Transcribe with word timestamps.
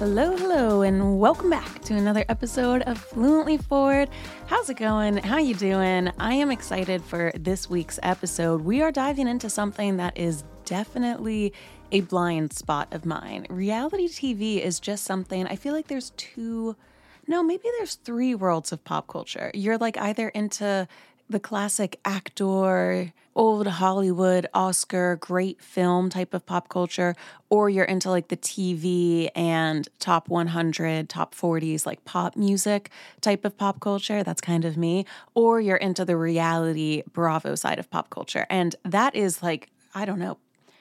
Hello, 0.00 0.34
hello, 0.34 0.80
and 0.80 1.20
welcome 1.20 1.50
back 1.50 1.82
to 1.82 1.94
another 1.94 2.24
episode 2.30 2.80
of 2.84 2.96
Fluently 2.96 3.58
Forward. 3.58 4.08
How's 4.46 4.70
it 4.70 4.78
going? 4.78 5.18
How 5.18 5.36
you 5.36 5.54
doing? 5.54 6.10
I 6.18 6.32
am 6.32 6.50
excited 6.50 7.04
for 7.04 7.30
this 7.34 7.68
week's 7.68 8.00
episode. 8.02 8.62
We 8.62 8.80
are 8.80 8.90
diving 8.90 9.28
into 9.28 9.50
something 9.50 9.98
that 9.98 10.16
is 10.16 10.42
definitely 10.64 11.52
a 11.92 12.00
blind 12.00 12.54
spot 12.54 12.88
of 12.94 13.04
mine. 13.04 13.46
Reality 13.50 14.08
TV 14.08 14.62
is 14.62 14.80
just 14.80 15.04
something 15.04 15.46
I 15.46 15.56
feel 15.56 15.74
like 15.74 15.88
there's 15.88 16.14
two 16.16 16.76
no, 17.30 17.44
maybe 17.44 17.68
there's 17.78 17.94
three 17.94 18.34
worlds 18.34 18.72
of 18.72 18.82
pop 18.82 19.06
culture. 19.06 19.52
You're 19.54 19.78
like 19.78 19.96
either 19.96 20.30
into 20.30 20.88
the 21.30 21.40
classic 21.40 22.00
actor, 22.04 23.12
old 23.36 23.66
Hollywood, 23.66 24.48
Oscar, 24.52 25.16
great 25.16 25.62
film 25.62 26.10
type 26.10 26.34
of 26.34 26.44
pop 26.44 26.68
culture, 26.68 27.14
or 27.48 27.70
you're 27.70 27.84
into 27.84 28.10
like 28.10 28.28
the 28.28 28.36
TV 28.36 29.30
and 29.36 29.88
top 30.00 30.28
100, 30.28 31.08
top 31.08 31.34
40s, 31.34 31.86
like 31.86 32.04
pop 32.04 32.36
music 32.36 32.90
type 33.20 33.44
of 33.44 33.56
pop 33.56 33.80
culture. 33.80 34.24
That's 34.24 34.40
kind 34.40 34.64
of 34.64 34.76
me. 34.76 35.06
Or 35.34 35.60
you're 35.60 35.76
into 35.76 36.04
the 36.04 36.16
reality 36.16 37.02
Bravo 37.12 37.54
side 37.54 37.78
of 37.78 37.88
pop 37.88 38.10
culture. 38.10 38.46
And 38.50 38.74
that 38.84 39.14
is 39.14 39.42
like, 39.42 39.68
I 39.94 40.04
don't 40.04 40.18
know, 40.18 40.38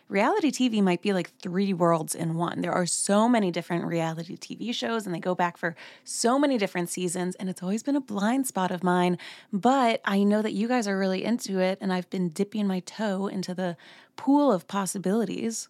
reality 0.09 0.51
TV 0.51 0.81
might 0.81 1.01
be 1.01 1.13
like 1.13 1.31
three 1.39 1.71
worlds 1.71 2.15
in 2.15 2.35
one. 2.35 2.61
There 2.61 2.73
are 2.73 2.85
so 2.85 3.29
many 3.29 3.51
different 3.51 3.85
reality 3.85 4.35
TV 4.35 4.73
shows 4.73 5.05
and 5.05 5.15
they 5.15 5.19
go 5.19 5.35
back 5.35 5.55
for 5.55 5.75
so 6.03 6.37
many 6.37 6.57
different 6.57 6.89
seasons. 6.89 7.35
And 7.35 7.49
it's 7.49 7.63
always 7.63 7.83
been 7.83 7.95
a 7.95 8.01
blind 8.01 8.47
spot 8.47 8.71
of 8.71 8.83
mine. 8.83 9.17
But 9.53 10.01
I 10.03 10.23
know 10.23 10.41
that 10.41 10.53
you 10.53 10.67
guys 10.67 10.87
are 10.87 10.97
really 10.97 11.23
into 11.23 11.59
it. 11.59 11.77
And 11.79 11.93
I've 11.93 12.09
been 12.09 12.29
dipping 12.29 12.67
my 12.67 12.81
toe 12.81 13.27
into 13.27 13.53
the 13.53 13.77
pool 14.17 14.51
of 14.51 14.67
possibilities. 14.67 15.69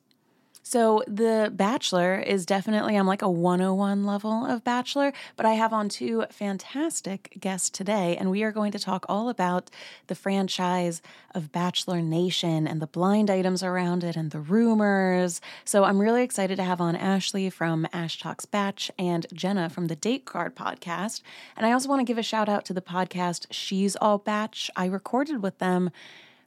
So, 0.71 1.01
The 1.07 1.51
Bachelor 1.51 2.19
is 2.19 2.45
definitely, 2.45 2.95
I'm 2.95 3.07
like 3.07 3.23
a 3.23 3.27
101 3.27 4.05
level 4.05 4.45
of 4.45 4.63
Bachelor, 4.63 5.13
but 5.35 5.47
I 5.47 5.53
have 5.53 5.73
on 5.73 5.89
two 5.89 6.25
fantastic 6.29 7.35
guests 7.39 7.71
today, 7.71 8.15
and 8.15 8.29
we 8.29 8.43
are 8.43 8.51
going 8.51 8.71
to 8.73 8.77
talk 8.77 9.03
all 9.09 9.29
about 9.29 9.71
the 10.05 10.13
franchise 10.13 11.01
of 11.33 11.51
Bachelor 11.51 12.03
Nation 12.03 12.67
and 12.67 12.79
the 12.79 12.85
blind 12.85 13.31
items 13.31 13.63
around 13.63 14.03
it 14.03 14.15
and 14.15 14.29
the 14.29 14.39
rumors. 14.39 15.41
So, 15.65 15.85
I'm 15.85 15.97
really 15.99 16.21
excited 16.21 16.57
to 16.57 16.63
have 16.63 16.79
on 16.79 16.95
Ashley 16.95 17.49
from 17.49 17.87
Ash 17.91 18.19
Talks 18.19 18.45
Batch 18.45 18.91
and 18.99 19.25
Jenna 19.33 19.71
from 19.71 19.87
the 19.87 19.95
Date 19.95 20.25
Card 20.25 20.55
podcast. 20.55 21.21
And 21.57 21.65
I 21.65 21.71
also 21.71 21.89
want 21.89 22.01
to 22.01 22.05
give 22.05 22.19
a 22.19 22.21
shout 22.21 22.47
out 22.47 22.63
to 22.65 22.75
the 22.75 22.79
podcast 22.79 23.47
She's 23.49 23.95
All 23.95 24.19
Batch. 24.19 24.69
I 24.75 24.85
recorded 24.85 25.41
with 25.41 25.57
them 25.57 25.89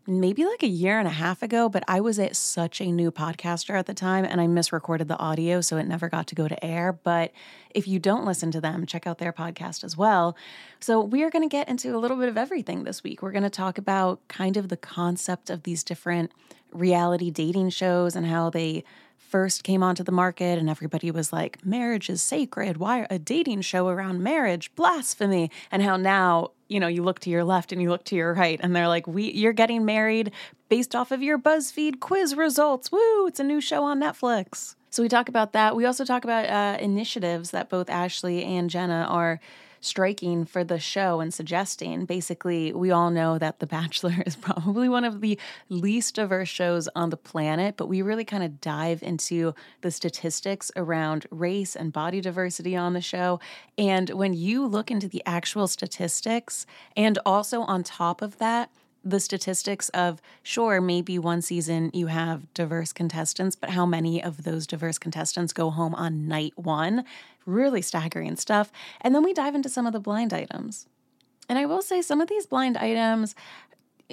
maybe 0.06 0.44
like 0.44 0.62
a 0.62 0.68
year 0.68 0.98
and 0.98 1.06
a 1.06 1.12
half 1.12 1.42
ago, 1.42 1.68
but 1.68 1.84
I 1.86 2.00
was 2.00 2.18
at 2.18 2.34
such 2.34 2.80
a 2.80 2.90
new 2.90 3.10
podcaster 3.10 3.78
at 3.78 3.86
the 3.86 3.94
time 3.94 4.24
and 4.24 4.40
I 4.40 4.46
misrecorded 4.46 5.06
the 5.06 5.18
audio, 5.18 5.60
so 5.60 5.76
it 5.76 5.86
never 5.86 6.08
got 6.08 6.26
to 6.28 6.34
go 6.34 6.48
to 6.48 6.64
air. 6.64 6.92
But 6.92 7.32
if 7.70 7.86
you 7.86 7.98
don't 7.98 8.24
listen 8.24 8.50
to 8.52 8.60
them, 8.60 8.84
check 8.86 9.06
out 9.06 9.18
their 9.18 9.32
podcast 9.32 9.84
as 9.84 9.96
well. 9.96 10.36
So, 10.80 11.00
we 11.00 11.22
are 11.22 11.30
going 11.30 11.48
to 11.48 11.52
get 11.52 11.68
into 11.68 11.96
a 11.96 11.98
little 11.98 12.16
bit 12.16 12.28
of 12.28 12.36
everything 12.36 12.84
this 12.84 13.02
week. 13.02 13.22
We're 13.22 13.32
going 13.32 13.42
to 13.44 13.50
talk 13.50 13.78
about 13.78 14.26
kind 14.28 14.56
of 14.56 14.68
the 14.68 14.76
concept 14.76 15.50
of 15.50 15.62
these 15.62 15.84
different 15.84 16.32
reality 16.72 17.30
dating 17.30 17.70
shows 17.70 18.16
and 18.16 18.26
how 18.26 18.50
they 18.50 18.84
first 19.32 19.64
came 19.64 19.82
onto 19.82 20.02
the 20.02 20.12
market 20.12 20.58
and 20.58 20.68
everybody 20.68 21.10
was 21.10 21.32
like 21.32 21.64
marriage 21.64 22.10
is 22.10 22.22
sacred 22.22 22.76
why 22.76 23.06
a 23.08 23.18
dating 23.18 23.62
show 23.62 23.88
around 23.88 24.22
marriage 24.22 24.70
blasphemy 24.74 25.50
and 25.70 25.82
how 25.82 25.96
now 25.96 26.50
you 26.72 26.80
know 26.80 26.88
you 26.88 27.02
look 27.02 27.20
to 27.20 27.30
your 27.30 27.44
left 27.44 27.72
and 27.72 27.82
you 27.82 27.90
look 27.90 28.04
to 28.04 28.16
your 28.16 28.34
right 28.34 28.58
and 28.62 28.74
they're 28.74 28.88
like 28.88 29.06
we 29.06 29.30
you're 29.32 29.52
getting 29.52 29.84
married 29.84 30.32
based 30.68 30.94
off 30.94 31.10
of 31.10 31.22
your 31.22 31.38
buzzfeed 31.38 32.00
quiz 32.00 32.34
results. 32.34 32.90
Woo 32.90 33.26
it's 33.26 33.40
a 33.40 33.44
new 33.44 33.60
show 33.60 33.84
on 33.84 34.00
netflix. 34.00 34.74
So 34.90 35.02
we 35.02 35.08
talk 35.08 35.28
about 35.28 35.52
that. 35.52 35.74
We 35.74 35.86
also 35.86 36.04
talk 36.04 36.24
about 36.24 36.46
uh, 36.46 36.76
initiatives 36.78 37.50
that 37.52 37.68
both 37.68 37.88
ashley 37.88 38.44
and 38.44 38.68
jenna 38.70 39.06
are 39.08 39.40
striking 39.82 40.46
for 40.46 40.64
the 40.64 40.78
show 40.78 41.20
and 41.20 41.34
suggesting. 41.34 42.06
Basically, 42.06 42.72
we 42.72 42.90
all 42.90 43.10
know 43.10 43.36
that 43.36 43.58
The 43.58 43.66
Bachelor 43.66 44.22
is 44.26 44.36
probably 44.36 44.88
one 44.88 45.04
of 45.04 45.20
the 45.20 45.38
least 45.68 46.14
diverse 46.14 46.48
shows 46.48 46.88
on 46.96 47.10
the 47.10 47.16
planet, 47.18 47.76
but 47.76 47.88
we 47.88 48.00
really 48.00 48.24
kind 48.24 48.42
of 48.42 48.60
dive 48.60 49.02
into 49.02 49.54
the 49.82 49.90
statistics 49.90 50.70
around 50.76 51.26
race 51.30 51.76
and 51.76 51.92
body 51.92 52.20
diversity 52.20 52.74
on 52.74 52.94
the 52.94 53.00
show. 53.00 53.40
And 53.76 54.08
when 54.10 54.32
you 54.32 54.66
look 54.66 54.90
into 54.90 55.08
the 55.08 55.22
actual 55.26 55.66
statistics, 55.66 56.64
and 56.96 57.18
also 57.26 57.62
on 57.62 57.82
top 57.82 58.22
of 58.22 58.38
that, 58.38 58.70
the 59.04 59.20
statistics 59.20 59.88
of 59.90 60.20
sure 60.42 60.80
maybe 60.80 61.18
one 61.18 61.42
season 61.42 61.90
you 61.92 62.06
have 62.06 62.52
diverse 62.54 62.92
contestants 62.92 63.56
but 63.56 63.70
how 63.70 63.84
many 63.84 64.22
of 64.22 64.44
those 64.44 64.66
diverse 64.66 64.98
contestants 64.98 65.52
go 65.52 65.70
home 65.70 65.94
on 65.94 66.28
night 66.28 66.52
1 66.56 67.04
really 67.46 67.82
staggering 67.82 68.36
stuff. 68.36 68.72
And 69.00 69.14
then 69.14 69.22
we 69.22 69.32
dive 69.32 69.54
into 69.54 69.68
some 69.68 69.86
of 69.86 69.92
the 69.92 70.00
blind 70.00 70.32
items. 70.32 70.86
And 71.48 71.58
I 71.58 71.66
will 71.66 71.82
say, 71.82 72.02
some 72.02 72.20
of 72.20 72.28
these 72.28 72.46
blind 72.46 72.76
items, 72.76 73.34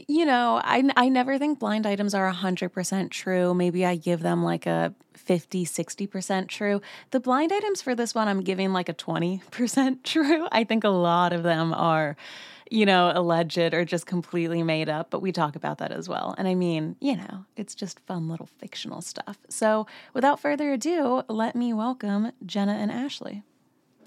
you 0.07 0.25
know, 0.25 0.61
I, 0.63 0.89
I 0.95 1.09
never 1.09 1.37
think 1.37 1.59
blind 1.59 1.85
items 1.85 2.13
are 2.13 2.31
100% 2.31 3.11
true. 3.11 3.53
Maybe 3.53 3.85
I 3.85 3.95
give 3.95 4.21
them 4.21 4.43
like 4.43 4.65
a 4.65 4.93
50, 5.13 5.65
60% 5.65 6.47
true. 6.47 6.81
The 7.11 7.19
blind 7.19 7.51
items 7.51 7.81
for 7.81 7.95
this 7.95 8.15
one, 8.15 8.27
I'm 8.27 8.41
giving 8.41 8.73
like 8.73 8.89
a 8.89 8.93
20% 8.93 9.97
true. 10.03 10.47
I 10.51 10.63
think 10.63 10.83
a 10.83 10.89
lot 10.89 11.33
of 11.33 11.43
them 11.43 11.73
are 11.73 12.15
you 12.69 12.85
know, 12.85 13.11
alleged 13.13 13.57
or 13.57 13.83
just 13.83 14.05
completely 14.05 14.63
made 14.63 14.89
up, 14.89 15.09
but 15.09 15.21
we 15.21 15.31
talk 15.31 15.55
about 15.55 15.79
that 15.79 15.91
as 15.91 16.07
well. 16.07 16.35
And 16.37 16.47
I 16.47 16.55
mean, 16.55 16.95
you 16.99 17.15
know, 17.17 17.45
it's 17.55 17.75
just 17.75 17.99
fun 18.01 18.29
little 18.29 18.49
fictional 18.59 19.01
stuff. 19.01 19.37
So 19.49 19.87
without 20.13 20.39
further 20.39 20.71
ado, 20.73 21.23
let 21.27 21.55
me 21.55 21.73
welcome 21.73 22.31
Jenna 22.45 22.73
and 22.73 22.91
Ashley. 22.91 23.43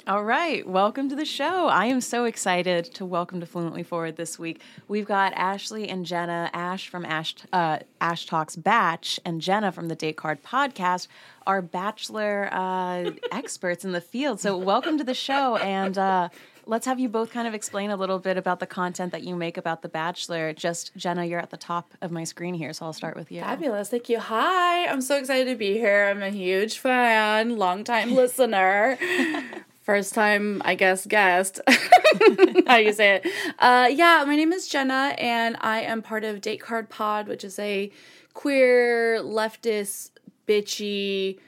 All 0.05 0.25
right, 0.25 0.67
welcome 0.67 1.09
to 1.11 1.15
the 1.15 1.25
show. 1.25 1.69
I 1.69 1.87
am 1.87 2.01
so 2.01 2.25
excited 2.25 2.87
to 2.95 3.07
welcome 3.07 3.39
to 3.39 3.47
Fluently 3.47 3.85
Forward 3.85 4.17
this 4.17 4.37
week. 4.37 4.61
We've 4.89 5.07
got 5.07 5.33
Ashley 5.35 5.89
and 5.89 6.05
Jenna, 6.05 6.51
Ash 6.53 6.89
from 6.89 7.05
Ash 7.05 7.37
uh, 7.53 7.79
Ash 8.01 8.27
Talks 8.27 8.57
Batch, 8.57 9.21
and 9.25 9.41
Jenna 9.41 9.71
from 9.71 9.87
the 9.87 9.95
Date 9.95 10.17
Card 10.17 10.43
Podcast, 10.43 11.07
are 11.47 11.63
bachelor 11.63 12.49
uh, 12.51 13.13
experts 13.33 13.85
in 13.85 13.93
the 13.93 14.01
field. 14.01 14.41
So 14.41 14.59
welcome 14.59 14.99
to 14.99 15.05
the 15.05 15.15
show, 15.15 15.55
and 15.59 15.97
uh, 15.97 16.31
let's 16.67 16.87
have 16.87 17.01
you 17.01 17.09
both 17.09 17.31
kind 17.31 17.49
of 17.49 17.55
explain 17.55 17.91
a 17.91 17.97
little 17.97 18.19
bit 18.19 18.37
about 18.37 18.61
the 18.61 18.67
content 18.67 19.13
that 19.13 19.23
you 19.23 19.35
make 19.37 19.57
about 19.57 19.83
The 19.83 19.89
Bachelor. 19.89 20.53
Just 20.53 20.95
Jenna, 20.97 21.25
you're 21.25 21.41
at 21.41 21.51
the 21.51 21.57
top 21.57 21.93
of 22.01 22.11
my 22.11 22.25
screen 22.25 22.55
here, 22.55 22.73
so 22.73 22.87
I'll 22.87 22.93
start 22.93 23.17
with 23.17 23.31
you. 23.31 23.41
Fabulous. 23.41 23.89
Thank 23.89 24.09
you. 24.09 24.19
Hi. 24.19 24.87
I'm 24.87 25.01
so 25.01 25.19
excited 25.19 25.51
to 25.51 25.57
be 25.57 25.75
here. 25.75 26.09
I'm 26.11 26.23
a 26.23 26.31
huge 26.31 26.79
fan, 26.79 27.57
longtime 27.57 28.13
listener. 28.15 28.99
First 29.83 30.15
time, 30.15 30.63
I 30.65 30.77
guess, 30.77 31.07
guest. 31.07 31.61
How 32.69 32.77
you 32.77 32.93
say 32.93 33.17
it? 33.17 33.27
Uh, 33.59 33.89
yeah, 33.93 34.23
my 34.25 34.37
name 34.37 34.53
is 34.53 34.69
Jenna, 34.69 35.15
and 35.19 35.57
I 35.61 35.81
am 35.81 36.03
part 36.03 36.23
of 36.23 36.41
Date 36.41 36.61
Card 36.61 36.89
Pod, 36.89 37.27
which 37.27 37.43
is 37.43 37.59
a 37.59 37.91
queer, 38.33 39.19
leftist, 39.21 40.11
bitchy, 40.47 41.41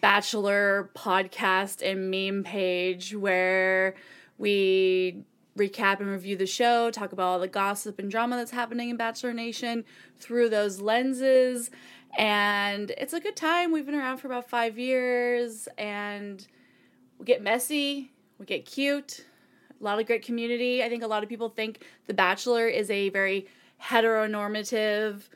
bachelor 0.00 0.90
podcast 0.94 1.80
and 1.82 2.10
meme 2.10 2.44
page 2.44 3.16
where 3.16 3.94
we 4.38 5.24
recap 5.56 6.00
and 6.00 6.10
review 6.10 6.36
the 6.36 6.46
show, 6.46 6.90
talk 6.90 7.12
about 7.12 7.26
all 7.26 7.38
the 7.38 7.48
gossip 7.48 7.98
and 7.98 8.10
drama 8.10 8.36
that's 8.36 8.50
happening 8.50 8.90
in 8.90 8.96
Bachelor 8.96 9.32
Nation 9.32 9.84
through 10.18 10.48
those 10.48 10.80
lenses. 10.80 11.70
And 12.18 12.92
it's 12.98 13.12
a 13.12 13.20
good 13.20 13.36
time. 13.36 13.72
We've 13.72 13.86
been 13.86 13.94
around 13.94 14.18
for 14.18 14.26
about 14.26 14.48
five 14.48 14.78
years 14.78 15.68
and 15.78 16.46
we 17.18 17.24
get 17.24 17.42
messy, 17.42 18.10
we 18.38 18.46
get 18.46 18.66
cute, 18.66 19.24
a 19.80 19.84
lot 19.84 20.00
of 20.00 20.06
great 20.06 20.24
community. 20.24 20.82
I 20.82 20.88
think 20.88 21.02
a 21.02 21.06
lot 21.06 21.22
of 21.22 21.28
people 21.28 21.48
think 21.48 21.84
The 22.06 22.14
Bachelor 22.14 22.66
is 22.66 22.90
a 22.90 23.08
very 23.10 23.46
heteronormative, 23.82 25.28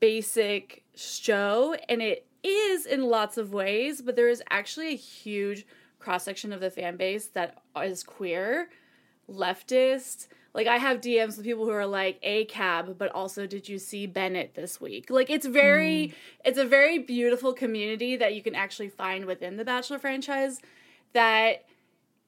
basic 0.00 0.82
show, 0.94 1.74
and 1.88 2.02
it 2.02 2.26
is 2.42 2.86
in 2.86 3.04
lots 3.04 3.38
of 3.38 3.52
ways, 3.52 4.02
but 4.02 4.16
there 4.16 4.28
is 4.28 4.42
actually 4.50 4.88
a 4.88 4.96
huge 4.96 5.66
cross 6.04 6.22
section 6.22 6.52
of 6.52 6.60
the 6.60 6.70
fan 6.70 6.96
base 6.96 7.28
that 7.28 7.62
is 7.82 8.02
queer, 8.02 8.68
leftist. 9.28 10.28
Like 10.52 10.66
I 10.66 10.76
have 10.76 11.00
DMs 11.00 11.36
with 11.36 11.46
people 11.46 11.64
who 11.64 11.70
are 11.70 11.86
like 11.86 12.22
ACAB, 12.22 12.96
but 12.98 13.10
also 13.12 13.46
did 13.46 13.68
you 13.68 13.78
see 13.78 14.06
Bennett 14.06 14.54
this 14.54 14.80
week? 14.80 15.10
Like 15.10 15.30
it's 15.30 15.46
very, 15.46 16.08
mm. 16.08 16.14
it's 16.44 16.58
a 16.58 16.64
very 16.64 16.98
beautiful 16.98 17.54
community 17.54 18.16
that 18.16 18.34
you 18.34 18.42
can 18.42 18.54
actually 18.54 18.90
find 18.90 19.24
within 19.24 19.56
the 19.56 19.64
Bachelor 19.64 19.98
franchise. 19.98 20.60
That 21.14 21.64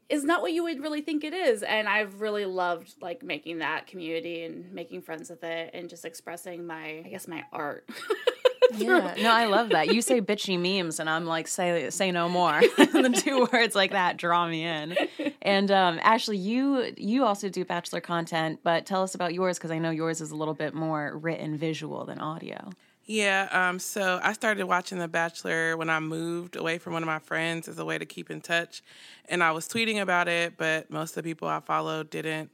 is 0.09 0.25
not 0.25 0.41
what 0.41 0.53
you 0.53 0.63
would 0.63 0.81
really 0.81 1.03
think 1.03 1.23
it 1.25 1.35
is, 1.35 1.63
and 1.63 1.89
I've 1.89 2.21
really 2.21 2.47
loved 2.47 2.95
like 3.01 3.23
making 3.23 3.59
that 3.59 3.87
community 3.87 4.45
and 4.45 4.73
making 4.73 5.03
friends 5.03 5.29
with 5.29 5.45
it 5.45 5.71
and 5.75 5.89
just 5.89 6.05
expressing 6.05 6.67
my, 6.67 7.03
I 7.05 7.09
guess, 7.11 7.29
my 7.29 7.45
art. 7.53 7.89
yeah, 8.77 9.15
no, 9.21 9.31
I 9.31 9.47
love 9.47 9.71
that. 9.71 9.93
You 9.93 10.03
say 10.03 10.21
bitchy 10.21 10.59
memes, 10.59 11.01
and 11.01 11.09
I'm 11.09 11.27
like, 11.27 11.49
say 11.49 11.91
say 11.91 12.11
no 12.11 12.29
more. 12.29 12.61
the 12.77 13.23
two 13.23 13.49
words 13.53 13.75
like 13.75 13.93
that 13.93 14.17
draw 14.17 14.49
me 14.49 14.65
in. 14.65 14.97
And 15.43 15.71
um, 15.71 15.99
Ashley, 16.03 16.37
you 16.37 16.93
you 16.97 17.25
also 17.25 17.49
do 17.49 17.65
bachelor 17.65 18.01
content, 18.01 18.61
but 18.63 18.87
tell 18.87 19.03
us 19.03 19.15
about 19.15 19.35
yours 19.35 19.59
because 19.59 19.71
I 19.71 19.79
know 19.79 19.91
yours 19.91 20.21
is 20.21 20.31
a 20.31 20.37
little 20.37 20.55
bit 20.55 20.75
more 20.75 21.17
written, 21.17 21.57
visual 21.57 22.05
than 22.05 22.19
audio. 22.19 22.71
Yeah, 23.09 23.49
um, 23.53 23.79
so 23.79 24.19
I 24.21 24.33
started 24.33 24.65
watching 24.65 24.99
The 24.99 25.07
Bachelor 25.07 25.77
when 25.77 25.89
I 25.89 26.01
moved 26.01 26.57
away 26.57 26.79
from 26.79 26.93
one 26.93 27.05
of 27.05 27.07
my 27.07 27.21
friends 27.21 27.69
as 27.69 27.79
a 27.79 27.85
way 27.85 27.99
to 27.99 28.05
keep 28.05 28.33
in 28.33 28.41
touch. 28.41 28.83
And 29.29 29.45
I 29.45 29.53
was 29.53 29.69
tweeting 29.69 30.03
about 30.03 30.27
it, 30.27 30.57
but 30.57 30.91
most 30.91 31.11
of 31.11 31.23
the 31.23 31.31
people 31.31 31.47
I 31.47 31.61
followed 31.61 32.11
didn't 32.11 32.51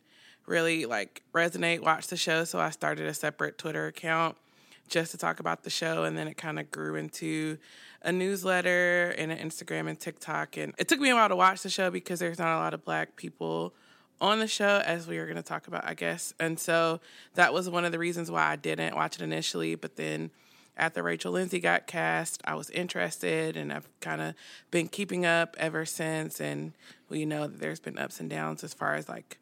really 0.47 0.85
like 0.85 1.23
resonate, 1.33 1.81
watch 1.81 2.09
the 2.09 2.19
show. 2.19 2.45
So 2.45 2.61
I 2.61 2.69
started 2.69 3.07
a 3.07 3.15
separate 3.15 3.57
Twitter 3.57 3.87
account 3.87 4.37
just 4.93 5.11
to 5.11 5.19
talk 5.19 5.41
about 5.41 5.65
the 5.65 5.71
show. 5.71 6.05
And 6.05 6.17
then 6.17 6.29
it 6.29 6.37
kind 6.37 6.61
of 6.61 6.71
grew 6.71 6.95
into 6.95 7.59
a 8.03 8.13
newsletter 8.13 9.15
and 9.19 9.33
an 9.33 9.39
Instagram 9.39 9.89
and 9.89 9.99
TikTok. 9.99 10.57
And 10.57 10.75
it 10.79 10.87
took 10.87 11.01
me 11.01 11.11
a 11.11 11.15
while 11.15 11.29
to 11.29 11.37
watch 11.37 11.63
the 11.63 11.71
show 11.71 11.91
because 11.91 12.21
there's 12.21 12.39
not 12.39 12.55
a 12.57 12.61
lot 12.61 12.75
of 12.75 12.85
black 12.85 13.17
people 13.17 13.75
on 14.21 14.39
the 14.39 14.47
show, 14.47 14.81
as 14.85 15.09
we 15.09 15.19
were 15.19 15.25
going 15.25 15.37
to 15.37 15.43
talk 15.43 15.67
about, 15.67 15.85
I 15.85 15.95
guess. 15.95 16.33
And 16.39 16.61
so 16.61 17.01
that 17.35 17.53
was 17.53 17.69
one 17.69 17.85
of 17.85 17.91
the 17.91 17.99
reasons 17.99 18.31
why 18.31 18.47
I 18.47 18.57
didn't 18.57 18.95
watch 18.95 19.17
it 19.17 19.23
initially. 19.23 19.75
But 19.75 19.97
then 19.97 20.31
after 20.77 21.03
Rachel 21.03 21.33
Lindsay 21.33 21.59
got 21.59 21.89
cast, 21.89 22.41
I 22.45 22.55
was 22.55 22.71
interested 22.71 23.57
and 23.57 23.73
I've 23.73 23.89
kind 24.01 24.21
of 24.21 24.35
been 24.71 24.87
keeping 24.87 25.27
up 25.27 25.57
ever 25.59 25.85
since. 25.85 26.41
And 26.41 26.75
we 27.09 27.25
know 27.25 27.49
that 27.49 27.59
there's 27.59 27.81
been 27.81 27.99
ups 27.99 28.21
and 28.21 28.31
downs 28.31 28.63
as 28.63 28.75
far 28.75 28.95
as 28.95 29.09
like 29.09 29.39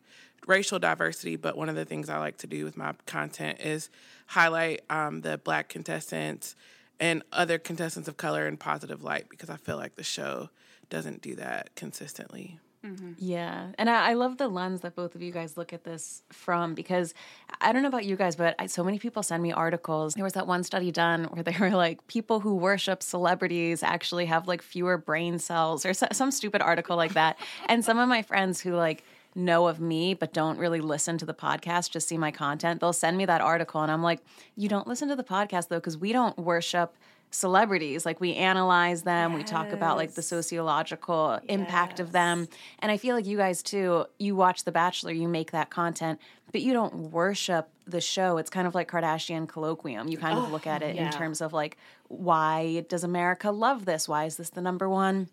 racial 0.46 0.78
diversity. 0.78 1.36
But 1.36 1.58
one 1.58 1.68
of 1.68 1.74
the 1.74 1.84
things 1.84 2.08
I 2.08 2.18
like 2.18 2.38
to 2.38 2.46
do 2.46 2.64
with 2.64 2.76
my 2.76 2.94
content 3.04 3.60
is 3.60 3.90
highlight 4.30 4.80
um, 4.88 5.22
the 5.22 5.38
black 5.38 5.68
contestants 5.68 6.54
and 7.00 7.22
other 7.32 7.58
contestants 7.58 8.08
of 8.08 8.16
color 8.16 8.46
in 8.46 8.56
positive 8.56 9.02
light 9.02 9.28
because 9.28 9.50
I 9.50 9.56
feel 9.56 9.76
like 9.76 9.96
the 9.96 10.04
show 10.04 10.50
doesn't 10.88 11.20
do 11.20 11.34
that 11.34 11.74
consistently. 11.74 12.60
Mm-hmm. 12.86 13.12
Yeah. 13.18 13.72
And 13.76 13.90
I, 13.90 14.10
I, 14.10 14.12
love 14.14 14.38
the 14.38 14.48
lens 14.48 14.80
that 14.82 14.94
both 14.94 15.14
of 15.14 15.20
you 15.20 15.32
guys 15.32 15.58
look 15.58 15.74
at 15.74 15.84
this 15.84 16.22
from 16.30 16.74
because 16.74 17.12
I 17.60 17.72
don't 17.72 17.82
know 17.82 17.88
about 17.88 18.06
you 18.06 18.16
guys, 18.16 18.36
but 18.36 18.54
I, 18.58 18.66
so 18.66 18.82
many 18.82 18.98
people 18.98 19.22
send 19.22 19.42
me 19.42 19.52
articles. 19.52 20.14
There 20.14 20.24
was 20.24 20.32
that 20.32 20.46
one 20.46 20.62
study 20.62 20.90
done 20.90 21.24
where 21.24 21.42
they 21.42 21.56
were 21.60 21.70
like, 21.70 22.06
people 22.06 22.40
who 22.40 22.54
worship 22.54 23.02
celebrities 23.02 23.82
actually 23.82 24.26
have 24.26 24.48
like 24.48 24.62
fewer 24.62 24.96
brain 24.96 25.38
cells 25.38 25.84
or 25.84 25.92
so, 25.92 26.06
some 26.12 26.30
stupid 26.30 26.62
article 26.62 26.96
like 26.96 27.14
that. 27.14 27.36
and 27.66 27.84
some 27.84 27.98
of 27.98 28.08
my 28.08 28.22
friends 28.22 28.60
who 28.60 28.74
like, 28.74 29.04
know 29.34 29.68
of 29.68 29.80
me 29.80 30.14
but 30.14 30.32
don't 30.32 30.58
really 30.58 30.80
listen 30.80 31.18
to 31.18 31.26
the 31.26 31.34
podcast, 31.34 31.90
just 31.90 32.08
see 32.08 32.18
my 32.18 32.30
content, 32.30 32.80
they'll 32.80 32.92
send 32.92 33.16
me 33.16 33.24
that 33.26 33.40
article 33.40 33.82
and 33.82 33.90
I'm 33.90 34.02
like, 34.02 34.20
you 34.56 34.68
don't 34.68 34.86
listen 34.86 35.08
to 35.08 35.16
the 35.16 35.24
podcast 35.24 35.68
though, 35.68 35.78
because 35.78 35.96
we 35.96 36.12
don't 36.12 36.38
worship 36.38 36.94
celebrities 37.30 38.04
like 38.04 38.20
we 38.20 38.34
analyze 38.34 39.02
them 39.02 39.30
yes. 39.30 39.38
we 39.38 39.44
talk 39.44 39.70
about 39.70 39.96
like 39.96 40.14
the 40.14 40.22
sociological 40.22 41.38
yes. 41.42 41.44
impact 41.48 42.00
of 42.00 42.10
them 42.10 42.48
and 42.80 42.90
i 42.90 42.96
feel 42.96 43.14
like 43.14 43.24
you 43.24 43.36
guys 43.36 43.62
too 43.62 44.04
you 44.18 44.34
watch 44.34 44.64
the 44.64 44.72
bachelor 44.72 45.12
you 45.12 45.28
make 45.28 45.52
that 45.52 45.70
content 45.70 46.20
but 46.50 46.60
you 46.60 46.72
don't 46.72 46.92
worship 47.12 47.68
the 47.86 48.00
show 48.00 48.36
it's 48.36 48.50
kind 48.50 48.66
of 48.66 48.74
like 48.74 48.90
kardashian 48.90 49.46
colloquium 49.46 50.10
you 50.10 50.18
kind 50.18 50.36
oh, 50.36 50.42
of 50.42 50.50
look 50.50 50.66
at 50.66 50.82
it 50.82 50.96
yeah. 50.96 51.06
in 51.06 51.12
terms 51.12 51.40
of 51.40 51.52
like 51.52 51.76
why 52.08 52.84
does 52.88 53.04
america 53.04 53.52
love 53.52 53.84
this 53.84 54.08
why 54.08 54.24
is 54.24 54.36
this 54.36 54.50
the 54.50 54.60
number 54.60 54.88
one 54.88 55.28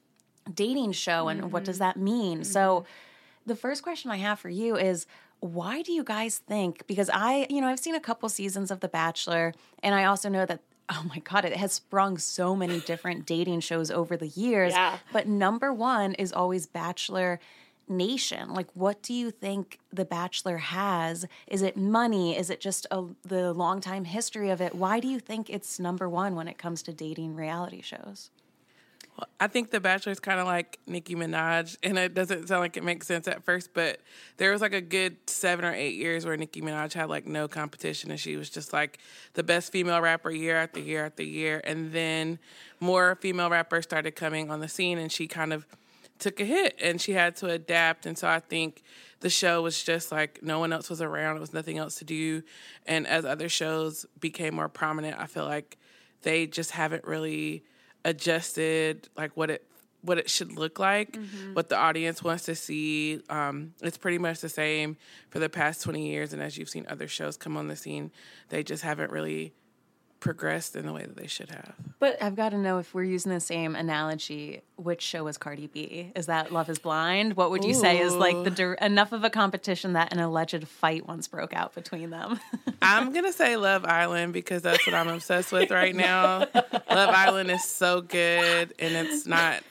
dating 0.54 0.92
show 0.92 1.30
and 1.30 1.42
mm-hmm. 1.42 1.50
what 1.50 1.64
does 1.64 1.78
mm-hmm. 1.78 1.86
that 1.86 1.98
mean 1.98 2.40
mm-hmm. 2.40 2.44
so 2.44 2.86
the 3.48 3.56
first 3.56 3.82
question 3.82 4.12
i 4.12 4.18
have 4.18 4.40
for 4.40 4.50
you 4.50 4.76
is 4.76 5.06
why 5.40 5.82
do 5.82 5.92
you 5.92 6.04
guys 6.04 6.38
think 6.38 6.86
because 6.88 7.10
i 7.14 7.48
you 7.50 7.62
know 7.62 7.68
i've 7.68 7.80
seen 7.80 7.96
a 7.96 8.00
couple 8.00 8.30
seasons 8.30 8.70
of 8.70 8.80
the 8.82 8.88
bachelor 8.88 9.54
and 9.82 9.96
i 9.96 10.04
also 10.04 10.30
know 10.30 10.46
that 10.46 10.62
oh 10.90 11.04
my 11.10 11.20
god 11.20 11.46
it 11.46 11.56
has 11.58 11.74
sprung 11.74 12.18
so 12.18 12.56
many 12.56 12.80
different 12.82 13.26
dating 13.26 13.60
shows 13.60 13.92
over 13.92 14.16
the 14.16 14.28
years. 14.28 14.74
Yeah. 14.74 14.98
but 15.12 15.28
number 15.28 15.74
one 15.74 16.14
is 16.14 16.32
always 16.32 16.66
bachelor 16.66 17.40
nation. 17.90 18.54
Like 18.54 18.68
what 18.74 19.02
do 19.02 19.14
you 19.14 19.32
think 19.32 19.80
the 19.92 20.06
bachelor 20.06 20.58
has? 20.58 21.26
Is 21.48 21.62
it 21.62 21.78
money? 21.78 22.38
Is 22.38 22.50
it 22.50 22.60
just 22.60 22.86
a, 22.92 23.06
the 23.24 23.54
long 23.54 23.82
time 23.82 24.06
history 24.06 24.50
of 24.50 24.62
it? 24.62 24.76
Why 24.76 25.00
do 25.00 25.08
you 25.08 25.20
think 25.20 25.50
it's 25.50 25.80
number 25.80 26.10
one 26.10 26.36
when 26.36 26.48
it 26.48 26.58
comes 26.58 26.82
to 26.84 26.94
dating 26.94 27.36
reality 27.36 27.82
shows 27.82 28.30
I 29.40 29.48
think 29.48 29.72
The 29.72 29.80
Bachelor 29.80 30.12
is 30.12 30.20
kind 30.20 30.40
of 30.40 30.46
like 30.46 30.80
Nicki 30.86 31.16
Minaj, 31.16 31.78
and 31.82 31.98
it 31.98 32.14
doesn't 32.14 32.48
sound 32.48 32.62
like 32.62 32.78
it 32.78 32.84
makes 32.84 33.08
sense 33.08 33.28
at 33.28 33.44
first, 33.44 33.74
but 33.74 34.00
there 34.38 34.52
was 34.52 34.62
like 34.62 34.74
a 34.74 34.82
good 34.82 35.18
seven 35.28 35.66
or 35.66 35.74
eight 35.74 35.96
years 35.96 36.26
where 36.26 36.38
Nicki 36.38 36.62
Minaj 36.62 36.94
had 36.94 37.10
like 37.10 37.26
no 37.26 37.48
competition, 37.48 38.12
and 38.12 38.20
she 38.20 38.36
was 38.36 38.50
just 38.50 38.74
like 38.74 39.00
the 39.34 39.44
best 39.44 39.72
female 39.72 40.02
rapper 40.02 40.30
year 40.30 40.58
after 40.58 40.80
year 40.80 41.06
after 41.06 41.24
year. 41.24 41.62
And 41.64 41.92
then 41.92 42.38
more 42.80 43.18
female 43.20 43.50
rappers 43.50 43.86
started 43.86 44.16
coming 44.16 44.52
on 44.52 44.60
the 44.60 44.68
scene, 44.68 44.98
and 45.00 45.12
she 45.12 45.28
kind 45.28 45.52
of 45.52 45.66
took 46.20 46.40
a 46.40 46.46
hit, 46.46 46.76
and 46.82 47.02
she 47.02 47.14
had 47.14 47.36
to 47.38 47.48
adapt. 47.48 48.06
And 48.06 48.18
so 48.18 48.28
I 48.28 48.40
think 48.40 48.84
the 49.22 49.30
show 49.30 49.64
was 49.64 49.82
just 49.82 50.12
like 50.12 50.44
no 50.44 50.60
one 50.60 50.72
else 50.72 50.90
was 50.90 51.02
around, 51.02 51.38
it 51.38 51.40
was 51.40 51.54
nothing 51.54 51.80
else 51.80 51.96
to 51.96 52.06
do. 52.06 52.44
And 52.86 53.08
as 53.08 53.26
other 53.26 53.50
shows 53.50 54.06
became 54.20 54.56
more 54.56 54.70
prominent, 54.70 55.20
I 55.20 55.26
feel 55.26 55.46
like 55.46 55.78
they 56.22 56.46
just 56.46 56.72
haven't 56.72 57.04
really 57.04 57.64
adjusted 58.06 59.10
like 59.16 59.36
what 59.36 59.50
it 59.50 59.64
what 60.02 60.18
it 60.18 60.30
should 60.30 60.54
look 60.54 60.80
like, 60.80 61.14
mm-hmm. 61.14 61.54
what 61.54 61.70
the 61.70 61.76
audience 61.76 62.24
wants 62.24 62.46
to 62.46 62.56
see. 62.56 63.22
Um, 63.30 63.74
it's 63.82 63.98
pretty 63.98 64.18
much 64.18 64.40
the 64.40 64.50
same 64.50 64.96
for 65.30 65.40
the 65.40 65.50
past 65.50 65.82
20 65.82 66.08
years. 66.08 66.34
And 66.34 66.42
as 66.42 66.58
you've 66.58 66.70
seen 66.70 66.86
other 66.88 67.08
shows 67.08 67.36
come 67.36 67.58
on 67.58 67.68
the 67.68 67.76
scene, 67.76 68.12
they 68.50 68.64
just 68.64 68.84
haven't 68.84 69.12
really 69.12 69.54
progressed 70.20 70.76
in 70.76 70.86
the 70.86 70.94
way 70.94 71.02
that 71.02 71.16
they 71.16 71.28
should 71.28 71.50
have. 71.50 71.74
But 72.00 72.22
I've 72.22 72.36
got 72.36 72.50
to 72.50 72.58
know 72.58 72.80
if 72.80 72.94
we're 72.94 73.04
using 73.04 73.32
the 73.32 73.40
same 73.40 73.76
analogy, 73.76 74.62
which 74.76 75.02
show 75.02 75.24
was 75.24 75.38
Cardi 75.38 75.68
B? 75.68 76.12
Is 76.16 76.28
that 76.28 76.52
Love 76.52 76.70
is 76.70 76.80
Blind? 76.80 77.36
What 77.36 77.52
would 77.52 77.64
you 77.64 77.72
Ooh. 77.72 77.80
say 77.80 78.00
is 78.00 78.14
like 78.14 78.44
the 78.44 78.78
enough 78.82 79.12
of 79.12 79.24
a 79.24 79.30
competition 79.30 79.94
that 79.94 80.14
an 80.14 80.20
alleged 80.20 80.68
fight 80.68 81.08
once 81.08 81.28
broke 81.28 81.54
out 81.54 81.74
between 81.74 82.10
them? 82.10 82.40
I'm 82.82 83.12
going 83.12 83.26
to 83.26 83.34
say 83.34 83.58
Love 83.58 83.86
Island 83.86 84.34
because 84.34 84.62
that's 84.62 84.86
what 84.86 84.96
I'm 84.96 85.08
obsessed 85.08 85.52
with 85.52 85.72
right 85.72 85.96
now. 85.96 86.40
Love 86.54 87.10
Island 87.10 87.52
is 87.52 87.64
so 87.64 88.02
good 88.02 88.74
and 88.80 88.96
it's 88.96 89.26
not 89.26 89.64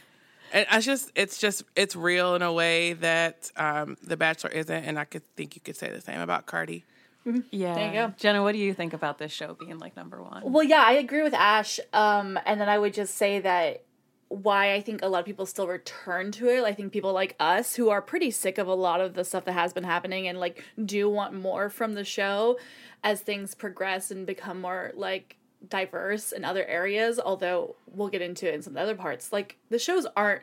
it's 0.53 0.87
just 0.87 1.11
it's 1.15 1.39
just 1.39 1.65
it's 1.75 1.97
real 1.97 2.35
in 2.35 2.43
a 2.43 2.53
way 2.53 2.95
that 2.95 3.51
um, 3.57 3.97
The 4.03 4.17
Bachelor 4.17 4.51
isn't 4.51 4.85
and 4.85 4.99
I 4.99 5.05
could 5.05 5.23
think 5.37 5.55
you 5.55 5.61
could 5.61 5.77
say 5.77 5.91
the 5.91 6.01
same 6.01 6.21
about 6.21 6.47
Cardi. 6.47 6.85
Mm-hmm. 7.27 7.41
Yeah. 7.51 7.75
There 7.75 7.87
you 7.87 7.93
go. 7.93 8.15
Jenna, 8.17 8.43
what 8.43 8.53
do 8.53 8.59
you 8.59 8.73
think 8.73 8.93
about 8.93 9.19
this 9.19 9.33
show 9.33 9.55
being 9.55 9.79
like 9.79 9.97
number 9.97 10.23
one? 10.23 10.43
Well, 10.45 10.63
yeah, 10.63 10.83
I 10.85 10.93
agree 10.93 11.23
with 11.23 11.35
Ash. 11.35 11.81
Um, 11.93 12.39
and 12.47 12.61
then 12.61 12.69
I 12.69 12.79
would 12.79 12.95
just 12.95 13.17
say 13.17 13.41
that 13.41 13.83
why 14.29 14.75
I 14.75 14.81
think 14.81 15.03
a 15.03 15.09
lot 15.09 15.21
of 15.21 15.25
people 15.25 15.47
still 15.47 15.69
return 15.69 16.33
to 16.33 16.49
it. 16.49 16.65
I 16.65 16.73
think 16.73 16.93
people 16.93 17.13
like 17.13 17.37
us 17.39 17.77
who 17.77 17.91
are 17.91 18.03
pretty 18.03 18.31
sick 18.31 18.59
of 18.59 18.67
a 18.67 18.75
lot 18.75 19.01
of 19.01 19.15
the 19.15 19.25
stuff 19.25 19.45
that 19.45 19.53
has 19.53 19.73
been 19.73 19.85
happening 19.85 20.27
and 20.27 20.39
like 20.39 20.65
do 20.85 21.09
want 21.09 21.35
more 21.35 21.69
from 21.69 21.95
the 21.95 22.05
show 22.05 22.59
as 23.05 23.21
things 23.21 23.55
progress 23.55 24.11
and 24.11 24.27
become 24.27 24.61
more 24.61 24.93
like 24.95 25.37
diverse 25.69 26.33
in 26.33 26.45
other 26.45 26.65
areas, 26.65 27.21
although 27.25 27.77
we'll 27.87 28.09
get 28.09 28.23
into 28.23 28.49
it 28.49 28.55
in 28.55 28.63
some 28.63 28.73
of 28.73 28.75
the 28.75 28.83
other 28.83 28.95
parts. 28.95 29.33
Like 29.33 29.59
the 29.71 29.79
shows 29.79 30.07
aren't 30.17 30.43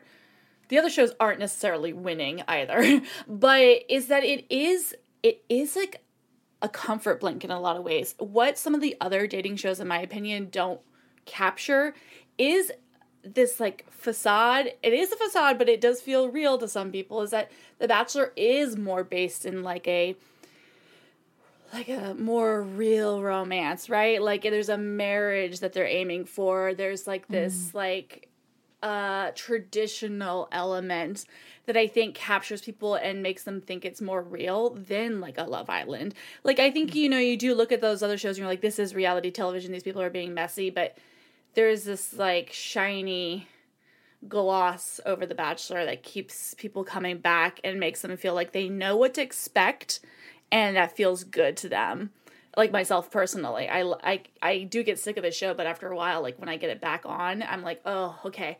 the 0.68 0.78
other 0.78 0.90
shows 0.90 1.12
aren't 1.20 1.40
necessarily 1.40 1.92
winning 1.92 2.42
either, 2.48 3.02
but 3.28 3.82
is 3.88 4.06
that 4.08 4.24
it 4.24 4.46
is 4.50 4.94
it 5.22 5.42
is 5.48 5.76
like 5.76 6.03
a 6.64 6.68
comfort 6.68 7.20
blanket 7.20 7.50
in 7.50 7.56
a 7.56 7.60
lot 7.60 7.76
of 7.76 7.84
ways. 7.84 8.14
What 8.18 8.56
some 8.56 8.74
of 8.74 8.80
the 8.80 8.96
other 8.98 9.26
dating 9.26 9.56
shows, 9.56 9.80
in 9.80 9.86
my 9.86 10.00
opinion, 10.00 10.48
don't 10.50 10.80
capture 11.26 11.94
is 12.38 12.72
this 13.22 13.60
like 13.60 13.84
facade. 13.90 14.72
It 14.82 14.94
is 14.94 15.12
a 15.12 15.16
facade, 15.16 15.58
but 15.58 15.68
it 15.68 15.82
does 15.82 16.00
feel 16.00 16.30
real 16.30 16.56
to 16.56 16.66
some 16.66 16.90
people. 16.90 17.20
Is 17.20 17.32
that 17.32 17.52
The 17.78 17.86
Bachelor 17.86 18.32
is 18.34 18.78
more 18.78 19.04
based 19.04 19.44
in 19.44 19.62
like 19.62 19.86
a 19.86 20.16
like 21.74 21.90
a 21.90 22.14
more 22.14 22.62
real 22.62 23.22
romance, 23.22 23.90
right? 23.90 24.22
Like 24.22 24.42
there's 24.42 24.70
a 24.70 24.78
marriage 24.78 25.60
that 25.60 25.74
they're 25.74 25.86
aiming 25.86 26.24
for. 26.24 26.72
There's 26.72 27.06
like 27.06 27.28
this 27.28 27.72
mm. 27.72 27.74
like 27.74 28.30
uh 28.82 29.32
traditional 29.34 30.48
element 30.50 31.26
that 31.66 31.76
I 31.76 31.86
think 31.86 32.14
captures 32.14 32.60
people 32.60 32.94
and 32.94 33.22
makes 33.22 33.44
them 33.44 33.60
think 33.60 33.84
it's 33.84 34.00
more 34.00 34.22
real 34.22 34.70
than 34.70 35.20
like 35.20 35.38
a 35.38 35.44
Love 35.44 35.70
Island. 35.70 36.14
Like 36.42 36.58
I 36.58 36.70
think 36.70 36.94
you 36.94 37.08
know 37.08 37.18
you 37.18 37.36
do 37.36 37.54
look 37.54 37.72
at 37.72 37.80
those 37.80 38.02
other 38.02 38.18
shows 38.18 38.36
and 38.36 38.38
you're 38.38 38.48
like 38.48 38.60
this 38.60 38.78
is 38.78 38.94
reality 38.94 39.30
television. 39.30 39.72
These 39.72 39.82
people 39.82 40.02
are 40.02 40.10
being 40.10 40.34
messy, 40.34 40.70
but 40.70 40.96
there's 41.54 41.84
this 41.84 42.14
like 42.14 42.52
shiny 42.52 43.48
gloss 44.28 45.00
over 45.04 45.26
the 45.26 45.34
bachelor 45.34 45.84
that 45.84 46.02
keeps 46.02 46.54
people 46.54 46.84
coming 46.84 47.18
back 47.18 47.60
and 47.62 47.78
makes 47.78 48.02
them 48.02 48.16
feel 48.16 48.34
like 48.34 48.52
they 48.52 48.68
know 48.68 48.96
what 48.96 49.14
to 49.14 49.22
expect 49.22 50.00
and 50.50 50.76
that 50.76 50.96
feels 50.96 51.24
good 51.24 51.56
to 51.58 51.68
them 51.68 52.10
like 52.56 52.72
myself 52.72 53.10
personally 53.10 53.68
I, 53.68 53.82
I 53.82 54.22
i 54.42 54.58
do 54.62 54.82
get 54.82 54.98
sick 54.98 55.16
of 55.16 55.22
the 55.22 55.30
show 55.30 55.54
but 55.54 55.66
after 55.66 55.88
a 55.88 55.96
while 55.96 56.22
like 56.22 56.38
when 56.38 56.48
i 56.48 56.56
get 56.56 56.70
it 56.70 56.80
back 56.80 57.04
on 57.04 57.42
i'm 57.42 57.62
like 57.62 57.80
oh 57.84 58.18
okay. 58.24 58.58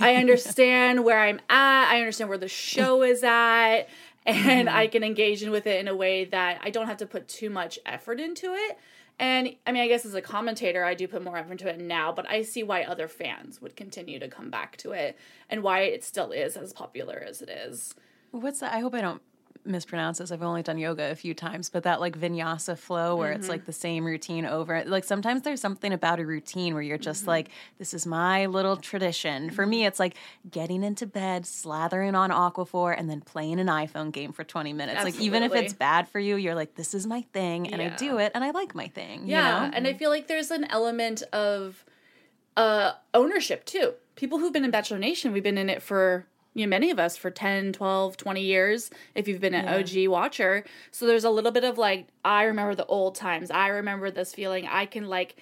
I 0.00 0.14
understand 0.16 1.04
where 1.04 1.20
i'm 1.20 1.40
at. 1.48 1.90
I 1.90 1.98
understand 1.98 2.28
where 2.28 2.38
the 2.38 2.48
show 2.48 3.02
is 3.02 3.22
at. 3.22 3.88
And 4.26 4.68
mm-hmm. 4.68 4.76
i 4.76 4.86
can 4.86 5.02
engage 5.04 5.42
in 5.42 5.50
with 5.50 5.66
it 5.66 5.80
in 5.80 5.88
a 5.88 5.96
way 5.96 6.24
that 6.26 6.60
i 6.62 6.70
don't 6.70 6.86
have 6.86 6.98
to 6.98 7.06
put 7.06 7.28
too 7.28 7.50
much 7.50 7.78
effort 7.86 8.20
into 8.20 8.54
it. 8.54 8.78
And 9.18 9.54
i 9.66 9.72
mean 9.72 9.82
i 9.82 9.88
guess 9.88 10.04
as 10.04 10.14
a 10.14 10.22
commentator 10.22 10.84
i 10.84 10.94
do 10.94 11.06
put 11.06 11.22
more 11.22 11.36
effort 11.36 11.52
into 11.52 11.68
it 11.68 11.80
now 11.80 12.12
but 12.12 12.28
i 12.28 12.42
see 12.42 12.62
why 12.62 12.82
other 12.82 13.08
fans 13.08 13.60
would 13.60 13.76
continue 13.76 14.18
to 14.18 14.28
come 14.28 14.50
back 14.50 14.76
to 14.78 14.92
it 14.92 15.18
and 15.48 15.62
why 15.62 15.80
it 15.80 16.02
still 16.02 16.32
is 16.32 16.56
as 16.56 16.72
popular 16.72 17.22
as 17.26 17.42
it 17.42 17.48
is. 17.48 17.94
What's 18.30 18.60
that 18.60 18.74
i 18.74 18.80
hope 18.80 18.94
i 18.94 19.00
don't 19.00 19.22
mispronounce 19.66 20.18
this. 20.18 20.30
I've 20.30 20.42
only 20.42 20.62
done 20.62 20.78
yoga 20.78 21.10
a 21.10 21.14
few 21.14 21.34
times, 21.34 21.70
but 21.70 21.82
that 21.84 22.00
like 22.00 22.18
vinyasa 22.18 22.76
flow 22.78 23.16
where 23.16 23.30
Mm-hmm. 23.32 23.40
it's 23.40 23.48
like 23.48 23.64
the 23.66 23.72
same 23.72 24.04
routine 24.04 24.44
over. 24.46 24.84
Like 24.84 25.04
sometimes 25.04 25.42
there's 25.42 25.60
something 25.60 25.92
about 25.92 26.20
a 26.20 26.26
routine 26.26 26.74
where 26.74 26.82
you're 26.82 26.98
just 26.98 27.22
Mm-hmm. 27.22 27.30
like, 27.30 27.48
this 27.78 27.94
is 27.94 28.06
my 28.06 28.46
little 28.46 28.76
tradition. 28.76 29.50
For 29.50 29.66
me, 29.66 29.86
it's 29.86 29.98
like 29.98 30.16
getting 30.50 30.82
into 30.84 31.06
bed, 31.06 31.44
slathering 31.44 32.14
on 32.14 32.30
Aquaphor, 32.30 32.94
and 32.98 33.08
then 33.08 33.20
playing 33.20 33.58
an 33.60 33.68
iPhone 33.68 34.12
game 34.12 34.32
for 34.32 34.44
20 34.44 34.72
minutes. 34.72 35.02
Like 35.04 35.18
even 35.20 35.42
if 35.42 35.54
it's 35.54 35.72
bad 35.72 36.08
for 36.08 36.18
you, 36.18 36.36
you're 36.36 36.54
like, 36.54 36.74
this 36.74 36.94
is 36.94 37.06
my 37.06 37.22
thing, 37.32 37.72
and 37.72 37.80
I 37.80 37.88
do 37.96 38.18
it, 38.18 38.32
and 38.34 38.44
I 38.44 38.50
like 38.50 38.74
my 38.74 38.88
thing. 38.88 39.22
Yeah, 39.26 39.64
you 39.64 39.70
know? 39.70 39.76
and 39.76 39.86
I 39.86 39.94
feel 39.94 40.10
like 40.10 40.26
there's 40.28 40.50
an 40.50 40.64
element 40.70 41.22
of 41.32 41.84
uh, 42.56 42.92
ownership 43.12 43.64
too. 43.64 43.94
People 44.16 44.38
who've 44.38 44.52
been 44.52 44.64
in 44.64 44.70
Bachelor 44.70 44.98
Nation, 44.98 45.32
we've 45.32 45.42
been 45.42 45.58
in 45.58 45.68
it 45.68 45.82
for 45.82 46.26
you 46.54 46.64
know, 46.64 46.70
many 46.70 46.90
of 46.90 46.98
us 46.98 47.16
for 47.16 47.30
10, 47.30 47.72
12, 47.72 48.16
20 48.16 48.40
years 48.40 48.90
if 49.14 49.28
you've 49.28 49.40
been 49.40 49.54
an 49.54 49.68
OG 49.68 50.08
watcher. 50.08 50.64
So 50.92 51.06
there's 51.06 51.24
a 51.24 51.30
little 51.30 51.50
bit 51.50 51.64
of 51.64 51.78
like, 51.78 52.06
I 52.24 52.44
remember 52.44 52.74
the 52.74 52.86
old 52.86 53.16
times. 53.16 53.50
I 53.50 53.68
remember 53.68 54.10
this 54.10 54.32
feeling. 54.32 54.66
I 54.66 54.86
can 54.86 55.08
like 55.08 55.36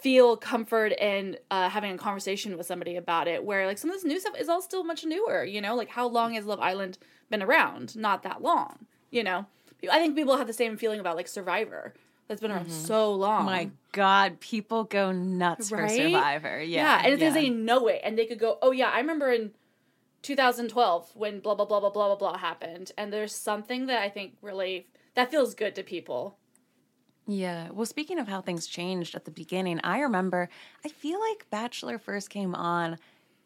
feel 0.00 0.36
comfort 0.36 0.92
in 0.92 1.36
uh, 1.50 1.68
having 1.68 1.92
a 1.92 1.98
conversation 1.98 2.56
with 2.56 2.66
somebody 2.66 2.96
about 2.96 3.28
it 3.28 3.44
where 3.44 3.66
like 3.66 3.78
some 3.78 3.90
of 3.90 3.96
this 3.96 4.04
new 4.04 4.18
stuff 4.18 4.34
is 4.38 4.48
all 4.48 4.62
still 4.62 4.82
much 4.82 5.04
newer 5.04 5.44
you 5.44 5.60
know 5.60 5.74
like 5.74 5.90
how 5.90 6.08
long 6.08 6.32
has 6.32 6.46
love 6.46 6.58
island 6.60 6.96
been 7.28 7.42
around 7.42 7.94
not 7.96 8.22
that 8.22 8.40
long 8.40 8.86
you 9.10 9.22
know 9.22 9.44
i 9.92 9.98
think 9.98 10.16
people 10.16 10.38
have 10.38 10.46
the 10.46 10.54
same 10.54 10.78
feeling 10.78 11.00
about 11.00 11.16
like 11.16 11.28
survivor 11.28 11.92
that's 12.28 12.40
been 12.40 12.50
around 12.50 12.70
so 12.70 13.12
long 13.12 13.44
My 13.44 13.70
God, 13.92 14.38
people 14.38 14.84
go 14.84 15.10
nuts 15.10 15.68
for 15.68 15.88
Survivor. 15.88 16.62
Yeah. 16.62 17.02
yeah, 17.02 17.08
and 17.10 17.20
yeah. 17.20 17.30
they 17.30 17.50
know 17.50 17.88
it 17.88 18.00
and 18.04 18.16
they 18.16 18.24
could 18.24 18.38
go 18.38 18.56
oh 18.62 18.70
yeah 18.70 18.88
i 18.88 19.00
remember 19.00 19.30
in 19.32 19.50
2012 20.22 21.10
when 21.14 21.40
blah 21.40 21.54
blah 21.54 21.64
blah 21.64 21.80
blah 21.80 21.90
blah 21.90 22.08
blah 22.08 22.16
blah 22.16 22.38
happened 22.38 22.92
and 22.98 23.12
there's 23.12 23.34
something 23.34 23.86
that 23.86 24.02
i 24.02 24.08
think 24.08 24.34
really 24.42 24.86
that 25.14 25.30
feels 25.30 25.54
good 25.54 25.74
to 25.74 25.82
people 25.82 26.38
Yeah. 27.26 27.70
Well, 27.70 27.86
speaking 27.86 28.18
of 28.18 28.26
how 28.26 28.40
things 28.40 28.66
changed 28.66 29.14
at 29.14 29.24
the 29.24 29.30
beginning, 29.30 29.78
I 29.84 30.00
remember, 30.00 30.48
I 30.84 30.88
feel 30.88 31.20
like 31.20 31.48
Bachelor 31.48 31.96
first 31.98 32.28
came 32.28 32.56
on. 32.56 32.98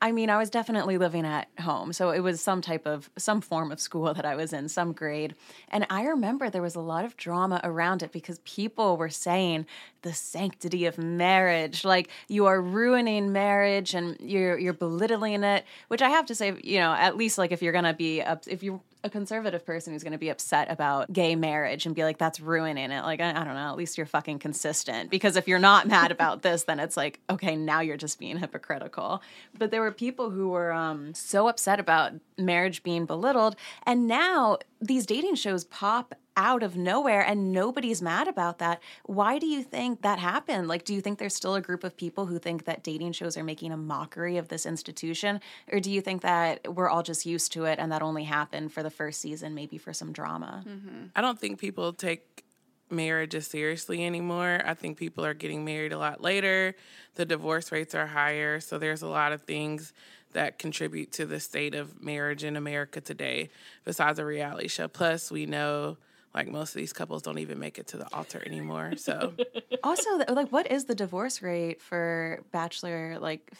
I 0.04 0.12
mean, 0.12 0.28
I 0.28 0.36
was 0.36 0.50
definitely 0.50 0.98
living 0.98 1.24
at 1.24 1.48
home. 1.58 1.94
So 1.94 2.10
it 2.10 2.20
was 2.20 2.42
some 2.42 2.60
type 2.60 2.86
of, 2.86 3.08
some 3.16 3.40
form 3.40 3.72
of 3.72 3.80
school 3.80 4.12
that 4.14 4.26
I 4.26 4.34
was 4.34 4.52
in, 4.52 4.68
some 4.68 4.92
grade. 4.92 5.34
And 5.70 5.86
I 5.88 6.04
remember 6.04 6.50
there 6.50 6.60
was 6.60 6.74
a 6.74 6.80
lot 6.80 7.06
of 7.06 7.16
drama 7.16 7.58
around 7.64 8.02
it 8.02 8.12
because 8.12 8.38
people 8.40 8.98
were 8.98 9.08
saying 9.08 9.64
the 10.02 10.12
sanctity 10.12 10.84
of 10.84 10.98
marriage. 10.98 11.86
Like, 11.86 12.10
you 12.28 12.44
are 12.44 12.60
ruining 12.60 13.32
marriage 13.32 13.94
and 13.94 14.18
you're, 14.20 14.58
you're 14.58 14.74
belittling 14.74 15.42
it, 15.42 15.64
which 15.88 16.02
I 16.02 16.10
have 16.10 16.26
to 16.26 16.34
say, 16.34 16.52
you 16.62 16.80
know, 16.80 16.92
at 16.92 17.16
least 17.16 17.38
like 17.38 17.50
if 17.50 17.62
you're 17.62 17.72
going 17.72 17.84
to 17.84 17.94
be, 17.94 18.20
if 18.20 18.62
you're, 18.62 18.82
a 19.04 19.10
conservative 19.10 19.66
person 19.66 19.92
who's 19.92 20.02
going 20.02 20.12
to 20.12 20.18
be 20.18 20.30
upset 20.30 20.70
about 20.70 21.12
gay 21.12 21.36
marriage 21.36 21.84
and 21.84 21.94
be 21.94 22.02
like, 22.02 22.16
that's 22.16 22.40
ruining 22.40 22.90
it. 22.90 23.02
Like, 23.02 23.20
I, 23.20 23.30
I 23.30 23.44
don't 23.44 23.54
know, 23.54 23.68
at 23.68 23.76
least 23.76 23.98
you're 23.98 24.06
fucking 24.06 24.38
consistent. 24.38 25.10
Because 25.10 25.36
if 25.36 25.46
you're 25.46 25.58
not 25.58 25.86
mad 25.94 26.10
about 26.10 26.40
this, 26.40 26.64
then 26.64 26.80
it's 26.80 26.96
like, 26.96 27.20
okay, 27.28 27.54
now 27.54 27.80
you're 27.80 27.98
just 27.98 28.18
being 28.18 28.38
hypocritical. 28.38 29.22
But 29.58 29.70
there 29.70 29.82
were 29.82 29.92
people 29.92 30.30
who 30.30 30.48
were 30.48 30.72
um, 30.72 31.12
so 31.12 31.48
upset 31.48 31.78
about 31.78 32.14
marriage 32.38 32.82
being 32.82 33.04
belittled. 33.04 33.56
And 33.84 34.08
now 34.08 34.58
these 34.80 35.04
dating 35.04 35.34
shows 35.34 35.64
pop 35.64 36.14
out 36.36 36.62
of 36.62 36.76
nowhere 36.76 37.22
and 37.24 37.52
nobody's 37.52 38.02
mad 38.02 38.28
about 38.28 38.58
that. 38.58 38.82
Why 39.04 39.38
do 39.38 39.46
you 39.46 39.62
think 39.62 40.02
that 40.02 40.18
happened? 40.18 40.68
Like, 40.68 40.84
do 40.84 40.94
you 40.94 41.00
think 41.00 41.18
there's 41.18 41.34
still 41.34 41.54
a 41.54 41.60
group 41.60 41.84
of 41.84 41.96
people 41.96 42.26
who 42.26 42.38
think 42.38 42.64
that 42.64 42.82
dating 42.82 43.12
shows 43.12 43.36
are 43.36 43.44
making 43.44 43.72
a 43.72 43.76
mockery 43.76 44.36
of 44.36 44.48
this 44.48 44.66
institution? 44.66 45.40
Or 45.70 45.80
do 45.80 45.90
you 45.90 46.00
think 46.00 46.22
that 46.22 46.74
we're 46.74 46.88
all 46.88 47.02
just 47.02 47.24
used 47.24 47.52
to 47.52 47.64
it 47.64 47.78
and 47.78 47.92
that 47.92 48.02
only 48.02 48.24
happened 48.24 48.72
for 48.72 48.82
the 48.82 48.90
first 48.90 49.20
season, 49.20 49.54
maybe 49.54 49.78
for 49.78 49.92
some 49.92 50.12
drama? 50.12 50.64
Mm-hmm. 50.66 51.06
I 51.14 51.20
don't 51.20 51.38
think 51.38 51.58
people 51.58 51.92
take 51.92 52.44
marriage 52.90 53.34
as 53.34 53.46
seriously 53.46 54.04
anymore. 54.04 54.60
I 54.64 54.74
think 54.74 54.98
people 54.98 55.24
are 55.24 55.34
getting 55.34 55.64
married 55.64 55.92
a 55.92 55.98
lot 55.98 56.20
later. 56.20 56.74
The 57.14 57.24
divorce 57.24 57.72
rates 57.72 57.94
are 57.94 58.06
higher. 58.06 58.60
So 58.60 58.78
there's 58.78 59.02
a 59.02 59.08
lot 59.08 59.32
of 59.32 59.42
things 59.42 59.92
that 60.32 60.58
contribute 60.58 61.12
to 61.12 61.26
the 61.26 61.38
state 61.40 61.74
of 61.74 62.02
marriage 62.02 62.44
in 62.44 62.56
America 62.56 63.00
today, 63.00 63.50
besides 63.84 64.18
a 64.18 64.24
reality 64.24 64.68
show. 64.68 64.88
Plus, 64.88 65.30
we 65.30 65.46
know 65.46 65.96
like 66.34 66.48
most 66.48 66.70
of 66.74 66.78
these 66.78 66.92
couples 66.92 67.22
don't 67.22 67.38
even 67.38 67.58
make 67.58 67.78
it 67.78 67.86
to 67.88 67.96
the 67.96 68.12
altar 68.14 68.42
anymore. 68.44 68.94
So 68.96 69.34
also, 69.84 70.10
like, 70.28 70.50
what 70.50 70.70
is 70.70 70.86
the 70.86 70.94
divorce 70.94 71.42
rate 71.42 71.80
for 71.80 72.42
Bachelor, 72.52 73.18
like, 73.20 73.50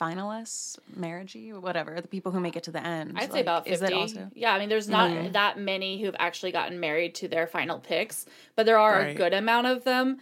finalists, 0.00 0.78
marriagey, 0.98 1.58
whatever, 1.58 2.00
the 2.00 2.08
people 2.08 2.32
who 2.32 2.40
make 2.40 2.56
it 2.56 2.64
to 2.64 2.72
the 2.72 2.84
end? 2.84 3.12
I'd 3.16 3.32
say 3.32 3.40
about 3.40 3.66
50. 3.66 3.72
Is 3.74 3.80
that 3.80 3.92
also? 3.92 4.30
Yeah, 4.34 4.54
I 4.54 4.58
mean, 4.58 4.68
there's 4.68 4.88
not 4.88 5.10
Okay. 5.10 5.28
that 5.30 5.58
many 5.58 6.00
who've 6.02 6.16
actually 6.18 6.52
gotten 6.52 6.80
married 6.80 7.14
to 7.16 7.28
their 7.28 7.46
final 7.46 7.78
picks, 7.78 8.26
but 8.56 8.66
there 8.66 8.78
are 8.78 9.06
a 9.06 9.14
good 9.14 9.34
amount 9.34 9.66
of 9.66 9.84
them. 9.84 10.18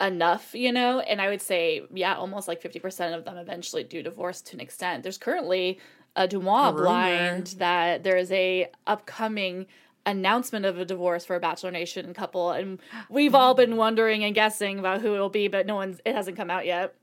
Enough, 0.00 0.54
you 0.54 0.72
know, 0.72 1.00
and 1.00 1.20
I 1.20 1.28
would 1.28 1.42
say, 1.42 1.82
yeah, 1.92 2.14
almost 2.14 2.48
like 2.48 2.62
50% 2.62 3.14
of 3.14 3.26
them 3.26 3.36
eventually 3.36 3.84
do 3.84 4.02
divorce 4.02 4.40
to 4.42 4.56
an 4.56 4.60
extent. 4.60 5.02
There's 5.02 5.18
currently 5.18 5.78
a 6.16 6.26
DeuxMoi 6.26 6.72
rumor. 6.72 6.82
blind 6.82 7.46
that 7.58 8.02
there 8.02 8.16
is 8.16 8.32
a 8.32 8.68
upcoming 8.86 9.66
announcement 10.06 10.64
of 10.64 10.78
a 10.78 10.84
divorce 10.84 11.24
for 11.24 11.36
a 11.36 11.40
Bachelor 11.40 11.70
Nation 11.70 12.12
couple, 12.14 12.50
and 12.50 12.80
we've 13.08 13.34
all 13.34 13.54
been 13.54 13.76
wondering 13.76 14.24
and 14.24 14.34
guessing 14.34 14.78
about 14.78 15.00
who 15.00 15.14
it'll 15.14 15.28
be, 15.28 15.48
but 15.48 15.66
no 15.66 15.74
one's, 15.74 16.00
it 16.04 16.14
hasn't 16.14 16.36
come 16.36 16.50
out 16.50 16.66
yet. 16.66 16.94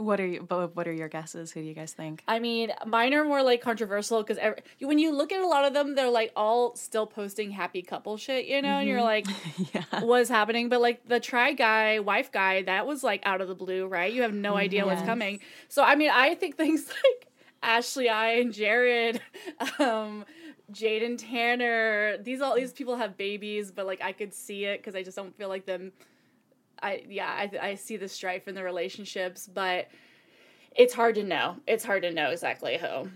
What 0.00 0.18
are 0.18 0.26
you? 0.26 0.42
But 0.42 0.74
what 0.74 0.88
are 0.88 0.92
your 0.92 1.08
guesses? 1.08 1.52
Who 1.52 1.60
do 1.60 1.66
you 1.66 1.74
guys 1.74 1.92
think? 1.92 2.24
I 2.26 2.38
mean, 2.38 2.72
mine 2.86 3.12
are 3.12 3.22
more 3.22 3.42
like 3.42 3.60
controversial 3.60 4.22
because 4.22 4.38
when 4.80 4.98
you 4.98 5.12
look 5.12 5.30
at 5.30 5.42
a 5.42 5.46
lot 5.46 5.66
of 5.66 5.74
them, 5.74 5.94
they're 5.94 6.08
like 6.08 6.32
all 6.34 6.74
still 6.74 7.06
posting 7.06 7.50
happy 7.50 7.82
couple 7.82 8.16
shit, 8.16 8.46
you 8.46 8.62
know, 8.62 8.78
and 8.78 8.88
you're 8.88 9.02
like, 9.02 9.26
yeah. 9.74 10.00
what's 10.00 10.30
happening? 10.30 10.70
But 10.70 10.80
like 10.80 11.06
the 11.06 11.20
try 11.20 11.52
guy, 11.52 11.98
wife 11.98 12.32
guy, 12.32 12.62
that 12.62 12.86
was 12.86 13.04
like 13.04 13.20
out 13.26 13.42
of 13.42 13.48
the 13.48 13.54
blue, 13.54 13.86
right? 13.86 14.10
You 14.10 14.22
have 14.22 14.32
no 14.32 14.56
idea 14.56 14.86
what's 14.86 15.02
coming. 15.02 15.40
So 15.68 15.84
I 15.84 15.96
mean, 15.96 16.10
I 16.10 16.34
think 16.34 16.56
things 16.56 16.88
like 16.88 17.28
Ashley 17.62 18.08
I 18.08 18.36
and 18.36 18.54
Jared, 18.54 19.20
um, 19.78 20.24
Jade 20.72 21.02
and 21.02 21.18
Tanner, 21.18 22.18
these 22.18 22.40
all 22.40 22.54
these 22.54 22.72
people 22.72 22.96
have 22.96 23.16
babies, 23.16 23.70
but 23.70 23.86
like 23.86 24.02
I 24.02 24.12
could 24.12 24.32
see 24.34 24.64
it 24.64 24.80
because 24.80 24.94
I 24.94 25.02
just 25.02 25.16
don't 25.16 25.36
feel 25.36 25.48
like 25.48 25.66
them. 25.66 25.92
I 26.82 27.04
yeah, 27.08 27.28
I 27.28 27.50
I 27.60 27.74
see 27.74 27.96
the 27.96 28.08
strife 28.08 28.48
in 28.48 28.54
the 28.54 28.62
relationships, 28.62 29.48
but 29.52 29.88
it's 30.76 30.94
hard 30.94 31.14
to 31.16 31.24
know. 31.24 31.56
It's 31.66 31.84
hard 31.84 32.02
to 32.02 32.12
know 32.12 32.30
exactly 32.30 32.78
who. 32.78 33.08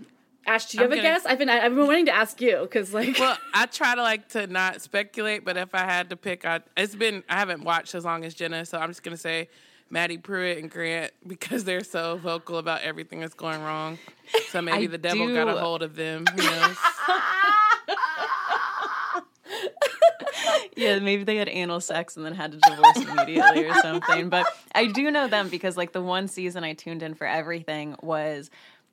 Ash, 0.46 0.66
do 0.66 0.78
you 0.78 0.84
I'm 0.84 0.90
have 0.90 0.98
a 0.98 1.02
guess? 1.02 1.24
I've 1.24 1.38
been 1.38 1.48
I've 1.48 1.74
been 1.74 1.86
wanting 1.86 2.06
to 2.06 2.14
ask 2.14 2.40
you 2.40 2.58
because 2.62 2.92
like 2.92 3.18
well, 3.18 3.38
I 3.54 3.66
try 3.66 3.94
to 3.94 4.02
like 4.02 4.28
to 4.30 4.46
not 4.46 4.82
speculate, 4.82 5.44
but 5.44 5.56
if 5.56 5.74
I 5.74 5.84
had 5.84 6.10
to 6.10 6.16
pick, 6.16 6.44
I 6.44 6.60
it's 6.76 6.94
been 6.94 7.22
I 7.28 7.38
haven't 7.38 7.64
watched 7.64 7.94
as 7.94 8.04
long 8.04 8.24
as 8.24 8.34
Jenna, 8.34 8.66
so 8.66 8.78
I'm 8.78 8.90
just 8.90 9.02
gonna 9.02 9.16
say 9.16 9.48
Maddie 9.90 10.18
Prewett 10.18 10.58
and 10.58 10.70
Grant 10.70 11.12
because 11.26 11.64
they're 11.64 11.84
so 11.84 12.16
vocal 12.16 12.58
about 12.58 12.82
everything 12.82 13.20
that's 13.20 13.34
going 13.34 13.62
wrong. 13.62 13.98
So 14.48 14.62
maybe 14.62 14.84
I 14.84 14.88
the 14.88 14.98
devil 14.98 15.32
got 15.32 15.48
a 15.48 15.58
hold 15.58 15.82
of 15.82 15.96
them. 15.96 16.26
Who 16.26 16.42
knows? 16.42 16.76
yeah, 20.76 20.98
maybe 20.98 21.24
they 21.24 21.36
had 21.36 21.48
anal 21.48 21.80
sex 21.80 22.16
and 22.16 22.24
then 22.24 22.34
had 22.34 22.52
to 22.52 22.58
divorce 22.58 22.96
immediately 22.96 23.66
or 23.66 23.74
something. 23.74 24.28
But 24.28 24.46
I 24.74 24.86
do 24.86 25.10
know 25.10 25.28
them 25.28 25.48
because 25.48 25.76
like 25.76 25.92
the 25.92 26.02
one 26.02 26.28
season 26.28 26.64
I 26.64 26.74
tuned 26.74 27.02
in 27.02 27.14
for 27.14 27.26
everything 27.26 27.96
was 28.02 28.50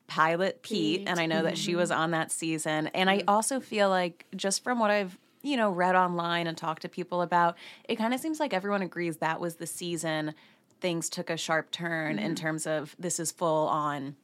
Pilot 0.07 0.61
Pete, 0.61 0.99
Pete. 0.99 1.09
and 1.09 1.19
I 1.19 1.25
know 1.25 1.43
that 1.43 1.57
she 1.57 1.75
was 1.75 1.89
on 1.89 2.11
that 2.11 2.31
season. 2.31 2.87
And 2.87 3.09
I 3.09 3.19
mm-hmm. 3.19 3.29
also 3.29 3.59
feel 3.59 3.89
like 3.89 4.25
just 4.35 4.63
from 4.63 4.79
what 4.79 4.91
I've 4.91 5.17
you 5.43 5.57
know 5.57 5.71
read 5.71 5.95
online 5.95 6.47
and 6.47 6.57
talked 6.57 6.83
to 6.83 6.89
people 6.89 7.21
about, 7.21 7.57
it 7.87 7.95
kind 7.95 8.13
of 8.13 8.19
seems 8.19 8.39
like 8.39 8.53
everyone 8.53 8.81
agrees 8.81 9.17
that 9.17 9.39
was 9.39 9.55
the 9.55 9.67
season 9.67 10.33
things 10.81 11.09
took 11.09 11.29
a 11.29 11.37
sharp 11.37 11.71
turn 11.71 12.19
in 12.19 12.33
mm-hmm. 12.33 12.33
terms 12.33 12.67
of 12.67 12.95
this 12.99 13.19
is 13.19 13.31
full 13.31 13.67
on 13.67 14.15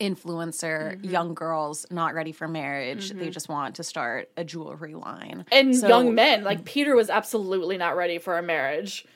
influencer 0.00 0.96
mm-hmm. 0.96 1.08
young 1.08 1.34
girls 1.34 1.86
not 1.90 2.14
ready 2.14 2.32
for 2.32 2.48
marriage. 2.48 3.10
They 3.10 3.14
mm-hmm. 3.14 3.30
just 3.30 3.48
want 3.48 3.76
to 3.76 3.84
start 3.84 4.28
a 4.36 4.44
jewelry 4.44 4.94
line. 4.94 5.46
And 5.52 5.74
So- 5.74 5.88
young 5.88 6.14
men 6.14 6.44
like 6.44 6.64
Peter 6.64 6.96
was 6.96 7.10
absolutely 7.10 7.78
not 7.78 7.96
ready 7.96 8.18
for 8.18 8.36
a 8.36 8.42
marriage. 8.42 9.06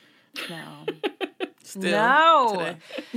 no 0.48 0.86
Still 1.68 1.90
No. 1.92 2.74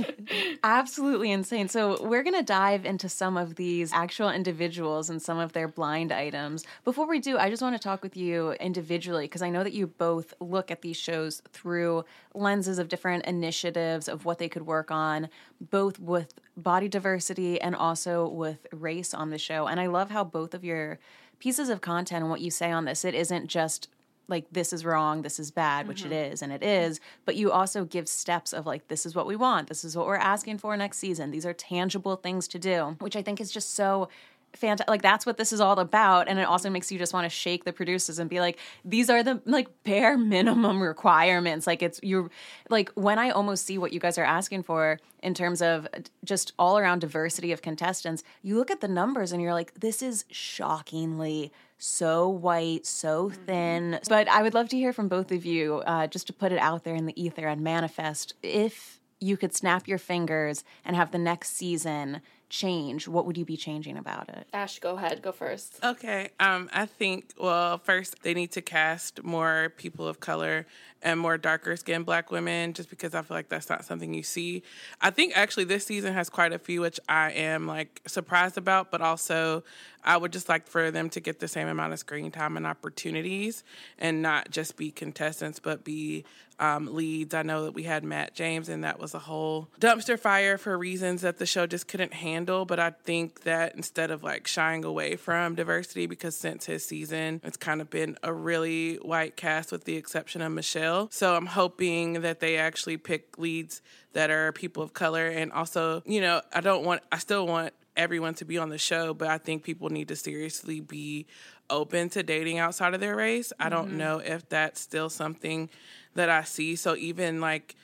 Absolutely 0.62 1.30
insane. 1.30 1.68
So, 1.68 2.02
we're 2.06 2.22
going 2.22 2.36
to 2.36 2.42
dive 2.42 2.84
into 2.84 3.08
some 3.08 3.36
of 3.36 3.56
these 3.56 3.92
actual 3.92 4.30
individuals 4.30 5.10
and 5.10 5.20
some 5.20 5.38
of 5.38 5.52
their 5.52 5.68
blind 5.68 6.12
items. 6.12 6.64
Before 6.84 7.08
we 7.08 7.18
do, 7.18 7.38
I 7.38 7.50
just 7.50 7.62
want 7.62 7.74
to 7.74 7.82
talk 7.82 8.02
with 8.02 8.16
you 8.16 8.52
individually 8.52 9.24
because 9.24 9.42
I 9.42 9.50
know 9.50 9.64
that 9.64 9.72
you 9.72 9.86
both 9.86 10.34
look 10.40 10.70
at 10.70 10.82
these 10.82 10.96
shows 10.96 11.42
through 11.52 12.04
lenses 12.34 12.78
of 12.78 12.88
different 12.88 13.24
initiatives 13.24 14.08
of 14.08 14.24
what 14.24 14.38
they 14.38 14.48
could 14.48 14.66
work 14.66 14.90
on, 14.90 15.28
both 15.60 15.98
with 15.98 16.34
body 16.56 16.88
diversity 16.88 17.60
and 17.60 17.74
also 17.74 18.28
with 18.28 18.66
race 18.72 19.14
on 19.14 19.30
the 19.30 19.38
show. 19.38 19.66
And 19.66 19.80
I 19.80 19.86
love 19.86 20.10
how 20.10 20.24
both 20.24 20.54
of 20.54 20.64
your 20.64 20.98
pieces 21.38 21.68
of 21.68 21.80
content 21.80 22.22
and 22.22 22.30
what 22.30 22.40
you 22.40 22.50
say 22.50 22.70
on 22.70 22.84
this, 22.84 23.04
it 23.04 23.14
isn't 23.14 23.48
just 23.48 23.88
like 24.28 24.46
this 24.52 24.72
is 24.72 24.84
wrong, 24.84 25.22
this 25.22 25.38
is 25.38 25.50
bad, 25.50 25.88
which 25.88 26.04
it 26.04 26.10
mm-hmm. 26.12 26.32
is, 26.32 26.42
and 26.42 26.52
it 26.52 26.62
is, 26.62 27.00
but 27.24 27.36
you 27.36 27.50
also 27.52 27.84
give 27.84 28.08
steps 28.08 28.52
of 28.52 28.66
like 28.66 28.88
this 28.88 29.04
is 29.04 29.14
what 29.14 29.26
we 29.26 29.36
want, 29.36 29.68
this 29.68 29.84
is 29.84 29.96
what 29.96 30.06
we're 30.06 30.16
asking 30.16 30.58
for 30.58 30.76
next 30.76 30.98
season. 30.98 31.30
These 31.30 31.46
are 31.46 31.52
tangible 31.52 32.16
things 32.16 32.48
to 32.48 32.58
do, 32.58 32.96
which 33.00 33.16
I 33.16 33.22
think 33.22 33.40
is 33.40 33.50
just 33.50 33.74
so 33.74 34.08
fantastic. 34.54 34.88
Like 34.88 35.02
that's 35.02 35.24
what 35.26 35.36
this 35.36 35.52
is 35.52 35.60
all 35.60 35.78
about, 35.78 36.28
and 36.28 36.38
it 36.38 36.42
also 36.44 36.70
makes 36.70 36.90
you 36.92 36.98
just 36.98 37.12
want 37.12 37.24
to 37.24 37.28
shake 37.30 37.64
the 37.64 37.72
producers 37.72 38.18
and 38.18 38.28
be 38.30 38.40
like, 38.40 38.58
these 38.84 39.08
are 39.10 39.22
the 39.22 39.40
like 39.44 39.68
bare 39.84 40.16
minimum 40.18 40.82
requirements. 40.82 41.66
Like 41.66 41.82
it's 41.82 42.00
you're 42.02 42.30
like 42.70 42.90
when 42.94 43.18
I 43.18 43.30
almost 43.30 43.66
see 43.66 43.78
what 43.78 43.92
you 43.92 44.00
guys 44.00 44.18
are 44.18 44.24
asking 44.24 44.62
for 44.64 44.98
in 45.22 45.34
terms 45.34 45.62
of 45.62 45.86
just 46.24 46.52
all 46.58 46.78
around 46.78 47.00
diversity 47.00 47.52
of 47.52 47.62
contestants. 47.62 48.22
You 48.42 48.56
look 48.56 48.70
at 48.70 48.80
the 48.80 48.88
numbers 48.88 49.32
and 49.32 49.40
you're 49.40 49.54
like, 49.54 49.74
this 49.78 50.02
is 50.02 50.24
shockingly 50.30 51.52
so 51.78 52.28
white, 52.28 52.86
so 52.86 53.28
Mm-hmm. 53.30 53.44
thin. 53.44 54.00
But 54.08 54.28
I 54.28 54.42
would 54.42 54.54
love 54.54 54.68
to 54.70 54.76
hear 54.76 54.92
from 54.92 55.08
both 55.08 55.32
of 55.32 55.44
you, 55.44 55.82
uh, 55.86 56.06
just 56.06 56.26
to 56.28 56.32
put 56.32 56.52
it 56.52 56.58
out 56.58 56.84
there 56.84 56.94
in 56.94 57.06
the 57.06 57.20
ether 57.22 57.46
and 57.46 57.60
manifest. 57.62 58.34
If 58.42 59.00
you 59.20 59.36
could 59.36 59.54
snap 59.54 59.86
your 59.86 59.98
fingers 59.98 60.64
and 60.84 60.96
have 60.96 61.10
the 61.12 61.18
next 61.18 61.56
season 61.56 62.20
change, 62.52 63.08
what 63.08 63.24
would 63.24 63.38
you 63.38 63.46
be 63.46 63.56
changing 63.56 63.96
about 63.96 64.28
it? 64.28 64.46
Ash, 64.52 64.78
go 64.78 64.96
ahead. 64.96 65.22
Go 65.22 65.32
first. 65.32 65.78
Okay. 65.82 66.28
Um, 66.38 66.68
I 66.70 66.84
think 66.84 67.32
well, 67.38 67.78
first 67.78 68.22
they 68.22 68.34
need 68.34 68.52
to 68.52 68.60
cast 68.60 69.24
more 69.24 69.72
people 69.78 70.06
of 70.06 70.20
color 70.20 70.66
and 71.00 71.18
more 71.18 71.38
darker 71.38 71.74
skinned 71.76 72.04
black 72.04 72.30
women, 72.30 72.74
just 72.74 72.90
because 72.90 73.14
I 73.14 73.22
feel 73.22 73.38
like 73.38 73.48
that's 73.48 73.70
not 73.70 73.86
something 73.86 74.12
you 74.12 74.22
see. 74.22 74.62
I 75.00 75.08
think 75.10 75.32
actually 75.34 75.64
this 75.64 75.86
season 75.86 76.12
has 76.12 76.28
quite 76.28 76.52
a 76.52 76.58
few, 76.58 76.82
which 76.82 77.00
I 77.08 77.30
am 77.32 77.66
like 77.66 78.02
surprised 78.06 78.58
about, 78.58 78.90
but 78.90 79.00
also 79.00 79.64
I 80.04 80.16
would 80.16 80.32
just 80.32 80.48
like 80.48 80.66
for 80.66 80.90
them 80.90 81.10
to 81.10 81.20
get 81.20 81.40
the 81.40 81.48
same 81.48 81.68
amount 81.68 81.92
of 81.92 81.98
screen 81.98 82.30
time 82.30 82.56
and 82.56 82.66
opportunities, 82.66 83.64
and 83.98 84.22
not 84.22 84.50
just 84.50 84.76
be 84.76 84.90
contestants, 84.90 85.58
but 85.58 85.84
be 85.84 86.24
um, 86.58 86.94
leads. 86.94 87.34
I 87.34 87.42
know 87.42 87.64
that 87.64 87.74
we 87.74 87.82
had 87.82 88.04
Matt 88.04 88.34
James, 88.34 88.68
and 88.68 88.84
that 88.84 88.98
was 88.98 89.14
a 89.14 89.18
whole 89.18 89.68
dumpster 89.80 90.18
fire 90.18 90.58
for 90.58 90.78
reasons 90.78 91.22
that 91.22 91.38
the 91.38 91.46
show 91.46 91.66
just 91.66 91.88
couldn't 91.88 92.14
handle. 92.14 92.64
But 92.64 92.78
I 92.78 92.90
think 92.90 93.42
that 93.42 93.74
instead 93.74 94.10
of 94.10 94.22
like 94.22 94.46
shying 94.46 94.84
away 94.84 95.16
from 95.16 95.54
diversity, 95.54 96.06
because 96.06 96.36
since 96.36 96.66
his 96.66 96.84
season, 96.84 97.40
it's 97.42 97.56
kind 97.56 97.80
of 97.80 97.90
been 97.90 98.16
a 98.22 98.32
really 98.32 98.96
white 98.96 99.36
cast 99.36 99.72
with 99.72 99.84
the 99.84 99.96
exception 99.96 100.40
of 100.40 100.52
Michelle. 100.52 101.08
So 101.10 101.34
I'm 101.34 101.46
hoping 101.46 102.22
that 102.22 102.40
they 102.40 102.56
actually 102.56 102.96
pick 102.96 103.38
leads 103.38 103.82
that 104.12 104.30
are 104.30 104.52
people 104.52 104.82
of 104.82 104.92
color. 104.92 105.26
And 105.26 105.52
also, 105.52 106.02
you 106.06 106.20
know, 106.20 106.42
I 106.52 106.60
don't 106.60 106.84
want, 106.84 107.02
I 107.10 107.18
still 107.18 107.46
want 107.46 107.72
everyone 107.96 108.34
to 108.34 108.44
be 108.44 108.58
on 108.58 108.68
the 108.68 108.78
show, 108.78 109.14
but 109.14 109.28
I 109.28 109.38
think 109.38 109.62
people 109.62 109.90
need 109.90 110.08
to 110.08 110.16
seriously 110.16 110.80
be 110.80 111.26
open 111.70 112.08
to 112.10 112.22
dating 112.22 112.58
outside 112.58 112.94
of 112.94 113.00
their 113.00 113.16
race. 113.16 113.52
I 113.58 113.68
don't 113.68 113.96
know 113.96 114.18
if 114.18 114.48
that's 114.48 114.80
still 114.80 115.08
something 115.08 115.70
that 116.14 116.28
I 116.28 116.44
see. 116.44 116.76
So 116.76 116.96
even 116.96 117.40
like 117.40 117.74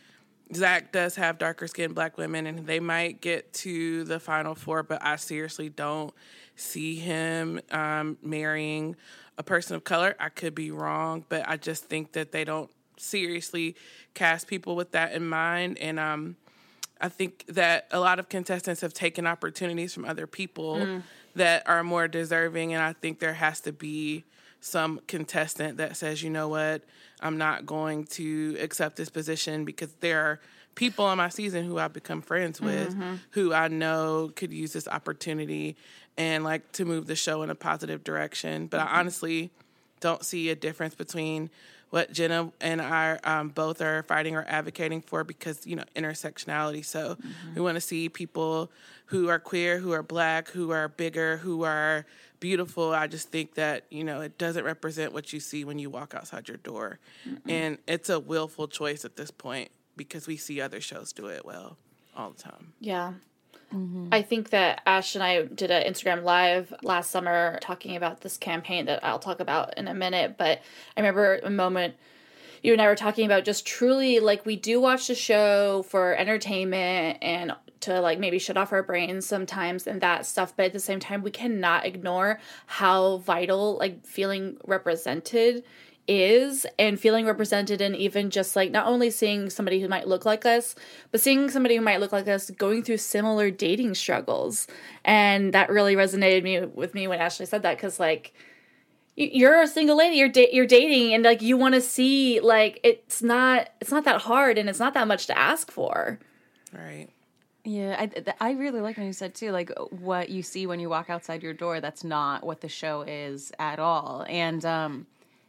Zach 0.55 0.93
does 0.93 1.17
have 1.17 1.39
darker 1.39 1.67
skinned 1.67 1.95
black 1.95 2.17
women 2.17 2.47
and 2.47 2.67
they 2.67 2.81
might 2.81 3.21
get 3.21 3.53
to 3.55 4.05
the 4.05 4.19
final 4.19 4.55
four, 4.55 4.83
but 4.83 5.03
I 5.03 5.17
seriously 5.17 5.69
don't 5.69 6.13
see 6.57 6.97
him 6.97 7.61
um, 7.71 8.19
marrying 8.23 8.97
a 9.37 9.43
person 9.43 9.77
of 9.77 9.85
color. 9.85 10.17
I 10.19 10.31
could 10.31 10.55
be 10.55 10.71
wrong, 10.71 11.25
but 11.29 11.49
I 11.49 11.57
just 11.57 11.85
think 11.85 12.13
that 12.13 12.33
they 12.33 12.45
don't 12.45 12.71
seriously 12.97 13.77
cast 14.15 14.47
people 14.49 14.75
with 14.75 14.93
that 14.93 15.13
in 15.13 15.27
mind. 15.27 15.79
And 15.79 15.99
um, 15.99 16.37
I 17.01 17.09
think 17.09 17.45
that 17.49 17.87
a 17.91 18.01
lot 18.01 18.19
of 18.19 18.29
contestants 18.29 18.81
have 18.81 18.93
taken 18.93 19.27
opportunities 19.27 19.95
from 19.95 20.05
other 20.05 20.27
people 20.27 20.77
mm. 20.77 21.03
that 21.37 21.69
are 21.69 21.85
more 21.85 22.09
deserving, 22.09 22.75
and 22.75 22.83
I 22.83 22.93
think 22.93 23.21
there 23.21 23.35
has 23.35 23.61
to 23.61 23.73
be 23.73 24.25
some 24.61 25.01
contestant 25.07 25.77
that 25.79 25.97
says, 25.97 26.23
you 26.23 26.31
know 26.31 26.49
what, 26.49 26.83
I'm 27.21 27.39
not 27.39 27.67
going 27.67 28.05
to 28.07 28.57
accept 28.61 28.97
this 28.97 29.09
position 29.09 29.65
because 29.65 29.93
there 30.01 30.21
are 30.21 30.41
people 30.75 31.05
on 31.05 31.19
my 31.19 31.29
season 31.29 31.65
who 31.65 31.79
I've 31.79 31.93
become 31.93 32.23
friends 32.23 32.61
with 32.61 32.91
mm-hmm. 32.91 33.15
who 33.31 33.53
I 33.53 33.69
know 33.69 34.31
could 34.35 34.53
use 34.53 34.73
this 34.73 34.87
opportunity 34.89 35.77
and 36.17 36.45
like 36.45 36.71
to 36.73 36.85
move 36.85 37.07
the 37.07 37.17
show 37.17 37.43
in 37.43 37.51
a 37.51 37.55
positive 37.55 38.05
direction. 38.05 38.67
But 38.67 38.81
I 38.81 38.85
mm-hmm. 38.85 38.97
honestly 38.97 39.51
don't 40.01 40.25
see 40.25 40.51
a 40.51 40.57
difference 40.57 40.95
between 40.95 41.51
what 41.91 42.13
Jenna 42.13 42.53
and 42.61 42.83
I 42.83 43.19
um, 43.25 43.49
both 43.49 43.81
are 43.81 44.03
fighting 44.05 44.37
or 44.37 44.45
advocating 44.47 45.01
for 45.01 45.25
because 45.25 45.67
you 45.67 45.77
know 45.77 45.85
intersectionality. 45.97 46.85
So 46.85 47.17
we 47.55 47.61
want 47.61 47.77
to 47.77 47.81
see 47.81 48.09
people 48.09 48.71
who 49.07 49.29
are 49.29 49.39
queer, 49.39 49.79
who 49.79 49.93
are 49.93 50.03
black, 50.03 50.49
who 50.49 50.71
are 50.71 50.89
bigger, 50.89 51.39
who 51.39 51.65
are 51.65 52.05
beautiful. 52.41 52.93
I 52.93 53.07
just 53.07 53.31
think 53.31 53.55
that 53.55 53.85
you 53.91 54.05
know 54.05 54.21
it 54.21 54.39
doesn't 54.39 54.65
represent 54.65 55.13
what 55.13 55.33
you 55.33 55.41
see 55.41 55.65
when 55.65 55.79
you 55.79 55.91
walk 55.91 56.15
outside 56.15 56.49
your 56.49 56.59
door, 56.59 56.99
and 57.49 57.79
it's 57.87 58.11
a 58.11 58.21
willful 58.21 58.69
choice 58.69 59.05
at 59.05 59.17
this 59.17 59.31
point 59.31 59.71
because 59.97 60.27
we 60.27 60.37
see 60.37 60.61
other 60.61 60.81
shows 60.81 61.13
do 61.13 61.27
it 61.27 61.45
well 61.45 61.77
all 62.17 62.31
the 62.31 62.43
time. 62.43 62.73
Yeah. 62.81 63.15
Mm-hmm. 63.75 64.09
I 64.13 64.23
think 64.23 64.51
that 64.51 64.81
Ash 64.87 65.15
and 65.15 65.23
I 65.23 65.43
did 65.43 65.71
an 65.71 65.91
Instagram 65.91 66.23
live 66.23 66.73
last 66.83 67.11
summer 67.11 67.59
talking 67.61 67.97
about 67.97 68.23
this 68.23 68.37
campaign 68.39 68.87
that 68.87 69.05
I'll 69.05 69.19
talk 69.19 69.41
about 69.41 69.77
in 69.77 69.89
a 69.89 69.95
minute. 69.95 70.37
But 70.39 70.63
I 70.97 71.01
remember 71.01 71.41
a 71.43 71.51
moment 71.51 71.95
you 72.63 72.73
and 72.73 72.83
I 72.83 72.87
were 72.87 72.97
talking 72.97 73.27
about 73.27 73.45
just 73.45 73.67
truly 73.67 74.21
like 74.21 74.45
we 74.45 74.57
do 74.57 74.81
watch 74.81 75.07
the 75.07 75.15
show 75.15 75.85
for 75.89 76.15
entertainment 76.17 77.19
and 77.23 77.53
to 77.81 78.01
like 78.01 78.19
maybe 78.19 78.39
shut 78.39 78.57
off 78.57 78.73
our 78.73 78.83
brains 78.83 79.27
sometimes 79.27 79.87
and 79.87 80.01
that 80.01 80.27
stuff. 80.27 80.55
But 80.57 80.67
at 80.67 80.73
the 80.73 80.81
same 80.81 80.99
time, 80.99 81.23
we 81.23 81.31
cannot 81.31 81.87
ignore 81.87 82.41
how 82.67 83.19
vital 83.19 83.77
like 83.79 84.05
feeling 84.05 84.57
represented 84.67 85.63
is 86.09 86.67
and 86.79 86.99
feeling 86.99 87.27
represented 87.27 87.81
and 87.81 87.95
even 87.95 88.31
just 88.31 88.57
like 88.57 88.71
not 88.71 88.87
only 88.87 89.11
seeing 89.11 89.51
somebody 89.51 89.81
who 89.81 89.89
might 89.89 90.09
look 90.09 90.25
like 90.25 90.47
us 90.47 90.75
but 91.13 91.21
seeing 91.21 91.51
somebody 91.51 91.77
who 91.77 91.83
might 91.83 92.01
look 92.01 92.13
like 92.13 92.27
us 92.27 92.51
going 92.51 92.83
through 92.83 92.97
similar 92.97 93.51
dating 93.51 93.95
struggles 93.95 94.67
and 95.05 95.53
that 95.53 95.71
really 95.71 95.95
resonated 95.95 96.43
me 96.43 96.61
with 96.61 96.95
me 96.95 97.07
when 97.07 97.21
ashley 97.21 97.47
said 97.47 97.63
that 97.63 97.77
because 97.77 98.01
like 98.01 98.33
you're 99.17 99.61
a 99.61 99.67
single 99.69 99.97
lady 99.97 100.17
you're 100.17 100.29
da- 100.29 100.51
you're 100.53 100.67
dating 100.67 101.13
and 101.13 101.25
like 101.25 101.43
you 101.43 101.57
want 101.57 101.75
to 101.75 101.81
see 101.81 102.41
like 102.41 102.81
it's 102.83 103.23
not 103.23 103.69
it's 103.81 103.91
not 103.91 104.05
that 104.05 104.23
hard 104.23 104.57
and 104.57 104.69
it's 104.69 104.79
not 104.79 104.95
that 104.95 105.07
much 105.07 105.27
to 105.27 105.37
ask 105.39 105.71
for 105.71 106.19
Right. 106.73 107.09
Yeah, 107.65 107.97
I, 107.99 108.07
th- 108.07 108.29
I 108.41 108.53
really 108.53 108.81
like 108.81 108.97
when 108.97 109.07
you 109.07 109.13
said 109.13 109.35
too, 109.35 109.51
like 109.51 109.71
what 109.91 110.31
you 110.31 110.43
see 110.43 110.67
when 110.67 110.81
you 110.81 110.89
walk 110.89 111.11
outside 111.11 111.43
your 111.43 111.53
door. 111.53 111.81
That's 111.81 112.05
not 112.05 112.45
what 112.45 112.61
the 112.61 112.69
show 112.69 113.03
is 113.03 113.53
at 113.59 113.79
all. 113.79 114.25
And 114.29 114.65
um, 114.65 115.07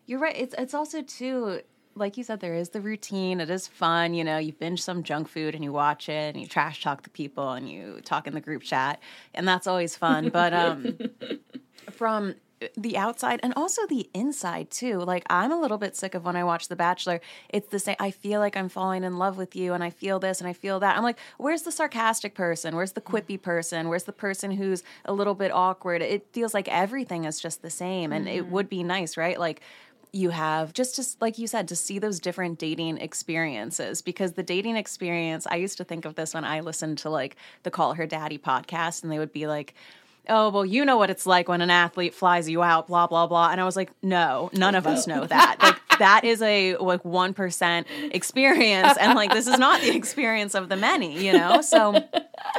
you're 0.09 0.19
right. 0.19 0.35
It's 0.35 0.55
it's 0.57 0.73
also 0.73 1.03
too, 1.03 1.61
like 1.93 2.17
you 2.17 2.23
said, 2.23 2.39
there 2.39 2.55
is 2.55 2.69
the 2.69 2.81
routine. 2.81 3.39
It 3.39 3.51
is 3.51 3.67
fun. 3.67 4.15
You 4.15 4.23
know, 4.23 4.39
you 4.39 4.53
binge 4.53 4.81
some 4.81 5.03
junk 5.03 5.27
food 5.27 5.53
and 5.53 5.63
you 5.63 5.71
watch 5.71 6.09
it, 6.09 6.33
and 6.33 6.41
you 6.41 6.47
trash 6.47 6.81
talk 6.81 7.03
the 7.03 7.11
people, 7.11 7.51
and 7.51 7.69
you 7.69 8.01
talk 8.03 8.25
in 8.25 8.33
the 8.33 8.41
group 8.41 8.63
chat, 8.63 8.99
and 9.35 9.47
that's 9.47 9.67
always 9.67 9.95
fun. 9.95 10.29
But 10.29 10.51
um, 10.51 10.97
from 11.91 12.33
the 12.75 12.97
outside 12.97 13.39
and 13.41 13.53
also 13.55 13.85
the 13.87 14.09
inside 14.13 14.69
too. 14.69 14.99
Like 14.99 15.23
I'm 15.29 15.51
a 15.51 15.59
little 15.59 15.77
bit 15.77 15.95
sick 15.95 16.13
of 16.13 16.25
when 16.25 16.35
I 16.35 16.43
watch 16.43 16.67
The 16.67 16.75
Bachelor. 16.75 17.21
It's 17.49 17.69
the 17.69 17.79
same. 17.79 17.95
I 17.99 18.11
feel 18.11 18.39
like 18.39 18.57
I'm 18.57 18.69
falling 18.69 19.03
in 19.03 19.17
love 19.17 19.37
with 19.37 19.55
you, 19.55 19.73
and 19.73 19.83
I 19.83 19.89
feel 19.89 20.19
this 20.19 20.41
and 20.41 20.47
I 20.47 20.53
feel 20.53 20.79
that. 20.79 20.97
I'm 20.97 21.03
like, 21.03 21.19
where's 21.37 21.63
the 21.63 21.71
sarcastic 21.71 22.35
person? 22.35 22.75
Where's 22.75 22.93
the 22.93 23.01
quippy 23.01 23.41
person? 23.41 23.87
Where's 23.89 24.03
the 24.03 24.13
person 24.13 24.51
who's 24.51 24.83
a 25.05 25.13
little 25.13 25.35
bit 25.35 25.51
awkward? 25.51 26.01
It 26.01 26.27
feels 26.33 26.53
like 26.53 26.67
everything 26.67 27.25
is 27.25 27.39
just 27.39 27.61
the 27.61 27.69
same, 27.69 28.11
and 28.11 28.27
it 28.27 28.47
would 28.47 28.69
be 28.69 28.83
nice, 28.83 29.17
right? 29.17 29.39
Like 29.39 29.61
you 30.11 30.29
have 30.31 30.73
just 30.73 30.95
to 30.95 31.05
like 31.21 31.37
you 31.37 31.47
said 31.47 31.67
to 31.67 31.75
see 31.75 31.99
those 31.99 32.19
different 32.19 32.57
dating 32.57 32.97
experiences 32.97 34.01
because 34.01 34.33
the 34.33 34.43
dating 34.43 34.75
experience 34.75 35.45
i 35.47 35.55
used 35.55 35.77
to 35.77 35.83
think 35.83 36.05
of 36.05 36.15
this 36.15 36.33
when 36.33 36.43
i 36.43 36.59
listened 36.59 36.97
to 36.97 37.09
like 37.09 37.35
the 37.63 37.71
call 37.71 37.93
her 37.93 38.07
daddy 38.07 38.37
podcast 38.37 39.03
and 39.03 39.11
they 39.11 39.19
would 39.19 39.33
be 39.33 39.45
like 39.45 39.73
oh 40.27 40.49
well 40.49 40.65
you 40.65 40.83
know 40.85 40.97
what 40.97 41.09
it's 41.09 41.25
like 41.25 41.47
when 41.47 41.61
an 41.61 41.69
athlete 41.69 42.13
flies 42.13 42.49
you 42.49 42.63
out 42.63 42.87
blah 42.87 43.07
blah 43.07 43.27
blah. 43.27 43.49
And 43.51 43.61
i 43.61 43.65
was 43.65 43.75
like 43.75 43.91
no 44.01 44.49
none 44.53 44.75
of 44.75 44.87
us 44.87 45.07
know 45.07 45.25
that. 45.25 45.57
Like 45.61 45.88
that 45.99 46.23
is 46.23 46.41
a 46.41 46.75
like 46.77 47.03
1% 47.03 47.85
experience 48.11 48.97
and 48.99 49.15
like 49.15 49.31
this 49.31 49.47
is 49.47 49.57
not 49.57 49.81
the 49.81 49.95
experience 49.95 50.55
of 50.55 50.69
the 50.69 50.75
many 50.75 51.23
you 51.23 51.31
know 51.31 51.61
so 51.61 52.03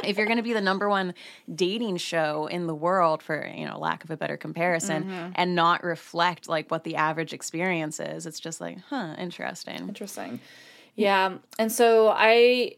if 0.03 0.17
you're 0.17 0.25
going 0.25 0.37
to 0.37 0.43
be 0.43 0.53
the 0.53 0.61
number 0.61 0.89
one 0.89 1.13
dating 1.53 1.97
show 1.97 2.47
in 2.47 2.67
the 2.67 2.75
world 2.75 3.21
for 3.21 3.45
you 3.55 3.65
know 3.65 3.77
lack 3.77 4.03
of 4.03 4.09
a 4.09 4.17
better 4.17 4.37
comparison 4.37 5.03
mm-hmm. 5.03 5.31
and 5.35 5.55
not 5.55 5.83
reflect 5.83 6.47
like 6.47 6.71
what 6.71 6.83
the 6.83 6.95
average 6.95 7.33
experience 7.33 7.99
is 7.99 8.25
it's 8.25 8.39
just 8.39 8.61
like 8.61 8.79
huh 8.89 9.13
interesting 9.17 9.91
Interesting. 9.91 10.39
Yeah. 10.95 11.37
And 11.59 11.71
so 11.71 12.09
I 12.09 12.75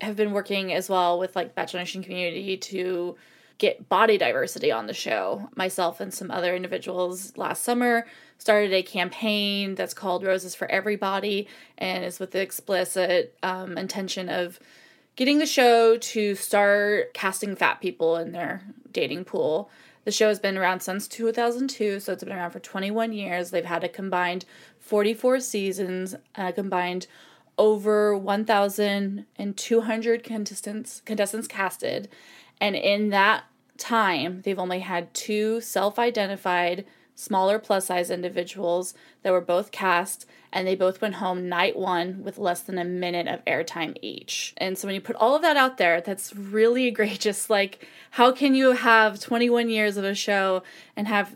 have 0.00 0.16
been 0.16 0.32
working 0.32 0.72
as 0.72 0.88
well 0.88 1.18
with 1.18 1.34
like 1.36 1.54
Bachelor 1.54 1.80
Nation 1.80 2.02
community 2.02 2.56
to 2.56 3.16
get 3.58 3.88
body 3.88 4.18
diversity 4.18 4.70
on 4.70 4.86
the 4.86 4.94
show. 4.94 5.48
Myself 5.56 6.00
and 6.00 6.12
some 6.12 6.30
other 6.30 6.54
individuals 6.54 7.36
last 7.36 7.64
summer 7.64 8.06
started 8.38 8.72
a 8.72 8.82
campaign 8.82 9.74
that's 9.74 9.94
called 9.94 10.24
Roses 10.24 10.54
for 10.54 10.70
Everybody 10.70 11.48
and 11.78 12.04
is 12.04 12.18
with 12.18 12.32
the 12.32 12.40
explicit 12.40 13.36
um, 13.42 13.78
intention 13.78 14.28
of 14.28 14.60
getting 15.16 15.38
the 15.38 15.46
show 15.46 15.96
to 15.96 16.34
start 16.34 17.14
casting 17.14 17.56
fat 17.56 17.80
people 17.80 18.16
in 18.16 18.32
their 18.32 18.62
dating 18.92 19.24
pool. 19.24 19.70
The 20.04 20.12
show 20.12 20.28
has 20.28 20.38
been 20.38 20.56
around 20.56 20.80
since 20.80 21.08
2002, 21.08 21.98
so 21.98 22.12
it's 22.12 22.22
been 22.22 22.32
around 22.32 22.52
for 22.52 22.60
21 22.60 23.12
years. 23.12 23.50
They've 23.50 23.64
had 23.64 23.82
a 23.82 23.88
combined 23.88 24.44
44 24.78 25.40
seasons, 25.40 26.14
uh, 26.36 26.52
combined 26.52 27.08
over 27.58 28.16
1,200 28.16 30.22
contestants 30.22 31.02
contestants 31.04 31.48
casted, 31.48 32.08
and 32.60 32.74
in 32.74 33.10
that 33.10 33.44
time, 33.78 34.42
they've 34.42 34.58
only 34.58 34.80
had 34.80 35.12
two 35.14 35.60
self 35.60 35.98
identified 35.98 36.84
smaller 37.14 37.58
plus 37.58 37.86
size 37.86 38.10
individuals 38.10 38.94
that 39.22 39.32
were 39.32 39.40
both 39.40 39.70
cast 39.70 40.26
and 40.52 40.66
they 40.66 40.74
both 40.74 41.00
went 41.00 41.16
home 41.16 41.48
night 41.48 41.76
one 41.76 42.22
with 42.22 42.38
less 42.38 42.60
than 42.60 42.78
a 42.78 42.84
minute 42.84 43.26
of 43.26 43.44
airtime 43.46 43.96
each. 44.02 44.54
And 44.58 44.78
so 44.78 44.86
when 44.86 44.94
you 44.94 45.00
put 45.00 45.16
all 45.16 45.34
of 45.34 45.42
that 45.42 45.56
out 45.56 45.78
there, 45.78 46.00
that's 46.00 46.34
really 46.34 46.86
egregious. 46.88 47.50
Like, 47.50 47.86
how 48.12 48.32
can 48.32 48.54
you 48.54 48.72
have 48.72 49.20
21 49.20 49.68
years 49.70 49.96
of 49.96 50.04
a 50.04 50.14
show 50.14 50.62
and 50.94 51.08
have 51.08 51.34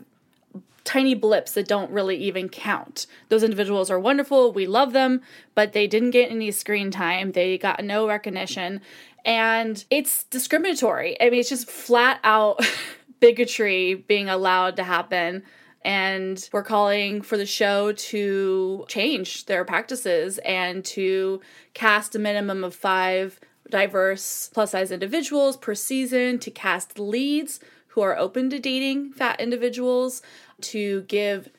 tiny 0.83 1.13
blips 1.13 1.53
that 1.53 1.67
don't 1.67 1.91
really 1.91 2.17
even 2.17 2.49
count. 2.49 3.05
Those 3.29 3.43
individuals 3.43 3.91
are 3.91 3.99
wonderful. 3.99 4.51
We 4.51 4.65
love 4.65 4.93
them, 4.93 5.21
but 5.53 5.73
they 5.73 5.87
didn't 5.87 6.11
get 6.11 6.31
any 6.31 6.51
screen 6.51 6.91
time. 6.91 7.33
They 7.33 7.57
got 7.57 7.83
no 7.83 8.07
recognition. 8.07 8.81
And 9.25 9.83
it's 9.89 10.23
discriminatory. 10.25 11.19
I 11.21 11.29
mean, 11.29 11.39
it's 11.39 11.49
just 11.49 11.69
flat 11.69 12.19
out 12.23 12.65
bigotry 13.19 13.95
being 13.95 14.29
allowed 14.29 14.75
to 14.77 14.83
happen. 14.83 15.43
And 15.83 16.47
we're 16.51 16.63
calling 16.63 17.21
for 17.21 17.37
the 17.37 17.45
show 17.45 17.91
to 17.91 18.85
change 18.87 19.45
their 19.45 19.65
practices 19.65 20.37
and 20.39 20.85
to 20.85 21.41
cast 21.73 22.15
a 22.15 22.19
minimum 22.19 22.63
of 22.63 22.75
five 22.75 23.39
diverse 23.69 24.49
plus 24.53 24.71
size 24.71 24.91
individuals 24.91 25.57
per 25.57 25.73
season, 25.73 26.37
to 26.39 26.51
cast 26.51 26.99
leads 26.99 27.59
who 27.87 28.01
are 28.01 28.17
open 28.17 28.49
to 28.49 28.59
dating 28.59 29.11
fat 29.13 29.39
individuals, 29.39 30.21
to 30.61 31.01
give 31.03 31.49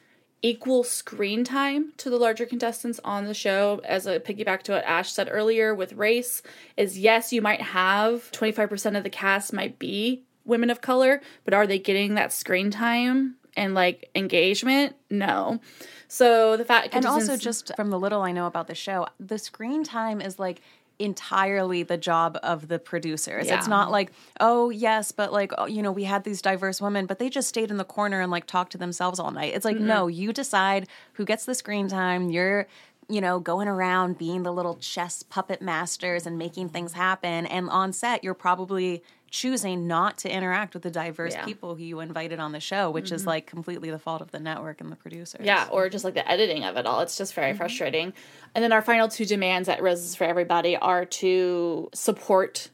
equal 0.43 0.83
screen 0.83 1.45
time 1.45 1.93
to 1.97 2.11
the 2.11 2.17
larger 2.17 2.45
contestants 2.45 3.01
on 3.05 3.27
the 3.27 3.35
show. 3.35 3.81
As 3.85 4.07
a 4.07 4.21
piggyback 4.21 4.63
to 4.65 4.73
what 4.73 4.85
ash 4.85 5.13
said 5.13 5.29
earlier 5.31 5.75
with 5.75 5.93
race 5.95 6.43
is 6.77 6.99
yes 6.99 7.33
you 7.33 7.41
might 7.41 7.63
have 7.63 8.31
25% 8.33 8.97
of 8.97 9.05
the 9.05 9.11
cast 9.11 9.53
might 9.53 9.79
be 9.79 10.23
women 10.45 10.71
of 10.71 10.81
color 10.81 11.21
but 11.45 11.55
are 11.55 11.67
they 11.67 11.79
getting 11.79 12.15
that 12.15 12.33
screen 12.33 12.71
time 12.71 13.37
and 13.57 13.75
like 13.75 14.11
engagement? 14.15 14.97
No. 15.09 15.61
So 16.09 16.57
the 16.57 16.65
fact 16.65 16.89
and 16.93 17.07
also 17.07 17.37
just 17.37 17.75
from 17.77 17.91
the 17.91 17.99
little 17.99 18.21
i 18.23 18.33
know 18.33 18.47
about 18.47 18.67
the 18.67 18.75
show 18.75 19.07
the 19.19 19.39
screen 19.39 19.83
time 19.83 20.21
is 20.21 20.39
like 20.39 20.61
entirely 20.99 21.83
the 21.83 21.97
job 21.97 22.39
of 22.43 22.69
the 22.69 22.79
producers. 22.79 23.47
Yeah. 23.47 23.59
It's 23.59 23.69
not 23.69 23.91
like, 23.91 24.13
oh, 24.41 24.71
yes, 24.71 25.13
but 25.13 25.33
like, 25.33 25.53
oh, 25.59 25.67
you 25.67 25.83
know, 25.83 25.93
we 25.93 26.05
had 26.05 26.25
these 26.25 26.43
diverse 26.43 26.81
women, 26.81 27.07
but 27.07 27.19
they 27.19 27.29
just 27.29 27.49
stayed 27.49 27.71
in 27.71 27.77
the 27.77 27.85
corner 27.85 28.21
and 28.21 28.31
like 28.31 28.47
talked 28.47 28.73
to 28.73 28.79
themselves 28.79 29.19
all 29.19 29.31
night. 29.31 29.55
It's 29.55 29.65
like, 29.65 29.77
mm-hmm. 29.77 29.87
no, 29.87 30.07
you 30.07 30.33
decide 30.33 30.89
who 31.15 31.25
gets 31.25 31.45
the 31.45 31.55
screen 31.55 31.89
time. 31.89 32.31
You're 32.31 32.67
you 33.09 33.21
know, 33.21 33.41
going 33.41 33.69
around 33.69 34.17
being 34.17 34.43
the 34.43 34.53
little 34.53 34.77
chess 34.77 35.23
puppet 35.23 35.61
masters 35.61 36.27
and 36.27 36.39
making 36.39 36.71
things 36.71 36.93
happen. 36.93 37.47
And 37.47 37.69
on 37.69 37.93
set, 37.93 38.25
you're 38.25 38.33
probably 38.33 39.03
choosing 39.33 39.87
not 39.87 40.19
to 40.19 40.31
interact 40.31 40.75
with 40.75 40.83
the 40.83 40.91
diverse 40.91 41.33
yeah. 41.33 41.45
people 41.47 41.75
who 41.75 41.83
you 41.83 42.01
invited 42.01 42.39
on 42.39 42.53
the 42.53 42.61
show, 42.61 42.91
which 42.91 43.07
mm-hmm. 43.07 43.15
is 43.15 43.27
like 43.27 43.47
completely 43.47 43.91
the 43.91 43.99
fault 43.99 44.21
of 44.21 44.31
the 44.31 44.39
network 44.39 44.83
and 44.83 44.93
the 44.93 44.97
producers. 44.97 45.41
Yeah, 45.43 45.67
or 45.73 45.89
just 45.89 46.05
like 46.05 46.13
the 46.13 46.31
editing 46.31 46.65
of 46.65 46.77
it 46.77 46.85
all. 46.85 47.01
It's 47.01 47.17
just 47.17 47.33
very 47.33 47.49
mm-hmm. 47.49 47.57
frustrating. 47.57 48.13
And 48.55 48.63
then 48.63 48.73
our 48.73 48.83
final 48.83 49.09
two 49.09 49.25
demands 49.25 49.71
at 49.71 49.83
Roses 49.83 50.15
for 50.15 50.25
Everybody 50.25 50.77
are 50.77 51.07
to 51.07 51.89
support 51.95 52.69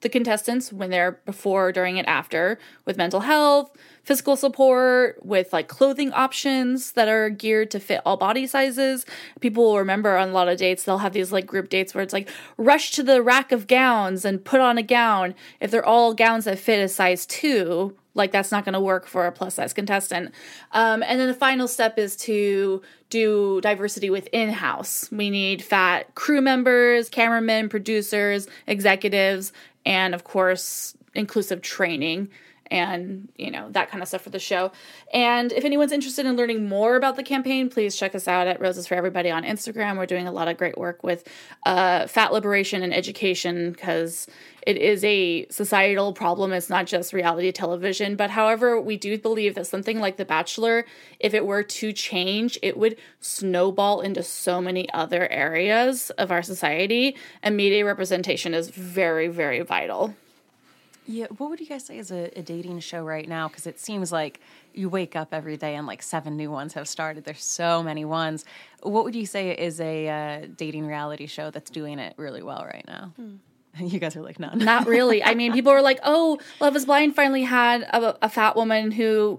the 0.00 0.08
contestants 0.08 0.72
when 0.72 0.90
they're 0.90 1.12
before, 1.24 1.72
during, 1.72 1.98
and 1.98 2.06
after 2.08 2.58
with 2.84 2.96
mental 2.96 3.20
health, 3.20 3.70
physical 4.02 4.36
support, 4.36 5.24
with 5.24 5.52
like 5.52 5.68
clothing 5.68 6.12
options 6.12 6.92
that 6.92 7.08
are 7.08 7.30
geared 7.30 7.70
to 7.70 7.80
fit 7.80 8.00
all 8.04 8.16
body 8.16 8.46
sizes. 8.46 9.06
People 9.40 9.64
will 9.64 9.78
remember 9.78 10.16
on 10.16 10.28
a 10.28 10.32
lot 10.32 10.48
of 10.48 10.58
dates, 10.58 10.84
they'll 10.84 10.98
have 10.98 11.12
these 11.12 11.32
like 11.32 11.46
group 11.46 11.68
dates 11.68 11.94
where 11.94 12.04
it's 12.04 12.12
like 12.12 12.28
rush 12.56 12.90
to 12.92 13.02
the 13.02 13.22
rack 13.22 13.52
of 13.52 13.66
gowns 13.66 14.24
and 14.24 14.44
put 14.44 14.60
on 14.60 14.78
a 14.78 14.82
gown. 14.82 15.34
If 15.60 15.70
they're 15.70 15.84
all 15.84 16.14
gowns 16.14 16.44
that 16.44 16.58
fit 16.58 16.82
a 16.82 16.88
size 16.88 17.26
two, 17.26 17.96
like 18.16 18.32
that's 18.32 18.50
not 18.50 18.64
going 18.64 18.72
to 18.72 18.80
work 18.80 19.06
for 19.06 19.26
a 19.26 19.32
plus 19.32 19.54
size 19.54 19.72
contestant. 19.72 20.32
Um, 20.72 21.02
and 21.02 21.20
then 21.20 21.28
the 21.28 21.34
final 21.34 21.68
step 21.68 21.98
is 21.98 22.16
to 22.16 22.82
do 23.10 23.60
diversity 23.60 24.10
within 24.10 24.50
house. 24.50 25.08
We 25.12 25.30
need 25.30 25.62
fat 25.62 26.14
crew 26.14 26.40
members, 26.40 27.08
cameramen, 27.08 27.68
producers, 27.68 28.48
executives, 28.66 29.52
and 29.86 30.14
of 30.14 30.24
course, 30.24 30.94
inclusive 31.14 31.62
training 31.62 32.28
and 32.70 33.28
you 33.36 33.50
know 33.50 33.70
that 33.70 33.90
kind 33.90 34.02
of 34.02 34.08
stuff 34.08 34.22
for 34.22 34.30
the 34.30 34.38
show. 34.38 34.72
And 35.12 35.52
if 35.52 35.64
anyone's 35.64 35.92
interested 35.92 36.26
in 36.26 36.36
learning 36.36 36.68
more 36.68 36.96
about 36.96 37.16
the 37.16 37.22
campaign 37.22 37.68
please 37.68 37.96
check 37.96 38.14
us 38.14 38.28
out 38.28 38.46
at 38.46 38.60
roses 38.60 38.86
for 38.86 38.94
everybody 38.94 39.30
on 39.30 39.44
instagram. 39.44 39.96
We're 39.96 40.06
doing 40.06 40.26
a 40.26 40.32
lot 40.32 40.48
of 40.48 40.56
great 40.56 40.78
work 40.78 41.02
with 41.02 41.28
uh, 41.64 42.06
fat 42.06 42.32
liberation 42.32 42.82
and 42.82 42.94
education 42.94 43.72
because 43.72 44.26
it 44.66 44.76
is 44.76 45.04
a 45.04 45.46
societal 45.48 46.12
problem. 46.12 46.52
It's 46.52 46.68
not 46.68 46.86
just 46.86 47.12
reality 47.12 47.52
television. 47.52 48.16
But 48.16 48.30
however 48.30 48.80
we 48.80 48.96
do 48.96 49.16
believe 49.16 49.54
that 49.54 49.66
something 49.66 50.00
like 50.00 50.16
the 50.16 50.24
bachelor 50.24 50.84
if 51.20 51.34
it 51.34 51.46
were 51.46 51.62
to 51.62 51.92
change 51.92 52.58
it 52.62 52.76
would 52.76 52.96
snowball 53.20 54.00
into 54.00 54.22
so 54.22 54.60
many 54.60 54.92
other 54.92 55.30
areas 55.30 56.10
of 56.10 56.30
our 56.30 56.42
society. 56.42 57.16
And 57.42 57.56
media 57.56 57.84
representation 57.84 58.54
is 58.54 58.70
very 58.70 59.28
very 59.28 59.62
vital 59.62 60.14
yeah, 61.06 61.26
what 61.38 61.50
would 61.50 61.60
you 61.60 61.66
guys 61.66 61.84
say 61.84 61.98
is 61.98 62.10
a, 62.10 62.30
a 62.38 62.42
dating 62.42 62.80
show 62.80 63.04
right 63.04 63.28
now? 63.28 63.48
Because 63.48 63.66
it 63.66 63.78
seems 63.78 64.10
like 64.10 64.40
you 64.74 64.88
wake 64.88 65.14
up 65.14 65.28
every 65.32 65.56
day 65.56 65.74
and 65.74 65.86
like 65.86 66.02
seven 66.02 66.36
new 66.36 66.50
ones 66.50 66.74
have 66.74 66.88
started. 66.88 67.24
There's 67.24 67.44
so 67.44 67.82
many 67.82 68.04
ones. 68.04 68.44
What 68.82 69.04
would 69.04 69.14
you 69.14 69.26
say 69.26 69.52
is 69.52 69.80
a 69.80 70.08
uh, 70.08 70.46
dating 70.56 70.86
reality 70.86 71.26
show 71.26 71.50
that's 71.50 71.70
doing 71.70 71.98
it 71.98 72.14
really 72.16 72.42
well 72.42 72.64
right 72.64 72.84
now? 72.86 73.12
Hmm. 73.16 73.36
You 73.78 73.98
guys 73.98 74.16
are 74.16 74.22
like 74.22 74.40
none. 74.40 74.58
Not 74.58 74.86
really. 74.86 75.22
I 75.22 75.34
mean, 75.34 75.52
people 75.52 75.70
are 75.70 75.82
like, 75.82 76.00
"Oh, 76.02 76.38
Love 76.62 76.76
Is 76.76 76.86
Blind 76.86 77.14
finally 77.14 77.42
had 77.42 77.82
a, 77.82 78.24
a 78.24 78.30
fat 78.30 78.56
woman 78.56 78.90
who 78.90 79.38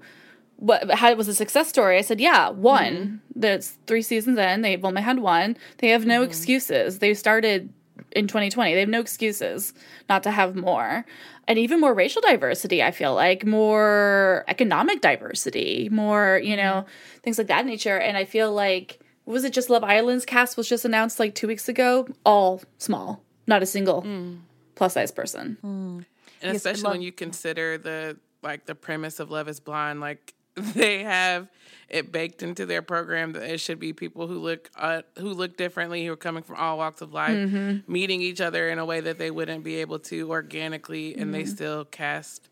what 0.58 0.92
had 0.92 1.18
was 1.18 1.28
a 1.28 1.34
success 1.34 1.68
story." 1.68 1.98
I 1.98 2.02
said, 2.02 2.22
"Yeah, 2.22 2.50
one. 2.50 2.94
Mm-hmm. 2.94 3.16
That's 3.36 3.80
three 3.88 4.04
seasons 4.04 4.38
in. 4.38 4.62
They've 4.62 4.86
only 4.86 5.02
had 5.02 5.18
one. 5.18 5.58
They 5.80 5.88
have 5.88 6.06
no 6.06 6.22
mm-hmm. 6.22 6.30
excuses. 6.30 7.00
They 7.00 7.16
started 7.16 7.74
in 8.12 8.28
2020. 8.28 8.74
They 8.74 8.80
have 8.80 8.90
no 8.90 9.00
excuses 9.00 9.74
not 10.10 10.24
to 10.24 10.32
have 10.32 10.56
more. 10.56 11.06
And 11.48 11.58
even 11.58 11.80
more 11.80 11.94
racial 11.94 12.22
diversity, 12.22 12.84
I 12.84 12.92
feel 12.92 13.14
like, 13.14 13.46
more 13.46 14.44
economic 14.48 15.02
diversity, 15.02 15.88
more, 15.92 16.42
you 16.44 16.58
know, 16.58 16.86
things 17.24 17.38
like 17.38 17.48
that 17.48 17.66
nature. 17.66 17.98
And 17.98 18.18
I 18.18 18.26
feel 18.26 18.52
like, 18.52 19.00
was 19.26 19.44
it 19.44 19.54
just 19.54 19.70
Love 19.70 19.84
Island's 19.84 20.26
cast 20.26 20.58
was 20.58 20.68
just 20.68 20.86
announced 20.86 21.20
like 21.20 21.36
two 21.36 21.48
weeks 21.48 21.70
ago? 21.70 22.08
All 22.26 22.62
small, 22.78 23.24
not 23.46 23.64
a 23.64 23.66
single 23.66 24.02
mm. 24.04 24.40
plus 24.76 24.94
size 24.94 25.12
person. 25.12 25.58
Mm. 25.64 26.06
And 26.42 26.54
yes, 26.54 26.58
especially 26.58 26.92
when 26.92 27.02
you 27.02 27.12
consider 27.12 27.78
the 27.78 28.18
like 28.44 28.66
the 28.66 28.76
premise 28.76 29.20
of 29.20 29.32
Love 29.32 29.48
is 29.48 29.60
Blind, 29.60 30.00
like 30.00 30.34
they 30.74 31.04
have 31.04 31.48
it 31.90 32.12
baked 32.12 32.44
into 32.44 32.66
their 32.66 32.82
program 32.82 33.34
that 33.34 33.44
it 33.44 33.60
should 33.60 33.80
be 33.80 33.94
people 33.94 34.28
who 34.28 34.40
look 34.40 34.70
uh, 34.76 35.04
who 35.18 35.30
look 35.30 35.56
differently, 35.56 36.06
who 36.06 36.12
are 36.12 36.18
coming 36.18 36.44
from 36.44 36.58
all 36.58 36.78
walks 36.78 37.02
of 37.02 37.14
life, 37.14 37.38
mm-hmm. 37.38 37.92
meeting 37.92 38.22
each 38.22 38.42
other 38.42 38.70
in 38.70 38.80
a 38.80 38.86
way 38.86 39.00
that 39.00 39.18
they 39.18 39.32
wouldn't 39.32 39.64
be 39.64 39.78
able 39.78 40.00
to 40.00 40.30
organically, 40.30 41.14
and 41.14 41.24
mm-hmm. 41.24 41.32
they 41.34 41.46
still 41.46 41.86
cast 41.86 42.50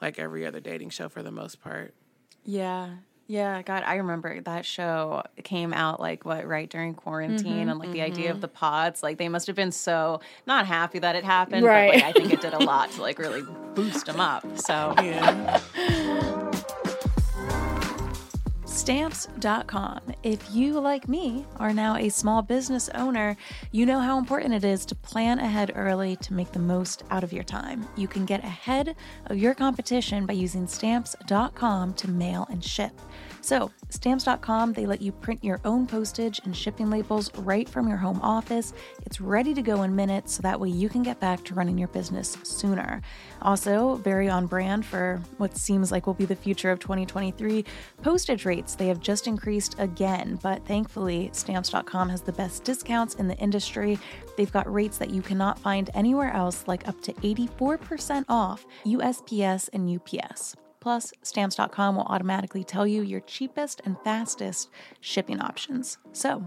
like 0.00 0.18
every 0.18 0.46
other 0.46 0.60
dating 0.60 0.90
show 0.90 1.08
for 1.08 1.22
the 1.22 1.32
most 1.32 1.60
part. 1.60 1.94
Yeah. 2.44 2.90
Yeah, 3.30 3.60
God, 3.60 3.82
I 3.84 3.96
remember 3.96 4.40
that 4.40 4.64
show 4.64 5.22
came 5.44 5.74
out 5.74 6.00
like 6.00 6.24
what 6.24 6.46
right 6.46 6.68
during 6.68 6.94
quarantine, 6.94 7.44
mm-hmm, 7.44 7.68
and 7.68 7.78
like 7.78 7.92
the 7.92 8.00
idea 8.00 8.30
of 8.30 8.36
mm-hmm. 8.36 8.40
the 8.40 8.48
pods, 8.48 9.02
like 9.02 9.18
they 9.18 9.28
must 9.28 9.48
have 9.48 9.56
been 9.56 9.70
so 9.70 10.20
not 10.46 10.64
happy 10.64 10.98
that 11.00 11.14
it 11.14 11.24
happened, 11.24 11.66
right? 11.66 11.92
But, 11.92 12.02
like, 12.02 12.04
I 12.04 12.12
think 12.12 12.32
it 12.32 12.40
did 12.40 12.54
a 12.54 12.58
lot 12.58 12.90
to 12.92 13.02
like 13.02 13.18
really 13.18 13.42
boost 13.74 14.06
them 14.06 14.18
up. 14.18 14.46
So 14.58 14.94
yeah. 15.02 15.60
Stamps.com. 18.88 20.00
If 20.22 20.50
you, 20.50 20.80
like 20.80 21.08
me, 21.08 21.44
are 21.56 21.74
now 21.74 21.96
a 21.96 22.08
small 22.08 22.40
business 22.40 22.88
owner, 22.94 23.36
you 23.70 23.84
know 23.84 24.00
how 24.00 24.16
important 24.16 24.54
it 24.54 24.64
is 24.64 24.86
to 24.86 24.94
plan 24.94 25.40
ahead 25.40 25.72
early 25.74 26.16
to 26.16 26.32
make 26.32 26.52
the 26.52 26.58
most 26.58 27.02
out 27.10 27.22
of 27.22 27.30
your 27.30 27.44
time. 27.44 27.86
You 27.96 28.08
can 28.08 28.24
get 28.24 28.42
ahead 28.42 28.96
of 29.26 29.36
your 29.36 29.52
competition 29.52 30.24
by 30.24 30.32
using 30.32 30.66
Stamps.com 30.66 31.92
to 31.92 32.10
mail 32.10 32.46
and 32.48 32.64
ship. 32.64 32.98
So, 33.40 33.70
stamps.com, 33.90 34.72
they 34.72 34.86
let 34.86 35.00
you 35.00 35.12
print 35.12 35.42
your 35.42 35.60
own 35.64 35.86
postage 35.86 36.40
and 36.44 36.56
shipping 36.56 36.90
labels 36.90 37.34
right 37.36 37.68
from 37.68 37.88
your 37.88 37.96
home 37.96 38.20
office. 38.22 38.72
It's 39.06 39.20
ready 39.20 39.54
to 39.54 39.62
go 39.62 39.82
in 39.82 39.94
minutes 39.94 40.34
so 40.34 40.42
that 40.42 40.58
way 40.58 40.68
you 40.68 40.88
can 40.88 41.02
get 41.02 41.20
back 41.20 41.44
to 41.44 41.54
running 41.54 41.78
your 41.78 41.88
business 41.88 42.36
sooner. 42.42 43.00
Also, 43.42 43.96
very 43.96 44.28
on 44.28 44.46
brand 44.46 44.84
for 44.84 45.22
what 45.38 45.56
seems 45.56 45.92
like 45.92 46.06
will 46.06 46.14
be 46.14 46.24
the 46.24 46.36
future 46.36 46.70
of 46.70 46.78
2023, 46.80 47.64
postage 48.02 48.44
rates 48.44 48.74
they 48.74 48.88
have 48.88 49.00
just 49.00 49.26
increased 49.26 49.76
again, 49.78 50.38
but 50.42 50.64
thankfully, 50.66 51.30
stamps.com 51.32 52.08
has 52.08 52.20
the 52.20 52.32
best 52.32 52.64
discounts 52.64 53.14
in 53.14 53.28
the 53.28 53.36
industry. 53.36 53.98
They've 54.36 54.52
got 54.52 54.72
rates 54.72 54.98
that 54.98 55.10
you 55.10 55.22
cannot 55.22 55.58
find 55.58 55.90
anywhere 55.94 56.32
else, 56.32 56.64
like 56.66 56.86
up 56.88 57.00
to 57.02 57.12
84% 57.14 58.24
off 58.28 58.66
USPS 58.84 59.68
and 59.72 59.88
UPS. 59.88 60.54
Plus, 60.80 61.12
stamps.com 61.22 61.96
will 61.96 62.04
automatically 62.04 62.62
tell 62.62 62.86
you 62.86 63.02
your 63.02 63.20
cheapest 63.20 63.80
and 63.84 63.96
fastest 64.04 64.70
shipping 65.00 65.40
options. 65.40 65.98
So, 66.12 66.46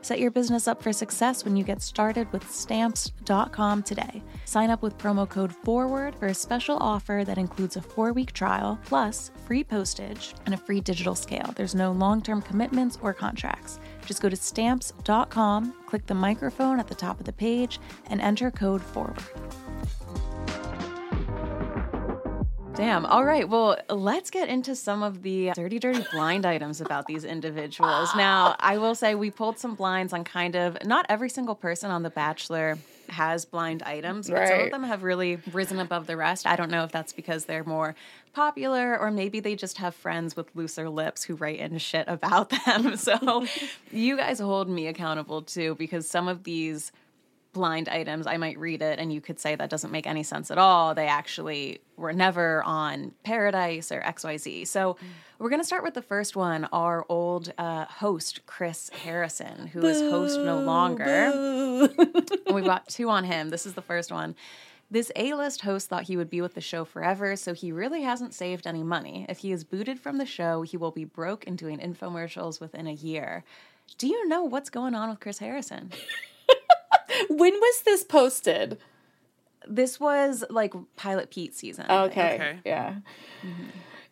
set 0.00 0.18
your 0.18 0.30
business 0.30 0.66
up 0.66 0.82
for 0.82 0.92
success 0.92 1.44
when 1.44 1.56
you 1.56 1.64
get 1.64 1.82
started 1.82 2.32
with 2.32 2.50
stamps.com 2.50 3.82
today. 3.82 4.22
Sign 4.46 4.70
up 4.70 4.82
with 4.82 4.96
promo 4.96 5.28
code 5.28 5.54
FORWARD 5.64 6.14
for 6.14 6.26
a 6.26 6.34
special 6.34 6.78
offer 6.78 7.22
that 7.26 7.38
includes 7.38 7.76
a 7.76 7.82
four 7.82 8.12
week 8.12 8.32
trial, 8.32 8.78
plus 8.84 9.30
free 9.44 9.62
postage 9.62 10.34
and 10.46 10.54
a 10.54 10.58
free 10.58 10.80
digital 10.80 11.14
scale. 11.14 11.52
There's 11.54 11.74
no 11.74 11.92
long 11.92 12.22
term 12.22 12.40
commitments 12.40 12.98
or 13.02 13.12
contracts. 13.12 13.78
Just 14.06 14.22
go 14.22 14.28
to 14.28 14.36
stamps.com, 14.36 15.74
click 15.86 16.06
the 16.06 16.14
microphone 16.14 16.80
at 16.80 16.88
the 16.88 16.94
top 16.94 17.20
of 17.20 17.26
the 17.26 17.32
page, 17.32 17.78
and 18.08 18.20
enter 18.20 18.50
code 18.50 18.80
FORWARD. 18.80 19.22
Damn. 22.76 23.06
All 23.06 23.24
right. 23.24 23.48
Well, 23.48 23.78
let's 23.88 24.28
get 24.30 24.50
into 24.50 24.76
some 24.76 25.02
of 25.02 25.22
the 25.22 25.52
dirty, 25.54 25.78
dirty 25.78 26.04
blind 26.12 26.44
items 26.44 26.82
about 26.82 27.06
these 27.06 27.24
individuals. 27.24 28.14
Now, 28.14 28.54
I 28.60 28.76
will 28.76 28.94
say 28.94 29.14
we 29.14 29.30
pulled 29.30 29.58
some 29.58 29.74
blinds 29.74 30.12
on 30.12 30.24
kind 30.24 30.54
of 30.54 30.76
not 30.84 31.06
every 31.08 31.30
single 31.30 31.54
person 31.54 31.90
on 31.90 32.02
The 32.02 32.10
Bachelor 32.10 32.76
has 33.08 33.46
blind 33.46 33.82
items, 33.84 34.28
but 34.28 34.46
some 34.48 34.60
of 34.60 34.70
them 34.72 34.82
have 34.82 35.04
really 35.04 35.38
risen 35.52 35.78
above 35.78 36.06
the 36.06 36.18
rest. 36.18 36.46
I 36.46 36.54
don't 36.56 36.70
know 36.70 36.84
if 36.84 36.92
that's 36.92 37.14
because 37.14 37.46
they're 37.46 37.64
more 37.64 37.94
popular 38.34 38.98
or 38.98 39.10
maybe 39.10 39.40
they 39.40 39.54
just 39.54 39.78
have 39.78 39.94
friends 39.94 40.36
with 40.36 40.54
looser 40.54 40.90
lips 40.90 41.24
who 41.24 41.34
write 41.34 41.60
in 41.60 41.78
shit 41.78 42.04
about 42.08 42.50
them. 42.66 42.96
So 42.98 43.46
you 43.90 44.18
guys 44.18 44.38
hold 44.38 44.68
me 44.68 44.86
accountable 44.86 45.40
too 45.40 45.76
because 45.76 46.06
some 46.10 46.28
of 46.28 46.44
these 46.44 46.92
blind 47.56 47.88
items, 47.88 48.26
I 48.26 48.36
might 48.36 48.58
read 48.58 48.82
it 48.82 48.98
and 48.98 49.10
you 49.10 49.22
could 49.22 49.40
say 49.40 49.56
that 49.56 49.70
doesn't 49.70 49.90
make 49.90 50.06
any 50.06 50.22
sense 50.22 50.50
at 50.50 50.58
all. 50.58 50.94
They 50.94 51.06
actually 51.06 51.80
were 51.96 52.12
never 52.12 52.62
on 52.64 53.12
Paradise 53.24 53.90
or 53.90 54.02
XYZ. 54.02 54.66
So 54.66 54.98
we're 55.38 55.48
going 55.48 55.62
to 55.62 55.66
start 55.66 55.82
with 55.82 55.94
the 55.94 56.02
first 56.02 56.36
one 56.36 56.66
our 56.66 57.06
old 57.08 57.50
uh, 57.56 57.86
host, 57.86 58.44
Chris 58.44 58.90
Harrison, 58.90 59.68
who 59.68 59.80
is 59.86 59.98
host 60.02 60.38
no 60.38 60.60
longer. 60.60 61.02
and 61.04 62.54
we've 62.54 62.64
got 62.64 62.86
two 62.88 63.08
on 63.08 63.24
him. 63.24 63.48
This 63.48 63.64
is 63.64 63.72
the 63.72 63.82
first 63.82 64.12
one. 64.12 64.34
This 64.90 65.10
A 65.16 65.32
list 65.32 65.62
host 65.62 65.88
thought 65.88 66.04
he 66.04 66.18
would 66.18 66.30
be 66.30 66.42
with 66.42 66.54
the 66.54 66.60
show 66.60 66.84
forever, 66.84 67.34
so 67.36 67.54
he 67.54 67.72
really 67.72 68.02
hasn't 68.02 68.34
saved 68.34 68.66
any 68.66 68.82
money. 68.84 69.24
If 69.28 69.38
he 69.38 69.50
is 69.50 69.64
booted 69.64 69.98
from 69.98 70.18
the 70.18 70.26
show, 70.26 70.62
he 70.62 70.76
will 70.76 70.92
be 70.92 71.04
broke 71.04 71.46
and 71.46 71.56
doing 71.58 71.78
infomercials 71.80 72.60
within 72.60 72.86
a 72.86 72.92
year. 72.92 73.42
Do 73.98 74.06
you 74.06 74.28
know 74.28 74.44
what's 74.44 74.70
going 74.70 74.94
on 74.94 75.08
with 75.08 75.20
Chris 75.20 75.38
Harrison? 75.38 75.90
When 77.30 77.54
was 77.54 77.82
this 77.82 78.04
posted? 78.04 78.78
This 79.68 79.98
was 79.98 80.44
like 80.50 80.74
Pilot 80.96 81.30
Pete 81.30 81.54
season. 81.54 81.86
Okay. 81.90 82.34
Okay. 82.34 82.58
Yeah. 82.64 82.96
Mm-hmm. 83.44 83.64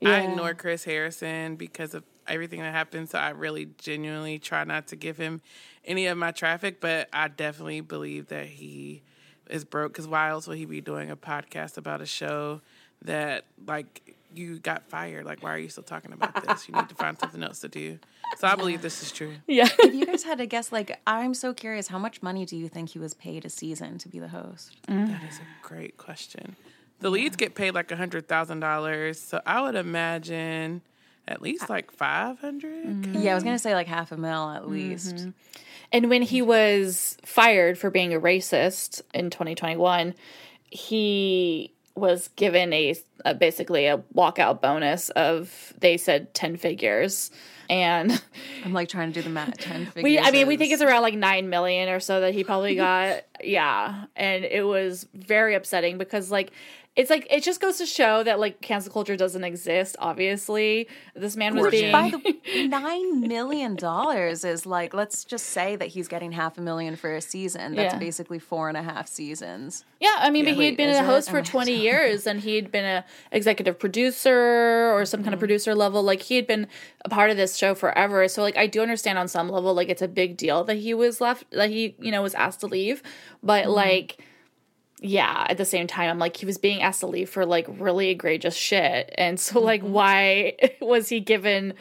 I 0.03 0.07
Yeah. 0.07 0.31
ignore 0.31 0.55
Chris 0.55 0.85
Harrison 0.85 1.57
because 1.57 1.95
of 1.95 2.03
everything 2.27 2.61
that 2.61 2.73
happened. 2.73 3.09
So 3.11 3.19
I 3.19 3.31
really 3.31 3.69
genuinely 3.79 4.39
try 4.39 4.65
not 4.65 4.89
to 4.89 4.97
give 4.97 5.17
him 5.17 5.41
any 5.85 6.07
of 6.07 6.19
my 6.19 6.33
traffic. 6.33 6.81
But 6.81 7.09
I 7.13 7.29
definitely 7.29 7.81
believe 7.83 8.29
that 8.29 8.47
he 8.47 9.03
is 9.49 9.65
broke. 9.65 9.93
Because 9.93 10.09
why 10.09 10.31
else 10.31 10.49
would 10.49 10.59
he 10.59 10.65
be 10.65 10.81
doing 10.81 11.11
a 11.11 11.17
podcast 11.17 11.77
about 11.79 12.01
a 12.01 12.07
show 12.07 12.61
that 13.03 13.45
like 13.67 14.14
you 14.39 14.59
got 14.59 14.89
fired? 14.89 15.25
Like, 15.25 15.43
why 15.43 15.55
are 15.55 15.59
you 15.59 15.69
still 15.69 15.83
talking 15.83 16.13
about 16.13 16.47
this? 16.47 16.69
You 16.69 16.75
need 16.75 16.89
to 16.89 16.95
find 16.95 17.19
something 17.19 17.43
else 17.43 17.61
to 17.61 17.69
do. 17.69 17.99
So 18.39 18.49
I 18.49 18.55
believe 18.55 18.83
this 18.83 19.03
is 19.03 19.13
true. 19.13 19.35
Yeah. 19.47 19.69
If 19.79 19.95
you 19.95 20.07
guys 20.07 20.25
had 20.25 20.39
to 20.39 20.47
guess, 20.47 20.73
like, 20.73 21.01
I'm 21.07 21.35
so 21.35 21.55
curious, 21.55 21.89
how 21.89 21.99
much 21.99 22.23
money 22.23 22.45
do 22.45 22.57
you 22.57 22.69
think 22.69 22.91
he 22.91 22.99
was 22.99 23.15
paid 23.15 23.45
a 23.45 23.51
season 23.51 23.99
to 23.99 24.09
be 24.09 24.19
the 24.19 24.29
host? 24.29 24.77
Mm. 24.89 25.09
That 25.09 25.23
is 25.29 25.39
a 25.39 25.67
great 25.67 25.97
question. 25.97 26.57
The 27.01 27.11
leads 27.11 27.37
get 27.37 27.55
paid 27.55 27.73
like 27.73 27.91
a 27.91 27.97
hundred 27.97 28.29
thousand 28.29 28.61
dollars, 28.61 29.21
so 29.21 29.41
I 29.45 29.61
would 29.61 29.75
imagine 29.75 30.81
at 31.29 31.43
least 31.43 31.69
like 31.69 31.91
five 31.91 32.41
hundred. 32.41 32.87
Mm-hmm. 32.87 33.21
Yeah, 33.21 33.33
I 33.33 33.35
was 33.35 33.45
gonna 33.45 33.59
say 33.59 33.75
like 33.75 33.87
half 33.87 34.13
a 34.13 34.17
mil 34.17 34.51
at 34.51 34.63
mm-hmm. 34.63 34.73
least. 34.73 35.29
And 35.93 36.09
when 36.09 36.23
he 36.23 36.41
was 36.41 37.19
fired 37.25 37.79
for 37.79 37.91
being 37.91 38.15
a 38.15 38.21
racist 38.21 39.03
in 39.13 39.31
2021, 39.31 40.15
he 40.71 41.74
was 41.97 42.29
given 42.37 42.73
a, 42.73 42.95
a 43.25 43.35
basically 43.35 43.87
a 43.87 43.99
walkout 44.15 44.61
bonus 44.61 45.11
of 45.11 45.73
they 45.79 45.97
said 45.97 46.35
10 46.35 46.57
figures. 46.57 47.31
And 47.71 48.23
I'm 48.65 48.73
like 48.73 48.89
trying 48.89 49.13
to 49.13 49.21
do 49.21 49.23
the 49.23 49.31
math. 49.31 49.57
Ten 49.57 49.87
figures. 49.87 50.03
we 50.05 50.19
I 50.19 50.31
mean 50.31 50.47
we 50.47 50.57
think 50.57 50.73
it's 50.73 50.83
around 50.83 51.03
like 51.03 51.15
9 51.15 51.49
million 51.49 51.89
or 51.89 52.01
so 52.01 52.21
that 52.21 52.35
he 52.35 52.45
probably 52.45 52.75
got. 52.77 53.23
yeah. 53.43 54.05
And 54.17 54.45
it 54.45 54.67
was 54.67 55.07
very 55.15 55.55
upsetting 55.55 55.97
because 55.97 56.31
like 56.31 56.53
it's 56.97 57.11
like 57.11 57.27
it 57.29 57.43
just 57.43 57.61
goes 57.61 57.79
to 57.79 57.87
show 57.87 58.23
that 58.23 58.39
like 58.39 58.61
cancel 58.61 58.93
culture 58.93 59.17
doesn't 59.17 59.43
exist 59.43 59.97
obviously. 59.99 60.87
This 61.17 61.35
man 61.37 61.55
was 61.55 61.65
Which, 61.65 61.73
being 61.73 61.91
by 61.93 62.11
the 62.11 62.69
nine 62.69 63.21
million 63.21 63.75
dollars 63.75 64.45
is 64.45 64.65
like 64.65 64.95
let's 64.95 65.25
just 65.25 65.47
say 65.47 65.75
that 65.77 65.89
he's 65.89 66.07
getting 66.09 66.33
half 66.33 66.57
a 66.57 66.61
million 66.61 66.95
for 66.97 67.15
a 67.15 67.21
season. 67.21 67.75
That's 67.75 67.95
Yeah. 67.95 67.99
basically 67.99 68.39
four 68.39 68.69
and 68.69 68.77
a 68.77 68.83
half 68.83 69.09
seasons. 69.09 69.85
Yeah, 70.01 70.15
I 70.19 70.31
mean, 70.31 70.45
but 70.45 70.55
he 70.55 70.59
Wait, 70.61 70.67
had 70.67 70.77
been 70.77 70.91
a 70.95 71.05
host 71.05 71.31
Oh 71.31 71.33
for 71.33 71.43
20 71.55 71.73
years 71.75 72.27
and 72.27 72.41
he 72.41 72.55
had 72.57 72.71
been 72.71 72.85
a 72.85 73.05
executive 73.33 73.79
producer 73.79 74.93
or 74.95 75.05
some 75.05 75.19
Mm-hmm. 75.21 75.25
kind 75.25 75.35
of 75.35 75.41
producer 75.41 75.75
level. 75.75 76.03
Like 76.03 76.23
he 76.23 76.37
had 76.37 76.47
been 76.47 76.67
a 77.05 77.09
part 77.09 77.31
of 77.31 77.37
this 77.37 77.57
show 77.57 77.75
forever. 77.75 78.29
So 78.29 78.43
like 78.43 78.57
I 78.57 78.67
do 78.67 78.83
understand 78.83 79.19
on 79.19 79.27
some 79.29 79.49
level 79.49 79.75
like 79.75 79.89
it's 79.89 80.03
a 80.03 80.09
big 80.09 80.37
deal 80.37 80.65
that 80.65 80.77
he 80.77 80.95
was 80.95 81.21
left 81.21 81.51
that 81.51 81.71
he, 81.71 81.97
you 82.01 82.11
know, 82.13 82.23
was 82.23 82.35
asked 82.35 82.61
to 82.61 82.67
leave. 82.67 83.03
But 83.43 83.65
Mm-hmm. 83.65 83.73
like 83.73 84.19
yeah, 85.07 85.47
at 85.51 85.59
the 85.59 85.65
same 85.67 85.87
time 85.87 86.09
I'm 86.09 86.19
like 86.19 86.37
he 86.39 86.47
was 86.47 86.57
being 86.57 86.81
asked 86.81 87.01
to 87.01 87.07
leave 87.07 87.29
for 87.29 87.45
like 87.45 87.67
really 87.69 88.09
egregious 88.09 88.57
shit. 88.57 89.13
And 89.19 89.39
so 89.39 89.61
like 89.61 89.83
Mm-hmm. 89.83 89.93
why 89.93 90.57
was 90.81 91.09
he 91.11 91.21
given 91.21 91.75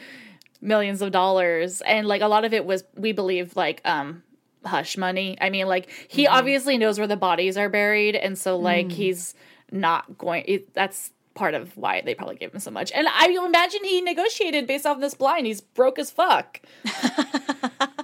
millions 0.60 1.00
of 1.02 1.10
dollars? 1.10 1.80
And 1.80 2.06
like 2.06 2.20
a 2.20 2.28
lot 2.28 2.44
of 2.44 2.52
it 2.52 2.64
was 2.66 2.84
we 2.96 3.12
believe 3.12 3.56
like 3.56 3.80
um 3.86 4.22
hush 4.64 4.96
money. 4.98 5.38
I 5.40 5.48
mean, 5.50 5.66
like 5.68 5.88
he 6.08 6.26
Mm-hmm. 6.26 6.34
obviously 6.36 6.76
knows 6.78 6.98
where 6.98 7.08
the 7.08 7.16
bodies 7.16 7.56
are 7.56 7.68
buried, 7.70 8.14
and 8.14 8.36
so 8.38 8.58
like 8.58 8.88
Mm. 8.88 8.92
he's 8.92 9.34
not 9.72 10.18
going. 10.18 10.44
It, 10.46 10.74
that's 10.74 11.10
part 11.34 11.54
of 11.54 11.76
why 11.76 12.00
they 12.04 12.14
probably 12.14 12.36
gave 12.36 12.52
him 12.52 12.60
so 12.60 12.70
much. 12.70 12.92
And 12.92 13.08
I 13.08 13.26
imagine 13.44 13.82
he 13.84 14.00
negotiated 14.02 14.66
based 14.68 14.86
off 14.86 15.00
this 15.00 15.14
blind. 15.14 15.46
He's 15.46 15.60
broke 15.60 15.98
as 15.98 16.10
fuck. 16.10 16.60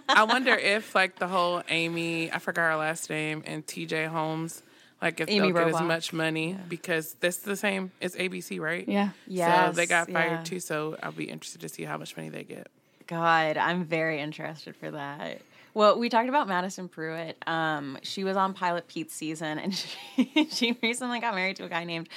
I 0.08 0.24
wonder 0.28 0.54
if 0.54 0.94
like 0.94 1.18
the 1.18 1.28
whole 1.28 1.62
Amy, 1.68 2.32
I 2.32 2.38
forgot 2.38 2.70
her 2.72 2.76
last 2.76 3.08
name, 3.10 3.42
and 3.46 3.64
TJ 3.66 4.08
Holmes, 4.08 4.62
like 5.02 5.20
if 5.20 5.28
Amy 5.28 5.52
they'll 5.52 5.64
get 5.64 5.74
as 5.74 5.82
much 5.82 6.12
money 6.12 6.56
because 6.68 7.14
this 7.20 7.38
is 7.38 7.42
the 7.42 7.56
same. 7.56 7.90
It's 8.00 8.16
ABC, 8.16 8.60
right? 8.60 8.86
Yeah. 8.88 9.10
Yeah. 9.26 9.70
so 9.70 9.76
they 9.76 9.86
got 9.86 10.10
fired 10.10 10.30
yeah. 10.30 10.42
too. 10.44 10.60
So 10.60 10.96
I'll 11.02 11.12
be 11.12 11.24
interested 11.24 11.60
to 11.62 11.68
see 11.68 11.84
how 11.84 11.96
much 11.96 12.16
money 12.16 12.28
they 12.28 12.44
get. 12.44 12.68
God, 13.06 13.56
I'm 13.56 13.84
very 13.84 14.20
interested 14.20 14.76
for 14.76 14.90
that. 14.92 15.40
Well, 15.74 15.98
we 15.98 16.08
talked 16.08 16.28
about 16.28 16.48
Madison 16.48 16.88
Prewett. 16.88 17.36
Um, 17.46 17.98
she 18.02 18.24
was 18.24 18.36
on 18.36 18.54
Pilot 18.54 18.88
Pete's 18.88 19.14
season, 19.14 19.58
and 19.58 19.74
she, 20.16 20.48
she 20.50 20.78
recently 20.82 21.20
got 21.20 21.34
married 21.34 21.56
to 21.56 21.64
a 21.64 21.68
guy 21.68 21.84
named 21.84 22.08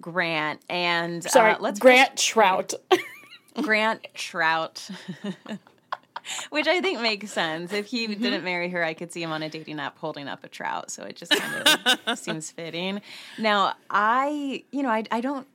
Grant. 0.00 0.60
And 0.68 1.22
Sorry, 1.22 1.52
uh, 1.52 1.58
let's 1.60 1.78
Grant 1.78 2.16
Troutt. 2.16 2.74
Grant 3.62 4.06
Troutt. 4.14 4.90
Which 6.50 6.66
I 6.66 6.80
think 6.80 7.00
makes 7.00 7.30
sense. 7.32 7.72
If 7.72 7.86
he 7.86 8.06
didn't 8.06 8.44
marry 8.44 8.68
her, 8.70 8.84
I 8.84 8.94
could 8.94 9.12
see 9.12 9.22
him 9.22 9.32
on 9.32 9.42
a 9.42 9.48
dating 9.48 9.80
app 9.80 9.98
holding 9.98 10.28
up 10.28 10.44
a 10.44 10.48
trout. 10.48 10.90
So 10.90 11.02
it 11.04 11.16
just 11.16 11.32
kind 11.32 11.66
of 12.06 12.18
seems 12.18 12.50
fitting. 12.50 13.00
Now, 13.38 13.74
I, 13.90 14.64
you 14.72 14.82
know, 14.82 14.90
I, 14.90 15.04
I 15.10 15.20
don't 15.20 15.46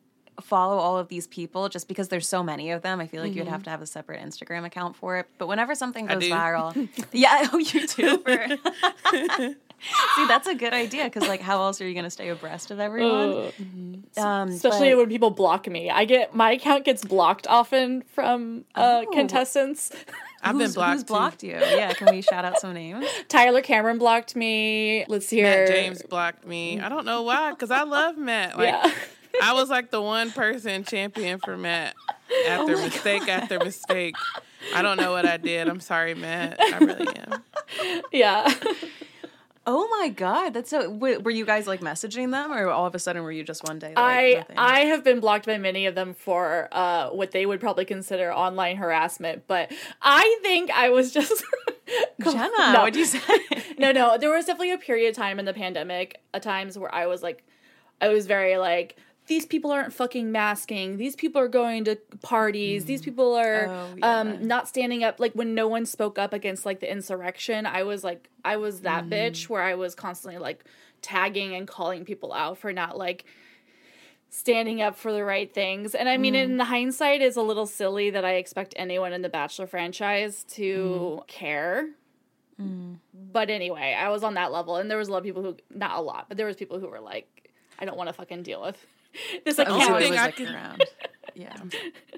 follow 0.41 0.77
all 0.77 0.97
of 0.97 1.09
these 1.09 1.27
people 1.27 1.69
just 1.69 1.88
because 1.88 2.07
there's 2.07 2.27
so 2.27 2.41
many 2.41 2.71
of 2.71 2.81
them. 2.81 2.99
I 2.99 3.05
feel 3.07 3.21
like 3.21 3.36
you'd 3.36 3.47
have 3.47 3.62
to 3.63 3.69
have 3.69 3.81
a 3.83 3.86
separate 3.86 4.19
Instagram 4.19 4.65
account 4.65 4.95
for 4.95 5.17
it. 5.17 5.27
But 5.38 5.47
whenever 5.47 5.75
something 5.75 6.07
goes 6.07 6.23
viral, 6.23 6.89
yeah, 7.12 7.47
oh, 7.53 7.57
you 7.59 7.86
do. 7.88 8.17
For, 8.17 8.47
see, 10.15 10.25
that's 10.27 10.47
a 10.47 10.55
good 10.55 10.73
idea 10.73 11.03
because, 11.05 11.27
like, 11.27 11.41
how 11.41 11.62
else 11.62 11.79
are 11.81 11.88
you 11.88 11.93
going 11.93 12.05
to 12.05 12.09
stay 12.09 12.29
abreast 12.29 12.71
of 12.71 12.79
everyone? 12.79 13.51
Um, 14.17 14.49
Especially 14.49 14.89
but- 14.91 14.97
when 14.97 15.09
people 15.09 15.29
block 15.29 15.67
me. 15.67 15.89
I 15.91 16.05
get 16.05 16.33
my 16.33 16.53
account 16.53 16.86
gets 16.86 17.03
blocked 17.05 17.45
often 17.47 18.01
from 18.13 18.65
uh, 18.75 19.03
Oh. 19.05 19.12
contestants. 19.13 19.91
I've 20.43 20.53
been 20.58 20.62
who's, 20.67 20.75
blocked. 20.75 20.93
who's 20.93 21.03
too. 21.03 21.08
blocked 21.08 21.43
you? 21.43 21.51
Yeah, 21.53 21.93
can 21.93 22.13
we 22.13 22.21
shout 22.21 22.45
out 22.45 22.60
some 22.60 22.73
names? 22.73 23.06
Tyler 23.29 23.62
Cameron 23.62 23.97
blocked 23.97 24.36
me. 24.36 25.06
Let's 25.08 25.29
hear. 25.29 25.45
Matt 25.45 25.67
James 25.69 26.01
blocked 26.03 26.45
me. 26.45 26.79
I 26.79 26.89
don't 26.89 27.06
know 27.06 27.23
why, 27.23 27.51
because 27.51 27.71
I 27.71 27.84
love 27.84 28.17
Matt. 28.17 28.58
Like 28.58 28.67
Yeah. 28.67 28.91
I 29.41 29.53
was 29.53 29.69
like 29.69 29.89
the 29.89 30.01
one 30.01 30.32
person 30.32 30.84
champion 30.84 31.39
for 31.39 31.58
Matt 31.58 31.95
oh 32.32 32.45
after 32.47 32.77
mistake 32.77 33.27
after 33.27 33.58
mistake. 33.60 34.15
I 34.75 34.82
don't 34.84 34.97
know 34.97 35.12
what 35.12 35.25
I 35.25 35.38
did. 35.38 35.67
I'm 35.67 35.79
sorry, 35.79 36.13
Matt. 36.13 36.60
I 36.62 36.77
really 36.77 37.08
am. 37.15 38.03
Yeah. 38.12 38.53
Oh 39.65 39.88
my 39.99 40.10
god, 40.10 40.54
that's 40.54 40.69
so. 40.69 40.89
Were 40.89 41.32
you 41.32 41.45
guys 41.45 41.67
like 41.67 41.80
messaging 41.80 42.32
them, 42.32 42.52
or 42.52 42.67
all 42.69 42.86
of 42.86 42.93
a 42.95 42.99
sudden 42.99 43.23
were 43.23 43.32
you 43.32 43.43
just 43.43 43.63
one 43.65 43.80
day? 43.80 43.93
Like, 43.95 43.97
I 43.97 44.34
nothing? 44.34 44.58
I 44.58 44.80
have 44.82 45.04
been 45.06 45.21
blocked 45.21 45.45
by 45.45 45.58
many 45.58 45.86
of 45.86 45.95
them 45.95 46.13
for 46.13 46.67
uh, 46.73 47.10
what 47.12 47.32
they 47.32 47.45
would 47.45 47.62
probably 47.62 47.86
consider 47.86 48.34
online 48.34 48.76
harassment, 48.76 49.43
but 49.47 49.71
I 50.02 50.38
think 50.41 50.69
I 50.71 50.89
was 50.89 51.12
just 51.13 51.43
Jenna, 52.21 52.49
No. 52.73 52.80
what'd 52.82 52.95
you 52.97 53.06
say? 53.06 53.19
no, 53.78 53.91
no. 53.93 54.17
There 54.17 54.30
was 54.30 54.45
definitely 54.45 54.71
a 54.71 54.78
period 54.78 55.10
of 55.10 55.15
time 55.15 55.39
in 55.39 55.45
the 55.45 55.54
pandemic, 55.54 56.21
a 56.34 56.39
times 56.41 56.78
where 56.78 56.93
I 56.93 57.08
was 57.08 57.23
like, 57.23 57.43
I 58.02 58.10
was 58.10 58.28
very 58.28 58.58
like, 58.58 58.97
these 59.27 59.45
people 59.45 59.71
aren't 59.71 59.93
fucking 59.93 60.31
masking. 60.31 60.97
These 60.97 61.15
people 61.15 61.41
are 61.41 61.47
going 61.47 61.86
to 61.86 61.95
parties. 62.21 62.86
These 62.86 63.01
mm. 63.01 63.05
people 63.05 63.36
are 63.36 63.67
Oh, 63.67 63.71
um, 63.71 63.97
yeah. 63.97 64.19
um 64.19 64.47
not 64.47 64.67
standing 64.67 65.03
up 65.03 65.19
like 65.19 65.33
when 65.33 65.55
no 65.55 65.67
one 65.67 65.86
spoke 65.86 66.19
up 66.19 66.33
against 66.33 66.65
like 66.65 66.79
the 66.79 66.91
insurrection. 66.91 67.65
I 67.65 67.83
was 67.83 68.03
like 68.03 68.29
I 68.43 68.57
was 68.57 68.81
that 68.81 69.05
mm. 69.05 69.12
bitch 69.12 69.47
where 69.49 69.62
I 69.62 69.75
was 69.75 69.95
constantly 69.95 70.39
like 70.39 70.65
tagging 71.01 71.55
and 71.55 71.67
calling 71.67 72.05
people 72.05 72.33
out 72.33 72.57
for 72.57 72.73
not 72.73 72.97
like 72.97 73.25
standing 74.29 74.81
up 74.81 74.97
for 74.97 75.13
the 75.13 75.23
right 75.23 75.53
things. 75.53 75.95
And 75.95 76.09
I 76.09 76.17
mean 76.17 76.36
in 76.36 76.57
the 76.57 76.65
hindsight 76.65 77.21
it's 77.21 77.38
a 77.38 77.41
little 77.41 77.67
silly 77.67 78.09
that 78.09 78.25
I 78.25 78.33
expect 78.33 78.73
anyone 78.77 79.13
in 79.13 79.21
the 79.21 79.29
Bachelor 79.29 79.67
franchise 79.67 80.43
to 80.51 80.73
mm-hmm. 80.73 81.25
care. 81.27 81.89
But 83.31 83.49
anyway, 83.49 83.95
I 83.97 84.09
was 84.09 84.23
on 84.23 84.33
that 84.33 84.51
level 84.51 84.75
and 84.75 84.91
there 84.91 84.97
was 84.97 85.07
a 85.07 85.12
lot 85.12 85.19
of 85.19 85.23
people 85.23 85.43
who 85.43 85.55
not 85.69 85.97
a 85.97 86.01
lot, 86.01 86.25
but 86.27 86.38
there 86.38 86.45
was 86.45 86.57
people 86.57 86.79
who 86.79 86.88
were 86.88 86.99
like 86.99 87.51
I 87.79 87.86
don't 87.86 87.97
want 87.97 88.09
to 88.09 88.13
fucking 88.13 88.43
deal 88.43 88.62
with 88.62 88.86
this 89.45 89.60
Oh, 89.60 89.63
account. 89.63 89.84
so 89.84 89.97
thing 89.99 90.12
was 90.12 90.19
I 90.19 90.26
like 90.26 90.36
can- 90.36 90.54
around. 90.56 90.84
Yeah. 91.36 91.56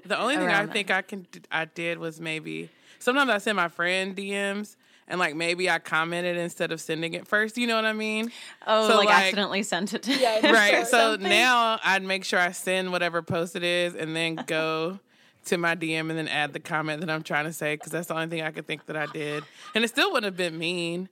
The 0.04 0.18
only 0.20 0.36
thing 0.36 0.48
I 0.48 0.58
Around 0.60 0.72
think 0.72 0.90
I 0.90 1.00
can 1.02 1.26
I 1.50 1.64
did 1.64 1.98
was 1.98 2.20
maybe 2.20 2.68
sometimes 2.98 3.30
I 3.30 3.38
send 3.38 3.56
my 3.56 3.68
friend 3.68 4.14
DMs 4.14 4.76
and 5.08 5.18
like 5.18 5.34
maybe 5.34 5.70
I 5.70 5.78
commented 5.78 6.36
instead 6.36 6.70
of 6.70 6.80
sending 6.82 7.14
it 7.14 7.26
first. 7.26 7.56
You 7.56 7.66
know 7.66 7.76
what 7.76 7.86
I 7.86 7.94
mean? 7.94 8.30
Oh, 8.66 8.88
So, 8.88 8.96
like, 8.98 9.06
like- 9.08 9.24
accidentally 9.24 9.62
sent 9.62 9.94
it 9.94 10.02
to 10.02 10.14
Yeah, 10.14 10.50
right. 10.52 10.86
So 10.86 11.12
something. 11.12 11.28
now 11.30 11.78
I'd 11.82 12.02
make 12.02 12.24
sure 12.24 12.38
I 12.38 12.52
send 12.52 12.92
whatever 12.92 13.22
post 13.22 13.56
it 13.56 13.62
is 13.62 13.94
and 13.94 14.14
then 14.14 14.34
go 14.46 14.98
to 15.46 15.56
my 15.56 15.76
DM 15.76 16.10
and 16.10 16.18
then 16.18 16.28
add 16.28 16.52
the 16.52 16.60
comment 16.60 17.00
that 17.00 17.08
I'm 17.08 17.22
trying 17.22 17.44
to 17.46 17.52
say 17.52 17.74
because 17.76 17.92
that's 17.92 18.08
the 18.08 18.14
only 18.14 18.26
thing 18.26 18.42
I 18.42 18.50
could 18.50 18.66
think 18.66 18.84
that 18.86 18.96
I 18.96 19.06
did. 19.06 19.44
And 19.74 19.82
it 19.84 19.88
still 19.88 20.08
wouldn't 20.12 20.24
have 20.24 20.36
been 20.36 20.58
mean. 20.58 21.08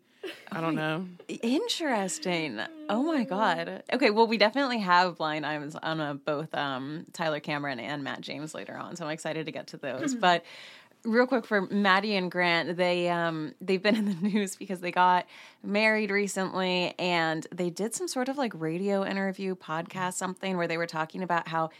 I 0.52 0.60
don't 0.60 0.74
know. 0.74 1.06
Interesting. 1.28 2.60
Oh 2.88 3.02
my 3.02 3.24
god. 3.24 3.82
Okay, 3.92 4.10
well 4.10 4.26
we 4.26 4.36
definitely 4.38 4.78
have 4.78 5.16
blind 5.16 5.44
items 5.46 5.74
on 5.76 6.00
uh, 6.00 6.14
both 6.14 6.54
um, 6.54 7.06
Tyler 7.12 7.40
Cameron 7.40 7.80
and 7.80 8.02
Matt 8.04 8.20
James 8.20 8.54
later 8.54 8.76
on, 8.76 8.96
so 8.96 9.04
I'm 9.04 9.10
excited 9.10 9.46
to 9.46 9.52
get 9.52 9.68
to 9.68 9.76
those. 9.76 10.14
but 10.14 10.44
real 11.04 11.26
quick 11.26 11.44
for 11.44 11.62
Maddie 11.62 12.16
and 12.16 12.30
Grant, 12.30 12.76
they 12.76 13.08
um 13.08 13.54
they've 13.60 13.82
been 13.82 13.96
in 13.96 14.06
the 14.06 14.14
news 14.28 14.56
because 14.56 14.80
they 14.80 14.90
got 14.90 15.26
married 15.62 16.10
recently 16.10 16.94
and 16.98 17.46
they 17.52 17.70
did 17.70 17.94
some 17.94 18.08
sort 18.08 18.28
of 18.28 18.36
like 18.38 18.52
radio 18.54 19.04
interview 19.04 19.54
podcast 19.54 20.14
something 20.14 20.56
where 20.56 20.66
they 20.66 20.78
were 20.78 20.86
talking 20.86 21.22
about 21.22 21.48
how 21.48 21.70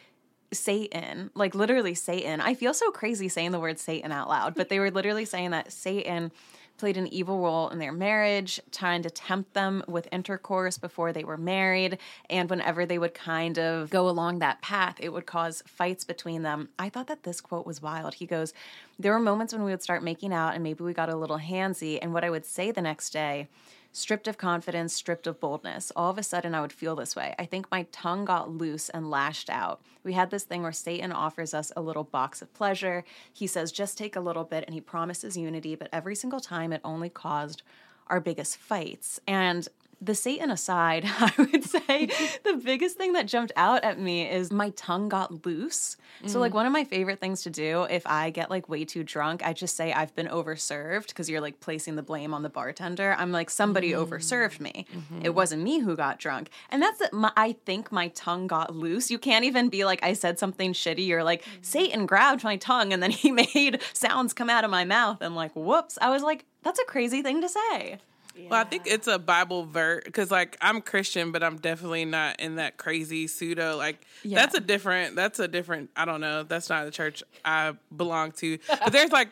Satan, 0.52 1.30
like 1.34 1.54
literally 1.54 1.94
Satan. 1.94 2.40
I 2.40 2.54
feel 2.54 2.74
so 2.74 2.90
crazy 2.90 3.28
saying 3.28 3.50
the 3.50 3.58
word 3.58 3.78
Satan 3.78 4.12
out 4.12 4.28
loud, 4.28 4.54
but 4.54 4.68
they 4.68 4.78
were 4.78 4.90
literally 4.90 5.24
saying 5.24 5.50
that 5.50 5.72
Satan 5.72 6.30
played 6.76 6.96
an 6.96 7.06
evil 7.08 7.40
role 7.40 7.68
in 7.68 7.78
their 7.78 7.92
marriage, 7.92 8.60
trying 8.72 9.02
to 9.02 9.10
tempt 9.10 9.54
them 9.54 9.84
with 9.86 10.08
intercourse 10.10 10.78
before 10.78 11.12
they 11.12 11.24
were 11.24 11.36
married. 11.36 11.98
And 12.28 12.50
whenever 12.50 12.84
they 12.84 12.98
would 12.98 13.14
kind 13.14 13.58
of 13.58 13.90
go 13.90 14.08
along 14.08 14.38
that 14.38 14.62
path, 14.62 14.96
it 15.00 15.12
would 15.12 15.26
cause 15.26 15.62
fights 15.66 16.04
between 16.04 16.42
them. 16.42 16.68
I 16.78 16.88
thought 16.88 17.06
that 17.06 17.22
this 17.22 17.40
quote 17.40 17.66
was 17.66 17.82
wild. 17.82 18.14
He 18.14 18.26
goes, 18.26 18.52
There 18.98 19.12
were 19.12 19.20
moments 19.20 19.52
when 19.52 19.62
we 19.62 19.70
would 19.70 19.82
start 19.82 20.02
making 20.02 20.32
out 20.32 20.54
and 20.54 20.62
maybe 20.62 20.84
we 20.84 20.92
got 20.92 21.08
a 21.08 21.16
little 21.16 21.38
handsy. 21.38 21.98
And 22.00 22.12
what 22.12 22.24
I 22.24 22.30
would 22.30 22.44
say 22.44 22.70
the 22.70 22.82
next 22.82 23.10
day, 23.10 23.48
stripped 23.96 24.26
of 24.26 24.36
confidence, 24.36 24.92
stripped 24.92 25.28
of 25.28 25.38
boldness. 25.38 25.92
All 25.94 26.10
of 26.10 26.18
a 26.18 26.22
sudden, 26.24 26.52
I 26.52 26.60
would 26.60 26.72
feel 26.72 26.96
this 26.96 27.14
way. 27.14 27.32
I 27.38 27.46
think 27.46 27.70
my 27.70 27.86
tongue 27.92 28.24
got 28.24 28.50
loose 28.50 28.88
and 28.88 29.08
lashed 29.08 29.48
out. 29.48 29.80
We 30.02 30.14
had 30.14 30.30
this 30.30 30.42
thing 30.42 30.62
where 30.62 30.72
Satan 30.72 31.12
offers 31.12 31.54
us 31.54 31.70
a 31.76 31.80
little 31.80 32.02
box 32.02 32.42
of 32.42 32.52
pleasure. 32.52 33.04
He 33.32 33.46
says, 33.46 33.70
just 33.70 33.96
take 33.96 34.16
a 34.16 34.20
little 34.20 34.42
bit, 34.42 34.64
and 34.66 34.74
he 34.74 34.80
promises 34.80 35.36
unity, 35.36 35.76
but 35.76 35.88
every 35.92 36.16
single 36.16 36.40
time 36.40 36.72
it 36.72 36.80
only 36.82 37.08
caused 37.08 37.62
our 38.08 38.20
biggest 38.20 38.56
fights. 38.56 39.20
And 39.28 39.68
the 40.00 40.14
Satan 40.14 40.50
aside, 40.50 41.04
I 41.18 41.32
would 41.38 41.64
say 41.64 42.06
the 42.44 42.60
biggest 42.62 42.96
thing 42.96 43.12
that 43.12 43.26
jumped 43.26 43.52
out 43.56 43.84
at 43.84 43.98
me 43.98 44.28
is 44.28 44.52
my 44.52 44.70
tongue 44.70 45.08
got 45.08 45.46
loose. 45.46 45.96
So, 46.26 46.40
like, 46.40 46.52
mm. 46.52 46.56
one 46.56 46.66
of 46.66 46.72
my 46.72 46.84
favorite 46.84 47.20
things 47.20 47.42
to 47.42 47.50
do 47.50 47.82
if 47.82 48.06
I 48.06 48.30
get 48.30 48.48
like 48.48 48.68
way 48.68 48.84
too 48.84 49.02
drunk, 49.02 49.44
I 49.44 49.52
just 49.52 49.76
say 49.76 49.92
I've 49.92 50.14
been 50.14 50.28
overserved 50.28 51.08
because 51.08 51.28
you're 51.28 51.40
like 51.40 51.60
placing 51.60 51.96
the 51.96 52.02
blame 52.02 52.32
on 52.32 52.42
the 52.42 52.48
bartender. 52.48 53.14
I'm 53.18 53.32
like, 53.32 53.50
somebody 53.50 53.92
mm. 53.92 54.06
overserved 54.06 54.60
me. 54.60 54.86
It 54.90 54.96
mm-hmm. 54.96 55.34
wasn't 55.34 55.62
me 55.62 55.80
who 55.80 55.96
got 55.96 56.18
drunk. 56.18 56.50
And 56.70 56.80
that's, 56.80 57.00
it. 57.00 57.12
my, 57.12 57.32
I 57.36 57.56
think 57.66 57.92
my 57.92 58.08
tongue 58.08 58.46
got 58.46 58.74
loose. 58.74 59.10
You 59.10 59.18
can't 59.18 59.44
even 59.44 59.68
be 59.68 59.84
like, 59.84 60.02
I 60.02 60.12
said 60.12 60.38
something 60.38 60.72
shitty. 60.72 61.06
You're 61.06 61.24
like, 61.24 61.42
mm. 61.42 61.48
Satan 61.62 62.06
grabbed 62.06 62.44
my 62.44 62.56
tongue 62.56 62.92
and 62.92 63.02
then 63.02 63.10
he 63.24 63.30
made 63.30 63.80
sounds 63.92 64.32
come 64.32 64.48
out 64.48 64.64
of 64.64 64.70
my 64.70 64.84
mouth. 64.84 65.18
And 65.20 65.34
like, 65.34 65.52
whoops. 65.54 65.98
I 66.00 66.10
was 66.10 66.22
like, 66.22 66.44
that's 66.62 66.78
a 66.78 66.84
crazy 66.84 67.22
thing 67.22 67.42
to 67.42 67.48
say. 67.48 67.98
Well, 68.36 68.60
I 68.60 68.64
think 68.64 68.82
it's 68.86 69.06
a 69.06 69.18
Bible 69.18 69.64
verse 69.64 70.02
because, 70.04 70.30
like, 70.30 70.56
I'm 70.60 70.80
Christian, 70.80 71.30
but 71.32 71.42
I'm 71.42 71.56
definitely 71.56 72.04
not 72.04 72.40
in 72.40 72.56
that 72.56 72.76
crazy 72.76 73.26
pseudo. 73.26 73.76
Like, 73.76 74.04
Yeah. 74.22 74.40
that's 74.40 74.54
a 74.56 74.60
different. 74.60 75.14
That's 75.16 75.38
a 75.38 75.46
different. 75.48 75.90
I 75.96 76.04
don't 76.04 76.20
know. 76.20 76.42
That's 76.42 76.68
not 76.68 76.84
the 76.84 76.90
church 76.90 77.22
I 77.44 77.74
belong 77.96 78.32
to. 78.32 78.58
But 78.68 78.92
there's 78.92 79.12
like, 79.12 79.28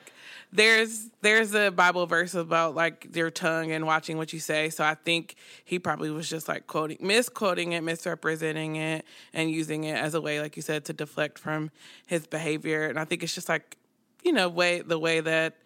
there's 0.52 1.08
there's 1.22 1.54
a 1.54 1.70
Bible 1.70 2.06
verse 2.06 2.34
about 2.34 2.74
like 2.74 3.08
your 3.14 3.30
tongue 3.30 3.72
and 3.72 3.86
watching 3.86 4.18
what 4.18 4.32
you 4.32 4.38
say. 4.38 4.70
So 4.70 4.84
I 4.84 4.94
think 4.94 5.34
he 5.64 5.78
probably 5.78 6.10
was 6.10 6.28
just 6.28 6.46
like 6.46 6.66
quoting, 6.66 6.98
misquoting 7.00 7.72
it, 7.72 7.82
misrepresenting 7.82 8.76
it, 8.76 9.04
and 9.32 9.50
using 9.50 9.84
it 9.84 9.96
as 9.96 10.14
a 10.14 10.20
way, 10.20 10.40
like 10.40 10.54
you 10.56 10.62
said, 10.62 10.84
to 10.86 10.92
deflect 10.92 11.38
from 11.38 11.70
his 12.06 12.26
behavior. 12.26 12.86
And 12.86 12.98
I 12.98 13.04
think 13.04 13.22
it's 13.22 13.34
just 13.34 13.48
like, 13.48 13.76
you 14.22 14.32
know, 14.32 14.48
way 14.48 14.80
the 14.82 14.98
way 14.98 15.20
that 15.20 15.56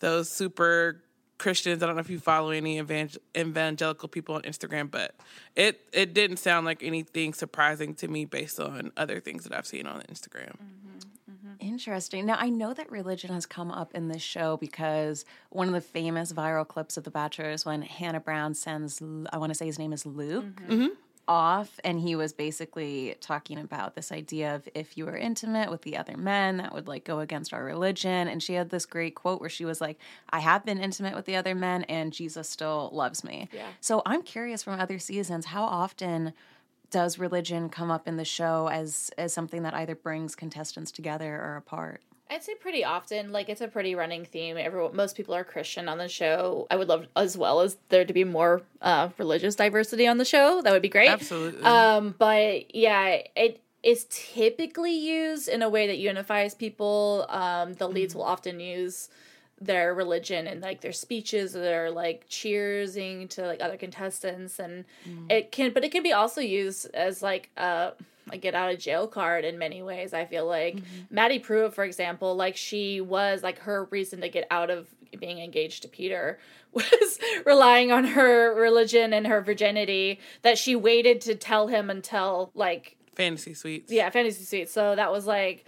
those 0.00 0.30
super 0.30 1.02
Christians. 1.40 1.82
I 1.82 1.86
don't 1.86 1.96
know 1.96 2.00
if 2.00 2.10
you 2.10 2.20
follow 2.20 2.50
any 2.50 2.78
evangel- 2.78 3.22
evangelical 3.34 4.08
people 4.08 4.34
on 4.34 4.42
Instagram, 4.42 4.90
but 4.90 5.14
it 5.56 5.80
it 5.92 6.12
didn't 6.12 6.36
sound 6.36 6.66
like 6.66 6.82
anything 6.82 7.32
surprising 7.32 7.94
to 7.94 8.08
me 8.08 8.26
based 8.26 8.60
on 8.60 8.92
other 8.96 9.20
things 9.20 9.44
that 9.44 9.56
I've 9.56 9.66
seen 9.66 9.86
on 9.86 10.02
Instagram. 10.02 10.54
Mm-hmm, 10.58 10.98
mm-hmm. 11.32 11.52
Interesting. 11.58 12.26
Now, 12.26 12.36
I 12.38 12.50
know 12.50 12.74
that 12.74 12.90
religion 12.92 13.32
has 13.32 13.46
come 13.46 13.70
up 13.70 13.94
in 13.94 14.08
this 14.08 14.20
show 14.20 14.58
because 14.58 15.24
one 15.48 15.66
of 15.66 15.72
the 15.72 15.80
famous 15.80 16.30
viral 16.30 16.68
clips 16.68 16.98
of 16.98 17.04
The 17.04 17.10
Bachelor 17.10 17.50
is 17.50 17.64
when 17.64 17.80
Hannah 17.82 18.20
Brown 18.20 18.52
sends, 18.52 19.02
I 19.32 19.38
want 19.38 19.50
to 19.50 19.54
say 19.54 19.64
his 19.64 19.78
name 19.78 19.94
is 19.94 20.04
Luke, 20.04 20.60
mm-hmm. 20.68 20.88
Off. 21.28 21.78
And 21.84 22.00
he 22.00 22.16
was 22.16 22.32
basically 22.32 23.16
talking 23.20 23.58
about 23.58 23.94
this 23.94 24.10
idea 24.10 24.54
of 24.54 24.68
if 24.74 24.96
you 24.96 25.06
were 25.06 25.16
intimate 25.16 25.70
with 25.70 25.82
the 25.82 25.96
other 25.96 26.16
men, 26.16 26.56
that 26.58 26.72
would 26.74 26.88
like 26.88 27.04
go 27.04 27.20
against 27.20 27.52
our 27.52 27.64
religion. 27.64 28.28
And 28.28 28.42
she 28.42 28.54
had 28.54 28.70
this 28.70 28.86
great 28.86 29.14
quote 29.14 29.40
where 29.40 29.50
she 29.50 29.64
was 29.64 29.80
like, 29.80 29.98
I 30.30 30.40
have 30.40 30.64
been 30.64 30.78
intimate 30.78 31.14
with 31.14 31.26
the 31.26 31.36
other 31.36 31.54
men 31.54 31.84
and 31.84 32.12
Jesus 32.12 32.48
still 32.48 32.90
loves 32.92 33.22
me. 33.22 33.48
Yeah. 33.52 33.68
So 33.80 34.02
I'm 34.04 34.22
curious 34.22 34.62
from 34.62 34.80
other 34.80 34.98
seasons, 34.98 35.46
how 35.46 35.64
often 35.64 36.32
does 36.90 37.18
religion 37.18 37.68
come 37.68 37.90
up 37.90 38.08
in 38.08 38.16
the 38.16 38.24
show 38.24 38.68
as 38.68 39.10
as 39.16 39.32
something 39.32 39.62
that 39.62 39.74
either 39.74 39.94
brings 39.94 40.34
contestants 40.34 40.90
together 40.90 41.36
or 41.36 41.56
apart? 41.56 42.02
I'd 42.30 42.44
say 42.44 42.54
pretty 42.54 42.84
often, 42.84 43.32
like 43.32 43.48
it's 43.48 43.60
a 43.60 43.66
pretty 43.66 43.96
running 43.96 44.24
theme. 44.24 44.56
Everyone, 44.56 44.94
most 44.94 45.16
people 45.16 45.34
are 45.34 45.42
Christian 45.42 45.88
on 45.88 45.98
the 45.98 46.08
show. 46.08 46.68
I 46.70 46.76
would 46.76 46.88
love 46.88 47.06
as 47.16 47.36
well 47.36 47.60
as 47.60 47.76
there 47.88 48.04
to 48.04 48.12
be 48.12 48.22
more 48.22 48.62
uh, 48.80 49.08
religious 49.18 49.56
diversity 49.56 50.06
on 50.06 50.18
the 50.18 50.24
show. 50.24 50.62
That 50.62 50.72
would 50.72 50.82
be 50.82 50.88
great. 50.88 51.10
Absolutely. 51.10 51.62
Um, 51.64 52.14
but 52.18 52.72
yeah, 52.74 53.22
it 53.34 53.60
is 53.82 54.06
typically 54.10 54.96
used 54.96 55.48
in 55.48 55.62
a 55.62 55.68
way 55.68 55.88
that 55.88 55.98
unifies 55.98 56.54
people. 56.54 57.26
Um, 57.28 57.74
the 57.74 57.88
leads 57.88 58.14
will 58.14 58.22
often 58.22 58.60
use 58.60 59.08
their 59.60 59.92
religion 59.92 60.46
and 60.46 60.60
like 60.62 60.80
their 60.80 60.92
speeches 60.92 61.54
or 61.54 61.60
their 61.60 61.90
like 61.90 62.26
cheersing 62.28 63.28
to 63.28 63.42
like 63.42 63.60
other 63.60 63.76
contestants 63.76 64.58
and 64.58 64.86
it 65.28 65.52
can 65.52 65.70
but 65.70 65.84
it 65.84 65.92
can 65.92 66.02
be 66.02 66.14
also 66.14 66.40
used 66.40 66.88
as 66.94 67.22
like 67.22 67.50
a 67.58 67.92
a 68.32 68.38
get 68.38 68.54
out 68.54 68.72
of 68.72 68.78
jail 68.78 69.06
card 69.06 69.44
in 69.44 69.58
many 69.58 69.82
ways 69.82 70.12
i 70.12 70.24
feel 70.24 70.46
like 70.46 70.78
Maddie 71.10 71.38
Prewett 71.38 71.74
for 71.74 71.84
example 71.84 72.34
like 72.34 72.56
she 72.56 73.00
was 73.00 73.42
like 73.42 73.58
her 73.60 73.84
reason 73.90 74.20
to 74.20 74.28
get 74.28 74.46
out 74.50 74.70
of 74.70 74.88
being 75.18 75.38
engaged 75.38 75.82
to 75.82 75.88
peter 75.88 76.38
was 76.72 77.18
relying 77.44 77.90
on 77.90 78.04
her 78.04 78.54
religion 78.54 79.12
and 79.12 79.26
her 79.26 79.40
virginity 79.40 80.20
that 80.42 80.56
she 80.56 80.76
waited 80.76 81.20
to 81.22 81.34
tell 81.34 81.66
him 81.66 81.90
until 81.90 82.50
like 82.54 82.96
Fantasy 83.16 83.54
suites. 83.54 83.90
yeah 83.90 84.08
fantasy 84.10 84.44
suites. 84.44 84.72
so 84.72 84.94
that 84.94 85.10
was 85.10 85.26
like 85.26 85.64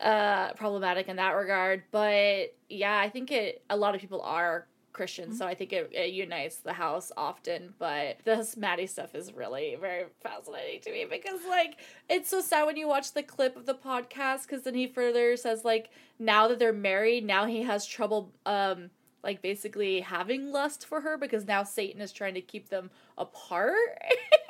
uh 0.00 0.52
problematic 0.54 1.08
in 1.08 1.16
that 1.16 1.30
regard 1.30 1.84
but 1.90 2.54
yeah 2.68 2.98
i 2.98 3.08
think 3.08 3.30
it 3.30 3.62
a 3.70 3.76
lot 3.76 3.94
of 3.94 4.00
people 4.00 4.20
are 4.22 4.66
christians 4.92 5.38
so 5.38 5.46
i 5.46 5.54
think 5.54 5.72
it, 5.72 5.90
it 5.92 6.12
unites 6.12 6.56
the 6.56 6.72
house 6.72 7.10
often 7.16 7.74
but 7.78 8.16
this 8.24 8.56
maddie 8.56 8.86
stuff 8.86 9.14
is 9.14 9.32
really 9.32 9.76
very 9.80 10.04
fascinating 10.22 10.80
to 10.80 10.92
me 10.92 11.06
because 11.08 11.40
like 11.48 11.78
it's 12.08 12.28
so 12.28 12.40
sad 12.40 12.64
when 12.64 12.76
you 12.76 12.86
watch 12.86 13.12
the 13.12 13.22
clip 13.22 13.56
of 13.56 13.66
the 13.66 13.74
podcast 13.74 14.42
because 14.42 14.62
then 14.62 14.74
he 14.74 14.86
further 14.86 15.36
says 15.36 15.64
like 15.64 15.90
now 16.18 16.48
that 16.48 16.58
they're 16.58 16.72
married 16.72 17.24
now 17.24 17.46
he 17.46 17.62
has 17.62 17.86
trouble 17.86 18.32
um 18.46 18.90
like 19.24 19.40
basically 19.40 20.00
having 20.00 20.52
lust 20.52 20.84
for 20.86 21.00
her 21.00 21.16
because 21.16 21.46
now 21.46 21.62
satan 21.62 22.00
is 22.00 22.12
trying 22.12 22.34
to 22.34 22.40
keep 22.40 22.68
them 22.68 22.90
apart. 23.18 23.76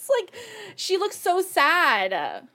It's 0.00 0.08
like 0.08 0.34
she 0.76 0.96
looks 0.96 1.16
so 1.16 1.42
sad 1.42 2.48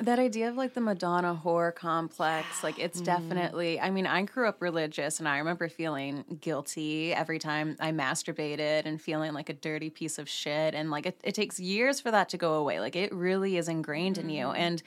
that 0.00 0.18
idea 0.18 0.48
of 0.48 0.56
like 0.56 0.74
the 0.74 0.80
Madonna 0.80 1.38
whore 1.44 1.74
complex, 1.74 2.62
like 2.62 2.78
it's 2.78 3.00
mm-hmm. 3.00 3.04
definitely, 3.04 3.80
I 3.80 3.90
mean, 3.90 4.06
I 4.06 4.22
grew 4.22 4.48
up 4.48 4.60
religious 4.60 5.18
and 5.18 5.28
I 5.28 5.38
remember 5.38 5.68
feeling 5.68 6.24
guilty 6.40 7.12
every 7.12 7.38
time 7.38 7.76
I 7.80 7.92
masturbated 7.92 8.86
and 8.86 9.00
feeling 9.00 9.32
like 9.32 9.48
a 9.48 9.54
dirty 9.54 9.90
piece 9.90 10.18
of 10.18 10.28
shit. 10.28 10.74
And 10.74 10.90
like 10.90 11.06
it, 11.06 11.20
it 11.22 11.34
takes 11.34 11.60
years 11.60 12.00
for 12.00 12.10
that 12.10 12.28
to 12.30 12.36
go 12.36 12.54
away. 12.54 12.80
Like 12.80 12.96
it 12.96 13.12
really 13.12 13.56
is 13.56 13.68
ingrained 13.68 14.18
in 14.18 14.30
you. 14.30 14.46
Mm-hmm. 14.46 14.56
And 14.56 14.82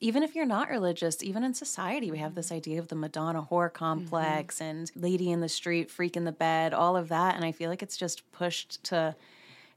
even 0.00 0.22
if 0.22 0.34
you're 0.34 0.46
not 0.46 0.68
religious, 0.68 1.22
even 1.22 1.44
in 1.44 1.54
society, 1.54 2.10
we 2.10 2.18
have 2.18 2.34
this 2.34 2.46
mm-hmm. 2.46 2.56
idea 2.56 2.78
of 2.78 2.88
the 2.88 2.96
Madonna 2.96 3.46
whore 3.50 3.72
complex 3.72 4.60
and 4.60 4.90
lady 4.96 5.30
in 5.30 5.40
the 5.40 5.48
street, 5.48 5.90
freak 5.90 6.16
in 6.16 6.24
the 6.24 6.32
bed, 6.32 6.74
all 6.74 6.96
of 6.96 7.08
that. 7.08 7.36
And 7.36 7.44
I 7.44 7.52
feel 7.52 7.70
like 7.70 7.82
it's 7.82 7.96
just 7.96 8.30
pushed 8.32 8.82
to 8.84 9.14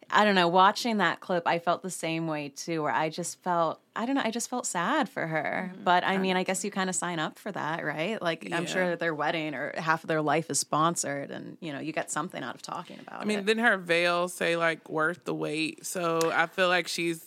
I 0.09 0.23
don't 0.23 0.35
know, 0.35 0.47
watching 0.47 0.97
that 0.97 1.19
clip, 1.19 1.43
I 1.45 1.59
felt 1.59 1.81
the 1.81 1.89
same 1.89 2.27
way 2.27 2.49
too, 2.49 2.81
where 2.83 2.93
I 2.93 3.09
just 3.09 3.41
felt, 3.43 3.81
I 3.95 4.05
don't 4.05 4.15
know, 4.15 4.21
I 4.23 4.31
just 4.31 4.49
felt 4.49 4.65
sad 4.65 5.09
for 5.09 5.27
her. 5.27 5.71
Mm-hmm. 5.73 5.83
But 5.83 6.03
I 6.05 6.17
mean, 6.17 6.37
I 6.37 6.43
guess 6.43 6.63
you 6.63 6.71
kind 6.71 6.89
of 6.89 6.95
sign 6.95 7.19
up 7.19 7.37
for 7.37 7.51
that, 7.51 7.83
right? 7.83 8.21
Like, 8.21 8.47
I'm 8.53 8.65
sure 8.65 8.89
that 8.89 8.99
their 8.99 9.13
wedding 9.13 9.53
or 9.53 9.73
half 9.77 10.03
of 10.03 10.07
their 10.07 10.21
life 10.21 10.49
is 10.49 10.59
sponsored 10.59 11.29
and, 11.29 11.57
you 11.59 11.73
know, 11.73 11.79
you 11.79 11.91
get 11.91 12.09
something 12.09 12.41
out 12.41 12.55
of 12.55 12.61
talking 12.61 12.99
about 13.05 13.21
I 13.21 13.25
mean, 13.25 13.39
it. 13.39 13.45
didn't 13.45 13.65
her 13.65 13.77
veil 13.77 14.27
say 14.29 14.55
like 14.55 14.89
worth 14.89 15.25
the 15.25 15.33
wait? 15.33 15.85
So 15.85 16.31
I 16.33 16.45
feel 16.45 16.69
like 16.69 16.87
she's 16.87 17.23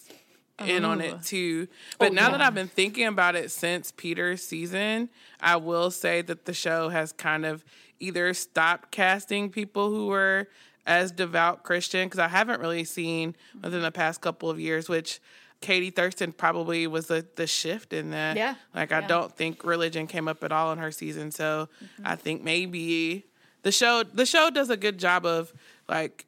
in 0.59 0.85
on 0.85 1.01
Oh. 1.01 1.05
it 1.05 1.23
too. 1.23 1.69
But 1.99 2.13
now 2.13 2.31
that 2.31 2.41
I've 2.41 2.55
been 2.55 2.69
thinking 2.69 3.07
about 3.07 3.35
it 3.37 3.51
since 3.51 3.93
Peter's 3.97 4.43
season, 4.47 5.09
I 5.41 5.57
will 5.57 5.91
say 5.91 6.23
that 6.23 6.45
the 6.45 6.55
show 6.55 6.89
has 6.91 7.13
kind 7.13 7.45
of 7.45 7.65
either 7.99 8.33
stopped 8.33 8.91
casting 8.91 9.51
people 9.51 9.91
who 9.91 10.07
were 10.07 10.49
as 10.87 11.13
devout 11.13 11.63
Christian 11.63 12.07
because 12.07 12.19
I 12.19 12.29
haven't 12.29 12.61
really 12.61 12.85
seen 12.85 13.37
within 13.63 13.83
the 13.83 13.91
past 13.93 14.21
couple 14.21 14.49
of 14.51 14.59
years, 14.59 14.89
which 14.89 15.21
Katie 15.61 15.91
Thurston 15.91 16.33
probably 16.33 16.87
was 16.87 17.07
the, 17.09 17.27
the 17.37 17.47
shift 17.47 17.93
in 17.93 18.11
that. 18.11 18.37
Yeah. 18.37 18.55
Like, 18.75 18.93
I 18.93 19.01
Yeah. 19.01 19.07
don't 19.09 19.37
think 19.37 19.63
religion 19.65 20.07
came 20.07 20.27
up 20.27 20.43
at 20.43 20.53
all 20.53 20.73
in 20.73 20.79
her 20.79 20.91
season. 20.91 21.31
So 21.31 21.69
I 22.03 22.17
think 22.17 22.43
maybe 22.43 23.27
the 23.63 23.71
show 23.73 24.03
the 24.03 24.25
show 24.25 24.49
does 24.51 24.71
a 24.71 24.77
good 24.77 24.99
job 24.99 25.27
of 25.27 25.53
like 25.89 26.25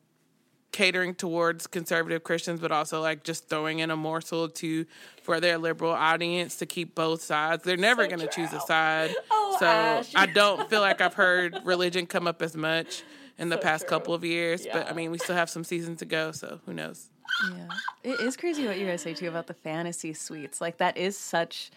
catering 0.70 1.14
towards 1.14 1.66
conservative 1.66 2.24
Christians, 2.24 2.60
but 2.60 2.72
also 2.72 3.00
like 3.00 3.24
just 3.24 3.48
throwing 3.48 3.80
in 3.80 3.90
a 3.90 3.96
morsel 3.96 4.48
to 4.48 4.86
for 5.22 5.38
their 5.40 5.58
liberal 5.58 5.92
audience 5.92 6.56
to 6.56 6.66
keep 6.66 6.94
both 6.94 7.22
sides. 7.22 7.62
They're 7.62 7.76
never 7.76 8.06
going 8.06 8.20
to 8.20 8.26
choose 8.26 8.52
a 8.52 8.60
side. 8.60 9.14
Oh, 9.30 9.56
so 9.60 9.66
Ash. 9.66 10.12
I 10.14 10.26
don't 10.26 10.68
feel 10.70 10.80
like 10.80 11.00
I've 11.00 11.14
heard 11.14 11.58
religion 11.64 12.06
come 12.06 12.26
up 12.26 12.40
as 12.42 12.56
much 12.56 13.02
in 13.42 13.48
the 13.48 13.58
past 13.58 13.86
couple 13.86 14.14
of 14.14 14.24
years. 14.24 14.66
But 14.72 14.88
I 14.88 14.94
mean, 14.94 15.10
we 15.10 15.18
still 15.18 15.36
have 15.36 15.50
some 15.50 15.64
season 15.64 15.96
to 15.96 16.04
go, 16.04 16.32
so 16.32 16.60
who 16.64 16.72
knows? 16.72 17.10
Yeah. 17.50 17.68
It 18.04 18.20
is 18.20 18.36
crazy 18.36 18.66
what 18.66 18.78
you 18.78 18.86
guys 18.86 19.02
say 19.02 19.14
too 19.14 19.28
about 19.28 19.46
the 19.46 19.54
fantasy 19.54 20.14
suites. 20.14 20.60
Like 20.60 20.78
that 20.78 20.96
is 20.96 21.18
such 21.18 21.70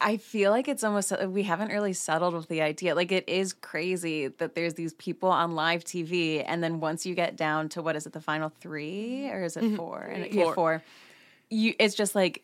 I 0.00 0.16
feel 0.16 0.50
like 0.50 0.66
it's 0.66 0.82
almost 0.82 1.12
uh, 1.12 1.28
we 1.28 1.44
haven't 1.44 1.68
really 1.68 1.92
settled 1.92 2.34
with 2.34 2.48
the 2.48 2.60
idea. 2.60 2.94
Like 2.94 3.12
it 3.12 3.28
is 3.28 3.52
crazy 3.52 4.28
that 4.28 4.54
there's 4.54 4.74
these 4.74 4.94
people 4.94 5.28
on 5.28 5.54
live 5.54 5.84
TV 5.84 6.42
and 6.44 6.62
then 6.62 6.80
once 6.80 7.06
you 7.06 7.14
get 7.14 7.36
down 7.36 7.68
to 7.70 7.82
what 7.82 7.94
is 7.94 8.06
it 8.06 8.12
the 8.12 8.20
final 8.20 8.48
3 8.60 9.30
or 9.30 9.44
is 9.44 9.56
it 9.56 9.62
mm-hmm. 9.62 9.76
4? 9.76 10.00
And 10.00 10.34
yeah, 10.34 10.44
Four. 10.44 10.54
4. 10.54 10.82
You 11.50 11.74
it's 11.78 11.94
just 11.94 12.14
like 12.14 12.42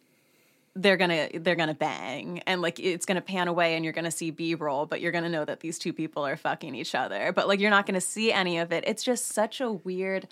they're 0.81 0.97
gonna 0.97 1.29
they're 1.35 1.57
gonna 1.57 1.75
bang 1.75 2.41
and 2.47 2.63
like 2.63 2.79
it's 2.79 3.05
gonna 3.05 3.21
pan 3.21 3.49
away 3.49 3.75
and 3.75 3.85
you're 3.85 3.93
gonna 3.93 4.11
see 4.11 4.31
b-roll 4.31 4.87
but 4.87 5.01
you're 5.01 5.11
gonna 5.13 5.29
know 5.29 5.45
that 5.45 5.59
these 5.61 5.79
two 5.79 5.93
people 5.93 6.25
are 6.25 6.37
fucking 6.37 6.75
each 6.75 6.95
other 6.95 7.33
but 7.33 7.49
like 7.49 7.59
you're 7.59 7.71
not 7.71 7.85
gonna 7.85 8.01
see 8.01 8.31
any 8.33 8.59
of 8.59 8.71
it 8.73 8.85
it's 8.87 9.03
just 9.03 9.27
such 9.27 9.61
a 9.61 9.73
weird 9.73 10.29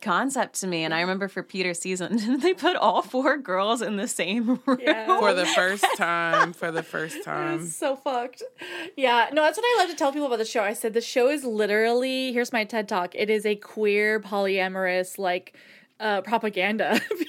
concept 0.00 0.60
to 0.60 0.66
me 0.66 0.84
and 0.84 0.92
i 0.92 1.00
remember 1.00 1.28
for 1.28 1.42
peter's 1.42 1.78
season 1.78 2.38
they 2.40 2.52
put 2.52 2.76
all 2.76 3.00
four 3.00 3.38
girls 3.38 3.80
in 3.80 3.96
the 3.96 4.06
same 4.06 4.60
room 4.66 4.78
Yeah. 4.80 5.18
For 5.18 5.32
the 5.32 5.46
first 5.56 5.84
time, 5.96 6.52
for 6.52 6.70
the 6.70 6.82
first 6.82 7.24
time. 7.24 7.66
so 7.66 7.96
fucked. 7.96 8.42
Yeah, 8.96 9.30
no, 9.32 9.42
that's 9.42 9.56
what 9.56 9.64
I 9.64 9.80
love 9.82 9.90
to 9.90 9.96
tell 9.96 10.12
people 10.12 10.26
about 10.26 10.38
the 10.38 10.44
show. 10.44 10.62
I 10.62 10.74
said 10.74 10.92
the 10.92 11.00
show 11.00 11.30
is 11.30 11.44
literally 11.44 12.32
here's 12.32 12.52
my 12.52 12.64
TED 12.64 12.88
talk. 12.88 13.14
It 13.14 13.30
is 13.30 13.46
a 13.46 13.56
queer 13.56 14.20
polyamorous 14.20 15.18
like 15.18 15.56
uh 16.00 16.20
propaganda 16.20 17.00
piece. 17.18 17.28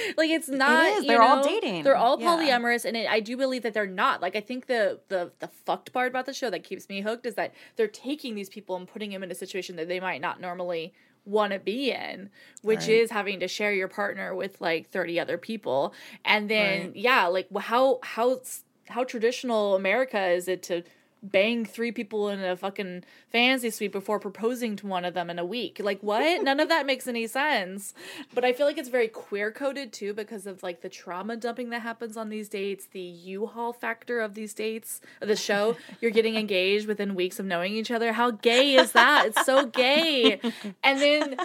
Like 0.16 0.30
it's 0.30 0.48
not. 0.48 0.86
is. 0.92 1.02
you 1.04 1.08
They're 1.08 1.22
all 1.22 1.36
know, 1.36 1.42
dating. 1.42 1.82
They're 1.84 1.96
all 1.96 2.20
Yeah. 2.20 2.26
polyamorous, 2.36 2.84
and 2.84 2.96
it, 2.96 3.08
I 3.08 3.20
do 3.20 3.36
believe 3.36 3.62
that 3.62 3.74
they're 3.74 3.86
not. 3.86 4.20
Like 4.22 4.36
I 4.36 4.40
think 4.40 4.66
the 4.66 5.00
the 5.08 5.32
the 5.38 5.48
fucked 5.48 5.92
part 5.92 6.08
about 6.10 6.26
the 6.26 6.34
show 6.34 6.50
that 6.50 6.64
keeps 6.64 6.88
me 6.88 7.00
hooked 7.00 7.26
is 7.26 7.34
that 7.36 7.52
they're 7.76 7.88
taking 7.88 8.34
these 8.34 8.48
people 8.48 8.76
and 8.76 8.86
putting 8.88 9.10
them 9.10 9.22
in 9.22 9.30
a 9.30 9.34
situation 9.34 9.76
that 9.76 9.88
they 9.88 10.00
might 10.00 10.20
not 10.20 10.40
normally 10.40 10.92
want 11.24 11.52
to 11.52 11.58
be 11.60 11.92
in 11.92 12.28
which 12.62 12.80
Right. 12.80 12.88
is 12.88 13.10
having 13.12 13.38
to 13.38 13.46
share 13.46 13.72
your 13.72 13.86
partner 13.86 14.34
with 14.34 14.60
like 14.60 14.90
30 14.90 15.20
other 15.20 15.38
people 15.38 15.94
and 16.24 16.50
then 16.50 16.86
Right. 16.86 16.96
yeah 16.96 17.26
like 17.28 17.46
how 17.56 18.00
how 18.02 18.40
how 18.88 19.04
traditional 19.04 19.76
america 19.76 20.20
is 20.30 20.48
it 20.48 20.64
to 20.64 20.82
bang 21.22 21.64
three 21.64 21.92
people 21.92 22.28
in 22.28 22.42
a 22.42 22.56
fucking 22.56 23.04
fantasy 23.30 23.70
suite 23.70 23.92
before 23.92 24.18
proposing 24.18 24.76
to 24.76 24.86
one 24.86 25.04
of 25.04 25.14
them 25.14 25.30
in 25.30 25.38
a 25.38 25.44
week. 25.44 25.80
Like 25.82 26.02
what? 26.02 26.42
None 26.42 26.60
of 26.60 26.68
that 26.68 26.86
makes 26.86 27.06
any 27.06 27.26
sense. 27.26 27.94
But 28.34 28.44
i 28.44 28.52
feel 28.52 28.66
like 28.66 28.78
it's 28.78 28.88
very 28.88 29.08
queer 29.08 29.50
coded 29.50 29.92
too 29.92 30.14
because 30.14 30.46
of 30.46 30.62
like 30.62 30.80
the 30.80 30.88
trauma 30.88 31.36
dumping 31.36 31.70
that 31.70 31.82
happens 31.82 32.16
on 32.16 32.28
these 32.28 32.48
dates 32.48 32.86
the 32.92 33.00
u-haul 33.00 33.72
factor 33.72 34.20
of 34.20 34.34
these 34.34 34.54
dates 34.54 35.00
the 35.20 35.36
show. 35.36 35.76
You're 36.00 36.10
getting 36.10 36.36
engaged 36.36 36.86
within 36.86 37.14
weeks 37.14 37.38
of 37.38 37.46
knowing 37.46 37.74
each 37.74 37.90
other. 37.90 38.12
How 38.12 38.32
gay 38.32 38.74
is 38.74 38.92
that? 38.92 39.26
It's 39.26 39.46
so 39.46 39.66
gay. 39.66 40.40
And 40.82 41.00
then 41.00 41.36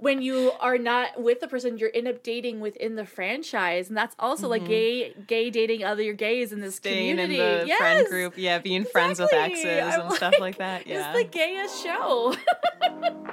when 0.00 0.22
you 0.22 0.52
are 0.60 0.78
not 0.78 1.20
with 1.20 1.40
the 1.40 1.48
person, 1.48 1.76
you're 1.78 1.90
end 1.92 2.08
up 2.08 2.22
dating 2.22 2.60
within 2.60 2.94
the 2.94 3.04
franchise, 3.04 3.88
and 3.88 3.96
that's 3.96 4.14
also 4.18 4.48
like 4.48 4.62
mm-hmm. 4.62 4.70
gay, 4.70 5.14
gay 5.26 5.50
dating 5.50 5.84
other 5.84 6.12
gays 6.12 6.52
in 6.52 6.60
this 6.60 6.76
staying 6.76 7.16
community. 7.16 7.40
in 7.40 7.60
the 7.60 7.66
yes, 7.66 7.78
friend 7.78 8.06
group 8.08 8.34
yeah 8.36 8.58
being 8.58 8.84
friends 8.84 9.18
with 9.18 9.32
exes 9.32 9.64
exactly. 9.64 9.80
and 9.80 10.02
I'm 10.02 10.10
stuff 10.16 10.34
like 10.38 10.58
that 10.58 10.86
yeah 10.86 11.12
it's 11.14 11.18
the 11.18 11.38
gayest 11.38 11.82
show. 11.82 12.34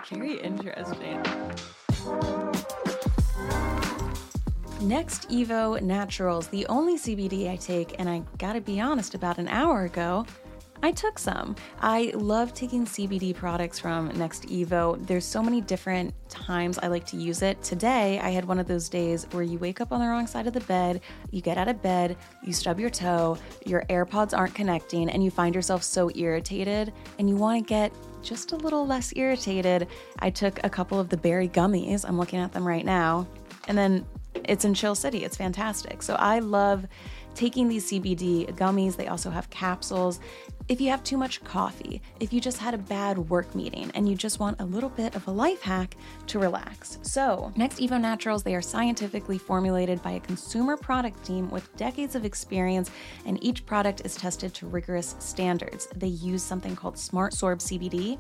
Very 0.10 0.40
interesting. 0.40 1.22
Next, 4.82 5.30
Evo 5.30 5.82
Naturals, 5.82 6.48
the 6.48 6.66
only 6.68 6.98
CBD 6.98 7.50
I 7.50 7.56
take, 7.56 7.96
and 7.98 8.08
I 8.10 8.22
gotta 8.38 8.62
be 8.62 8.80
honest, 8.80 9.16
about 9.16 9.38
an 9.38 9.48
hour 9.48 9.86
ago, 9.86 10.26
I 10.86 10.92
took 10.92 11.18
some. 11.18 11.56
I 11.82 12.12
love 12.14 12.54
taking 12.54 12.86
CBD 12.86 13.34
products 13.34 13.80
from 13.80 14.10
Next 14.20 14.44
Evo. 14.50 15.04
There's 15.08 15.26
so 15.26 15.42
many 15.42 15.60
different 15.60 16.14
times 16.30 16.78
I 16.78 16.90
like 16.90 17.08
to 17.08 17.18
use 17.18 17.42
it. 17.42 17.60
Today, 17.64 18.20
I 18.20 18.30
had 18.30 18.46
one 18.46 18.60
of 18.60 18.68
those 18.68 18.88
days 18.88 19.26
where 19.32 19.42
you 19.42 19.58
wake 19.58 19.82
up 19.82 19.92
on 19.92 20.00
the 20.00 20.06
wrong 20.06 20.28
side 20.28 20.46
of 20.46 20.54
the 20.54 20.60
bed, 20.62 21.02
you 21.32 21.42
get 21.42 21.58
out 21.58 21.68
of 21.68 21.82
bed, 21.82 22.18
you 22.44 22.54
stub 22.54 22.80
your 22.80 22.92
toe, 22.92 23.36
your 23.66 23.82
AirPods 23.90 24.38
aren't 24.38 24.54
connecting, 24.54 25.10
and 25.10 25.24
you 25.24 25.32
find 25.32 25.56
yourself 25.56 25.82
so 25.82 26.12
irritated, 26.14 26.94
and 27.18 27.28
you 27.28 27.36
wanna 27.36 27.62
get 27.62 27.92
just 28.22 28.52
a 28.52 28.56
little 28.56 28.86
less 28.86 29.12
irritated. 29.16 29.88
I 30.20 30.30
took 30.30 30.64
a 30.64 30.70
couple 30.70 31.00
of 31.00 31.10
the 31.10 31.18
berry 31.18 31.50
gummies. 31.50 32.08
I'm 32.08 32.20
looking 32.20 32.38
at 32.38 32.52
them 32.52 32.68
right 32.68 32.86
now. 32.86 33.26
And 33.68 33.76
then 33.76 34.06
it's 34.44 34.66
in 34.66 34.76
Chill 34.76 34.94
City. 34.94 35.24
It's 35.24 35.36
fantastic. 35.36 36.04
So 36.04 36.14
I 36.14 36.38
love 36.40 36.86
taking 37.36 37.68
these 37.68 37.92
CBD 37.92 38.52
gummies. 38.56 38.96
They 38.96 39.08
also 39.08 39.30
have 39.30 39.50
capsules. 39.50 40.20
If 40.68 40.82
you 40.82 40.90
have 40.90 41.04
too 41.04 41.18
much 41.18 41.44
coffee, 41.44 42.02
if 42.20 42.34
you 42.34 42.42
just 42.42 42.58
had 42.58 42.74
a 42.74 42.80
bad 42.80 43.20
work 43.20 43.54
meeting 43.54 43.92
and 43.94 44.10
you 44.10 44.16
just 44.16 44.40
want 44.40 44.60
a 44.60 44.66
little 44.66 44.90
bit 44.90 45.16
of 45.16 45.28
a 45.28 45.32
life 45.32 45.62
hack 45.62 45.96
to 46.26 46.40
relax. 46.40 46.98
So, 47.04 47.54
Next 47.56 47.78
Evo 47.78 48.02
Naturals, 48.02 48.42
they 48.42 48.56
are 48.56 48.64
scientifically 48.64 49.38
formulated 49.38 50.02
by 50.02 50.14
a 50.14 50.20
consumer 50.20 50.76
product 50.76 51.24
team 51.24 51.52
with 51.52 51.76
decades 51.78 52.16
of 52.16 52.26
experience, 52.26 52.90
and 53.28 53.38
each 53.44 53.64
product 53.68 54.02
is 54.06 54.16
tested 54.16 54.56
to 54.56 54.66
rigorous 54.66 55.16
standards. 55.20 55.88
They 55.96 56.08
use 56.08 56.42
something 56.42 56.76
called 56.76 56.98
Smart 56.98 57.34
Sorb 57.34 57.60
CBD, 57.60 58.18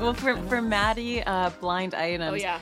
Well, 0.01 0.15
for, 0.15 0.35
for 0.47 0.63
Maddie, 0.63 1.21
uh, 1.21 1.51
blind 1.61 1.93
items. 1.93 2.31
oh 2.31 2.33
yeah. 2.33 2.59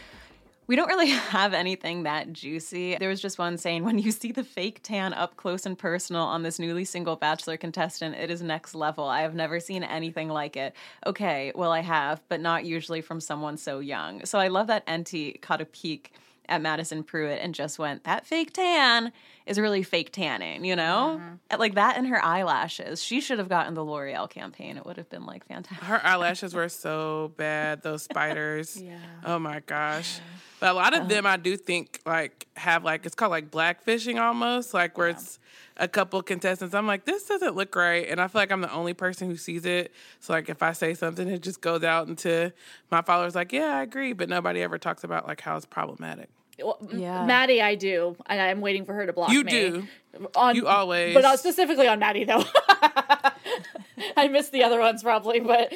We 0.67 0.75
don't 0.75 0.89
really 0.89 1.07
have 1.31 1.53
anything 1.53 2.03
that 2.03 2.33
juicy. 2.33 2.97
There 2.97 3.07
was 3.07 3.21
just 3.21 3.39
one 3.39 3.57
saying 3.57 3.85
when 3.85 3.97
you 3.97 4.11
see 4.11 4.33
the 4.33 4.43
fake 4.43 4.81
tan 4.83 5.13
up 5.13 5.37
close 5.37 5.65
and 5.65 5.79
personal 5.79 6.23
on 6.23 6.43
this 6.43 6.59
newly 6.59 6.83
single 6.83 7.15
bachelor 7.15 7.55
contestant, 7.55 8.15
it 8.15 8.29
is 8.29 8.41
next 8.41 8.75
level. 8.75 9.05
I 9.05 9.21
have 9.21 9.35
never 9.35 9.61
seen 9.61 9.85
anything 9.85 10.27
like 10.27 10.57
it. 10.57 10.75
Okay, 11.07 11.53
well, 11.55 11.71
I 11.71 11.79
have, 11.79 12.21
but 12.27 12.41
not 12.41 12.65
usually 12.65 12.99
from 12.99 13.21
someone 13.21 13.55
so 13.55 13.79
young. 13.79 14.25
So 14.25 14.37
I 14.37 14.49
love 14.49 14.67
that 14.67 14.85
Enty 14.85 15.39
caught 15.39 15.61
a 15.61 15.65
peek 15.65 16.11
at 16.49 16.61
Madison 16.61 17.03
Prewett 17.03 17.39
and 17.41 17.55
just 17.55 17.79
went, 17.79 18.03
that 18.03 18.25
fake 18.25 18.51
tan 18.51 19.13
is 19.49 19.59
really 19.59 19.81
fake 19.81 20.11
tanning, 20.11 20.63
you 20.63 20.75
know? 20.75 21.19
Mm-hmm. 21.19 21.59
Like 21.59 21.73
that 21.73 21.97
and 21.97 22.07
her 22.07 22.23
eyelashes. 22.23 23.01
She 23.03 23.19
should 23.19 23.39
have 23.39 23.49
gotten 23.49 23.73
the 23.73 23.83
L'Oreal 23.83 24.29
campaign. 24.29 24.77
It 24.77 24.85
would 24.85 24.97
have 24.97 25.09
been 25.09 25.25
like 25.25 25.45
fantastic. 25.47 25.85
Her 25.85 25.99
eyelashes 26.05 26.53
were 26.53 26.69
so 26.69 27.33
bad, 27.35 27.81
those 27.81 28.03
spiders. 28.03 28.81
Yeah. 28.89 28.97
Oh 29.25 29.39
my 29.39 29.59
gosh. 29.65 30.19
But 30.59 30.71
a 30.71 30.73
lot 30.73 30.95
of 30.95 31.09
them 31.09 31.25
I 31.25 31.37
do 31.37 31.57
think 31.57 31.99
like 32.05 32.47
have 32.55 32.83
like 32.83 33.05
it's 33.05 33.13
called 33.15 33.31
like 33.31 33.51
blackfishing 33.51 34.19
almost, 34.19 34.73
like 34.73 34.97
where 34.97 35.09
it's 35.09 35.39
a 35.77 35.87
couple 35.87 36.21
contestants. 36.21 36.73
I'm 36.75 36.87
like, 36.87 37.05
this 37.05 37.25
doesn't 37.25 37.55
look 37.55 37.75
right. 37.75 38.07
And 38.07 38.21
I 38.21 38.27
feel 38.27 38.41
like 38.41 38.51
I'm 38.51 38.61
the 38.61 38.71
only 38.71 38.93
person 38.93 39.29
who 39.29 39.35
sees 39.35 39.65
it. 39.65 39.91
So 40.19 40.33
like 40.33 40.49
if 40.49 40.61
I 40.63 40.71
say 40.73 40.93
something, 40.93 41.27
it 41.27 41.41
just 41.41 41.61
goes 41.61 41.83
out 41.83 42.07
into 42.07 42.53
my 42.91 43.01
followers 43.01 43.35
like, 43.35 43.51
yeah, 43.51 43.77
I 43.77 43.83
agree. 43.83 44.13
But 44.13 44.29
nobody 44.29 44.61
ever 44.61 44.77
talks 44.77 45.03
about 45.03 45.27
like 45.27 45.41
how 45.41 45.55
it's 45.57 45.65
problematic. 45.65 46.29
Well, 46.63 46.77
Yeah. 46.93 47.25
Maddie, 47.25 47.61
I 47.61 47.75
do, 47.75 48.15
and 48.25 48.41
I'm 48.41 48.61
waiting 48.61 48.85
for 48.85 48.93
her 48.93 49.05
to 49.05 49.13
block 49.13 49.31
You 49.31 49.43
me. 49.43 49.51
do. 49.51 49.87
On, 50.35 50.55
You 50.55 50.67
always. 50.67 51.13
but 51.13 51.21
not 51.21 51.39
specifically 51.39 51.87
on 51.87 51.99
Maddie 51.99 52.23
though. 52.25 52.43
I 54.17 54.27
missed 54.29 54.51
the 54.51 54.63
other 54.63 54.79
ones 54.79 55.03
probably, 55.03 55.39
but 55.39 55.71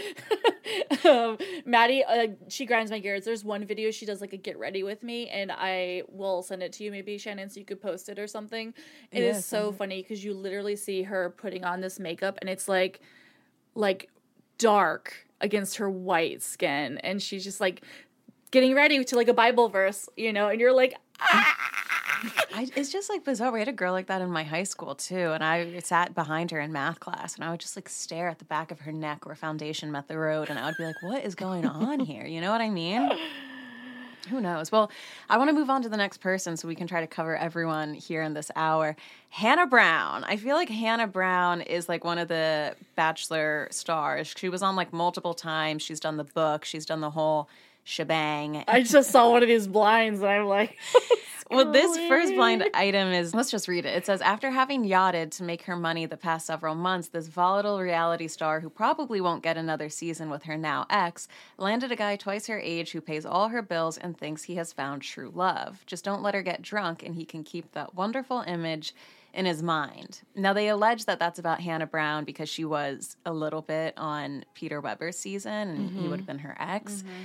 um, 1.05 1.37
Maddie, 1.65 2.03
uh, 2.03 2.27
she 2.47 2.65
grinds 2.65 2.89
my 2.91 2.99
gears. 2.99 3.25
There's 3.25 3.43
one 3.43 3.65
video 3.65 3.91
she 3.91 4.05
does 4.05 4.21
like 4.21 4.33
a 4.33 4.37
get 4.37 4.57
ready 4.57 4.83
with 4.83 5.03
me, 5.03 5.29
and 5.29 5.51
I 5.51 6.03
will 6.09 6.41
send 6.41 6.63
it 6.63 6.73
to 6.73 6.83
you, 6.83 6.91
maybe 6.91 7.17
Shannon, 7.17 7.49
so 7.49 7.59
you 7.59 7.65
could 7.65 7.81
post 7.81 8.09
it 8.09 8.17
or 8.19 8.27
something. 8.27 8.73
It 9.11 9.23
is 9.23 9.35
Yeah, 9.35 9.41
so 9.41 9.71
funny 9.71 10.01
because 10.01 10.23
you 10.23 10.33
literally 10.33 10.75
see 10.75 11.03
her 11.03 11.29
putting 11.37 11.63
on 11.63 11.81
this 11.81 11.99
makeup, 11.99 12.37
and 12.41 12.49
it's 12.49 12.67
like, 12.67 13.01
like 13.75 14.09
dark 14.57 15.27
against 15.41 15.77
her 15.77 15.89
white 15.89 16.41
skin, 16.41 16.97
and 16.99 17.21
she's 17.21 17.43
just 17.43 17.59
like 17.61 17.83
getting 18.53 18.75
ready 18.75 19.03
to 19.03 19.15
like 19.15 19.27
a 19.27 19.33
Bible 19.33 19.67
verse, 19.67 20.07
you 20.15 20.31
know, 20.31 20.47
and 20.47 20.61
you're 20.61 20.71
like, 20.71 20.95
ah! 21.19 21.57
I, 22.55 22.69
it's 22.75 22.91
just 22.91 23.09
like 23.09 23.25
bizarre. 23.25 23.51
We 23.51 23.59
had 23.59 23.67
a 23.67 23.73
girl 23.73 23.91
like 23.91 24.07
that 24.07 24.21
in 24.21 24.29
my 24.29 24.43
high 24.43 24.63
school 24.63 24.95
too, 24.95 25.31
and 25.33 25.43
I 25.43 25.79
sat 25.79 26.15
behind 26.15 26.51
her 26.51 26.59
in 26.59 26.71
math 26.71 26.99
class, 27.01 27.35
and 27.35 27.43
I 27.43 27.51
would 27.51 27.59
just 27.59 27.75
like 27.75 27.89
stare 27.89 28.29
at 28.29 28.39
the 28.39 28.45
back 28.45 28.71
of 28.71 28.81
her 28.81 28.93
neck 28.93 29.25
where 29.25 29.35
foundation 29.35 29.91
met 29.91 30.07
the 30.07 30.17
road, 30.17 30.49
and 30.49 30.57
I 30.57 30.67
would 30.67 30.77
be 30.77 30.85
like, 30.85 31.01
"What 31.01 31.25
is 31.25 31.35
going 31.35 31.65
on 31.65 31.99
here?" 32.11 32.25
You 32.25 32.39
know 32.39 32.51
what 32.51 32.61
I 32.61 32.69
mean? 32.69 33.11
Who 34.29 34.39
knows? 34.39 34.71
Well, 34.71 34.89
I 35.29 35.37
want 35.37 35.49
to 35.49 35.53
move 35.53 35.69
on 35.69 35.81
to 35.81 35.89
the 35.89 35.97
next 35.97 36.19
person 36.19 36.55
so 36.55 36.65
we 36.65 36.75
can 36.75 36.87
try 36.87 37.01
to 37.01 37.07
cover 37.07 37.35
everyone 37.35 37.93
here 37.93 38.21
in 38.21 38.33
this 38.33 38.51
hour. 38.55 38.95
Hannah 39.29 39.67
Brown. 39.67 40.23
I 40.23 40.37
feel 40.37 40.55
like 40.55 40.69
Hannah 40.69 41.07
Brown 41.07 41.59
is 41.59 41.89
like 41.89 42.05
one 42.05 42.17
of 42.17 42.29
the 42.29 42.75
Bachelor 42.95 43.67
stars. 43.71 44.33
She 44.37 44.47
was 44.47 44.61
on 44.61 44.77
like 44.77 44.93
multiple 44.93 45.33
times. 45.33 45.81
She's 45.81 45.99
done 45.99 46.15
the 46.15 46.23
book. 46.23 46.63
She's 46.63 46.85
done 46.85 47.01
the 47.01 47.09
whole 47.09 47.49
shebang. 47.83 48.63
I 48.67 48.83
just 48.83 49.11
saw 49.11 49.29
one 49.31 49.43
of 49.43 49.49
these 49.49 49.67
blinds, 49.67 50.21
and 50.21 50.29
I'm 50.29 50.45
like, 50.45 50.77
Well, 51.53 51.71
this 51.71 51.95
first 52.07 52.33
blind 52.33 52.67
item 52.73 53.11
is 53.11 53.35
let's 53.35 53.51
just 53.51 53.67
read 53.67 53.85
it. 53.85 53.95
It 53.95 54.05
says 54.05 54.21
After 54.21 54.49
having 54.49 54.85
yachted 54.85 55.31
to 55.37 55.43
make 55.43 55.63
her 55.63 55.75
money 55.75 56.05
the 56.05 56.17
past 56.17 56.47
several 56.47 56.73
months, 56.73 57.09
this 57.09 57.27
volatile 57.27 57.79
reality 57.79 58.27
star, 58.27 58.59
who 58.59 58.69
probably 58.69 59.21
won't 59.21 59.43
get 59.43 59.57
another 59.57 59.89
season 59.89 60.29
with 60.29 60.43
her 60.43 60.57
now 60.57 60.85
ex, 60.89 61.27
landed 61.57 61.91
a 61.91 61.95
guy 61.95 62.15
twice 62.15 62.47
her 62.47 62.59
age 62.59 62.91
who 62.91 63.01
pays 63.01 63.25
all 63.25 63.49
her 63.49 63.61
bills 63.61 63.97
and 63.97 64.17
thinks 64.17 64.43
he 64.43 64.55
has 64.55 64.73
found 64.73 65.01
true 65.01 65.31
love. 65.33 65.83
Just 65.85 66.03
don't 66.03 66.23
let 66.23 66.33
her 66.33 66.41
get 66.41 66.61
drunk, 66.61 67.03
and 67.03 67.15
he 67.15 67.25
can 67.25 67.43
keep 67.43 67.71
that 67.73 67.93
wonderful 67.93 68.41
image 68.47 68.95
in 69.33 69.45
his 69.45 69.63
mind. 69.63 70.21
Now, 70.35 70.53
they 70.53 70.67
allege 70.67 71.05
that 71.05 71.19
that's 71.19 71.39
about 71.39 71.59
Hannah 71.59 71.87
Brown 71.87 72.23
because 72.23 72.49
she 72.49 72.65
was 72.65 73.17
a 73.25 73.33
little 73.33 73.61
bit 73.63 73.95
on 73.97 74.45
Peter 74.53 74.79
Weber's 74.79 75.17
season 75.17 75.69
and 75.69 75.89
he 75.89 76.01
would 76.01 76.03
mm-hmm. 76.03 76.13
have 76.13 76.25
been 76.25 76.39
her 76.39 76.55
ex 76.59 76.97
mm-hmm. 76.97 77.23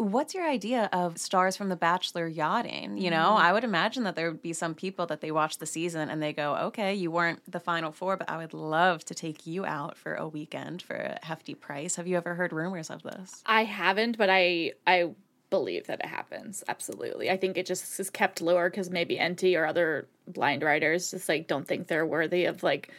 What's 0.00 0.34
your 0.34 0.48
idea 0.48 0.88
of 0.92 1.18
stars 1.18 1.56
from 1.56 1.68
the 1.68 1.76
bachelor 1.76 2.26
yachting? 2.26 2.96
You 2.98 3.10
know 3.10 3.16
mm-hmm. 3.16 3.46
i 3.46 3.52
would 3.52 3.64
imagine 3.64 4.04
that 4.04 4.16
there 4.16 4.30
would 4.30 4.42
be 4.42 4.52
some 4.52 4.74
people 4.74 5.06
that 5.06 5.20
they 5.20 5.30
watch 5.30 5.58
the 5.58 5.66
season 5.66 6.08
and 6.08 6.22
they 6.22 6.32
go 6.32 6.56
okay 6.56 6.94
you 6.94 7.10
weren't 7.10 7.40
the 7.50 7.60
final 7.60 7.92
four 7.92 8.16
but 8.16 8.28
i 8.28 8.36
would 8.36 8.54
love 8.54 9.04
to 9.04 9.14
take 9.14 9.46
you 9.46 9.64
out 9.64 9.96
for 9.96 10.14
a 10.14 10.26
weekend 10.28 10.82
for 10.82 10.96
a 10.96 11.18
hefty 11.22 11.54
price. 11.54 11.96
Have 11.96 12.06
you 12.06 12.16
ever 12.16 12.34
heard 12.34 12.52
rumors 12.52 12.90
of 12.90 13.02
this? 13.02 13.42
I 13.46 13.64
haven't, 13.64 14.18
but 14.18 14.28
I 14.30 14.72
I 14.86 15.10
believe 15.50 15.86
that 15.86 16.00
it 16.00 16.06
happens. 16.06 16.62
Absolutely, 16.68 17.30
I 17.30 17.36
think 17.36 17.56
it 17.56 17.66
just 17.66 17.98
is 17.98 18.10
kept 18.10 18.40
lower 18.40 18.70
because 18.70 18.90
maybe 18.90 19.16
Enty 19.16 19.58
or 19.58 19.66
other 19.66 20.08
blind 20.26 20.62
writers 20.62 21.10
just 21.10 21.28
like 21.28 21.46
don't 21.46 21.66
think 21.66 21.86
they're 21.86 22.06
worthy 22.06 22.44
of 22.44 22.62
like 22.62 22.92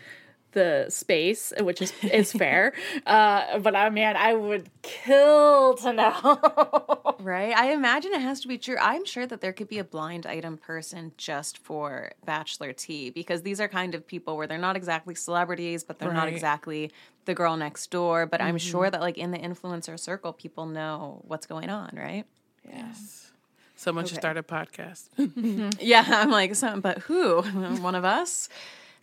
the 0.52 0.86
space, 0.89 1.54
which 1.60 1.82
is 1.82 1.93
is 2.04 2.32
fair. 2.32 2.74
Uh, 3.06 3.60
but 3.60 3.76
I 3.76 3.89
mean, 3.89 4.16
I 4.16 4.34
would 4.34 4.70
kill 4.82 5.76
to 5.76 5.93
know. 5.93 7.16
right 7.20 7.56
i 7.56 7.72
imagine 7.72 8.12
it 8.14 8.22
has 8.22 8.39
to 8.41 8.47
be 8.47 8.58
true 8.58 8.76
i'm 8.82 9.06
sure 9.06 9.28
that 9.28 9.41
there 9.41 9.54
could 9.54 9.68
be 9.68 9.78
a 9.78 9.84
blind 9.84 10.26
item 10.26 10.58
person 10.58 11.12
just 11.18 11.58
for 11.58 12.12
bachelor 12.26 12.74
tea 12.74 13.12
because 13.12 13.43
these 13.43 13.62
are 13.62 13.68
kind 13.68 13.93
of 13.93 14.06
people 14.08 14.36
where 14.36 14.47
they're 14.47 14.58
not 14.58 14.76
exactly 14.76 15.14
celebrities 15.14 15.84
but 15.84 15.99
they're 15.99 16.14
not 16.14 16.28
exactly 16.28 16.91
the 17.26 17.36
girl 17.36 17.56
next 17.56 17.91
door 17.91 18.26
but 18.26 18.41
i'm 18.41 18.58
sure 18.58 18.89
that 18.89 19.02
like 19.02 19.18
in 19.20 19.30
the 19.30 19.38
influencer 19.38 19.99
circle 19.99 20.34
people 20.34 20.66
know 20.66 21.22
what's 21.28 21.45
going 21.45 21.70
on 21.70 21.91
right 21.93 22.26
Yes. 22.68 23.32
Someone 23.76 24.06
should 24.06 24.18
start 24.18 24.38
a 24.38 24.43
podcast. 24.43 25.10
Yeah, 25.82 26.06
I'm 26.08 26.30
like, 26.30 26.54
so, 26.56 26.80
but 26.80 26.99
who? 26.99 27.41
One 27.41 27.95
of 27.95 28.06
us? 28.06 28.47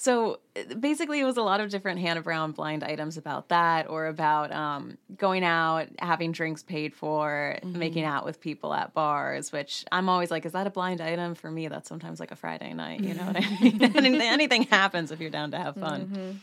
So 0.00 0.38
uh, 0.56 0.74
basically, 0.76 1.18
it 1.18 1.24
was 1.24 1.36
a 1.36 1.42
lot 1.42 1.58
of 1.60 1.70
different 1.70 1.98
Hannah 2.00 2.22
Brown 2.22 2.52
blind 2.52 2.84
items 2.84 3.16
about 3.16 3.48
that, 3.48 3.90
or 3.90 4.06
about 4.06 4.52
um, 4.52 4.96
going 5.16 5.42
out, 5.44 5.88
having 5.98 6.30
drinks 6.30 6.62
paid 6.62 6.94
for, 6.94 7.58
making 7.64 8.04
out 8.04 8.24
with 8.24 8.40
people 8.40 8.72
at 8.72 8.94
bars. 8.94 9.50
Which 9.52 9.84
I'm 9.90 10.08
always 10.08 10.30
like, 10.30 10.46
is 10.46 10.52
that 10.52 10.68
a 10.68 10.70
blind 10.70 11.00
item 11.00 11.34
for 11.34 11.50
me? 11.50 11.66
That's 11.66 11.88
sometimes 11.88 12.20
like 12.20 12.30
a 12.30 12.36
Friday 12.36 12.72
night. 12.74 13.00
You 13.00 13.14
know 13.14 13.24
what 13.26 13.36
I 13.36 13.40
mean? 13.60 13.82
anything, 13.96 14.20
anything 14.22 14.62
happens 14.62 15.10
if 15.10 15.20
you're 15.20 15.30
down 15.30 15.50
to 15.50 15.58
have 15.58 15.74
fun. 15.74 16.40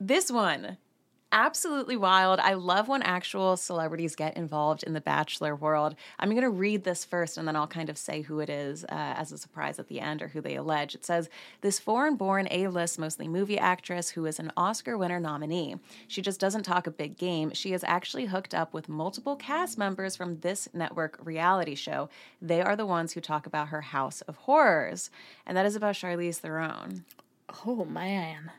This 0.00 0.30
one, 0.30 0.78
absolutely 1.32 1.96
wild. 1.96 2.40
I 2.40 2.54
love 2.54 2.88
when 2.88 3.02
actual 3.02 3.56
celebrities 3.56 4.16
get 4.16 4.36
involved 4.36 4.82
in 4.82 4.92
the 4.92 5.00
Bachelor 5.00 5.54
world. 5.54 5.94
I'm 6.18 6.30
going 6.30 6.42
to 6.42 6.50
read 6.50 6.84
this 6.84 7.04
first 7.04 7.36
and 7.36 7.46
then 7.46 7.56
I'll 7.56 7.66
kind 7.66 7.90
of 7.90 7.98
say 7.98 8.22
who 8.22 8.40
it 8.40 8.48
is 8.48 8.84
uh, 8.84 8.88
as 8.90 9.32
a 9.32 9.38
surprise 9.38 9.78
at 9.78 9.88
the 9.88 10.00
end 10.00 10.22
or 10.22 10.28
who 10.28 10.40
they 10.40 10.56
allege. 10.56 10.94
It 10.94 11.04
says 11.04 11.28
This 11.60 11.78
foreign 11.78 12.16
born 12.16 12.48
A 12.50 12.68
list, 12.68 12.98
mostly 12.98 13.28
movie 13.28 13.58
actress 13.58 14.10
who 14.10 14.26
is 14.26 14.38
an 14.38 14.52
Oscar 14.56 14.96
winner 14.96 15.20
nominee. 15.20 15.76
She 16.06 16.22
just 16.22 16.40
doesn't 16.40 16.62
talk 16.62 16.86
a 16.86 16.90
big 16.90 17.16
game. 17.18 17.52
She 17.52 17.72
is 17.72 17.84
actually 17.84 18.26
hooked 18.26 18.54
up 18.54 18.72
with 18.72 18.88
multiple 18.88 19.36
cast 19.36 19.78
members 19.78 20.16
from 20.16 20.40
this 20.40 20.68
network 20.72 21.18
reality 21.22 21.74
show. 21.74 22.08
They 22.40 22.62
are 22.62 22.76
the 22.76 22.86
ones 22.86 23.12
who 23.12 23.20
talk 23.20 23.46
about 23.46 23.68
her 23.68 23.82
House 23.82 24.20
of 24.22 24.36
Horrors. 24.36 25.10
And 25.46 25.56
that 25.56 25.66
is 25.66 25.76
about 25.76 25.94
Charlize 25.94 26.36
Theron. 26.38 27.04
oh 27.66 27.84
man, 27.84 28.50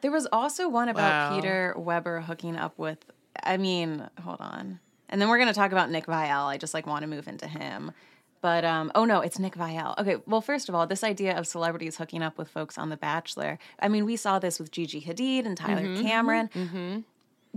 There 0.00 0.10
was 0.10 0.26
also 0.32 0.68
one 0.68 0.88
about 0.88 1.30
Wow. 1.32 1.36
Peter 1.36 1.74
Weber 1.76 2.20
hooking 2.20 2.56
up 2.56 2.78
with. 2.78 2.98
I 3.42 3.56
mean, 3.56 4.08
hold 4.22 4.40
on, 4.40 4.80
and 5.08 5.20
then 5.20 5.28
we're 5.28 5.38
gonna 5.38 5.54
talk 5.54 5.72
about 5.72 5.90
Nick 5.90 6.06
Viall. 6.06 6.46
I 6.46 6.56
just 6.58 6.74
like 6.74 6.86
want 6.86 7.02
to 7.02 7.06
move 7.08 7.28
into 7.28 7.46
him, 7.46 7.92
but 8.40 8.64
um, 8.64 8.90
oh 8.94 9.04
no, 9.04 9.20
it's 9.20 9.38
Nick 9.38 9.54
Viall. 9.54 9.96
Okay, 9.98 10.16
well, 10.26 10.40
first 10.40 10.68
of 10.68 10.74
all, 10.74 10.86
this 10.86 11.04
idea 11.04 11.36
of 11.38 11.46
celebrities 11.46 11.96
hooking 11.96 12.22
up 12.22 12.36
with 12.38 12.48
folks 12.48 12.76
on 12.78 12.88
The 12.90 12.96
Bachelor. 12.96 13.58
I 13.80 13.88
mean, 13.88 14.04
we 14.04 14.16
saw 14.16 14.38
this 14.38 14.58
with 14.58 14.70
Gigi 14.72 15.00
Hadid 15.02 15.46
and 15.46 15.56
Tyler 15.56 15.82
Mm-hmm, 15.82 16.02
Cameron. 16.06 17.04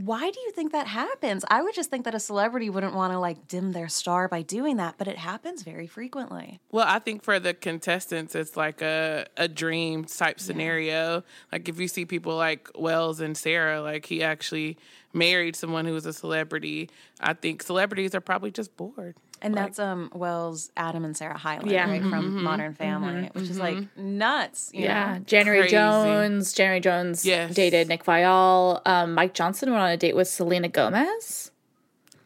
Why 0.03 0.31
do 0.31 0.39
you 0.39 0.51
think 0.51 0.71
that 0.71 0.87
happens? 0.87 1.45
I 1.49 1.61
would 1.61 1.75
just 1.75 1.89
think 1.89 2.05
that 2.05 2.15
a 2.15 2.19
celebrity 2.19 2.69
wouldn't 2.69 2.95
want 2.95 3.13
to 3.13 3.19
like 3.19 3.47
dim 3.47 3.71
their 3.71 3.87
star 3.87 4.27
by 4.27 4.41
doing 4.41 4.77
that, 4.77 4.95
but 4.97 5.07
it 5.07 5.17
happens 5.17 5.61
very 5.61 5.85
frequently. 5.85 6.59
Well, 6.71 6.85
I 6.87 6.99
think 6.99 7.23
for 7.23 7.39
the 7.39 7.53
contestants, 7.53 8.33
it's 8.33 8.57
like 8.57 8.81
a, 8.81 9.27
a 9.37 9.47
dream 9.47 10.05
type 10.05 10.39
scenario. 10.39 11.23
Like 11.51 11.69
if 11.69 11.79
you 11.79 11.87
see 11.87 12.05
people 12.05 12.35
like 12.35 12.69
Wells 12.75 13.21
and 13.21 13.37
Sarah, 13.37 13.81
like 13.81 14.05
he 14.07 14.23
actually 14.23 14.77
married 15.13 15.55
someone 15.55 15.85
who 15.85 15.93
was 15.93 16.05
a 16.05 16.13
celebrity. 16.13 16.89
I 17.19 17.33
think 17.33 17.61
celebrities 17.61 18.15
are 18.15 18.21
probably 18.21 18.51
just 18.51 18.75
bored. 18.77 19.15
And 19.43 19.53
that's 19.55 19.79
um 19.79 20.09
Wells, 20.13 20.71
Adam, 20.77 21.03
and 21.05 21.15
Sarah 21.17 21.37
Hyland, 21.37 21.71
Yeah. 21.71 21.89
right 21.89 22.01
from 22.01 22.43
Modern 22.43 22.73
Family, 22.73 23.29
which 23.33 23.49
is 23.49 23.59
like 23.59 23.77
nuts. 23.97 24.69
you 24.73 24.83
yeah. 24.85 25.15
know? 25.15 25.19
January 25.25 25.59
Crazy. 25.61 25.75
Jones. 25.75 26.53
January 26.53 26.79
Jones 26.79 27.25
Yes. 27.25 27.53
dated 27.53 27.87
Nick 27.87 28.03
Viall. 28.05 28.81
Um, 28.85 29.13
Mike 29.13 29.33
Johnson 29.33 29.71
went 29.71 29.81
on 29.81 29.89
a 29.89 29.97
date 29.97 30.15
with 30.15 30.27
Selena 30.27 30.67
Gomez. 30.69 31.50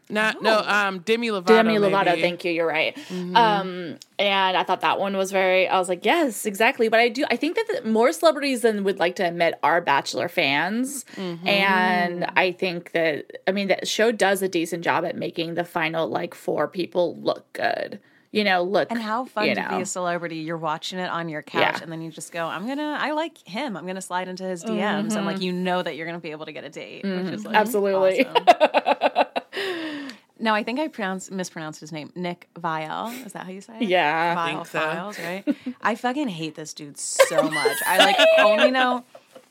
Not 0.08 0.42
no, 0.44 0.60
um, 0.60 1.00
Demi 1.00 1.30
Lovato. 1.30 1.48
Demi 1.48 1.76
Lovato, 1.78 2.06
maybe. 2.06 2.22
thank 2.22 2.46
you. 2.46 2.52
You're 2.52 2.68
right. 2.68 2.96
Um, 3.36 3.98
and 4.20 4.56
I 4.56 4.64
thought 4.64 4.82
that 4.82 5.00
one 5.00 5.18
was 5.18 5.32
very. 5.32 5.68
I 5.68 5.80
was 5.80 5.90
like, 5.90 6.06
yes, 6.06 6.46
exactly. 6.46 6.90
But 6.90 7.00
I 7.00 7.10
do. 7.10 7.26
I 7.32 7.36
think 7.36 7.56
that 7.56 7.84
the, 7.84 7.90
more 7.90 8.12
celebrities 8.12 8.62
than 8.62 8.84
would 8.84 9.00
like 9.00 9.16
to 9.16 9.28
admit 9.28 9.56
are 9.64 9.82
Bachelor 9.82 10.30
fans, 10.30 11.06
and 11.18 12.26
I 12.36 12.52
think 12.52 12.92
that 12.92 13.32
I 13.48 13.52
mean 13.52 13.68
that 13.70 13.88
show 13.88 14.12
does 14.12 14.42
a 14.44 14.48
decent 14.48 14.84
job 14.84 15.06
at 15.06 15.16
making 15.18 15.56
the 15.56 15.64
final 15.64 16.08
like 16.08 16.36
four 16.36 16.68
people 16.68 17.16
look 17.18 17.52
good. 17.54 18.00
You 18.32 18.44
know, 18.44 18.64
look 18.64 18.92
And 18.92 19.02
how 19.02 19.24
fun 19.26 19.48
you 19.48 19.56
to 19.56 19.62
be 19.70 19.76
know. 19.76 19.82
a 19.82 19.86
celebrity. 19.86 20.36
You're 20.38 20.58
watching 20.58 21.00
it 21.00 21.10
on 21.10 21.30
your 21.30 21.42
couch, 21.42 21.62
Yeah. 21.62 21.80
and 21.82 21.90
then 21.92 22.02
you 22.02 22.12
just 22.12 22.34
go, 22.34 22.46
"I'm 22.46 22.68
gonna, 22.68 22.98
I 23.00 23.12
like 23.12 23.38
him. 23.48 23.78
I'm 23.78 23.88
gonna 23.88 24.02
slide 24.02 24.28
into 24.28 24.44
his 24.44 24.62
DMs," 24.64 25.16
and 25.16 25.26
like 25.26 25.40
you 25.42 25.54
know 25.54 25.82
that 25.82 25.96
you're 25.96 26.06
gonna 26.06 26.20
be 26.20 26.32
able 26.32 26.46
to 26.46 26.52
get 26.52 26.64
a 26.66 26.70
date, 26.70 27.06
which 27.06 27.34
is 27.34 27.46
like 27.46 27.56
Absolutely. 27.56 28.26
awesome. 28.26 29.25
No, 30.38 30.54
I 30.54 30.64
think 30.64 30.80
I 30.80 30.88
pronounced 30.88 31.32
mispronounced 31.32 31.80
his 31.80 31.92
name. 31.92 32.12
Nick 32.16 32.50
Viall. 32.56 33.26
Is 33.26 33.34
that 33.34 33.46
how 33.46 33.52
you 33.52 33.62
say 33.62 33.78
it? 33.80 33.84
Yeah. 33.84 34.36
Viall 34.36 34.46
think 34.46 34.66
so. 34.68 34.80
Files, 34.80 35.20
right? 35.20 35.56
I 35.82 35.96
fucking 35.96 36.28
hate 36.28 36.56
this 36.56 36.74
dude 36.74 36.98
so 36.98 37.44
much. 37.44 37.78
I 37.86 38.00
like 38.00 38.18
only 38.40 38.72
know 38.72 39.06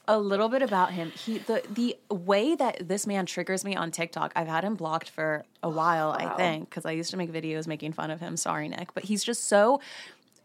a 0.06 0.18
little 0.18 0.48
bit 0.48 0.62
about 0.62 0.92
him. 0.92 1.10
He 1.10 1.38
the 1.38 1.62
the 1.70 1.96
way 2.10 2.54
that 2.54 2.88
this 2.88 3.06
man 3.06 3.26
triggers 3.26 3.64
me 3.64 3.74
on 3.74 3.90
TikTok. 3.90 4.32
I've 4.36 4.48
had 4.48 4.64
him 4.64 4.74
blocked 4.74 5.10
for 5.10 5.44
a 5.62 5.70
while, 5.70 6.10
I 6.10 6.36
think, 6.36 6.68
because 6.68 6.84
I 6.84 6.92
used 6.92 7.10
to 7.12 7.16
make 7.16 7.32
videos 7.32 7.66
making 7.66 7.92
fun 7.92 8.10
of 8.10 8.20
him. 8.20 8.36
Sorry, 8.36 8.68
Nick, 8.68 8.92
but 8.94 9.04
he's 9.04 9.24
just 9.24 9.44
so 9.44 9.80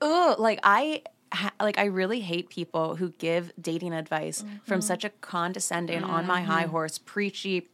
ugh, 0.01 0.39
like 0.39 0.59
I 0.63 1.03
ha- 1.33 1.53
like 1.59 1.77
I 1.77 1.85
really 1.85 2.21
hate 2.21 2.49
people 2.49 2.95
who 2.95 3.09
give 3.17 3.51
dating 3.59 3.93
advice 3.93 4.43
from 4.63 4.79
mm-hmm. 4.79 4.87
such 4.87 5.03
a 5.03 5.09
condescending 5.09 6.03
on 6.03 6.25
my 6.25 6.41
mm-hmm. 6.41 6.51
high 6.51 6.65
horse 6.65 6.97
preachy 6.97 7.67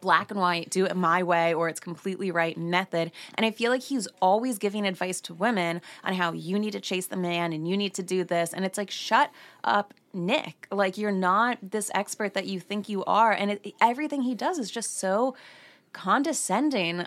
black 0.00 0.30
and 0.30 0.40
white, 0.40 0.70
do 0.70 0.84
it 0.84 0.96
my 0.96 1.22
way, 1.22 1.54
or 1.54 1.68
it's 1.68 1.80
completely 1.80 2.30
right 2.30 2.56
method. 2.56 3.12
And 3.34 3.44
I 3.44 3.50
feel 3.50 3.70
like 3.70 3.82
he's 3.82 4.06
always 4.20 4.58
giving 4.58 4.86
advice 4.86 5.20
to 5.22 5.34
women 5.34 5.80
on 6.02 6.14
how 6.14 6.32
you 6.32 6.58
need 6.58 6.72
to 6.72 6.80
chase 6.80 7.06
the 7.06 7.16
man 7.16 7.52
and 7.52 7.68
you 7.68 7.76
need 7.76 7.94
to 7.94 8.02
do 8.02 8.24
this. 8.24 8.52
And 8.52 8.64
it's 8.64 8.78
like, 8.78 8.90
shut 8.90 9.30
up, 9.62 9.94
Nick. 10.12 10.66
Like, 10.70 10.98
you're 10.98 11.12
not 11.12 11.58
this 11.62 11.90
expert 11.94 12.34
that 12.34 12.46
you 12.46 12.60
think 12.60 12.88
you 12.88 13.04
are. 13.04 13.32
And 13.32 13.52
it, 13.52 13.74
everything 13.80 14.22
he 14.22 14.34
does 14.34 14.58
is 14.58 14.70
just 14.70 14.98
so 14.98 15.34
condescending. 15.92 17.06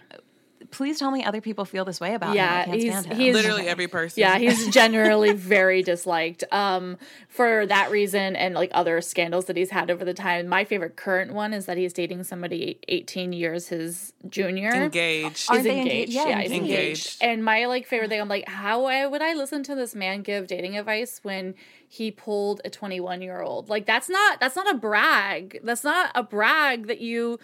Please 0.71 0.99
tell 0.99 1.11
me 1.11 1.23
other 1.23 1.39
people 1.39 1.63
feel 1.65 1.85
this 1.85 1.99
way 2.01 2.13
about 2.13 2.35
Yeah, 2.35 2.51
him. 2.51 2.59
I 2.61 2.65
can't 2.65 2.81
he's- 2.81 2.99
stand 3.03 3.19
him. 3.21 3.33
Literally 3.33 3.67
every 3.67 3.87
person. 3.87 4.19
Yeah, 4.21 4.37
he's 4.37 4.67
generally 4.71 5.31
very 5.33 5.81
disliked. 5.83 6.43
Um, 6.51 6.97
for 7.29 7.65
that 7.67 7.91
reason 7.91 8.35
and 8.35 8.55
like 8.55 8.71
other 8.73 8.99
scandals 9.01 9.45
that 9.45 9.55
he's 9.55 9.69
had 9.69 9.91
over 9.91 10.03
the 10.03 10.13
time. 10.13 10.47
My 10.47 10.63
favorite 10.65 10.95
current 10.95 11.33
one 11.33 11.53
is 11.53 11.67
that 11.67 11.77
he's 11.77 11.93
dating 11.93 12.23
somebody 12.23 12.79
18 12.87 13.31
years 13.33 13.67
his 13.67 14.13
junior. 14.27 14.71
engaged. 14.73 15.49
Are 15.51 15.55
He's 15.57 15.63
they 15.65 15.79
engaged. 15.79 15.91
engaged? 15.91 16.11
Yeah, 16.13 16.27
Yeah, 16.27 16.41
he's 16.41 16.51
engaged. 16.51 16.71
engaged. 16.71 17.17
And 17.21 17.45
my 17.45 17.65
like 17.67 17.85
favorite 17.85 18.09
thing, 18.09 18.19
I'm 18.19 18.27
like, 18.27 18.47
how 18.49 19.09
would 19.09 19.21
I 19.21 19.33
listen 19.35 19.63
to 19.63 19.75
this 19.75 19.93
man 19.95 20.21
give 20.23 20.47
dating 20.47 20.77
advice 20.77 21.19
when 21.23 21.53
he 21.87 22.09
pulled 22.11 22.59
a 22.65 22.69
21 22.69 23.21
year 23.21 23.41
old? 23.41 23.69
Like 23.69 23.85
that's 23.85 24.09
not 24.09 24.39
that's 24.39 24.55
not 24.55 24.69
a 24.69 24.77
brag. 24.77 25.59
That's 25.63 25.83
not 25.83 26.09
a 26.15 26.23
brag 26.23 26.87
that 26.87 26.99
you 26.99 27.39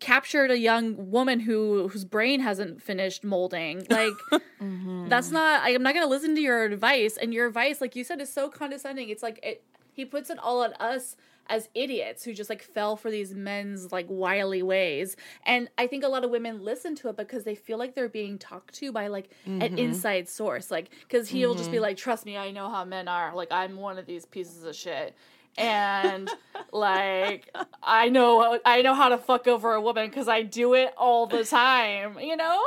captured 0.00 0.50
a 0.50 0.58
young 0.58 1.10
woman 1.10 1.40
who 1.40 1.88
whose 1.88 2.04
brain 2.04 2.40
hasn't 2.40 2.82
finished 2.82 3.22
molding. 3.24 3.86
Like 3.90 4.14
mm-hmm. 4.62 5.08
that's 5.08 5.30
not. 5.30 5.62
I'm 5.64 5.82
not 5.82 5.94
gonna 5.94 6.06
listen 6.06 6.34
to 6.34 6.40
your 6.40 6.64
advice. 6.64 7.16
And 7.16 7.34
your 7.34 7.46
advice, 7.46 7.80
like 7.80 7.94
you 7.94 8.04
said, 8.04 8.20
is 8.20 8.32
so 8.32 8.48
condescending. 8.48 9.10
It's 9.10 9.22
like 9.22 9.40
it. 9.42 9.62
He 9.92 10.04
puts 10.04 10.30
it 10.30 10.38
all 10.38 10.62
on 10.62 10.72
us 10.74 11.16
as 11.50 11.68
idiots 11.74 12.24
who 12.24 12.32
just 12.32 12.48
like 12.48 12.62
fell 12.62 12.96
for 12.96 13.10
these 13.10 13.34
men's 13.34 13.90
like 13.92 14.06
wily 14.08 14.62
ways. 14.62 15.16
And 15.44 15.68
I 15.76 15.88
think 15.88 16.04
a 16.04 16.08
lot 16.08 16.24
of 16.24 16.30
women 16.30 16.64
listen 16.64 16.94
to 16.96 17.08
it 17.08 17.16
because 17.16 17.44
they 17.44 17.56
feel 17.56 17.76
like 17.76 17.94
they're 17.94 18.08
being 18.08 18.38
talked 18.38 18.74
to 18.76 18.92
by 18.92 19.08
like 19.08 19.30
an 19.44 19.60
mm-hmm. 19.60 19.78
inside 19.78 20.28
source. 20.28 20.70
Like, 20.70 20.90
because 21.00 21.28
he'll 21.28 21.54
just 21.54 21.70
be 21.70 21.76
mm-hmm. 21.76 21.82
like, 21.82 21.96
"Trust 21.96 22.24
me, 22.24 22.38
I 22.38 22.52
know 22.52 22.70
how 22.70 22.84
men 22.84 23.08
are. 23.08 23.34
Like, 23.34 23.50
I'm 23.50 23.76
one 23.76 23.98
of 23.98 24.06
these 24.06 24.24
pieces 24.24 24.64
of 24.64 24.74
shit." 24.74 25.14
And 25.56 26.30
like 26.72 27.54
I 27.82 28.08
know 28.08 28.58
I 28.64 28.82
know 28.82 28.94
how 28.94 29.08
to 29.08 29.18
fuck 29.18 29.46
over 29.46 29.74
a 29.74 29.80
woman 29.80 30.08
because 30.08 30.28
I 30.28 30.42
do 30.42 30.74
it 30.74 30.92
all 30.96 31.26
the 31.26 31.44
time, 31.44 32.18
you 32.18 32.36
know. 32.36 32.62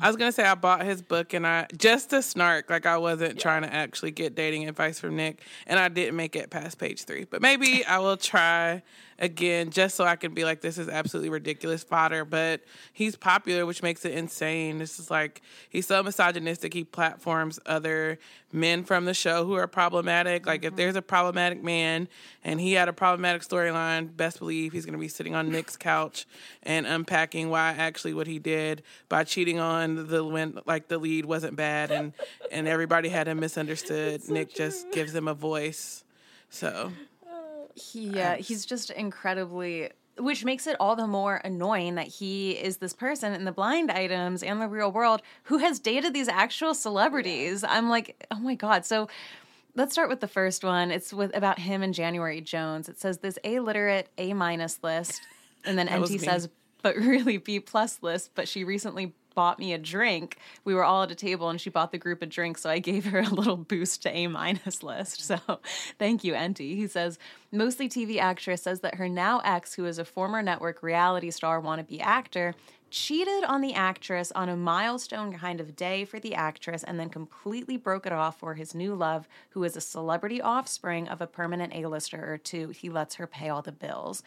I 0.00 0.08
was 0.08 0.16
gonna 0.16 0.32
say 0.32 0.44
I 0.44 0.54
bought 0.54 0.84
his 0.84 1.02
book 1.02 1.34
and 1.34 1.46
I 1.46 1.66
just 1.76 2.10
to 2.10 2.22
snark, 2.22 2.68
like 2.68 2.86
I 2.86 2.98
wasn't 2.98 3.38
trying 3.38 3.62
to 3.62 3.72
actually 3.72 4.10
get 4.10 4.34
dating 4.34 4.68
advice 4.68 4.98
from 4.98 5.16
Nick, 5.16 5.40
and 5.66 5.78
I 5.78 5.88
didn't 5.88 6.16
make 6.16 6.34
it 6.36 6.50
past 6.50 6.78
page 6.78 7.04
three. 7.04 7.24
But 7.24 7.42
maybe 7.42 7.84
I 7.88 7.98
will 7.98 8.16
try 8.16 8.82
again 9.18 9.70
just 9.70 9.94
so 9.94 10.04
I 10.04 10.16
can 10.16 10.34
be 10.34 10.44
like, 10.44 10.60
this 10.60 10.78
is 10.78 10.88
absolutely 10.88 11.30
ridiculous 11.30 11.84
fodder. 11.84 12.24
But 12.24 12.62
he's 12.92 13.16
popular, 13.16 13.66
which 13.66 13.82
makes 13.82 14.04
it 14.04 14.12
insane. 14.12 14.78
This 14.78 14.98
is 14.98 15.10
like 15.10 15.42
he's 15.68 15.86
so 15.86 16.02
misogynistic. 16.02 16.74
He 16.74 16.84
platforms 16.84 17.60
other 17.66 18.18
men 18.52 18.84
from 18.84 19.04
the 19.04 19.14
show 19.14 19.44
who 19.44 19.54
are 19.54 19.66
problematic. 19.66 20.46
Like 20.46 20.64
if 20.64 20.70
mm-hmm. 20.70 20.76
there's 20.76 20.96
a 20.96 21.02
problematic 21.02 21.62
man 21.62 22.08
and 22.42 22.60
he 22.60 22.72
had 22.72 22.88
a 22.88 22.92
problematic 22.92 23.42
storyline, 23.42 24.16
best 24.16 24.38
believe 24.38 24.72
he's 24.72 24.84
gonna 24.86 24.98
be 24.98 25.08
sitting 25.08 25.34
on 25.34 25.50
Nick's 25.50 25.76
couch 25.76 26.26
and 26.62 26.86
unpacking 26.86 27.50
why 27.50 27.70
actually 27.72 28.14
what 28.14 28.26
he 28.26 28.38
did 28.38 28.82
by 29.08 29.24
cheating 29.24 29.58
on 29.58 30.08
the 30.08 30.24
when 30.24 30.58
like 30.66 30.88
the 30.88 30.98
lead 30.98 31.24
wasn't 31.24 31.56
bad 31.56 31.90
and 31.90 32.12
and 32.52 32.68
everybody 32.68 33.08
had 33.08 33.26
him 33.28 33.40
misunderstood. 33.40 34.28
Nick 34.28 34.54
just 34.54 34.90
gives 34.92 35.14
him 35.14 35.28
a 35.28 35.34
voice. 35.34 36.04
So 36.50 36.92
He, 37.74 38.20
uh, 38.20 38.36
he's 38.36 38.64
just 38.64 38.90
incredibly, 38.90 39.90
which 40.16 40.44
makes 40.44 40.68
it 40.68 40.76
all 40.78 40.94
the 40.94 41.08
more 41.08 41.40
annoying 41.44 41.96
that 41.96 42.06
he 42.06 42.52
is 42.52 42.76
this 42.76 42.92
person 42.92 43.32
in 43.32 43.44
the 43.44 43.50
blind 43.50 43.90
items 43.90 44.44
and 44.44 44.60
the 44.60 44.68
real 44.68 44.92
world 44.92 45.22
who 45.44 45.58
has 45.58 45.80
dated 45.80 46.14
these 46.14 46.28
actual 46.28 46.72
celebrities. 46.74 47.64
I'm 47.64 47.88
like, 47.90 48.24
oh 48.30 48.38
my 48.38 48.54
god. 48.54 48.84
So 48.84 49.08
let's 49.74 49.92
start 49.92 50.08
with 50.08 50.20
the 50.20 50.28
first 50.28 50.64
one. 50.64 50.90
It's 50.90 51.12
with 51.12 51.36
about 51.36 51.58
him 51.58 51.82
and 51.82 51.94
January 51.94 52.40
Jones. 52.40 52.88
It 52.88 53.00
says 53.00 53.18
this 53.18 53.38
illiterate 53.38 54.08
A 54.18 54.32
minus 54.32 54.82
list, 54.82 55.20
and 55.64 55.78
then 55.78 55.88
Enty 55.88 56.20
says, 56.20 56.48
but 56.82 56.96
really 56.96 57.38
B 57.38 57.60
plus 57.60 58.02
list. 58.02 58.30
But 58.34 58.48
she 58.48 58.64
recently 58.64 59.14
bought 59.34 59.58
me 59.58 59.72
a 59.72 59.78
drink. 59.78 60.38
We 60.64 60.74
were 60.74 60.84
all 60.84 61.02
at 61.02 61.10
a 61.10 61.14
table 61.14 61.48
and 61.48 61.60
she 61.60 61.70
bought 61.70 61.92
the 61.92 61.98
group 61.98 62.22
a 62.22 62.26
drink, 62.26 62.56
so 62.56 62.70
I 62.70 62.78
gave 62.78 63.06
her 63.06 63.20
a 63.20 63.28
little 63.28 63.56
boost 63.56 64.02
to 64.02 64.16
A 64.16 64.26
minus 64.28 64.82
list. 64.82 65.22
So 65.22 65.38
thank 65.98 66.24
you, 66.24 66.34
Enty. 66.34 66.76
He 66.76 66.86
says, 66.86 67.18
mostly 67.50 67.88
TV 67.88 68.18
actress 68.18 68.62
says 68.62 68.80
that 68.80 68.94
her 68.94 69.08
now 69.08 69.40
ex, 69.44 69.74
who 69.74 69.86
is 69.86 69.98
a 69.98 70.04
former 70.04 70.42
network 70.42 70.82
reality 70.82 71.30
star 71.30 71.60
wannabe 71.60 72.00
actor, 72.00 72.54
cheated 72.94 73.42
on 73.42 73.60
the 73.60 73.74
actress 73.74 74.30
on 74.36 74.48
a 74.48 74.56
milestone 74.56 75.32
kind 75.32 75.60
of 75.60 75.74
day 75.74 76.04
for 76.04 76.20
the 76.20 76.32
actress 76.32 76.84
and 76.84 76.98
then 76.98 77.08
completely 77.08 77.76
broke 77.76 78.06
it 78.06 78.12
off 78.12 78.38
for 78.38 78.54
his 78.54 78.72
new 78.72 78.94
love, 78.94 79.26
who 79.50 79.64
is 79.64 79.76
a 79.76 79.80
celebrity 79.80 80.40
offspring 80.40 81.08
of 81.08 81.20
a 81.20 81.26
permanent 81.26 81.74
A-lister 81.74 82.32
or 82.32 82.38
two. 82.38 82.68
He 82.68 82.88
lets 82.88 83.16
her 83.16 83.26
pay 83.26 83.48
all 83.48 83.62
the 83.62 83.72
bills. 83.72 84.22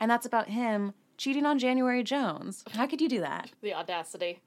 And 0.00 0.10
that's 0.10 0.26
about 0.26 0.48
him 0.48 0.94
cheating 1.16 1.46
on 1.46 1.60
January 1.60 2.02
Jones. 2.02 2.64
How 2.72 2.88
could 2.88 3.00
you 3.00 3.08
do 3.08 3.20
that? 3.20 3.52
The 3.62 3.74
audacity. 3.74 4.40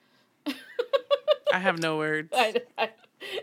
I 0.46 1.60
have 1.60 1.80
no 1.80 1.96
words. 1.96 2.30
I, 2.36 2.56
I, 2.78 2.90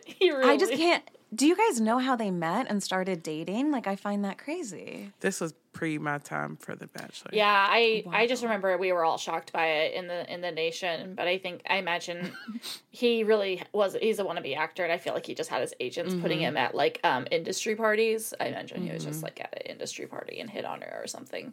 he 0.05 0.31
really, 0.31 0.51
I 0.51 0.59
just 0.59 0.75
can't. 0.75 1.09
Do 1.35 1.47
you 1.47 1.55
guys 1.57 1.79
know 1.81 1.99
how 1.99 2.17
they 2.17 2.31
met 2.31 2.67
and 2.71 2.83
started 2.83 3.23
dating? 3.23 3.71
Like, 3.71 3.87
I 3.87 3.97
find 3.97 4.25
that 4.25 4.39
crazy. 4.39 5.13
This 5.21 5.41
was 5.43 5.53
pre 5.73 5.99
my 5.99 6.19
time 6.19 6.57
for 6.57 6.75
The 6.75 6.87
Bachelor. 6.87 7.31
Yeah, 7.35 7.67
I 7.69 8.03
I 8.11 8.27
just 8.27 8.43
remember 8.43 8.77
we 8.79 8.93
were 8.93 9.05
all 9.05 9.19
shocked 9.19 9.53
by 9.53 9.67
it 9.67 9.95
in 9.95 10.09
the 10.09 10.33
in 10.33 10.41
the 10.41 10.51
nation, 10.51 11.15
but 11.15 11.29
I 11.29 11.37
think 11.39 11.61
I 11.69 11.77
imagine 11.77 12.33
he 12.91 13.25
really 13.25 13.63
was 13.73 13.95
he's 14.01 14.19
a 14.19 14.25
wannabe 14.25 14.57
actor, 14.57 14.85
and 14.85 14.93
I 14.93 14.97
feel 14.99 15.13
like 15.13 15.27
he 15.27 15.35
just 15.35 15.51
had 15.51 15.61
his 15.61 15.75
agents 15.81 16.15
putting 16.21 16.41
him 16.41 16.57
at 16.57 16.75
like 16.75 16.99
um 17.05 17.27
industry 17.31 17.77
parties. 17.77 18.33
I 18.41 18.47
imagine 18.47 18.83
he 18.83 18.91
was 18.93 19.05
just 19.05 19.23
like 19.23 19.41
at 19.41 19.53
an 19.53 19.71
industry 19.71 20.07
party 20.07 20.41
and 20.41 20.49
hit 20.49 20.65
on 20.65 20.81
her 20.81 21.01
or 21.03 21.07
something. 21.07 21.53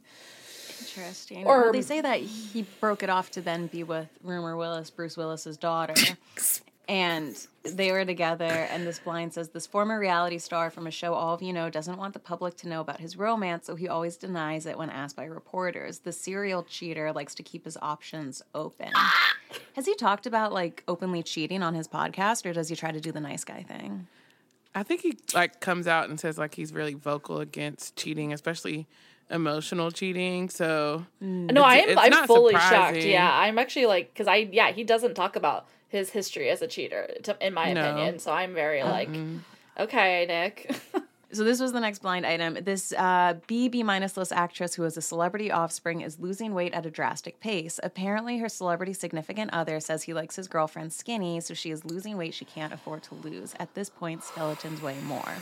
Interesting. 0.79 1.45
Or- 1.45 1.63
well, 1.63 1.71
they 1.73 1.81
say 1.81 1.99
that 2.01 2.19
he 2.21 2.65
broke 2.79 3.03
it 3.03 3.09
off 3.09 3.31
to 3.31 3.41
then 3.41 3.67
be 3.67 3.83
with 3.83 4.07
Rumor 4.23 4.55
Willis, 4.55 4.89
Bruce 4.89 5.17
Willis's 5.17 5.57
daughter. 5.57 5.93
and 6.87 7.35
they 7.63 7.91
were 7.91 8.05
together, 8.05 8.45
and 8.45 8.85
this 8.85 8.99
blind 8.99 9.33
says 9.33 9.49
this 9.49 9.65
former 9.65 9.99
reality 9.99 10.37
star 10.37 10.69
from 10.69 10.87
a 10.87 10.91
show 10.91 11.13
all 11.13 11.33
of 11.33 11.41
you 11.41 11.53
know 11.53 11.69
doesn't 11.69 11.97
want 11.97 12.13
the 12.13 12.19
public 12.19 12.55
to 12.57 12.69
know 12.69 12.81
about 12.81 12.99
his 12.99 13.17
romance, 13.17 13.65
so 13.65 13.75
he 13.75 13.87
always 13.87 14.17
denies 14.17 14.65
it 14.65 14.77
when 14.77 14.89
asked 14.89 15.15
by 15.15 15.25
reporters. 15.25 15.99
The 15.99 16.11
serial 16.11 16.63
cheater 16.63 17.11
likes 17.11 17.35
to 17.35 17.43
keep 17.43 17.65
his 17.65 17.77
options 17.81 18.41
open. 18.53 18.91
Has 19.73 19.85
he 19.85 19.95
talked 19.95 20.25
about 20.25 20.53
like 20.53 20.83
openly 20.87 21.23
cheating 21.23 21.63
on 21.63 21.73
his 21.73 21.87
podcast, 21.87 22.45
or 22.45 22.53
does 22.53 22.69
he 22.69 22.75
try 22.75 22.91
to 22.91 23.01
do 23.01 23.11
the 23.11 23.21
nice 23.21 23.43
guy 23.43 23.63
thing? 23.63 24.07
I 24.73 24.83
think 24.83 25.01
he 25.01 25.17
like 25.33 25.61
comes 25.61 25.87
out 25.87 26.09
and 26.09 26.19
says 26.19 26.37
like 26.37 26.55
he's 26.55 26.73
really 26.73 26.93
vocal 26.93 27.39
against 27.39 27.95
cheating, 27.95 28.33
especially 28.33 28.87
emotional 29.29 29.91
cheating. 29.91 30.49
So 30.49 31.05
No, 31.21 31.63
I 31.63 31.75
am 31.77 31.99
I'm 31.99 32.09
not 32.11 32.27
fully 32.27 32.53
shocked. 32.53 32.97
Yeah, 32.97 33.31
I'm 33.31 33.57
actually 33.59 33.85
like 33.87 34.13
because 34.13 34.27
I 34.27 34.47
yeah 34.51 34.71
he 34.71 34.83
doesn't 34.83 35.15
talk 35.15 35.35
about 35.35 35.67
his 35.87 36.09
history 36.09 36.49
as 36.49 36.61
a 36.61 36.67
cheater 36.67 37.09
to, 37.23 37.37
in 37.45 37.53
my 37.53 37.73
No. 37.73 37.81
opinion. 37.81 38.19
So 38.19 38.31
I'm 38.31 38.53
very 38.53 38.83
like 38.83 39.09
okay, 39.79 40.25
Nick. 40.27 40.75
So 41.31 41.43
this 41.43 41.59
was 41.59 41.73
the 41.73 41.81
next 41.81 41.99
blind 41.99 42.25
item. 42.25 42.57
This 42.63 42.93
uh, 42.93 43.33
B 43.45 43.67
B 43.67 43.83
minus 43.83 44.15
list 44.15 44.31
actress 44.31 44.75
who 44.75 44.85
is 44.85 44.95
a 44.95 45.01
celebrity 45.01 45.51
offspring 45.51 45.99
is 45.99 46.17
losing 46.17 46.53
weight 46.53 46.73
at 46.73 46.85
a 46.85 46.89
drastic 46.91 47.41
pace. 47.41 47.77
Apparently, 47.83 48.37
her 48.37 48.47
celebrity 48.47 48.93
significant 48.93 49.51
other 49.51 49.81
says 49.81 50.03
he 50.03 50.13
likes 50.13 50.37
his 50.37 50.47
girlfriend 50.47 50.93
skinny, 50.93 51.41
so 51.41 51.53
she 51.53 51.71
is 51.71 51.83
losing 51.83 52.15
weight 52.15 52.33
she 52.33 52.45
can't 52.45 52.71
afford 52.71 53.03
to 53.03 53.15
lose. 53.15 53.53
At 53.59 53.73
this 53.73 53.89
point, 53.89 54.23
skeletons 54.23 54.81
weigh 54.81 54.99
more. 55.01 55.33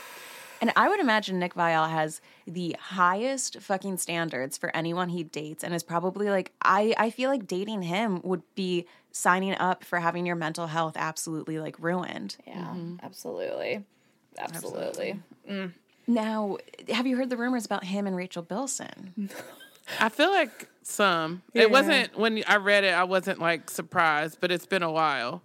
And 0.64 0.72
I 0.78 0.88
would 0.88 1.02
imagine 1.02 1.40
Nick 1.40 1.56
Viall 1.56 1.90
has 1.90 2.22
the 2.48 2.78
highest 2.80 3.60
fucking 3.60 3.98
standards 3.98 4.58
for 4.58 4.74
anyone 4.74 5.10
he 5.10 5.22
dates, 5.22 5.62
and 5.62 5.74
is 5.74 5.84
probably 5.84 6.30
like 6.30 6.54
I. 6.62 6.96
I 6.98 7.10
feel 7.10 7.30
like 7.30 7.48
dating 7.48 7.82
him 7.82 8.22
would 8.24 8.44
be 8.56 8.88
signing 9.12 9.56
up 9.56 9.84
for 9.84 10.00
having 10.00 10.26
your 10.26 10.38
mental 10.38 10.68
health 10.68 10.94
absolutely 10.96 11.60
like 11.60 11.78
ruined. 11.80 12.38
yeah, 12.48 12.74
absolutely, 13.04 13.84
absolutely. 14.38 15.20
Mm. 15.50 15.74
Now, 16.08 16.56
have 16.88 17.08
you 17.08 17.18
heard 17.18 17.30
the 17.30 17.36
rumors 17.36 17.66
about 17.66 17.84
him 17.84 18.08
and 18.08 18.16
Rachel 18.16 18.42
Bilson? 18.42 19.30
I 20.00 20.08
feel 20.08 20.32
like 20.32 20.70
some. 20.82 21.42
Yeah. 21.52 21.64
It 21.64 21.72
wasn't 21.72 22.18
when 22.18 22.42
I 22.48 22.56
read 22.56 22.86
it. 22.86 22.94
I 22.94 23.04
wasn't 23.04 23.40
like 23.40 23.70
surprised, 23.70 24.38
but 24.40 24.50
it's 24.50 24.66
been 24.66 24.82
a 24.82 24.92
while. 24.92 25.42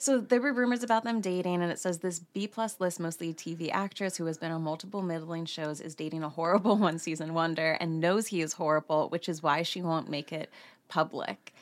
So 0.00 0.18
there 0.18 0.40
were 0.40 0.54
rumors 0.54 0.82
about 0.82 1.04
them 1.04 1.20
dating, 1.20 1.60
and 1.60 1.70
it 1.70 1.78
says 1.78 1.98
this 1.98 2.20
B 2.20 2.46
plus 2.46 2.80
list, 2.80 2.98
mostly 2.98 3.34
TV 3.34 3.70
actress 3.70 4.16
who 4.16 4.24
has 4.24 4.38
been 4.38 4.50
on 4.50 4.62
multiple 4.62 5.02
middling 5.02 5.44
shows, 5.44 5.78
is 5.78 5.94
dating 5.94 6.22
a 6.22 6.30
horrible 6.30 6.76
one 6.88 6.98
season 6.98 7.34
wonder 7.34 7.76
and 7.80 8.00
knows 8.00 8.28
he 8.28 8.40
is 8.40 8.54
horrible, 8.54 9.10
which 9.10 9.28
is 9.28 9.42
why 9.42 9.62
she 9.62 9.82
won't 9.82 10.08
make 10.08 10.32
it 10.32 10.48
public. 10.88 11.52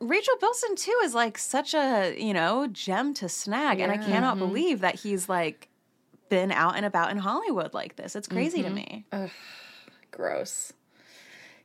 Rachel 0.00 0.34
Bilson 0.40 0.74
too 0.74 1.00
is 1.04 1.14
like 1.14 1.38
such 1.38 1.74
a 1.74 2.16
you 2.18 2.34
know 2.34 2.66
gem 2.66 3.14
to 3.14 3.28
snag, 3.28 3.78
and 3.78 3.92
I 3.92 3.94
Yeah. 3.94 4.04
cannot 4.04 4.36
mm-hmm. 4.36 4.46
believe 4.46 4.80
that 4.80 4.96
he's 4.96 5.28
like 5.28 5.68
been 6.28 6.50
out 6.50 6.74
and 6.74 6.84
about 6.84 7.12
in 7.12 7.18
Hollywood 7.18 7.72
like 7.72 7.94
this. 7.94 8.16
It's 8.16 8.26
crazy 8.26 8.62
to 8.62 8.68
mm-hmm. 8.68 8.74
me. 8.74 9.06
Gross. 10.10 10.72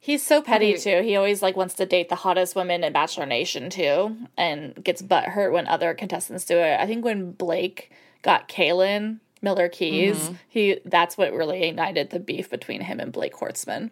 He's 0.03 0.25
so 0.25 0.41
petty 0.41 0.75
too. 0.79 1.03
He 1.03 1.15
always 1.15 1.43
like 1.43 1.55
wants 1.55 1.75
to 1.75 1.85
date 1.85 2.09
the 2.09 2.15
hottest 2.15 2.55
women 2.55 2.83
in 2.83 2.91
Bachelor 2.91 3.27
Nation 3.27 3.69
too, 3.69 4.17
and 4.35 4.73
gets 4.83 4.99
butt 5.03 5.25
hurt 5.25 5.53
when 5.53 5.67
other 5.67 5.93
contestants 5.93 6.43
do 6.43 6.57
it. 6.57 6.79
I 6.79 6.87
think 6.87 7.05
when 7.05 7.33
Blake 7.33 7.91
got 8.23 8.49
Kaylin 8.49 9.19
Miller 9.43 9.69
Keys, 9.69 10.31
he 10.49 10.79
that's 10.85 11.19
what 11.19 11.33
really 11.33 11.63
ignited 11.65 12.09
the 12.09 12.19
beef 12.19 12.49
between 12.49 12.81
him 12.81 12.99
and 12.99 13.11
Blake 13.11 13.35
Horstmann. 13.35 13.91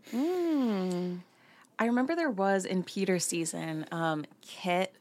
I 1.78 1.86
remember 1.86 2.16
there 2.16 2.32
was 2.32 2.66
in 2.66 2.84
Peter's 2.84 3.24
season, 3.26 3.86
um, 3.92 4.26
Kit. 4.42 4.94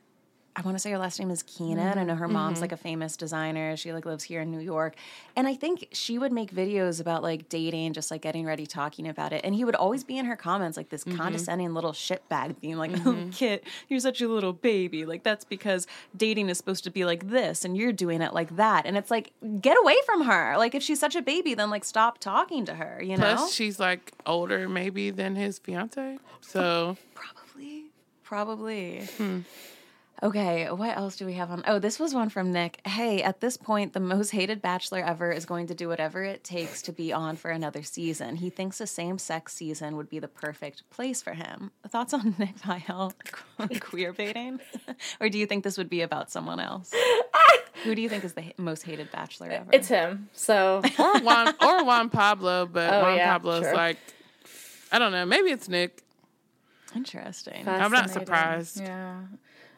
I 0.58 0.60
want 0.62 0.74
to 0.74 0.80
say 0.80 0.90
her 0.90 0.98
last 0.98 1.20
name 1.20 1.30
is 1.30 1.44
Keenan. 1.44 1.96
I 1.96 2.02
know 2.02 2.14
mm-hmm, 2.14 2.20
her 2.20 2.26
mom's 2.26 2.56
mm-hmm. 2.56 2.62
like 2.62 2.72
a 2.72 2.76
famous 2.76 3.16
designer. 3.16 3.76
She 3.76 3.92
like 3.92 4.04
lives 4.04 4.24
here 4.24 4.40
in 4.40 4.50
New 4.50 4.58
York, 4.58 4.96
and 5.36 5.46
I 5.46 5.54
think 5.54 5.86
she 5.92 6.18
would 6.18 6.32
make 6.32 6.52
videos 6.52 7.00
about 7.00 7.22
like 7.22 7.48
dating, 7.48 7.92
just 7.92 8.10
like 8.10 8.22
getting 8.22 8.44
ready, 8.44 8.66
talking 8.66 9.06
about 9.06 9.32
it. 9.32 9.42
And 9.44 9.54
he 9.54 9.64
would 9.64 9.76
always 9.76 10.02
be 10.02 10.18
in 10.18 10.24
her 10.24 10.34
comments 10.34 10.76
like 10.76 10.88
this 10.88 11.04
mm-hmm. 11.04 11.16
condescending 11.16 11.74
little 11.74 11.92
shitbag, 11.92 12.60
being 12.60 12.76
like, 12.76 12.90
"Oh, 13.06 13.28
Kit, 13.30 13.62
you're 13.86 14.00
such 14.00 14.20
a 14.20 14.26
little 14.26 14.52
baby. 14.52 15.06
Like 15.06 15.22
that's 15.22 15.44
because 15.44 15.86
dating 16.16 16.48
is 16.48 16.58
supposed 16.58 16.82
to 16.84 16.90
be 16.90 17.04
like 17.04 17.30
this, 17.30 17.64
and 17.64 17.76
you're 17.76 17.92
doing 17.92 18.20
it 18.20 18.34
like 18.34 18.56
that." 18.56 18.84
And 18.84 18.96
it's 18.96 19.12
like, 19.12 19.32
get 19.60 19.78
away 19.80 19.96
from 20.06 20.22
her. 20.22 20.56
Like 20.58 20.74
if 20.74 20.82
she's 20.82 20.98
such 20.98 21.14
a 21.14 21.22
baby, 21.22 21.54
then 21.54 21.70
like 21.70 21.84
stop 21.84 22.18
talking 22.18 22.64
to 22.64 22.74
her. 22.74 23.00
You 23.00 23.16
know? 23.16 23.36
Plus, 23.36 23.54
she's 23.54 23.78
like 23.78 24.12
older 24.26 24.68
maybe 24.68 25.10
than 25.10 25.36
his 25.36 25.60
fiance. 25.60 26.18
So 26.40 26.96
Probably. 27.14 27.84
Probably. 28.24 29.04
Hmm. 29.16 29.40
Okay, 30.20 30.68
what 30.70 30.96
else 30.96 31.14
do 31.16 31.26
we 31.26 31.34
have 31.34 31.50
on? 31.52 31.62
Oh, 31.66 31.78
this 31.78 32.00
was 32.00 32.12
one 32.12 32.28
from 32.28 32.52
Nick. 32.52 32.80
Hey, 32.84 33.22
at 33.22 33.40
this 33.40 33.56
point, 33.56 33.92
the 33.92 34.00
most 34.00 34.30
hated 34.30 34.60
bachelor 34.60 34.98
ever 34.98 35.30
is 35.30 35.44
going 35.44 35.68
to 35.68 35.74
do 35.76 35.86
whatever 35.86 36.24
it 36.24 36.42
takes 36.42 36.82
to 36.82 36.92
be 36.92 37.12
on 37.12 37.36
for 37.36 37.52
another 37.52 37.84
season. 37.84 38.34
He 38.36 38.50
thinks 38.50 38.80
a 38.80 38.86
same 38.88 39.18
sex 39.18 39.54
season 39.54 39.96
would 39.96 40.08
be 40.08 40.18
the 40.18 40.26
perfect 40.26 40.82
place 40.90 41.22
for 41.22 41.34
him. 41.34 41.70
Thoughts 41.88 42.12
on 42.14 42.34
Nick 42.38 42.56
Viall 42.58 43.12
queer 43.80 44.12
baiting? 44.12 44.58
or 45.20 45.28
do 45.28 45.38
you 45.38 45.46
think 45.46 45.62
this 45.62 45.78
would 45.78 45.88
be 45.88 46.00
about 46.00 46.32
someone 46.32 46.58
else? 46.58 46.92
Who 47.84 47.94
do 47.94 48.02
you 48.02 48.08
think 48.08 48.24
is 48.24 48.32
the 48.32 48.42
ha- 48.42 48.52
most 48.56 48.82
hated 48.82 49.12
bachelor 49.12 49.50
ever? 49.50 49.70
It's 49.72 49.86
him. 49.86 50.28
So 50.32 50.82
or 50.98 51.20
Juan 51.20 51.54
or 51.62 51.84
Juan 51.84 52.10
Pablo, 52.10 52.66
but 52.66 52.92
Oh, 52.92 53.02
Juan 53.02 53.16
yeah, 53.18 53.32
Pablo's 53.34 53.62
sure. 53.62 53.74
like 53.74 53.98
I 54.90 54.98
don't 54.98 55.12
know. 55.12 55.24
Maybe 55.26 55.50
it's 55.50 55.68
Nick. 55.68 56.02
interesting. 56.96 57.68
I'm 57.68 57.92
not 57.92 58.10
surprised. 58.10 58.80
Yeah. 58.80 59.20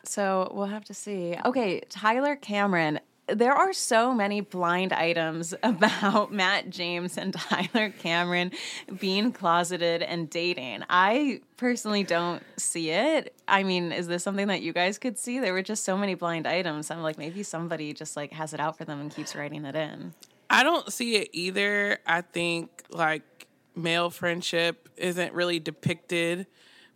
So 0.05 0.51
we'll 0.55 0.67
have 0.67 0.85
to 0.87 0.95
see. 0.95 1.37
Okay, 1.45 1.81
Tyler 1.89 2.37
Cameron. 2.37 3.01
There 3.29 3.53
are 3.53 3.73
so 3.73 4.13
many 4.13 4.41
blind 4.41 4.93
items 4.93 5.55
about 5.63 6.33
Matt 6.33 6.71
James 6.71 7.17
and 7.17 7.33
Tyler 7.35 7.91
Cameron 7.91 8.51
being 8.99 9.31
closeted 9.33 10.03
and 10.03 10.29
dating. 10.29 10.83
I 10.91 11.41
personally 11.57 12.03
don't 12.03 12.43
see 12.57 12.91
it. 12.91 13.35
I 13.47 13.63
mean, 13.63 13.93
is 13.93 14.09
this 14.09 14.25
something 14.25 14.49
that 14.49 14.63
you 14.63 14.73
guys 14.73 14.99
could 14.99 15.17
see? 15.17 15.39
There 15.39 15.53
were 15.53 15.63
just 15.63 15.85
so 15.85 15.97
many 15.97 16.15
blind 16.15 16.47
items. 16.47 16.91
I'm 16.91 17.03
like, 17.03 17.19
maybe 17.19 17.45
somebody 17.45 17.93
just 17.93 18.17
like 18.17 18.33
has 18.33 18.53
it 18.53 18.59
out 18.59 18.77
for 18.77 18.85
them 18.85 19.01
and 19.01 19.15
keeps 19.15 19.37
writing 19.37 19.65
it 19.65 19.77
in. 19.77 20.13
I 20.49 20.65
don't 20.65 20.93
see 20.93 21.17
it 21.17 21.29
either. 21.33 21.99
I 22.05 22.23
think 22.23 22.83
like 22.91 23.47
male 23.77 24.11
friendship 24.11 24.89
isn't 24.97 25.33
really 25.33 25.61
depicted 25.61 26.47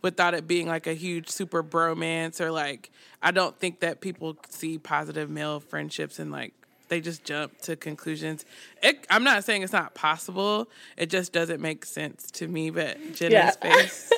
without 0.05 0.35
it 0.35 0.45
being 0.45 0.67
like 0.67 0.85
a 0.85 0.93
huge 0.93 1.29
super 1.29 1.63
bromance 1.63 2.39
or 2.39 2.51
like 2.51 2.91
I 3.23 3.31
don't 3.31 3.57
think 3.59 3.79
that 3.79 4.01
people 4.01 4.37
see 4.49 4.77
positive 4.77 5.31
male 5.31 5.59
friendships 5.59 6.19
and 6.19 6.31
like 6.31 6.53
they 6.89 7.01
just 7.01 7.23
jump 7.23 7.59
to 7.61 7.75
conclusions. 7.75 8.45
It, 8.83 9.07
I'm 9.09 9.23
not 9.23 9.43
saying 9.43 9.63
it's 9.63 9.73
not 9.73 9.95
possible. 9.95 10.69
It 10.95 11.09
just 11.09 11.33
doesn't 11.33 11.59
make 11.59 11.83
sense 11.83 12.29
to 12.33 12.47
me. 12.47 12.69
But 12.69 12.99
Jenna's 13.15 13.31
Yeah. 13.31 13.51
face 13.85 14.11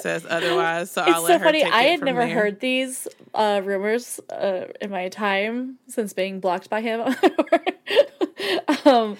says 0.00 0.24
otherwise, 0.26 0.90
so 0.90 1.02
I'll 1.02 1.10
It's 1.10 1.20
let 1.28 1.28
so 1.28 1.38
her 1.40 1.44
funny. 1.44 1.64
I 1.64 1.82
had 1.82 2.00
never 2.02 2.24
there. 2.24 2.34
heard 2.34 2.60
these 2.60 3.06
uh, 3.34 3.60
rumors 3.62 4.18
uh, 4.30 4.68
in 4.80 4.88
my 4.88 5.10
time 5.10 5.76
since 5.88 6.14
being 6.14 6.40
blocked 6.40 6.70
by 6.70 6.80
him. 6.80 7.00
um, 8.86 9.16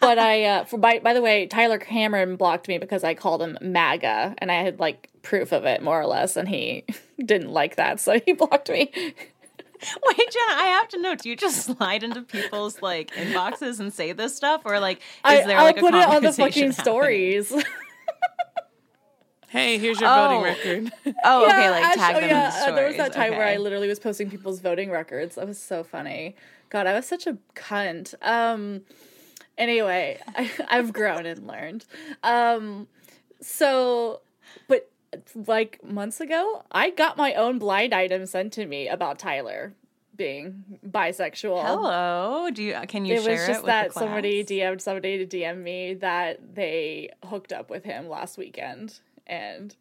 but 0.00 0.18
I, 0.18 0.44
uh, 0.44 0.64
for, 0.64 0.78
by, 0.78 0.98
by 0.98 1.14
the 1.14 1.22
way, 1.22 1.46
Tyler 1.46 1.78
Cameron 1.78 2.34
blocked 2.34 2.66
me 2.66 2.78
because 2.78 3.04
I 3.04 3.14
called 3.14 3.42
him 3.42 3.58
MAGA, 3.60 4.34
and 4.38 4.50
I 4.50 4.56
had 4.62 4.80
like 4.80 5.08
proof 5.24 5.50
of 5.52 5.64
it 5.64 5.82
more 5.82 6.00
or 6.00 6.06
less, 6.06 6.36
and 6.36 6.48
he 6.48 6.84
didn't 7.18 7.50
like 7.50 7.74
that, 7.76 7.98
so 7.98 8.20
he 8.24 8.32
blocked 8.34 8.70
me. 8.70 8.92
Wait, 8.94 10.16
Jenna, 10.16 10.60
I 10.60 10.66
have 10.80 10.88
to 10.90 10.98
know. 10.98 11.14
Do 11.16 11.28
you 11.28 11.36
just 11.36 11.64
slide 11.66 12.02
into 12.04 12.22
people's 12.22 12.80
like 12.80 13.10
inboxes 13.14 13.80
and 13.80 13.92
say 13.92 14.12
this 14.12 14.34
stuff, 14.36 14.62
or 14.64 14.78
like 14.80 14.98
is 14.98 15.02
I, 15.24 15.44
there 15.46 15.58
I'll 15.58 15.64
like 15.64 15.76
a 15.76 15.80
put 15.80 15.94
it 15.94 16.04
on 16.06 16.22
the 16.22 16.28
conversation 16.32 16.44
fucking 16.44 16.70
happening? 16.72 17.42
stories. 17.42 17.64
Hey, 19.48 19.78
here's 19.78 20.00
your 20.00 20.10
Oh. 20.10 20.28
voting 20.28 20.42
record. 20.42 20.92
Oh, 21.22 21.44
okay, 21.46 21.70
like 21.70 21.84
actu- 21.84 21.98
tag 22.00 22.16
oh, 22.16 22.20
them 22.20 22.28
yeah, 22.30 22.46
in 22.46 22.50
the 22.50 22.56
uh, 22.56 22.60
stories. 22.62 22.74
There 22.74 22.86
was 22.88 22.96
that 22.96 23.12
time 23.12 23.32
where 23.36 23.46
I 23.46 23.56
literally 23.56 23.86
was 23.86 24.00
posting 24.00 24.28
people's 24.28 24.58
voting 24.58 24.90
records. 24.90 25.36
That 25.36 25.46
was 25.46 25.58
so 25.60 25.84
funny. 25.84 26.34
God, 26.70 26.88
I 26.88 26.94
was 26.94 27.06
such 27.06 27.26
a 27.28 27.38
cunt. 27.54 28.14
Um 28.20 28.80
anyway, 29.56 30.18
I, 30.34 30.50
I've 30.68 30.92
grown 30.92 31.24
and 31.24 31.46
learned. 31.46 31.84
Um 32.24 32.88
so 33.40 34.22
but 34.66 34.90
like 35.46 35.82
months 35.84 36.20
ago, 36.20 36.62
I 36.72 36.90
got 36.90 37.16
my 37.16 37.34
own 37.34 37.58
blind 37.58 37.94
item 37.94 38.26
sent 38.26 38.52
to 38.54 38.66
me 38.66 38.88
about 38.88 39.18
Tyler 39.18 39.74
being 40.16 40.64
bisexual. 40.88 41.64
Hello. 41.64 42.48
Do 42.52 42.62
you 42.62 42.74
uh, 42.74 42.86
can 42.86 43.04
you 43.04 43.14
It 43.14 43.22
share 43.22 43.32
was 43.32 43.42
it 43.42 43.46
just 43.48 43.64
that 43.66 43.92
somebody? 43.92 44.44
DM'd 44.44 44.80
somebody 44.80 45.24
to 45.26 45.36
DM 45.36 45.62
me 45.62 45.94
that 45.94 46.54
they 46.54 47.10
hooked 47.24 47.52
up 47.52 47.68
with 47.70 47.84
him 47.84 48.08
last 48.08 48.38
weekend 48.38 49.00
and 49.26 49.74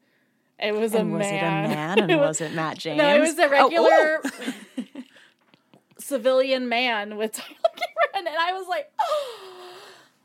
it 0.59 0.73
was 0.73 0.93
a 0.95 1.03
was 1.03 1.19
man. 1.19 1.65
it 1.65 1.71
a 1.71 1.75
man 1.75 1.99
and 2.03 2.11
It 2.11 2.15
was 2.17 2.41
it 2.41 2.53
Matt 2.53 2.77
James? 2.79 2.97
no, 2.97 3.15
it 3.15 3.19
was 3.19 3.37
a 3.37 3.45
Oh, 3.45 3.49
regular 3.49 4.21
oh. 4.25 4.53
civilian 5.99 6.67
man 6.69 7.17
with 7.17 7.33
Tyler 7.33 7.49
Cameron, 7.75 8.27
and 8.27 8.37
I 8.39 8.53
was 8.53 8.67
like, 8.67 8.91
oh, 9.01 9.62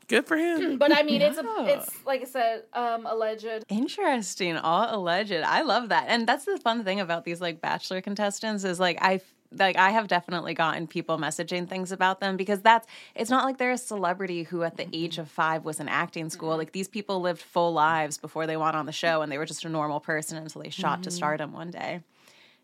Good 0.09 0.25
for 0.25 0.35
him. 0.35 0.59
Mm, 0.59 0.79
but 0.79 0.91
I 0.91 1.03
mean, 1.03 1.21
it's 1.21 1.37
a, 1.37 1.43
it's 1.59 2.05
like 2.05 2.21
I 2.21 2.25
said, 2.25 2.63
um, 2.73 3.05
alleged. 3.05 3.63
Interesting. 3.69 4.57
All 4.57 4.87
alleged. 4.89 5.31
I 5.31 5.61
love 5.61 5.89
that. 5.89 6.05
And 6.07 6.27
that's 6.27 6.45
the 6.45 6.57
fun 6.57 6.83
thing 6.83 6.99
about 6.99 7.25
these 7.25 7.39
like 7.39 7.61
bachelor 7.61 8.01
contestants 8.01 8.63
is 8.63 8.79
like 8.79 8.97
I 9.01 9.21
like 9.51 9.77
I 9.77 9.91
have 9.91 10.07
definitely 10.07 10.55
gotten 10.55 10.87
people 10.87 11.19
messaging 11.19 11.69
things 11.69 11.91
about 11.91 12.19
them 12.19 12.37
because 12.37 12.61
that's 12.61 12.87
it's 13.15 13.29
not 13.29 13.45
like 13.45 13.59
they're 13.59 13.71
a 13.71 13.77
celebrity 13.77 14.43
who 14.43 14.63
at 14.63 14.77
the 14.77 14.87
age 14.91 15.13
mm-hmm. 15.13 15.21
of 15.21 15.29
5 15.29 15.63
was 15.63 15.79
in 15.79 15.87
acting 15.87 16.31
school. 16.31 16.49
Mm-hmm. 16.49 16.57
Like 16.57 16.71
these 16.71 16.87
people 16.87 17.21
lived 17.21 17.41
full 17.41 17.71
lives 17.71 18.17
before 18.17 18.47
they 18.47 18.57
went 18.57 18.75
on 18.75 18.87
the 18.87 18.91
show 18.91 19.21
and 19.21 19.31
they 19.31 19.37
were 19.37 19.45
just 19.45 19.63
a 19.63 19.69
normal 19.69 19.99
person 19.99 20.37
until 20.37 20.63
they 20.63 20.69
shot 20.71 21.03
to 21.03 21.09
mm-hmm. 21.09 21.15
stardom 21.15 21.53
one 21.53 21.69
day. 21.69 22.01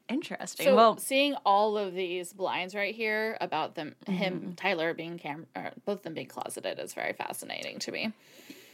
Interesting. 0.08 0.68
So 0.68 0.76
well, 0.76 0.98
seeing 0.98 1.36
all 1.46 1.78
of 1.78 1.94
these 1.94 2.32
blinds 2.32 2.76
right 2.76 2.94
here 2.94 3.38
about 3.42 3.76
them, 3.76 3.96
him, 4.08 4.40
Mm-hmm. 4.40 4.52
Tyler 4.54 4.94
being 4.94 5.18
cam, 5.18 5.48
or 5.56 5.72
both 5.86 5.98
of 5.98 6.04
them 6.04 6.14
being 6.14 6.28
closeted 6.28 6.78
is 6.80 6.94
very 6.94 7.14
fascinating 7.14 7.80
to 7.80 7.92
me. 7.92 8.14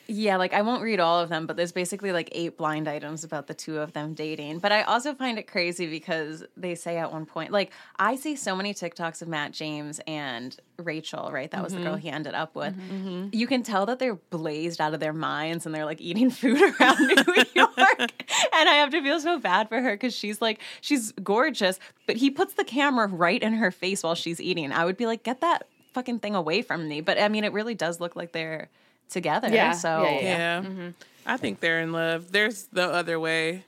Yeah, 0.07 0.37
like 0.37 0.53
I 0.53 0.61
won't 0.61 0.83
read 0.83 0.99
all 0.99 1.19
of 1.19 1.29
them, 1.29 1.45
but 1.45 1.57
there's 1.57 1.71
basically 1.71 2.11
like 2.11 2.29
eight 2.31 2.57
blind 2.57 2.87
items 2.87 3.23
about 3.23 3.47
the 3.47 3.53
two 3.53 3.79
of 3.79 3.93
them 3.93 4.13
dating. 4.13 4.59
But 4.59 4.71
I 4.71 4.83
also 4.83 5.13
find 5.13 5.37
it 5.39 5.47
crazy 5.47 5.87
because 5.87 6.43
they 6.57 6.75
say 6.75 6.97
at 6.97 7.11
one 7.11 7.25
point, 7.25 7.51
like, 7.51 7.71
I 7.97 8.15
see 8.15 8.35
so 8.35 8.55
many 8.55 8.73
TikToks 8.73 9.21
of 9.21 9.27
Matt 9.27 9.51
James 9.51 9.99
and 10.07 10.55
Rachel, 10.77 11.29
right? 11.31 11.49
That 11.51 11.63
was 11.63 11.73
the 11.73 11.79
girl 11.79 11.93
mm-hmm. 11.93 12.01
he 12.01 12.09
ended 12.09 12.33
up 12.33 12.55
with. 12.55 12.75
Mm-hmm, 12.75 13.07
mm-hmm. 13.07 13.27
You 13.31 13.47
can 13.47 13.63
tell 13.63 13.85
that 13.85 13.99
they're 13.99 14.15
blazed 14.15 14.81
out 14.81 14.93
of 14.93 14.99
their 14.99 15.13
minds 15.13 15.65
and 15.65 15.73
they're 15.73 15.85
like 15.85 16.01
eating 16.01 16.29
food 16.31 16.61
around 16.61 16.99
New 16.99 17.43
York. 17.53 17.73
and 17.97 18.69
I 18.69 18.75
have 18.75 18.89
to 18.91 19.01
feel 19.01 19.19
so 19.19 19.39
bad 19.39 19.69
for 19.69 19.81
her 19.81 19.93
because 19.93 20.15
she's 20.15 20.41
like, 20.41 20.59
she's 20.81 21.11
gorgeous, 21.23 21.79
but 22.07 22.17
he 22.17 22.29
puts 22.29 22.53
the 22.53 22.63
camera 22.63 23.07
right 23.07 23.41
in 23.41 23.53
her 23.53 23.71
face 23.71 24.03
while 24.03 24.15
she's 24.15 24.41
eating. 24.41 24.71
I 24.71 24.85
would 24.85 24.97
be 24.97 25.05
like, 25.05 25.23
get 25.23 25.41
that 25.41 25.67
fucking 25.93 26.19
thing 26.19 26.35
away 26.35 26.61
from 26.61 26.87
me. 26.87 27.01
But 27.01 27.19
I 27.19 27.27
mean, 27.27 27.43
it 27.43 27.53
really 27.53 27.75
does 27.75 27.99
look 27.99 28.15
like 28.15 28.31
they're 28.31 28.69
together. 29.11 29.49
Yeah, 29.49 29.73
So 29.73 30.03
yeah, 30.03 30.19
Yeah. 30.21 30.61
Mm-hmm. 30.63 30.89
I 31.25 31.37
think 31.37 31.59
they're 31.59 31.81
in 31.81 31.91
love. 31.91 32.31
There's 32.31 32.63
the 32.73 32.83
other 32.91 33.19
way. 33.19 33.63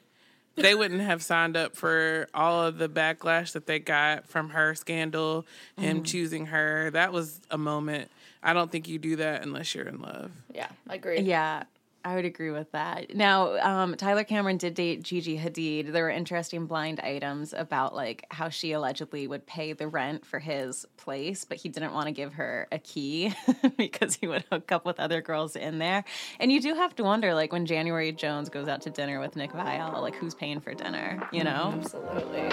They 0.56 0.76
wouldn't 0.76 1.02
have 1.02 1.24
signed 1.24 1.56
up 1.58 1.76
for 1.76 2.28
all 2.34 2.64
of 2.64 2.78
the 2.78 2.88
backlash 2.90 3.54
that 3.54 3.66
they 3.66 3.80
got 3.80 4.28
from 4.28 4.50
her 4.50 4.74
scandal, 4.76 5.46
him 5.78 5.98
Mm-hmm. 5.98 6.04
choosing 6.06 6.46
her. 6.48 6.90
That 6.92 7.12
was 7.14 7.40
a 7.52 7.58
moment. 7.58 8.10
I 8.44 8.54
don't 8.54 8.72
think 8.72 8.88
you 8.88 9.00
do 9.00 9.16
that 9.18 9.42
unless 9.44 9.74
you're 9.74 9.88
in 9.88 10.02
love. 10.02 10.32
Yeah, 10.54 10.68
agreed. 10.90 11.26
Yeah. 11.26 11.64
I 12.06 12.16
would 12.16 12.26
agree 12.26 12.52
with 12.52 12.72
that. 12.74 13.16
Now, 13.16 13.58
um, 13.60 13.96
Tyler 13.96 14.24
Cameron 14.24 14.58
did 14.58 14.74
date 14.74 15.04
Gigi 15.04 15.38
Hadid. 15.38 15.92
There 15.92 16.04
were 16.04 16.10
interesting 16.10 16.66
blind 16.66 17.00
items 17.00 17.54
about 17.54 17.96
like 17.96 18.26
how 18.30 18.50
she 18.50 18.74
allegedly 18.74 19.26
would 19.26 19.46
pay 19.46 19.74
the 19.74 19.88
rent 19.88 20.26
for 20.26 20.40
his 20.40 20.86
place, 20.98 21.46
but 21.46 21.58
he 21.58 21.70
didn't 21.70 21.94
want 21.94 22.08
to 22.08 22.12
give 22.12 22.34
her 22.34 22.68
a 22.72 22.80
key 22.80 23.34
because 23.78 24.16
he 24.16 24.28
would 24.28 24.44
hook 24.52 24.72
up 24.72 24.86
with 24.86 25.00
other 25.00 25.22
girls 25.22 25.56
in 25.56 25.80
there. 25.80 26.04
And 26.40 26.52
you 26.52 26.60
do 26.60 26.76
have 26.76 26.94
to 26.96 27.04
wonder, 27.04 27.34
like 27.34 27.54
when 27.54 27.66
January 27.66 28.12
Jones 28.12 28.50
goes 28.50 28.68
out 28.68 28.82
to 28.82 28.90
dinner 28.90 29.20
with 29.20 29.36
Nick 29.36 29.54
Viall, 29.54 30.02
like 30.02 30.16
who's 30.16 30.36
paying 30.36 30.60
for 30.60 30.74
dinner? 30.74 31.28
You 31.32 31.46
know? 31.46 31.74
Absolutely. 31.78 32.50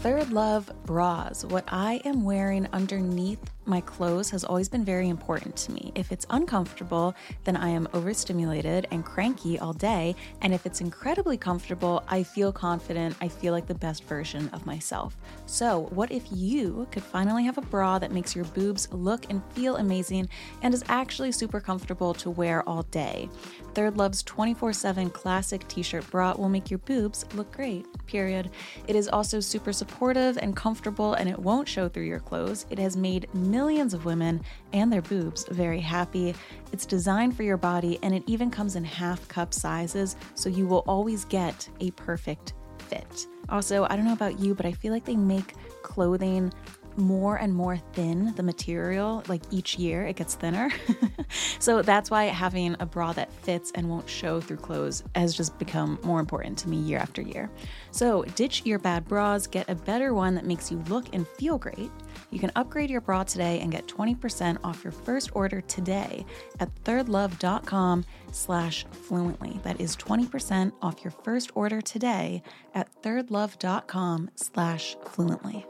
Third 0.00 0.30
Love 0.30 0.70
bras. 0.84 1.44
What 1.44 1.64
I 1.68 2.00
am 2.04 2.24
wearing 2.24 2.68
underneath 2.72 3.40
my 3.66 3.80
clothes 3.80 4.30
has 4.30 4.44
always 4.44 4.68
been 4.68 4.84
very 4.84 5.08
important 5.08 5.56
to 5.56 5.72
me. 5.72 5.92
If 5.94 6.12
it's 6.12 6.26
uncomfortable, 6.30 7.14
then 7.44 7.56
I 7.56 7.68
am 7.68 7.88
overstimulated 7.92 8.86
and 8.90 9.04
cranky 9.04 9.58
all 9.58 9.72
day. 9.72 10.14
And 10.42 10.54
if 10.54 10.66
it's 10.66 10.80
incredibly 10.80 11.36
comfortable, 11.36 12.04
I 12.08 12.22
feel 12.22 12.52
confident. 12.52 13.16
I 13.20 13.28
feel 13.28 13.52
like 13.52 13.66
the 13.66 13.74
best 13.74 14.04
version 14.04 14.48
of 14.52 14.66
myself. 14.66 15.16
So, 15.46 15.88
what 15.90 16.12
if 16.12 16.24
you 16.30 16.86
could 16.90 17.02
finally 17.02 17.44
have 17.44 17.58
a 17.58 17.62
bra 17.62 17.98
that 17.98 18.12
makes 18.12 18.34
your 18.34 18.44
boobs 18.46 18.88
look 18.92 19.30
and 19.30 19.42
feel 19.52 19.76
amazing 19.76 20.28
and 20.62 20.72
is 20.72 20.84
actually 20.88 21.32
super 21.32 21.60
comfortable 21.60 22.14
to 22.14 22.30
wear 22.30 22.66
all 22.68 22.82
day? 22.84 23.28
Third 23.74 23.96
Love's 23.98 24.22
24 24.22 24.72
7 24.72 25.10
classic 25.10 25.66
t 25.68 25.82
shirt 25.82 26.08
bra 26.10 26.34
will 26.36 26.48
make 26.48 26.70
your 26.70 26.78
boobs 26.78 27.24
look 27.34 27.52
great, 27.52 27.86
period. 28.06 28.50
It 28.86 28.96
is 28.96 29.08
also 29.08 29.40
super 29.40 29.72
supportive 29.72 30.38
and 30.38 30.56
comfortable, 30.56 31.14
and 31.14 31.28
it 31.28 31.38
won't 31.38 31.68
show 31.68 31.88
through 31.88 32.04
your 32.04 32.20
clothes. 32.20 32.66
It 32.70 32.78
has 32.78 32.96
made 32.96 33.28
millions 33.56 33.94
of 33.94 34.04
women 34.04 34.42
and 34.74 34.92
their 34.92 35.00
boobs 35.00 35.46
very 35.50 35.80
happy. 35.80 36.34
It's 36.72 36.84
designed 36.84 37.34
for 37.34 37.42
your 37.42 37.56
body, 37.56 37.98
and 38.02 38.14
it 38.14 38.22
even 38.26 38.50
comes 38.50 38.76
in 38.76 38.84
half 38.84 39.26
cup 39.28 39.54
sizes, 39.54 40.14
so 40.34 40.50
you 40.50 40.66
will 40.66 40.84
always 40.86 41.24
get 41.24 41.66
a 41.80 41.90
perfect 41.92 42.52
fit. 42.90 43.26
Also, 43.48 43.86
I 43.88 43.96
don't 43.96 44.04
know 44.04 44.12
about 44.12 44.38
you, 44.38 44.54
but 44.54 44.66
I 44.66 44.72
feel 44.72 44.92
like 44.92 45.06
they 45.06 45.16
make 45.16 45.54
clothing 45.82 46.52
more 46.98 47.36
and 47.36 47.54
more 47.54 47.78
thin 47.92 48.34
the 48.36 48.42
material 48.42 49.22
like 49.28 49.42
each 49.50 49.78
year 49.78 50.06
it 50.06 50.16
gets 50.16 50.34
thinner 50.34 50.70
so 51.58 51.82
that's 51.82 52.10
why 52.10 52.24
having 52.24 52.74
a 52.80 52.86
bra 52.86 53.12
that 53.12 53.30
fits 53.30 53.70
and 53.74 53.86
won't 53.86 54.08
show 54.08 54.40
through 54.40 54.56
clothes 54.56 55.04
has 55.14 55.34
just 55.34 55.58
become 55.58 55.98
more 56.02 56.20
important 56.20 56.56
to 56.56 56.70
me 56.70 56.78
year 56.78 56.98
after 56.98 57.20
year 57.20 57.50
so 57.90 58.22
ditch 58.34 58.62
your 58.64 58.78
bad 58.78 59.04
bras 59.04 59.46
get 59.46 59.68
a 59.68 59.74
better 59.74 60.14
one 60.14 60.34
that 60.34 60.46
makes 60.46 60.70
you 60.70 60.82
look 60.88 61.04
and 61.12 61.28
feel 61.28 61.58
great 61.58 61.90
you 62.30 62.38
can 62.38 62.50
upgrade 62.56 62.90
your 62.90 63.00
bra 63.00 63.22
today 63.24 63.60
and 63.60 63.70
get 63.72 63.86
20% 63.86 64.58
off 64.64 64.82
your 64.84 64.92
first 64.92 65.30
order 65.34 65.60
today 65.62 66.24
at 66.60 66.74
thirdlove.com 66.84 68.04
slash 68.32 68.84
fluently 68.90 69.60
that 69.62 69.80
is 69.80 69.96
20% 69.96 70.72
off 70.82 71.02
your 71.04 71.10
first 71.10 71.50
order 71.54 71.80
today 71.80 72.42
at 72.74 72.88
thirdlove.com 73.02 74.30
slash 74.36 74.96
fluently 75.04 75.64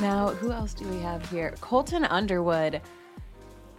Now, 0.00 0.28
who 0.28 0.50
else 0.50 0.72
do 0.72 0.88
we 0.88 0.98
have 1.00 1.28
here? 1.30 1.54
Colton 1.60 2.04
Underwood. 2.04 2.80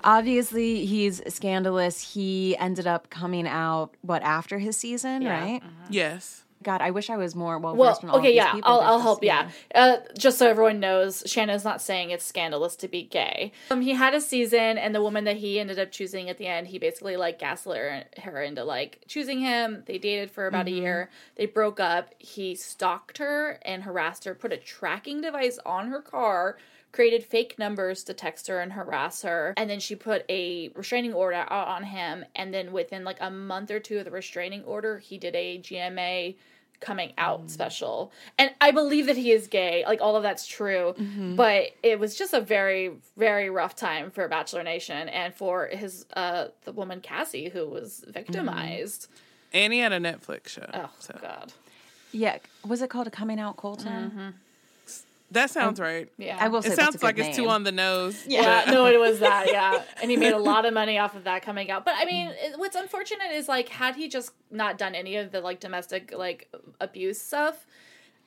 Obviously, 0.03 0.85
he's 0.85 1.21
scandalous. 1.33 2.13
He 2.13 2.55
ended 2.57 2.85
up 2.85 3.09
coming 3.09 3.47
out 3.47 3.95
what 4.01 4.21
after 4.21 4.59
his 4.59 4.77
season, 4.77 5.23
Yeah. 5.23 5.39
right? 5.39 5.61
Mm-hmm. 5.63 5.85
Yes. 5.93 6.43
God, 6.63 6.81
I 6.81 6.91
wish 6.91 7.09
I 7.09 7.17
was 7.17 7.35
more 7.35 7.57
well 7.59 7.75
Well, 7.75 7.91
versed 7.93 8.03
of 8.03 8.09
okay, 8.15 8.35
yeah, 8.35 8.51
people. 8.53 8.69
I'll, 8.71 8.81
I'll 8.81 8.99
help. 8.99 9.23
Yeah, 9.23 9.49
uh, 9.73 9.97
just 10.17 10.37
so 10.37 10.47
everyone 10.49 10.79
knows, 10.79 11.23
Shannon's 11.25 11.63
not 11.63 11.81
saying 11.81 12.11
it's 12.11 12.25
scandalous 12.25 12.75
to 12.77 12.87
be 12.87 13.03
gay. 13.03 13.51
Um, 13.71 13.81
he 13.81 13.91
had 13.93 14.13
a 14.13 14.21
season, 14.21 14.77
and 14.77 14.93
the 14.95 15.01
woman 15.01 15.23
that 15.25 15.37
he 15.37 15.59
ended 15.59 15.79
up 15.79 15.91
choosing 15.91 16.29
at 16.29 16.37
the 16.37 16.47
end, 16.47 16.67
he 16.67 16.79
basically 16.79 17.17
like 17.17 17.39
gaslit 17.39 17.77
her, 17.77 18.03
her 18.23 18.41
into 18.43 18.63
like 18.63 19.01
choosing 19.07 19.39
him. 19.39 19.83
They 19.85 19.97
dated 19.97 20.31
for 20.31 20.47
about 20.47 20.65
Mm-hmm. 20.65 20.75
a 20.77 20.81
year. 20.81 21.09
They 21.35 21.45
broke 21.47 21.79
up. 21.79 22.13
He 22.19 22.55
stalked 22.55 23.17
her 23.17 23.57
and 23.63 23.83
harassed 23.83 24.25
her. 24.25 24.35
Put 24.35 24.53
a 24.53 24.57
tracking 24.57 25.21
device 25.21 25.57
on 25.65 25.87
her 25.89 26.01
car. 26.01 26.57
Created 26.91 27.23
fake 27.23 27.57
numbers 27.57 28.03
to 28.03 28.13
text 28.13 28.47
her 28.47 28.59
and 28.59 28.73
harass 28.73 29.21
her, 29.21 29.53
and 29.55 29.69
then 29.69 29.79
she 29.79 29.95
put 29.95 30.25
a 30.27 30.69
restraining 30.75 31.13
order 31.13 31.37
out 31.49 31.69
on 31.69 31.83
him. 31.83 32.25
And 32.35 32.53
then 32.53 32.73
within 32.73 33.05
like 33.05 33.15
a 33.21 33.31
month 33.31 33.71
or 33.71 33.79
two 33.79 33.97
of 33.99 34.03
the 34.03 34.11
restraining 34.11 34.65
order, 34.65 34.99
he 34.99 35.17
did 35.17 35.33
a 35.33 35.57
GMA 35.59 36.35
coming 36.81 37.13
out 37.17 37.45
mm. 37.45 37.49
special. 37.49 38.11
And 38.37 38.51
I 38.59 38.71
believe 38.71 39.05
that 39.05 39.15
he 39.15 39.31
is 39.31 39.47
gay. 39.47 39.83
Like 39.85 40.01
all 40.01 40.15
of 40.15 40.23
that's 40.23 40.45
true. 40.45 40.93
Mm-hmm. 40.97 41.35
But 41.35 41.69
it 41.81 41.99
was 41.99 42.15
just 42.15 42.33
a 42.33 42.41
very, 42.41 42.91
very 43.15 43.49
rough 43.49 43.75
time 43.75 44.11
for 44.11 44.27
Bachelor 44.27 44.63
Nation 44.63 45.07
and 45.07 45.33
for 45.33 45.67
his 45.67 46.05
uh 46.13 46.47
the 46.65 46.73
woman 46.73 46.99
Cassie 46.99 47.49
who 47.49 47.67
was 47.67 48.01
mm-hmm. 48.01 48.11
victimized. 48.11 49.07
And 49.53 49.71
he 49.71 49.79
had 49.79 49.93
a 49.93 49.99
Netflix 49.99 50.49
show. 50.49 50.69
Oh 50.73 50.89
so. 50.99 51.17
god. 51.21 51.53
Yeah, 52.11 52.39
was 52.67 52.81
it 52.81 52.89
called 52.89 53.07
a 53.07 53.11
coming 53.11 53.39
out 53.39 53.55
Colton? 53.55 54.09
Mm-hmm. 54.09 54.29
That 55.31 55.49
sounds 55.49 55.79
right. 55.79 56.09
Yeah. 56.17 56.37
I 56.39 56.49
will 56.49 56.61
say 56.61 56.69
It 56.71 56.75
sounds 56.75 56.95
good 56.97 57.03
like 57.03 57.17
it's 57.17 57.35
too 57.37 57.47
on 57.49 57.63
the 57.63 57.71
nose. 57.71 58.23
Yeah, 58.27 58.65
no, 58.67 58.85
it 58.87 58.99
was 58.99 59.19
that, 59.19 59.47
yeah. 59.51 59.81
And 60.01 60.11
he 60.11 60.17
made 60.17 60.33
a 60.33 60.37
lot 60.37 60.65
of 60.65 60.73
money 60.73 60.99
off 60.99 61.15
of 61.15 61.23
that 61.23 61.41
coming 61.41 61.71
out. 61.71 61.85
But 61.85 61.95
I 61.97 62.05
mean, 62.05 62.27
it- 62.29 62.59
what's 62.59 62.75
unfortunate 62.75 63.31
is 63.33 63.47
like 63.47 63.69
had 63.69 63.95
he 63.95 64.07
just 64.09 64.31
not 64.51 64.77
done 64.77 64.93
any 64.93 65.15
of 65.15 65.31
the 65.31 65.39
like 65.41 65.59
domestic 65.59 66.13
like 66.15 66.53
abuse 66.81 67.19
stuff, 67.21 67.65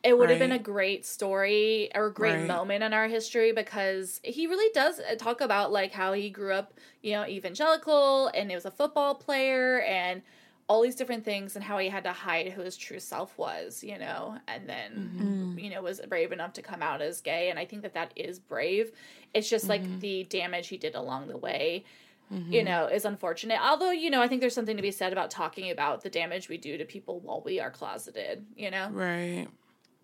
it 0.03 0.19
would 0.19 0.29
have 0.31 0.39
been 0.39 0.53
a 0.53 0.59
great 0.59 1.07
story 1.07 1.91
or 1.95 2.07
a 2.07 2.13
great 2.13 2.37
Right. 2.39 2.47
moment 2.47 2.83
in 2.85 2.93
our 2.93 3.09
history 3.09 3.53
because 3.53 4.21
he 4.23 4.47
really 4.47 4.71
does 4.75 5.01
uh, 5.01 5.15
talk 5.17 5.41
about 5.41 5.73
like 5.73 5.93
how 5.93 6.13
he 6.13 6.29
grew 6.31 6.53
up, 6.53 6.75
you 7.03 7.13
know, 7.13 7.27
evangelical 7.27 8.29
and 8.35 8.51
he 8.51 8.55
was 8.55 8.65
a 8.67 8.71
football 8.71 9.15
player 9.15 9.81
and 9.83 10.23
all 10.67 10.83
these 10.83 10.95
different 10.95 11.25
things 11.25 11.57
and 11.57 11.65
how 11.65 11.79
he 11.79 11.89
had 11.89 12.05
to 12.05 12.13
hide 12.13 12.51
who 12.53 12.63
his 12.63 12.77
true 12.77 12.99
self 12.99 13.37
was, 13.37 13.85
you 13.85 13.99
know, 13.99 14.39
and 14.49 14.69
then 14.69 14.93
mm-hmm. 14.93 15.59
you 15.59 15.71
know 15.71 15.83
was 15.83 16.01
brave 16.09 16.33
enough 16.33 16.53
to 16.55 16.63
come 16.63 16.83
out 16.83 17.03
as 17.03 17.21
gay 17.21 17.51
and 17.51 17.59
I 17.59 17.65
think 17.65 17.83
that 17.83 17.95
that 17.95 18.13
is 18.17 18.39
brave. 18.39 18.93
It's 19.35 19.49
just 19.49 19.69
like 19.69 19.83
mm-hmm. 19.83 19.99
the 19.99 20.25
damage 20.25 20.69
he 20.69 20.77
did 20.77 20.95
along 20.95 21.29
the 21.29 21.37
way. 21.37 21.85
Mm-hmm. 22.33 22.53
You 22.53 22.65
know, 22.65 22.87
is 22.87 23.05
unfortunate. 23.05 23.59
Although, 23.61 23.91
you 23.91 24.09
know, 24.09 24.23
I 24.23 24.29
think 24.29 24.41
there's 24.41 24.55
something 24.55 24.79
to 24.79 24.83
be 24.83 24.91
said 24.91 25.13
about 25.13 25.31
talking 25.31 25.71
about 25.71 26.03
the 26.03 26.09
damage 26.09 26.49
we 26.49 26.57
do 26.57 26.79
to 26.79 26.85
people 26.87 27.21
while 27.21 27.43
we 27.45 27.61
are 27.61 27.71
closeted, 27.71 28.47
you 28.57 28.71
know? 28.71 28.89
Right. 28.91 29.47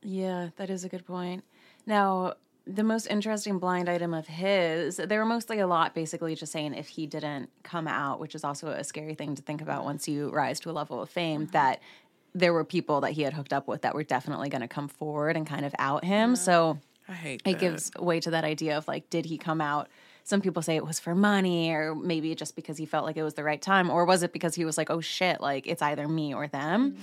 Yeah, 0.02 0.50
that 0.56 0.68
is 0.68 0.84
a 0.84 0.90
good 0.90 1.06
point. 1.06 1.44
Now, 1.86 2.34
the 2.66 2.84
most 2.84 3.06
interesting 3.06 3.58
blind 3.58 3.88
item 3.88 4.14
of 4.14 4.26
his, 4.26 4.96
they 4.96 5.18
were 5.18 5.24
mostly 5.24 5.58
a 5.58 5.66
lot 5.66 5.94
basically 5.94 6.34
just 6.34 6.52
saying 6.52 6.74
if 6.74 6.88
he 6.88 7.06
didn't 7.06 7.50
come 7.62 7.88
out, 7.88 8.20
which 8.20 8.34
is 8.34 8.44
also 8.44 8.68
a 8.68 8.84
scary 8.84 9.14
thing 9.14 9.34
to 9.34 9.42
think 9.42 9.61
about 9.61 9.84
once 9.84 10.06
you 10.06 10.30
rise 10.30 10.61
to 10.61 10.70
a 10.70 10.72
level 10.72 11.02
of 11.02 11.11
fame, 11.11 11.42
mm-hmm. 11.42 11.52
that 11.52 11.80
there 12.34 12.52
were 12.52 12.64
people 12.64 13.00
that 13.00 13.12
he 13.12 13.22
had 13.22 13.32
hooked 13.32 13.52
up 13.52 13.66
with 13.66 13.82
that 13.82 13.94
were 13.94 14.04
definitely 14.04 14.48
going 14.48 14.61
to 14.61 14.68
come 14.68 14.88
forward 14.88 15.36
and 15.36 15.46
kind 15.46 15.64
of 15.64 15.74
out 15.78 16.04
him. 16.04 16.36
So 16.36 16.78
I 17.08 17.12
hate 17.12 17.42
it 17.44 17.52
that. 17.52 17.58
gives 17.58 17.90
way 17.98 18.20
to 18.20 18.30
that 18.30 18.44
idea 18.44 18.76
of 18.78 18.86
like, 18.86 19.11
did 19.11 19.24
he 19.24 19.36
come 19.36 19.61
out? 19.61 19.88
Some 20.22 20.40
people 20.40 20.62
say 20.62 20.76
it 20.76 20.86
was 20.86 21.00
for 21.00 21.14
money, 21.14 21.72
or 21.72 21.94
maybe 21.94 22.34
just 22.34 22.54
because 22.54 22.76
he 22.76 22.86
felt 22.86 23.04
like 23.04 23.16
it 23.16 23.22
was 23.22 23.34
the 23.34 23.42
right 23.42 23.61
time, 23.61 23.90
or 23.90 24.04
was 24.04 24.22
it 24.22 24.32
because 24.32 24.54
he 24.54 24.64
was 24.64 24.78
like, 24.78 24.90
oh 24.90 25.00
shit, 25.00 25.40
like 25.40 25.66
it's 25.66 25.82
either 25.82 26.06
me 26.06 26.34
or 26.34 26.46
them? 26.46 26.92
Mm-hmm. 26.92 27.02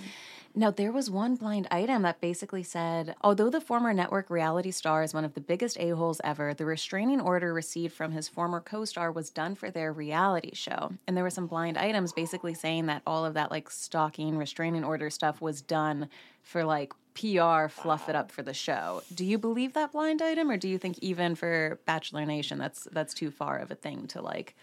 Now, 0.57 0.71
there 0.71 0.91
was 0.91 1.07
one 1.07 1.35
blind 1.35 1.67
item 1.69 2.01
that 2.01 2.19
basically 2.19 2.63
said 2.63 3.15
although 3.21 3.51
the 3.51 3.61
former 3.61 3.93
network 3.93 4.31
reality 4.31 4.71
star 4.71 5.03
is 5.03 5.13
one 5.13 5.23
of 5.23 5.35
the 5.35 5.39
biggest 5.39 5.77
a-holes 5.79 6.19
ever, 6.23 6.55
the 6.55 6.65
restraining 6.65 7.21
order 7.21 7.53
received 7.53 7.93
from 7.93 8.11
his 8.11 8.27
former 8.27 8.59
co 8.59 8.83
star 8.83 9.11
was 9.11 9.29
done 9.29 9.53
for 9.53 9.69
their 9.69 9.93
reality 9.93 10.55
show. 10.55 10.93
And 11.05 11.15
there 11.15 11.23
were 11.23 11.29
some 11.29 11.45
blind 11.45 11.77
items 11.77 12.11
basically 12.11 12.55
saying 12.55 12.87
that 12.87 13.03
all 13.05 13.23
of 13.23 13.35
that 13.35 13.51
like 13.51 13.69
stalking, 13.69 14.35
restraining 14.35 14.83
order 14.83 15.11
stuff 15.11 15.41
was 15.41 15.61
done 15.61 16.09
for 16.41 16.63
like 16.63 16.91
PR, 17.13 17.67
fluff 17.67 18.09
it 18.09 18.15
up 18.15 18.31
for 18.31 18.41
the 18.41 18.55
show. 18.55 19.03
Do 19.13 19.25
you 19.25 19.37
believe 19.37 19.73
that 19.73 19.91
blind 19.91 20.23
item, 20.23 20.49
or 20.49 20.57
do 20.57 20.67
you 20.67 20.79
think 20.79 20.97
even 21.03 21.35
for 21.35 21.79
Bachelor 21.85 22.25
Nation 22.25 22.57
that's 22.57 22.87
that's 22.91 23.13
too 23.13 23.29
far 23.29 23.59
of 23.59 23.69
a 23.69 23.75
thing 23.75 24.07
to 24.07 24.23
like, 24.23 24.55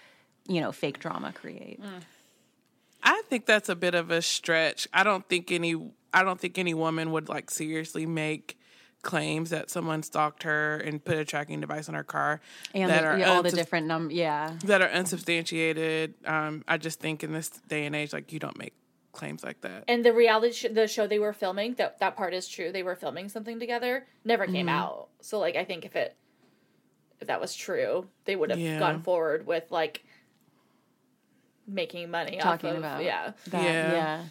you 0.49 0.61
know, 0.61 0.73
fake 0.73 0.99
drama 0.99 1.33
create? 1.33 1.81
Mm. 1.81 2.03
I 3.05 3.23
think 3.29 3.47
that's 3.47 3.69
a 3.69 3.77
bit 3.77 3.95
of 3.95 4.11
a 4.11 4.23
stretch. 4.23 4.89
I 4.93 5.05
don't 5.05 5.29
think 5.29 5.53
any 5.53 5.77
I 6.13 6.23
don't 6.25 6.41
think 6.41 6.59
any 6.59 6.75
woman 6.75 7.11
would 7.13 7.29
like 7.29 7.51
seriously 7.51 8.07
make 8.07 8.59
claims 9.03 9.51
that 9.51 9.69
someone 9.71 10.03
stalked 10.03 10.45
her 10.45 10.77
and 10.79 11.05
put 11.05 11.19
a 11.19 11.25
tracking 11.25 11.61
device 11.61 11.89
on 11.91 11.95
her 11.95 12.05
car 12.05 12.41
And 12.75 12.91
that 12.91 13.03
the- 13.03 13.07
are 13.09 13.19
yeah, 13.19 13.31
all 13.35 13.43
the 13.43 13.51
different 13.51 13.87
num 13.87 14.11
yeah. 14.11 14.55
that 14.65 14.81
are 14.81 14.89
unsubstantiated. 14.89 16.15
Um, 16.25 16.65
I 16.67 16.79
just 16.79 17.01
think 17.01 17.23
in 17.23 17.33
this 17.33 17.51
day 17.69 17.85
and 17.87 17.95
age, 17.95 18.13
like 18.15 18.33
you 18.33 18.39
don't 18.39 18.57
make 18.59 18.73
claims 19.13 19.45
like 19.45 19.61
that. 19.61 19.85
And 19.89 20.05
the 20.05 20.13
reality 20.13 20.53
sh- 20.55 20.67
the 20.73 20.89
show 20.89 21.07
they 21.07 21.19
were 21.19 21.33
filming, 21.35 21.75
that 21.75 21.99
that 22.01 22.17
part 22.17 22.33
is 22.33 22.49
true. 22.49 22.73
They 22.73 22.83
were 22.83 22.97
filming 22.97 23.29
something 23.29 23.61
together, 23.61 24.07
never 24.25 24.47
came 24.47 24.69
out. 24.69 25.09
So 25.21 25.39
like 25.39 25.57
I 25.57 25.65
think 25.65 25.85
if 25.85 25.95
it 25.97 26.17
if 27.21 27.27
that 27.29 27.41
was 27.41 27.55
true, 27.55 28.09
they 28.25 28.37
would 28.37 28.51
have 28.51 28.59
Yeah. 28.59 28.79
gone 28.79 29.03
forward 29.03 29.47
with 29.47 29.71
like 29.71 30.05
making 31.67 32.11
money 32.11 32.39
talking 32.41 32.71
off 32.71 32.77
of 32.77 32.79
about 32.79 33.05
yeah. 33.05 33.33
that, 33.51 33.63
Yeah. 33.63 33.93
yeah. 33.93 34.25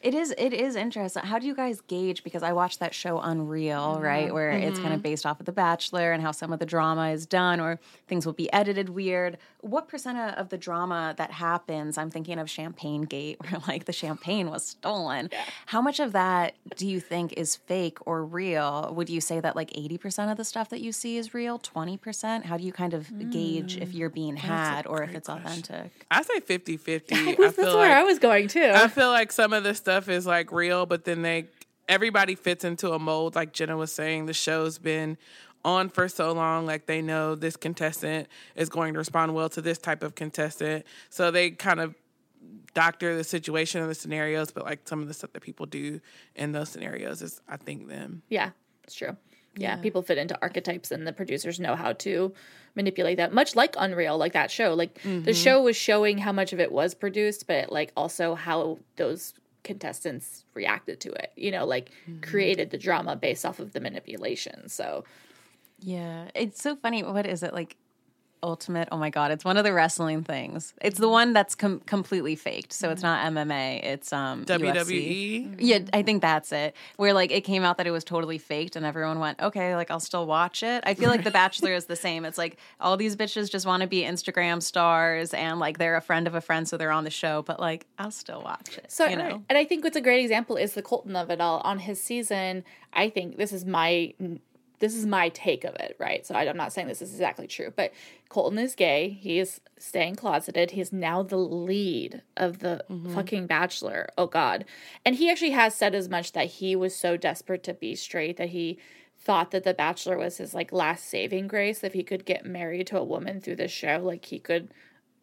It 0.00 0.14
is 0.14 0.34
it 0.38 0.54
is 0.54 0.76
interesting. 0.76 1.22
How 1.24 1.38
do 1.38 1.46
you 1.46 1.54
guys 1.54 1.82
gauge 1.82 2.24
because 2.24 2.42
I 2.42 2.52
watched 2.54 2.80
that 2.80 2.94
show 2.94 3.20
Unreal, 3.20 3.94
Mm-hmm. 3.96 4.02
right, 4.02 4.32
where 4.32 4.50
it's 4.50 4.78
kind 4.78 4.94
of 4.94 5.02
based 5.02 5.26
off 5.26 5.40
of 5.40 5.46
The 5.46 5.52
Bachelor 5.52 6.12
and 6.12 6.22
how 6.22 6.32
some 6.32 6.52
of 6.54 6.58
the 6.58 6.64
drama 6.64 7.10
is 7.10 7.26
done 7.26 7.60
or 7.60 7.78
things 8.08 8.24
will 8.24 8.32
be 8.32 8.50
edited 8.52 8.88
weird. 8.88 9.36
What 9.60 9.88
percent 9.88 10.16
of- 10.16 10.34
of 10.36 10.48
the 10.48 10.56
drama 10.56 11.14
that 11.18 11.32
happens, 11.32 11.98
I'm 11.98 12.10
thinking 12.10 12.38
of 12.38 12.48
Champagne 12.48 13.02
Gate 13.02 13.36
where 13.42 13.60
like 13.68 13.84
the 13.84 13.92
champagne 13.92 14.48
was 14.50 14.64
stolen. 14.64 15.28
How 15.66 15.82
much 15.82 16.00
of 16.00 16.12
that 16.12 16.54
do 16.76 16.86
you 16.86 16.98
think 16.98 17.34
is 17.36 17.56
fake 17.56 17.98
or 18.06 18.24
real? 18.24 18.94
Would 18.96 19.10
you 19.10 19.20
say 19.20 19.38
that 19.40 19.54
like 19.54 19.68
80% 19.72 20.30
of 20.30 20.38
the 20.38 20.44
stuff 20.44 20.70
that 20.70 20.80
you 20.80 20.92
see 20.92 21.18
is 21.18 21.34
real, 21.34 21.58
20%? 21.58 22.44
How 22.46 22.56
do 22.56 22.64
you 22.64 22.72
kind 22.72 22.94
of 22.94 23.30
gauge 23.30 23.76
if 23.76 23.92
you're 23.92 24.08
being 24.08 24.36
had 24.36 24.86
or 24.86 25.02
if 25.02 25.14
it's 25.14 25.28
authentic? 25.28 25.90
I 26.10 26.22
say 26.22 26.40
50 26.40 26.78
50. 26.78 27.14
I 27.14 27.34
That's 27.38 27.56
feel 27.56 27.76
where 27.76 27.94
I 27.98 28.02
was 28.02 28.18
going 28.18 28.48
too. 28.48 28.70
I 28.74 28.88
feel 28.88 29.10
like 29.10 29.30
some 29.30 29.52
of 29.52 29.62
the 29.62 29.74
stuff 29.74 29.89
is 30.08 30.26
like 30.26 30.52
real, 30.52 30.86
but 30.86 31.04
then 31.04 31.22
they, 31.22 31.46
everybody 31.88 32.34
fits 32.34 32.64
into 32.64 32.92
a 32.92 32.98
mold. 32.98 33.34
Like 33.34 33.52
Jenna 33.52 33.76
was 33.76 33.92
saying, 33.92 34.26
the 34.26 34.32
show's 34.32 34.78
been 34.78 35.18
on 35.64 35.88
for 35.88 36.08
so 36.08 36.32
long. 36.32 36.66
Like 36.66 36.86
they 36.86 37.02
know 37.02 37.34
this 37.34 37.56
contestant 37.56 38.28
is 38.56 38.68
going 38.68 38.94
to 38.94 38.98
respond 38.98 39.34
well 39.34 39.48
to 39.50 39.60
this 39.60 39.78
type 39.78 40.02
of 40.02 40.14
contestant. 40.14 40.86
So 41.08 41.30
they 41.30 41.50
kind 41.50 41.80
of 41.80 41.94
doctor 42.74 43.16
the 43.16 43.24
situation 43.24 43.80
and 43.80 43.90
the 43.90 43.94
scenarios, 43.94 44.50
but 44.50 44.64
like 44.64 44.88
some 44.88 45.00
of 45.02 45.08
the 45.08 45.14
stuff 45.14 45.32
that 45.32 45.42
people 45.42 45.66
do 45.66 46.00
in 46.36 46.52
those 46.52 46.68
scenarios 46.68 47.22
is, 47.22 47.40
I 47.48 47.56
think, 47.56 47.88
them. 47.88 48.22
Yeah, 48.28 48.50
it's 48.84 48.94
true. 48.94 49.16
Yeah, 49.56 49.76
people 49.76 50.02
fit 50.02 50.16
into 50.16 50.38
archetypes 50.40 50.92
and 50.92 51.04
the 51.04 51.12
producers 51.12 51.58
know 51.58 51.74
how 51.74 51.92
to 51.94 52.32
manipulate 52.76 53.16
that. 53.16 53.32
Much 53.32 53.56
like 53.56 53.74
Unreal, 53.76 54.16
like 54.16 54.32
that 54.34 54.50
show. 54.50 54.74
Like 54.74 54.94
the 55.02 55.08
mm-hmm. 55.08 55.32
show 55.32 55.60
was 55.60 55.76
showing 55.76 56.18
how 56.18 56.30
much 56.30 56.52
of 56.52 56.60
it 56.60 56.70
was 56.70 56.94
produced, 56.94 57.48
but 57.48 57.72
like 57.72 57.92
also 57.96 58.36
how 58.36 58.78
those 58.96 59.34
contestants 59.64 60.44
reacted 60.54 61.00
to 61.00 61.12
it. 61.12 61.32
You 61.36 61.50
know, 61.50 61.66
like 61.66 61.90
mm-hmm. 62.08 62.20
created 62.20 62.70
the 62.70 62.78
drama 62.78 63.16
based 63.16 63.44
off 63.44 63.60
of 63.60 63.72
the 63.72 63.80
manipulation. 63.80 64.68
So 64.68 65.04
Yeah, 65.78 66.28
it's 66.34 66.62
so 66.62 66.76
funny. 66.76 67.02
What 67.02 67.26
is 67.26 67.42
it 67.42 67.54
like? 67.54 67.76
Ultimate. 68.42 68.88
Oh 68.90 68.96
my 68.96 69.10
god, 69.10 69.30
it's 69.30 69.44
one 69.44 69.56
of 69.56 69.64
the 69.64 69.72
wrestling 69.72 70.24
things. 70.24 70.72
It's 70.80 70.98
the 70.98 71.08
one 71.08 71.32
that's 71.32 71.54
com- 71.54 71.80
completely 71.80 72.36
faked. 72.36 72.72
So 72.72 72.90
it's 72.90 73.02
not 73.02 73.26
MMA. 73.32 73.84
It's 73.84 74.12
um 74.12 74.44
UFC. 74.44 74.74
WWE. 74.74 75.56
Yeah, 75.58 75.78
I 75.92 76.02
think 76.02 76.22
that's 76.22 76.52
it. 76.52 76.74
Where 76.96 77.12
like 77.12 77.30
it 77.30 77.42
came 77.42 77.64
out 77.64 77.76
that 77.78 77.86
it 77.86 77.90
was 77.90 78.04
totally 78.04 78.38
faked, 78.38 78.76
and 78.76 78.86
everyone 78.86 79.18
went, 79.18 79.40
"Okay, 79.40 79.76
like 79.76 79.90
I'll 79.90 80.00
still 80.00 80.26
watch 80.26 80.62
it." 80.62 80.82
I 80.86 80.94
feel 80.94 81.10
like 81.10 81.24
The 81.24 81.30
Bachelor 81.30 81.72
is 81.72 81.86
the 81.86 81.96
same. 82.06 82.24
It's 82.24 82.38
like 82.38 82.56
all 82.80 82.96
these 82.96 83.16
bitches 83.16 83.50
just 83.50 83.66
want 83.66 83.82
to 83.82 83.86
be 83.86 84.02
Instagram 84.02 84.62
stars, 84.62 85.34
and 85.34 85.58
like 85.58 85.78
they're 85.78 85.96
a 85.96 86.00
friend 86.00 86.26
of 86.26 86.34
a 86.34 86.40
friend, 86.40 86.68
so 86.68 86.76
they're 86.76 86.90
on 86.92 87.04
the 87.04 87.10
show. 87.10 87.42
But 87.42 87.60
like 87.60 87.86
I'll 87.98 88.10
still 88.10 88.42
watch 88.42 88.78
it. 88.78 88.90
So, 88.90 89.06
you 89.06 89.16
know, 89.16 89.42
and 89.48 89.58
I 89.58 89.64
think 89.64 89.84
what's 89.84 89.96
a 89.96 90.00
great 90.00 90.22
example 90.22 90.56
is 90.56 90.74
the 90.74 90.82
Colton 90.82 91.16
of 91.16 91.30
it 91.30 91.40
all. 91.40 91.60
On 91.64 91.78
his 91.78 92.00
season, 92.00 92.64
I 92.92 93.08
think 93.10 93.36
this 93.36 93.52
is 93.52 93.64
my 93.64 94.14
this 94.80 94.94
is 94.94 95.06
my 95.06 95.28
take 95.28 95.64
of 95.64 95.74
it, 95.76 95.94
right? 95.98 96.26
So 96.26 96.34
I, 96.34 96.48
I'm 96.48 96.56
not 96.56 96.72
saying 96.72 96.88
this 96.88 97.02
is 97.02 97.12
exactly 97.12 97.46
true, 97.46 97.72
but 97.74 97.92
Colton 98.28 98.58
is 98.58 98.74
gay. 98.74 99.10
He 99.20 99.38
is 99.38 99.60
staying 99.78 100.16
closeted. 100.16 100.72
He 100.72 100.80
is 100.80 100.92
now 100.92 101.22
the 101.22 101.36
lead 101.36 102.22
of 102.36 102.58
the 102.58 102.84
mm-hmm. 102.90 103.14
fucking 103.14 103.46
Bachelor. 103.46 104.08
Oh 104.18 104.26
God! 104.26 104.64
And 105.04 105.16
he 105.16 105.30
actually 105.30 105.50
has 105.50 105.74
said 105.74 105.94
as 105.94 106.08
much 106.08 106.32
that 106.32 106.46
he 106.46 106.74
was 106.74 106.96
so 106.96 107.16
desperate 107.16 107.62
to 107.64 107.74
be 107.74 107.94
straight 107.94 108.36
that 108.38 108.50
he 108.50 108.78
thought 109.18 109.50
that 109.50 109.64
the 109.64 109.74
Bachelor 109.74 110.16
was 110.16 110.38
his 110.38 110.54
like 110.54 110.72
last 110.72 111.04
saving 111.08 111.46
grace. 111.46 111.84
If 111.84 111.92
he 111.92 112.02
could 112.02 112.24
get 112.24 112.46
married 112.46 112.86
to 112.88 112.98
a 112.98 113.04
woman 113.04 113.40
through 113.40 113.56
the 113.56 113.68
show, 113.68 114.00
like 114.02 114.24
he 114.24 114.38
could 114.38 114.72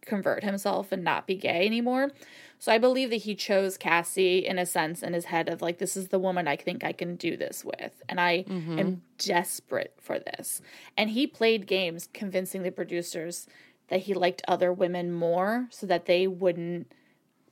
convert 0.01 0.43
himself 0.43 0.91
and 0.91 1.03
not 1.03 1.27
be 1.27 1.35
gay 1.35 1.65
anymore. 1.65 2.11
So 2.59 2.71
I 2.71 2.77
believe 2.77 3.11
that 3.11 3.17
he 3.17 3.35
chose 3.35 3.77
Cassie 3.77 4.45
in 4.45 4.57
a 4.57 4.65
sense 4.65 5.03
in 5.03 5.13
his 5.13 5.25
head 5.25 5.47
of 5.47 5.61
like, 5.61 5.77
this 5.77 5.95
is 5.95 6.07
the 6.07 6.19
woman 6.19 6.47
I 6.47 6.55
think 6.55 6.83
I 6.83 6.91
can 6.91 7.15
do 7.15 7.37
this 7.37 7.63
with. 7.63 8.01
And 8.09 8.19
I 8.19 8.43
mm-hmm. 8.43 8.79
am 8.79 9.01
desperate 9.19 9.93
for 10.01 10.17
this. 10.17 10.61
And 10.97 11.11
he 11.11 11.27
played 11.27 11.67
games 11.67 12.09
convincing 12.13 12.63
the 12.63 12.71
producers 12.71 13.47
that 13.89 14.01
he 14.01 14.13
liked 14.13 14.41
other 14.47 14.73
women 14.73 15.11
more 15.11 15.67
so 15.69 15.85
that 15.85 16.05
they 16.05 16.27
wouldn't 16.27 16.91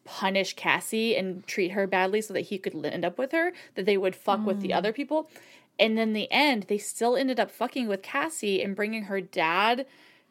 punish 0.05 0.53
Cassie 0.55 1.15
and 1.15 1.45
treat 1.47 1.71
her 1.71 1.87
badly 1.87 2.21
so 2.21 2.33
that 2.33 2.41
he 2.41 2.57
could 2.57 2.85
end 2.85 3.05
up 3.05 3.17
with 3.17 3.31
her, 3.31 3.51
that 3.75 3.85
they 3.85 3.97
would 3.97 4.15
fuck 4.15 4.45
with 4.45 4.61
the 4.61 4.69
mm. 4.69 4.75
other 4.75 4.93
people. 4.93 5.29
And 5.79 5.99
in 5.99 6.13
the 6.13 6.31
end, 6.31 6.63
they 6.63 6.77
still 6.77 7.15
ended 7.15 7.39
up 7.39 7.51
fucking 7.51 7.87
with 7.87 8.01
Cassie 8.01 8.61
and 8.61 8.75
bringing 8.75 9.03
her 9.03 9.19
dad 9.19 9.85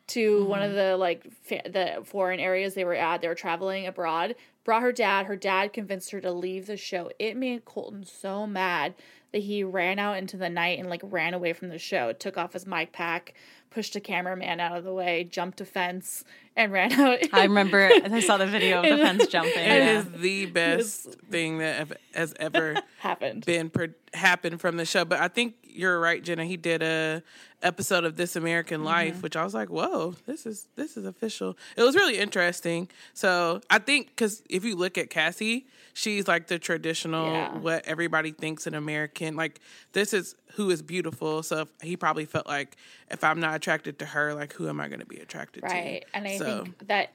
to 0.09 0.44
one 0.44 0.62
of 0.62 0.68
mm-hmm. 0.68 0.76
the 0.76 0.96
like 0.96 1.30
fa- 1.42 1.62
the 1.64 2.02
foreign 2.05 2.40
areas 2.40 2.74
they 2.74 2.84
were 2.84 2.94
at. 2.94 3.20
They 3.20 3.28
were 3.28 3.34
traveling 3.34 3.86
abroad. 3.86 4.34
Brought 4.64 4.82
her 4.82 4.92
dad. 4.92 5.26
Her 5.26 5.36
dad 5.36 5.72
convinced 5.72 6.11
her 6.11 6.20
to 6.20 6.32
leave 6.32 6.66
the 6.66 6.76
show. 6.76 7.11
It 7.18 7.36
made 7.36 7.64
Colton 7.64 8.05
so 8.05 8.46
mad 8.46 8.94
that 9.32 9.42
he 9.42 9.64
ran 9.64 9.98
out 9.98 10.16
into 10.16 10.36
the 10.36 10.48
night 10.48 10.78
and 10.78 10.88
like 10.88 11.02
ran 11.05 11.34
away 11.34 11.52
from 11.52 11.68
the 11.68 11.78
show. 11.78 12.12
Took 12.12 12.38
off 12.38 12.52
his 12.52 12.66
mic 12.66 12.92
pack, 12.92 13.34
pushed 13.75 13.97
a 13.97 14.01
cameraman 14.01 14.61
out 14.61 14.79
of 14.79 14.85
the 14.85 14.93
way, 14.93 15.25
jumped 15.25 15.61
a 15.61 15.64
fence, 15.64 16.25
and 16.57 16.72
ran 16.72 16.93
out. 17.01 17.18
I 17.33 17.43
remember 17.43 17.91
I 17.93 18.20
saw 18.20 18.37
the 18.37 18.47
video 18.47 18.83
of 18.83 18.89
the 18.89 18.97
fence 19.05 19.27
jumping. 19.27 19.53
It 19.53 19.66
yeah. 19.66 19.99
is 19.99 20.11
the 20.12 20.47
best 20.47 21.20
thing 21.31 21.59
that 21.59 21.89
has 22.14 22.33
ever 22.39 22.77
happened. 23.01 23.45
been 23.45 23.70
pro- 23.70 23.89
happened 24.14 24.61
from 24.61 24.77
the 24.77 24.85
show. 24.85 25.05
But 25.05 25.18
I 25.20 25.27
think 25.29 25.57
you're 25.64 25.99
right, 25.99 26.22
Jenna. 26.22 26.45
He 26.45 26.57
did 26.57 26.83
a 26.83 27.22
episode 27.62 28.05
of 28.05 28.16
This 28.16 28.37
American 28.37 28.79
mm-hmm. 28.79 28.87
Life, 28.87 29.22
which 29.22 29.35
I 29.35 29.43
was 29.43 29.55
like, 29.55 29.70
whoa, 29.70 30.14
this 30.27 30.47
is 30.47 30.68
this 30.77 30.97
is 30.97 31.05
official. 31.05 31.57
It 31.77 31.83
was 31.83 31.97
really 31.97 32.18
interesting. 32.18 32.89
So 33.12 33.61
I 33.68 33.81
think 33.81 34.09
because 34.09 34.43
if 34.49 34.64
you 34.64 34.77
look 34.77 34.97
at 34.97 35.11
Cassie, 35.11 35.66
she's 35.95 36.29
like 36.29 36.47
the 36.47 36.61
traditional 36.61 37.33
Yeah. 37.33 37.59
what 37.59 37.85
everybody 37.87 38.31
thinks 38.31 38.68
an 38.68 38.75
American. 38.75 39.35
Like 39.35 39.61
this 39.93 40.14
is 40.14 40.37
who 40.55 40.70
is 40.70 40.82
beautiful. 40.82 41.42
So 41.42 41.66
he 41.82 41.96
probably 41.96 42.24
felt 42.24 42.46
like 42.46 42.76
if 43.11 43.22
I'm 43.24 43.40
not 43.40 43.55
attracted 43.55 43.98
to 44.00 44.07
her, 44.07 44.34
like 44.34 44.52
who 44.52 44.68
am 44.68 44.80
I 44.80 44.88
going 44.88 45.00
to 45.00 45.07
be 45.07 45.18
attracted 45.18 45.62
to? 45.62 45.66
Right. 45.66 46.05
And 46.12 46.26
I 46.26 46.38
So- 46.38 46.64
think 46.64 46.88
that 46.88 47.12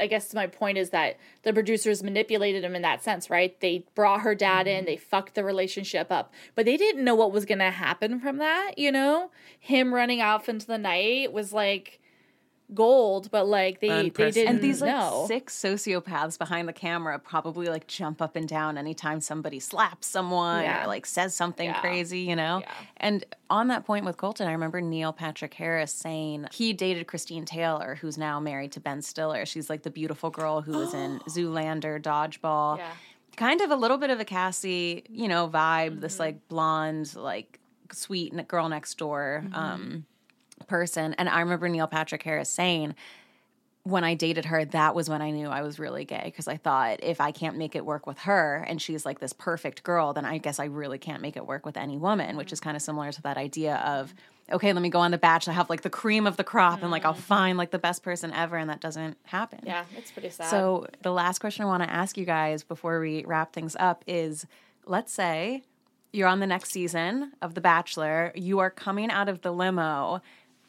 I 0.00 0.06
guess 0.06 0.32
my 0.32 0.46
point 0.46 0.78
is 0.78 0.90
that 0.90 1.16
the 1.42 1.52
producers 1.52 2.04
manipulated 2.04 2.62
him 2.62 2.76
in 2.76 2.82
that 2.82 3.02
sense, 3.02 3.28
right? 3.28 3.58
They 3.60 3.84
brought 3.96 4.20
her 4.20 4.34
dad 4.34 4.68
in, 4.68 4.78
mm-hmm. 4.78 4.86
they 4.86 4.96
fucked 4.96 5.34
the 5.34 5.42
relationship 5.42 6.12
up, 6.12 6.32
but 6.54 6.66
they 6.66 6.76
didn't 6.76 7.04
know 7.04 7.16
what 7.16 7.32
was 7.32 7.44
going 7.44 7.58
to 7.58 7.70
happen 7.72 8.20
from 8.20 8.36
that, 8.36 8.74
you 8.76 8.92
know? 8.92 9.32
Him 9.58 9.92
running 9.92 10.22
off 10.22 10.48
into 10.48 10.66
the 10.66 10.78
night 10.78 11.32
was 11.32 11.52
like 11.52 11.98
gold, 12.74 13.30
but 13.30 13.46
like 13.46 13.80
they 13.80 14.10
they 14.10 14.30
didn't 14.30 14.48
and 14.56 14.60
these 14.60 14.82
like 14.82 14.90
know. 14.90 15.24
six 15.26 15.54
sociopaths 15.58 16.38
behind 16.38 16.68
the 16.68 16.72
camera 16.72 17.18
probably 17.18 17.66
like 17.68 17.86
jump 17.86 18.20
up 18.20 18.36
and 18.36 18.46
down 18.46 18.76
anytime 18.76 19.20
somebody 19.20 19.58
slaps 19.58 20.06
someone 20.06 20.62
Yeah. 20.64 20.84
or 20.84 20.86
like 20.86 21.06
says 21.06 21.34
something 21.34 21.66
Yeah. 21.70 21.80
crazy, 21.80 22.20
you 22.20 22.36
know? 22.36 22.58
Yeah. 22.60 22.72
And 22.98 23.24
on 23.48 23.68
that 23.68 23.86
point 23.86 24.04
with 24.04 24.18
Colton, 24.18 24.46
I 24.48 24.52
remember 24.52 24.80
Neil 24.82 25.12
Patrick 25.14 25.54
Harris 25.54 25.92
saying 25.92 26.46
he 26.52 26.72
dated 26.74 27.06
Christine 27.06 27.46
Taylor, 27.46 27.96
who's 28.00 28.18
now 28.18 28.38
married 28.38 28.72
to 28.72 28.80
Ben 28.80 29.00
Stiller. 29.00 29.46
She's 29.46 29.70
like 29.70 29.82
the 29.82 29.90
beautiful 29.90 30.28
girl 30.28 30.60
who 30.60 30.72
was 30.78 30.92
in 30.92 31.20
Zoolander, 31.28 32.00
Dodgeball. 32.02 32.78
Yeah. 32.78 32.90
Kind 33.36 33.60
of 33.62 33.70
a 33.70 33.76
little 33.76 33.98
bit 33.98 34.10
of 34.10 34.20
a 34.20 34.24
Cassie, 34.26 35.04
you 35.08 35.28
know, 35.28 35.48
vibe, 35.48 35.92
Mm-hmm. 35.92 36.00
this 36.00 36.18
like 36.18 36.48
blonde, 36.48 37.14
like 37.16 37.60
sweet 37.92 38.34
girl 38.46 38.68
next 38.68 38.98
door 38.98 39.42
Mm-hmm. 39.46 39.54
um, 39.54 40.04
person. 40.66 41.14
And 41.14 41.28
I 41.28 41.40
remember 41.40 41.68
Neil 41.68 41.86
Patrick 41.86 42.22
Harris 42.22 42.50
saying, 42.50 42.94
when 43.84 44.04
I 44.04 44.14
dated 44.14 44.44
her, 44.46 44.64
that 44.66 44.94
was 44.94 45.08
when 45.08 45.22
I 45.22 45.30
knew 45.30 45.48
I 45.48 45.62
was 45.62 45.78
really 45.78 46.04
gay 46.04 46.22
because 46.24 46.46
I 46.46 46.56
thought 46.56 47.02
if 47.02 47.20
I 47.20 47.32
can't 47.32 47.56
make 47.56 47.74
it 47.74 47.86
work 47.86 48.06
with 48.06 48.18
her 48.20 48.64
and 48.68 48.82
she's 48.82 49.06
like 49.06 49.18
this 49.18 49.32
perfect 49.32 49.82
girl, 49.82 50.12
then 50.12 50.26
I 50.26 50.38
guess 50.38 50.58
I 50.58 50.66
really 50.66 50.98
can't 50.98 51.22
make 51.22 51.36
it 51.36 51.46
work 51.46 51.64
with 51.64 51.78
any 51.78 51.96
woman, 51.96 52.36
which 52.36 52.52
is 52.52 52.60
kind 52.60 52.76
of 52.76 52.82
similar 52.82 53.12
to 53.12 53.22
that 53.22 53.38
idea 53.38 53.76
of, 53.76 54.12
okay, 54.52 54.72
let 54.74 54.82
me 54.82 54.90
go 54.90 54.98
on 54.98 55.10
The 55.10 55.18
Bachelor, 55.18 55.54
have 55.54 55.70
like 55.70 55.82
the 55.82 55.90
cream 55.90 56.26
of 56.26 56.36
the 56.36 56.44
crop 56.44 56.82
and 56.82 56.90
like 56.90 57.06
I'll 57.06 57.14
mm. 57.14 57.18
find 57.18 57.56
like 57.56 57.70
the 57.70 57.78
best 57.78 58.02
person 58.02 58.30
ever. 58.32 58.56
And 58.56 58.68
that 58.68 58.80
doesn't 58.80 59.16
happen. 59.24 59.60
Yeah, 59.64 59.84
it's 59.96 60.10
pretty 60.10 60.30
sad. 60.30 60.50
So 60.50 60.86
the 61.02 61.12
last 61.12 61.38
question 61.38 61.62
I 61.62 61.66
want 61.66 61.82
to 61.82 61.90
ask 61.90 62.18
you 62.18 62.26
guys 62.26 62.62
before 62.64 63.00
we 63.00 63.24
wrap 63.24 63.54
things 63.54 63.74
up 63.78 64.04
is 64.06 64.44
let's 64.84 65.12
say 65.12 65.62
you're 66.12 66.28
on 66.28 66.40
the 66.40 66.46
next 66.46 66.72
season 66.72 67.32
of 67.40 67.54
The 67.54 67.60
Bachelor, 67.62 68.32
you 68.34 68.58
are 68.58 68.70
coming 68.70 69.10
out 69.10 69.28
of 69.30 69.40
the 69.42 69.52
limo. 69.52 70.20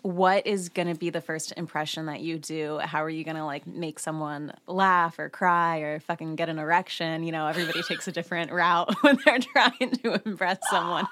What 0.09 0.47
is 0.47 0.69
going 0.69 0.87
to 0.87 0.95
be 0.95 1.11
the 1.11 1.21
first 1.21 1.53
impression 1.55 2.07
that 2.07 2.19
you 2.21 2.39
do? 2.39 2.79
How 2.79 3.03
are 3.03 3.11
you 3.11 3.23
going 3.23 3.37
to 3.37 3.45
like 3.45 3.67
make 3.67 3.99
someone 3.99 4.51
laugh 4.65 5.19
or 5.19 5.29
cry 5.29 5.81
or 5.81 5.99
fucking 5.99 6.35
get 6.35 6.49
an 6.49 6.57
erection? 6.57 7.21
You 7.21 7.31
know, 7.31 7.45
everybody 7.45 7.83
takes 7.83 8.07
a 8.07 8.11
different 8.11 8.51
route 8.51 8.91
when 9.03 9.19
they're 9.23 9.37
trying 9.37 9.91
to 10.01 10.19
impress 10.25 10.57
someone. 10.71 11.07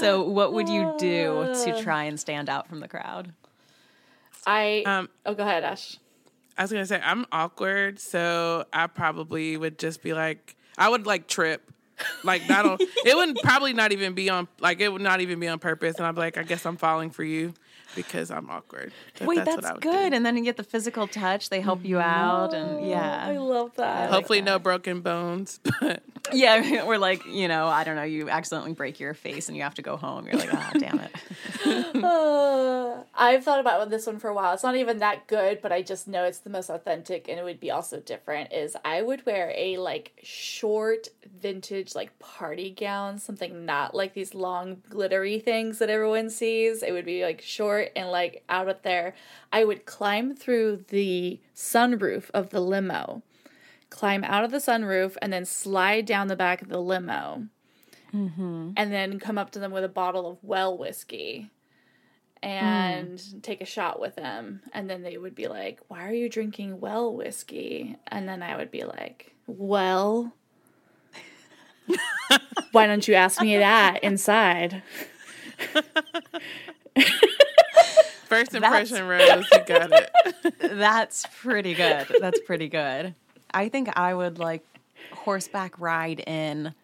So, 0.00 0.22
what 0.22 0.54
would 0.54 0.70
you 0.70 0.94
do 0.98 1.52
to 1.64 1.82
try 1.82 2.04
and 2.04 2.18
stand 2.18 2.48
out 2.48 2.68
from 2.68 2.80
the 2.80 2.88
crowd? 2.88 3.34
I 4.46 4.82
Um, 4.86 5.10
Oh, 5.26 5.34
go 5.34 5.42
ahead, 5.42 5.62
Ash. 5.62 5.98
I 6.56 6.62
was 6.62 6.72
gonna 6.72 6.86
say 6.86 7.02
I'm 7.04 7.26
awkward, 7.32 8.00
so 8.00 8.64
I 8.72 8.86
probably 8.86 9.58
would 9.58 9.78
just 9.78 10.02
be 10.02 10.14
like, 10.14 10.56
I 10.78 10.88
would 10.88 11.04
like 11.04 11.28
trip, 11.28 11.70
like 12.24 12.46
that'll. 12.46 12.78
it 12.80 13.14
wouldn't 13.14 13.42
probably 13.42 13.74
not 13.74 13.92
even 13.92 14.14
be 14.14 14.30
on, 14.30 14.48
like 14.58 14.80
it 14.80 14.90
would 14.90 15.02
not 15.02 15.20
even 15.20 15.38
be 15.38 15.48
on 15.48 15.58
purpose, 15.58 15.96
and 15.96 16.06
I'd 16.06 16.14
be 16.14 16.22
like, 16.22 16.38
I 16.38 16.44
guess 16.44 16.64
I'm 16.64 16.78
falling 16.78 17.10
for 17.10 17.24
you 17.24 17.52
because 17.94 18.30
I'm 18.30 18.50
awkward. 18.50 18.92
But 19.18 19.28
Wait, 19.28 19.36
what 19.38 19.62
that's, 19.62 19.70
good. 19.80 20.10
do. 20.10 20.16
And 20.16 20.24
then 20.24 20.36
you 20.36 20.44
get 20.44 20.56
the 20.56 20.64
physical 20.64 21.06
touch. 21.06 21.50
They 21.50 21.60
help 21.60 21.84
you 21.84 21.98
out, 21.98 22.54
and 22.54 22.86
yeah. 22.86 23.26
I 23.26 23.36
love 23.38 23.76
that. 23.76 24.10
Hopefully, 24.10 24.40
no 24.40 24.58
broken 24.58 25.00
bones. 25.00 25.60
But 25.80 26.02
yeah, 26.32 26.84
we're 26.86 26.98
like, 26.98 27.26
you 27.26 27.48
know, 27.48 27.66
I 27.66 27.84
don't 27.84 27.96
know, 27.96 28.02
you 28.02 28.28
accidentally 28.28 28.72
break 28.72 29.00
your 29.00 29.14
face 29.14 29.48
and 29.48 29.56
you 29.56 29.62
have 29.62 29.74
to 29.74 29.82
go 29.82 29.96
home. 29.96 30.26
You're 30.26 30.36
like, 30.36 30.52
ah, 30.52 30.70
oh, 30.74 30.78
damn 30.78 31.00
it. 31.00 31.14
uh, 32.04 33.02
I've 33.14 33.44
thought 33.44 33.60
about 33.60 33.90
this 33.90 34.06
one 34.06 34.18
for 34.18 34.28
a 34.28 34.34
while. 34.34 34.54
It's 34.54 34.62
not 34.62 34.76
even 34.76 34.98
that 34.98 35.26
good, 35.26 35.60
but 35.60 35.72
I 35.72 35.82
just 35.82 36.06
know 36.06 36.24
it's 36.24 36.38
the 36.38 36.50
most 36.50 36.70
authentic 36.70 37.28
and 37.28 37.38
it 37.38 37.42
would 37.42 37.60
be 37.60 37.70
also 37.70 38.00
different. 38.00 38.52
Is 38.52 38.76
I 38.84 39.02
would 39.02 39.26
wear 39.26 39.52
a 39.56 39.78
like 39.78 40.12
short 40.22 41.08
vintage 41.40 41.94
like 41.94 42.18
party 42.18 42.70
gown, 42.70 43.18
something 43.18 43.64
not 43.64 43.94
like 43.94 44.14
these 44.14 44.34
long 44.34 44.82
glittery 44.88 45.38
things 45.38 45.78
that 45.78 45.90
everyone 45.90 46.30
sees. 46.30 46.82
It 46.82 46.92
would 46.92 47.06
be 47.06 47.24
like 47.24 47.42
short 47.42 47.90
and 47.96 48.10
like 48.10 48.44
out 48.48 48.68
of 48.68 48.82
there. 48.82 49.14
I 49.52 49.64
would 49.64 49.86
climb 49.86 50.34
through 50.34 50.84
the 50.88 51.40
sunroof 51.54 52.30
of 52.32 52.50
the 52.50 52.60
limo 52.60 53.22
climb 53.92 54.24
out 54.24 54.44
of 54.44 54.50
the 54.50 54.58
sunroof, 54.58 55.16
and 55.22 55.32
then 55.32 55.44
slide 55.44 56.06
down 56.06 56.28
the 56.28 56.36
back 56.36 56.62
of 56.62 56.68
the 56.68 56.80
limo. 56.80 57.46
Mm-hmm. 58.12 58.70
And 58.76 58.92
then 58.92 59.20
come 59.20 59.38
up 59.38 59.52
to 59.52 59.58
them 59.58 59.72
with 59.72 59.84
a 59.84 59.88
bottle 59.88 60.30
of 60.30 60.38
well 60.42 60.76
whiskey 60.76 61.50
and 62.42 63.18
mm. 63.18 63.42
take 63.42 63.60
a 63.60 63.66
shot 63.66 64.00
with 64.00 64.16
them. 64.16 64.62
And 64.72 64.90
then 64.90 65.02
they 65.02 65.16
would 65.16 65.34
be 65.34 65.48
like, 65.48 65.80
Why 65.88 66.06
are 66.06 66.12
you 66.12 66.28
drinking 66.28 66.80
well 66.80 67.14
whiskey? 67.14 67.96
And 68.08 68.28
then 68.28 68.42
I 68.42 68.56
would 68.56 68.70
be 68.70 68.84
like, 68.84 69.34
Well, 69.46 70.32
why 72.72 72.86
don't 72.86 73.06
you 73.06 73.14
ask 73.14 73.40
me 73.40 73.56
that 73.58 74.02
inside? 74.02 74.82
First 78.26 78.54
impression, 78.54 79.06
Rose, 79.06 79.46
you 79.52 79.60
got 79.66 79.92
it. 79.92 80.10
That's 80.60 81.26
pretty 81.40 81.74
good. 81.74 82.06
That's 82.18 82.40
pretty 82.40 82.68
good. 82.68 83.14
I 83.54 83.68
think 83.68 83.96
I 83.96 84.14
would 84.14 84.38
like 84.38 84.64
horseback 85.12 85.78
ride 85.78 86.20
in 86.20 86.74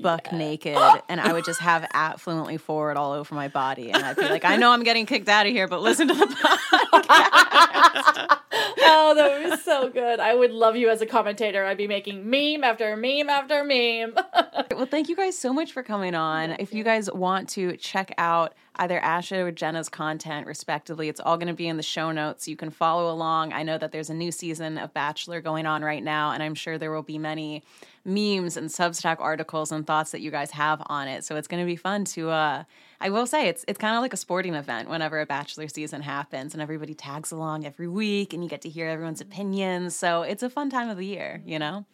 buck 0.00 0.28
yeah. 0.32 0.38
naked 0.38 0.78
and 1.08 1.20
I 1.20 1.32
would 1.32 1.44
just 1.44 1.60
have 1.60 1.86
at 1.92 2.20
fluently 2.20 2.56
forward 2.56 2.96
all 2.96 3.12
over 3.12 3.34
my 3.34 3.48
body 3.48 3.90
and 3.90 4.02
I'd 4.02 4.16
be 4.16 4.28
like, 4.28 4.44
I 4.44 4.56
know 4.56 4.70
I'm 4.70 4.82
getting 4.82 5.06
kicked 5.06 5.28
out 5.28 5.46
of 5.46 5.52
here, 5.52 5.68
but 5.68 5.82
listen 5.82 6.08
to 6.08 6.14
the 6.14 6.26
podcast. 6.92 8.40
Oh, 8.78 9.14
that 9.16 9.40
would 9.40 9.50
be 9.50 9.56
so 9.62 9.88
good. 9.88 10.20
I 10.20 10.34
would 10.34 10.50
love 10.50 10.76
you 10.76 10.88
as 10.88 11.00
a 11.00 11.06
commentator. 11.06 11.64
I'd 11.64 11.76
be 11.76 11.86
making 11.86 12.28
meme 12.28 12.64
after 12.64 12.96
meme 12.96 13.28
after 13.28 13.64
meme. 13.64 14.14
well, 14.72 14.86
thank 14.86 15.08
you 15.08 15.16
guys 15.16 15.38
so 15.38 15.52
much 15.52 15.72
for 15.72 15.82
coming 15.82 16.14
on. 16.14 16.56
If 16.58 16.74
you 16.74 16.84
guys 16.84 17.10
want 17.12 17.48
to 17.50 17.76
check 17.76 18.14
out 18.18 18.54
either 18.76 19.00
Asha 19.00 19.44
or 19.44 19.52
Jenna's 19.52 19.88
content, 19.88 20.46
respectively. 20.46 21.08
It's 21.08 21.20
all 21.20 21.36
going 21.36 21.48
to 21.48 21.54
be 21.54 21.68
in 21.68 21.76
the 21.76 21.82
show 21.82 22.12
notes. 22.12 22.46
You 22.46 22.56
can 22.56 22.70
follow 22.70 23.10
along. 23.12 23.52
I 23.52 23.62
know 23.62 23.78
that 23.78 23.92
there's 23.92 24.10
a 24.10 24.14
new 24.14 24.30
season 24.30 24.78
of 24.78 24.92
Bachelor 24.92 25.40
going 25.40 25.66
on 25.66 25.82
right 25.82 26.02
now, 26.02 26.32
and 26.32 26.42
I'm 26.42 26.54
sure 26.54 26.78
there 26.78 26.92
will 26.92 27.02
be 27.02 27.18
many 27.18 27.62
memes 28.06 28.56
and 28.56 28.68
Substack 28.68 29.16
articles 29.18 29.72
and 29.72 29.86
thoughts 29.86 30.12
that 30.12 30.20
you 30.20 30.30
guys 30.30 30.52
have 30.52 30.82
on 30.86 31.08
it. 31.08 31.24
So 31.24 31.36
it's 31.36 31.48
going 31.48 31.62
to 31.62 31.66
be 31.66 31.76
fun 31.76 32.04
to. 32.06 32.30
Uh, 32.30 32.64
I 33.00 33.10
will 33.10 33.26
say 33.26 33.48
it's 33.48 33.64
it's 33.68 33.78
kind 33.78 33.96
of 33.96 34.02
like 34.02 34.12
a 34.12 34.16
sporting 34.16 34.54
event 34.54 34.88
whenever 34.88 35.20
a 35.20 35.26
Bachelor 35.26 35.68
season 35.68 36.02
happens, 36.02 36.54
and 36.54 36.62
everybody 36.62 36.94
tags 36.94 37.32
along 37.32 37.66
every 37.66 37.88
week, 37.88 38.32
and 38.32 38.42
you 38.42 38.48
get 38.48 38.62
to 38.62 38.68
hear 38.68 38.88
everyone's 38.88 39.20
opinions. 39.20 39.96
So 39.96 40.22
it's 40.22 40.42
a 40.42 40.48
fun 40.48 40.70
time 40.70 40.88
of 40.88 40.96
the 40.96 41.06
year, 41.06 41.42
you 41.44 41.58
know. 41.58 41.84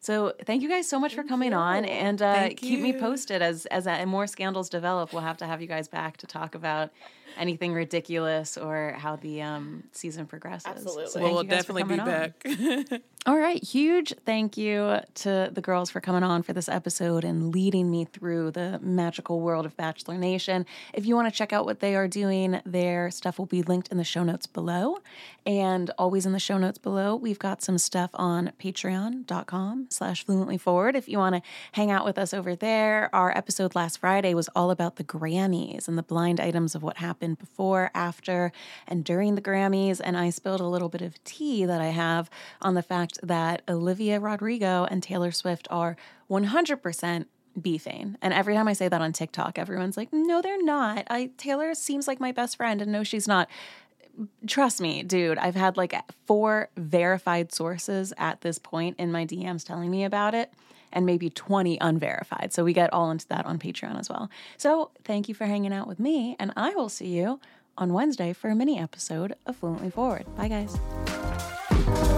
So 0.00 0.34
thank 0.44 0.62
you 0.62 0.68
guys 0.68 0.88
so 0.88 1.00
much 1.00 1.14
thank 1.14 1.26
for 1.26 1.28
coming 1.28 1.52
you. 1.52 1.56
on, 1.58 1.84
and 1.84 2.20
uh, 2.20 2.50
keep 2.56 2.80
me 2.80 2.92
posted 2.92 3.42
as 3.42 3.66
as 3.66 3.86
uh, 3.86 4.04
more 4.06 4.26
scandals 4.26 4.68
develop. 4.68 5.12
We'll 5.12 5.22
have 5.22 5.38
to 5.38 5.46
have 5.46 5.60
you 5.62 5.68
guys 5.68 5.88
back 5.88 6.16
to 6.18 6.26
talk 6.26 6.54
about 6.54 6.90
anything 7.36 7.72
ridiculous 7.72 8.56
or 8.56 8.94
how 8.98 9.16
the 9.16 9.42
um, 9.42 9.84
season 9.92 10.26
progresses. 10.26 10.66
Absolutely. 10.66 11.06
So 11.08 11.20
well, 11.20 11.34
we'll 11.34 11.44
definitely 11.44 11.84
be 11.84 11.98
on. 11.98 12.06
back. 12.06 12.46
All 13.26 13.36
right. 13.36 13.62
Huge 13.62 14.14
thank 14.24 14.56
you 14.56 15.00
to 15.14 15.50
the 15.52 15.60
girls 15.60 15.90
for 15.90 16.00
coming 16.00 16.22
on 16.22 16.42
for 16.42 16.52
this 16.52 16.68
episode 16.68 17.24
and 17.24 17.52
leading 17.52 17.90
me 17.90 18.04
through 18.04 18.52
the 18.52 18.78
magical 18.80 19.40
world 19.40 19.66
of 19.66 19.76
Bachelor 19.76 20.16
Nation. 20.16 20.64
If 20.94 21.06
you 21.06 21.16
want 21.16 21.28
to 21.28 21.36
check 21.36 21.52
out 21.52 21.64
what 21.64 21.80
they 21.80 21.96
are 21.96 22.06
doing, 22.06 22.60
their 22.64 23.10
stuff 23.10 23.38
will 23.38 23.46
be 23.46 23.62
linked 23.62 23.88
in 23.88 23.98
the 23.98 24.04
show 24.04 24.22
notes 24.22 24.46
below. 24.46 24.98
And 25.44 25.90
always 25.98 26.24
in 26.24 26.32
the 26.32 26.38
show 26.38 26.56
notes 26.56 26.78
below, 26.78 27.16
we've 27.16 27.38
got 27.38 27.62
some 27.62 27.78
stuff 27.78 28.10
on 28.14 28.52
patreon.com 28.60 29.86
slash 29.90 30.24
fluently 30.24 30.56
forward. 30.58 30.94
If 30.94 31.08
you 31.08 31.18
want 31.18 31.34
to 31.34 31.42
hang 31.72 31.90
out 31.90 32.04
with 32.04 32.18
us 32.18 32.32
over 32.32 32.54
there, 32.54 33.10
our 33.12 33.36
episode 33.36 33.74
last 33.74 33.98
Friday 33.98 34.34
was 34.34 34.48
all 34.54 34.70
about 34.70 34.96
the 34.96 35.04
Grammys 35.04 35.88
and 35.88 35.98
the 35.98 36.02
blind 36.02 36.40
items 36.40 36.76
of 36.76 36.82
what 36.82 36.98
happened 36.98 37.25
before, 37.34 37.90
after, 37.94 38.52
and 38.86 39.04
during 39.04 39.34
the 39.34 39.42
Grammys. 39.42 40.00
And 40.02 40.16
I 40.16 40.30
spilled 40.30 40.60
a 40.60 40.66
little 40.66 40.88
bit 40.88 41.02
of 41.02 41.22
tea 41.24 41.64
that 41.64 41.80
I 41.80 41.88
have 41.88 42.30
on 42.62 42.74
the 42.74 42.82
fact 42.82 43.18
that 43.22 43.62
Olivia 43.68 44.20
Rodrigo 44.20 44.86
and 44.90 45.02
Taylor 45.02 45.32
Swift 45.32 45.66
are 45.70 45.96
100% 46.30 47.26
beefing. 47.60 48.16
And 48.20 48.34
every 48.34 48.54
time 48.54 48.68
I 48.68 48.74
say 48.74 48.88
that 48.88 49.00
on 49.00 49.12
TikTok, 49.12 49.58
everyone's 49.58 49.96
like, 49.96 50.12
"No, 50.12 50.42
they're 50.42 50.62
not. 50.62 51.06
I 51.08 51.30
Taylor 51.38 51.74
seems 51.74 52.06
like 52.06 52.20
my 52.20 52.32
best 52.32 52.56
friend 52.56 52.82
and 52.82 52.92
no 52.92 53.02
she's 53.02 53.26
not." 53.26 53.48
Trust 54.46 54.80
me, 54.80 55.02
dude, 55.02 55.38
I've 55.38 55.56
had 55.56 55.76
like 55.76 55.94
four 56.26 56.70
verified 56.76 57.52
sources 57.52 58.14
at 58.16 58.40
this 58.40 58.58
point 58.58 58.96
in 58.98 59.12
my 59.12 59.26
DMs 59.26 59.64
telling 59.64 59.90
me 59.90 60.04
about 60.04 60.34
it 60.34 60.52
and 60.92 61.06
maybe 61.06 61.30
20 61.30 61.78
unverified. 61.80 62.52
So 62.52 62.64
we 62.64 62.72
get 62.72 62.92
all 62.92 63.10
into 63.10 63.26
that 63.28 63.46
on 63.46 63.58
Patreon 63.58 63.98
as 63.98 64.08
well. 64.08 64.30
So, 64.56 64.90
thank 65.04 65.28
you 65.28 65.34
for 65.34 65.46
hanging 65.46 65.72
out 65.72 65.86
with 65.88 65.98
me 65.98 66.36
and 66.38 66.52
I 66.56 66.70
will 66.74 66.88
see 66.88 67.08
you 67.08 67.40
on 67.78 67.92
Wednesday 67.92 68.32
for 68.32 68.48
a 68.48 68.54
mini 68.54 68.78
episode 68.78 69.34
of 69.46 69.56
Fluently 69.56 69.90
Forward. 69.90 70.26
Bye 70.36 70.48
guys. 70.48 72.15